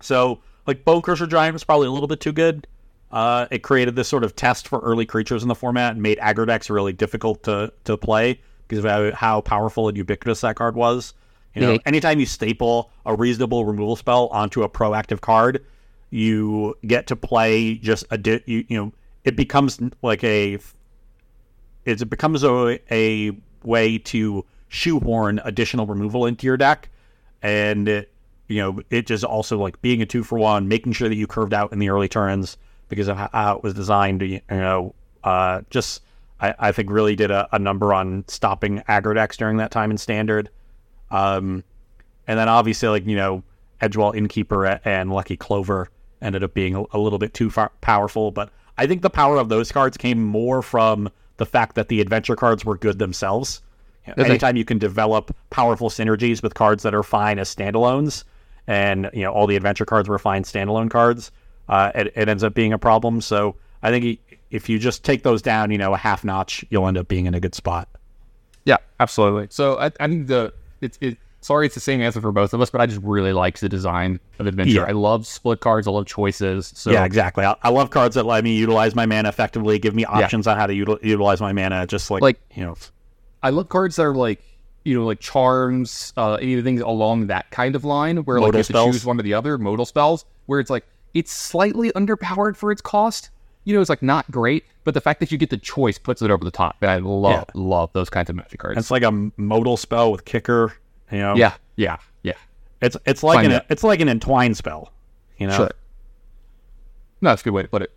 so 0.00 0.40
like 0.66 0.84
Bonecrusher 0.84 1.28
Giant 1.28 1.52
was 1.52 1.64
probably 1.64 1.86
a 1.86 1.90
little 1.90 2.08
bit 2.08 2.20
too 2.20 2.32
good. 2.32 2.66
Uh, 3.10 3.46
it 3.50 3.60
created 3.62 3.94
this 3.94 4.08
sort 4.08 4.24
of 4.24 4.34
test 4.34 4.66
for 4.66 4.80
early 4.80 5.06
creatures 5.06 5.42
in 5.42 5.48
the 5.48 5.54
format 5.54 5.92
and 5.92 6.02
made 6.02 6.18
aggro 6.18 6.46
decks 6.46 6.68
really 6.68 6.92
difficult 6.92 7.42
to 7.44 7.72
to 7.84 7.96
play 7.96 8.40
because 8.66 8.84
of 8.84 9.14
how, 9.14 9.40
powerful 9.40 9.88
and 9.88 9.96
ubiquitous 9.96 10.40
that 10.40 10.56
card 10.56 10.74
was. 10.74 11.14
You 11.54 11.60
know, 11.62 11.72
Yeah. 11.72 11.78
anytime 11.86 12.18
you 12.18 12.26
staple 12.26 12.90
a 13.06 13.14
reasonable 13.14 13.64
removal 13.64 13.94
spell 13.94 14.26
onto 14.28 14.62
a 14.62 14.68
proactive 14.68 15.20
card, 15.20 15.64
you 16.10 16.74
get 16.86 17.06
to 17.08 17.14
play 17.16 17.74
just 17.76 18.04
a 18.10 18.18
di- 18.18 18.42
you, 18.46 18.64
you 18.68 18.76
know 18.76 18.92
it 19.24 19.36
becomes 19.36 19.80
like 20.02 20.24
a 20.24 20.58
it's, 21.84 22.02
it 22.02 22.10
becomes 22.10 22.42
a, 22.42 22.80
a 22.90 23.32
way 23.62 23.98
to 23.98 24.44
shoehorn 24.68 25.40
additional 25.44 25.86
removal 25.86 26.26
into 26.26 26.46
your 26.46 26.56
deck 26.56 26.88
and 27.42 27.88
it, 27.88 28.10
you 28.48 28.60
know 28.60 28.80
it 28.90 29.06
just 29.06 29.24
also 29.24 29.58
like 29.58 29.80
being 29.82 30.02
a 30.02 30.06
two 30.06 30.22
for 30.22 30.38
one 30.38 30.68
making 30.68 30.92
sure 30.92 31.08
that 31.08 31.14
you 31.16 31.26
curved 31.26 31.54
out 31.54 31.72
in 31.72 31.78
the 31.78 31.88
early 31.88 32.08
turns 32.08 32.56
because 32.88 33.08
of 33.08 33.16
how- 33.16 33.56
it 33.56 33.62
was 33.62 33.74
designed 33.74 34.22
you 34.22 34.40
know 34.50 34.94
uh, 35.24 35.62
just 35.70 36.02
I, 36.40 36.54
I 36.58 36.72
think 36.72 36.90
really 36.90 37.16
did 37.16 37.30
a, 37.30 37.48
a 37.52 37.58
number 37.58 37.94
on 37.94 38.24
stopping 38.28 38.80
aggro 38.88 39.14
decks 39.14 39.36
during 39.38 39.56
that 39.56 39.70
time 39.70 39.90
in 39.90 39.96
standard. 39.96 40.50
Um, 41.10 41.64
and 42.26 42.38
then 42.38 42.48
obviously 42.48 42.88
like 42.88 43.06
you 43.06 43.16
know 43.16 43.42
edgewall 43.80 44.14
innkeeper 44.14 44.66
and 44.84 45.12
lucky 45.12 45.36
clover 45.36 45.90
ended 46.20 46.42
up 46.44 46.54
being 46.54 46.74
a, 46.74 46.84
a 46.92 46.98
little 46.98 47.18
bit 47.18 47.34
too 47.34 47.50
far 47.50 47.70
powerful 47.82 48.30
but 48.30 48.50
i 48.78 48.86
think 48.86 49.02
the 49.02 49.10
power 49.10 49.36
of 49.36 49.48
those 49.50 49.70
cards 49.70 49.96
came 49.96 50.22
more 50.22 50.62
from 50.62 51.10
the 51.36 51.44
fact 51.44 51.74
that 51.74 51.88
the 51.88 52.00
adventure 52.00 52.36
cards 52.36 52.64
were 52.64 52.76
good 52.78 52.98
themselves. 52.98 53.60
You 54.06 54.10
know, 54.16 54.22
anytime 54.30 54.56
you 54.56 54.64
can 54.64 54.78
develop 54.78 55.34
powerful 55.50 55.90
synergies 55.90 56.42
with 56.42 56.54
cards 56.54 56.82
that 56.84 56.94
are 56.94 57.02
fine 57.02 57.38
as 57.38 57.54
standalones 57.54 58.24
and 58.66 59.10
you 59.12 59.22
know 59.22 59.32
all 59.32 59.46
the 59.46 59.56
adventure 59.56 59.84
cards 59.84 60.08
were 60.08 60.18
fine 60.18 60.42
standalone 60.44 60.90
cards 60.90 61.30
uh, 61.68 61.90
it, 61.94 62.12
it 62.16 62.28
ends 62.28 62.42
up 62.44 62.54
being 62.54 62.72
a 62.72 62.78
problem 62.78 63.20
so 63.20 63.56
i 63.82 63.90
think 63.90 64.18
if 64.50 64.68
you 64.68 64.78
just 64.78 65.04
take 65.04 65.22
those 65.22 65.42
down 65.42 65.70
you 65.70 65.78
know 65.78 65.94
a 65.94 65.96
half 65.98 66.24
notch 66.24 66.64
you'll 66.70 66.86
end 66.86 66.96
up 66.98 67.08
being 67.08 67.26
in 67.26 67.34
a 67.34 67.40
good 67.40 67.54
spot 67.54 67.88
yeah, 68.66 68.78
absolutely. 68.98 69.48
So 69.50 69.78
I, 69.78 69.90
I 70.00 70.08
think 70.08 70.26
the 70.26 70.54
it's 70.80 70.96
it. 71.02 71.18
Sorry, 71.42 71.66
it's 71.66 71.74
the 71.74 71.80
same 71.82 72.00
answer 72.00 72.22
for 72.22 72.32
both 72.32 72.54
of 72.54 72.62
us, 72.62 72.70
but 72.70 72.80
I 72.80 72.86
just 72.86 73.02
really 73.02 73.34
like 73.34 73.58
the 73.58 73.68
design 73.68 74.18
of 74.38 74.46
adventure. 74.46 74.72
Yeah. 74.76 74.84
I 74.84 74.92
love 74.92 75.26
split 75.26 75.60
cards. 75.60 75.86
I 75.86 75.90
love 75.90 76.06
choices. 76.06 76.72
So 76.74 76.90
yeah, 76.90 77.04
exactly. 77.04 77.44
I, 77.44 77.54
I 77.62 77.68
love 77.68 77.90
cards 77.90 78.14
that 78.14 78.24
let 78.24 78.42
me 78.42 78.56
utilize 78.56 78.94
my 78.94 79.04
mana 79.04 79.28
effectively, 79.28 79.78
give 79.78 79.94
me 79.94 80.06
options 80.06 80.46
on 80.46 80.56
how 80.56 80.66
to 80.66 80.72
util- 80.72 81.04
utilize 81.04 81.42
my 81.42 81.52
mana. 81.52 81.86
Just 81.86 82.10
like, 82.10 82.22
Like- 82.22 82.40
you 82.54 82.64
know, 82.64 82.74
I 83.42 83.50
love 83.50 83.68
cards 83.68 83.96
that 83.96 84.04
are 84.04 84.14
like, 84.14 84.42
you 84.84 84.98
know, 84.98 85.04
like 85.06 85.20
charms, 85.20 86.12
uh, 86.16 86.34
anything 86.34 86.80
along 86.80 87.26
that 87.28 87.50
kind 87.50 87.74
of 87.74 87.84
line 87.84 88.18
where 88.18 88.38
like 88.38 88.48
Modal 88.48 88.58
you 88.58 88.64
have 88.74 88.86
to 88.86 88.92
choose 88.92 89.04
one 89.06 89.18
or 89.18 89.22
the 89.22 89.34
other, 89.34 89.56
modal 89.58 89.84
spells, 89.86 90.24
where 90.46 90.60
it's 90.60 90.70
like 90.70 90.84
it's 91.14 91.32
slightly 91.32 91.90
underpowered 91.92 92.56
for 92.56 92.70
its 92.70 92.82
cost. 92.82 93.30
You 93.64 93.74
know, 93.74 93.80
it's 93.80 93.88
like 93.88 94.02
not 94.02 94.30
great, 94.30 94.64
but 94.84 94.92
the 94.92 95.00
fact 95.00 95.20
that 95.20 95.32
you 95.32 95.38
get 95.38 95.48
the 95.48 95.56
choice 95.56 95.96
puts 95.96 96.20
it 96.20 96.30
over 96.30 96.44
the 96.44 96.50
top. 96.50 96.76
And 96.82 96.90
I 96.90 96.96
love 96.98 97.46
Yeah. 97.54 97.60
love 97.60 97.90
those 97.94 98.10
kinds 98.10 98.28
of 98.28 98.36
magic 98.36 98.60
cards. 98.60 98.78
it's 98.78 98.90
like 98.90 99.02
a 99.02 99.30
modal 99.38 99.76
spell 99.78 100.12
with 100.12 100.24
kicker. 100.26 100.74
You 101.10 101.18
know, 101.18 101.34
yeah, 101.36 101.54
yeah, 101.76 101.96
yeah. 102.22 102.32
it's 102.82 102.96
it's 103.06 103.22
like 103.22 103.36
Find 103.36 103.46
an 103.52 103.52
it. 103.60 103.66
it's 103.70 103.84
like 103.84 104.00
an 104.00 104.08
entwine 104.10 104.54
spell. 104.54 104.92
You 105.38 105.46
know, 105.46 105.56
Sure. 105.56 105.70
No, 107.22 107.30
that's 107.30 107.40
a 107.40 107.44
good 107.44 107.52
way 107.54 107.62
to 107.62 107.68
put 107.68 107.80
it. 107.82 107.90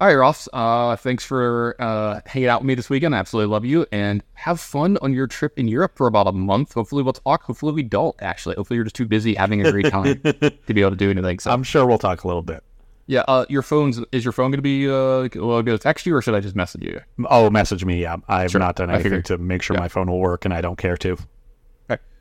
All 0.00 0.06
right, 0.06 0.14
Ross. 0.14 0.48
Uh, 0.52 0.94
thanks 0.94 1.24
for 1.24 1.74
uh, 1.80 2.20
hanging 2.24 2.48
out 2.48 2.60
with 2.60 2.68
me 2.68 2.76
this 2.76 2.88
weekend. 2.88 3.16
I 3.16 3.18
absolutely 3.18 3.50
love 3.52 3.64
you, 3.64 3.84
and 3.90 4.22
have 4.34 4.60
fun 4.60 4.96
on 5.02 5.12
your 5.12 5.26
trip 5.26 5.58
in 5.58 5.66
Europe 5.66 5.96
for 5.96 6.06
about 6.06 6.28
a 6.28 6.32
month. 6.32 6.74
Hopefully, 6.74 7.02
we'll 7.02 7.14
talk. 7.14 7.42
Hopefully, 7.42 7.72
we 7.72 7.82
don't. 7.82 8.14
Actually, 8.20 8.54
hopefully, 8.54 8.76
you're 8.76 8.84
just 8.84 8.94
too 8.94 9.06
busy 9.06 9.34
having 9.34 9.66
a 9.66 9.72
great 9.72 9.86
time 9.90 10.20
to 10.22 10.52
be 10.68 10.80
able 10.82 10.90
to 10.90 10.96
do 10.96 11.10
anything. 11.10 11.40
So, 11.40 11.50
I'm 11.50 11.64
sure 11.64 11.84
we'll 11.84 11.98
talk 11.98 12.22
a 12.22 12.28
little 12.28 12.42
bit. 12.42 12.62
yeah. 13.08 13.24
Uh, 13.26 13.44
your 13.48 13.62
phone's 13.62 14.00
is 14.12 14.24
your 14.24 14.30
phone 14.30 14.52
going 14.52 14.58
to 14.58 14.62
be? 14.62 14.88
Uh, 14.88 15.22
I 15.58 15.62
to 15.62 15.78
text 15.78 16.06
you, 16.06 16.14
or 16.14 16.22
should 16.22 16.36
I 16.36 16.40
just 16.40 16.54
message 16.54 16.84
you? 16.84 17.00
Oh, 17.28 17.50
message 17.50 17.84
me. 17.84 18.00
Yeah, 18.00 18.18
I've 18.28 18.54
not 18.54 18.76
done 18.76 18.90
I 18.90 18.94
anything 18.94 19.10
figured. 19.10 19.24
to 19.26 19.38
make 19.38 19.62
sure 19.62 19.76
my 19.76 19.88
phone 19.88 20.08
will 20.08 20.20
work, 20.20 20.44
and 20.44 20.54
I 20.54 20.60
don't 20.60 20.78
care 20.78 20.96
to. 20.98 21.16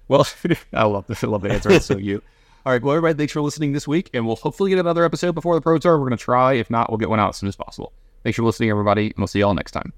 Well, 0.07 0.25
I 0.73 0.84
love 0.86 1.05
this. 1.05 1.23
I 1.23 1.28
love 1.28 1.41
the 1.43 1.51
answer. 1.51 1.80
so 1.80 1.97
you. 1.97 2.23
All 2.68 2.74
right. 2.74 2.82
Well, 2.82 2.97
everybody, 2.97 3.18
thanks 3.18 3.32
for 3.32 3.41
listening 3.41 3.72
this 3.72 3.88
week, 3.88 4.09
and 4.13 4.28
we'll 4.28 4.36
hopefully 4.36 4.72
get 4.72 4.78
another 4.78 5.05
episode 5.05 5.32
before 5.32 5.55
the 5.55 5.61
pro 5.61 5.78
tour. 5.78 5.97
We're 5.97 6.09
going 6.09 6.18
to 6.18 6.22
try. 6.22 6.51
If 6.51 6.70
not, 6.70 6.89
we'll 6.89 6.97
get 6.97 7.07
one 7.07 7.18
out 7.18 7.30
as 7.30 7.38
soon 7.38 7.47
as 7.47 7.55
possible. 7.55 7.93
Thanks 8.24 8.36
for 8.36 8.43
listening, 8.43 8.70
everybody, 8.70 9.05
and 9.05 9.13
we'll 9.18 9.28
see 9.28 9.39
y'all 9.39 9.53
next 9.53 9.72
time. 9.72 9.93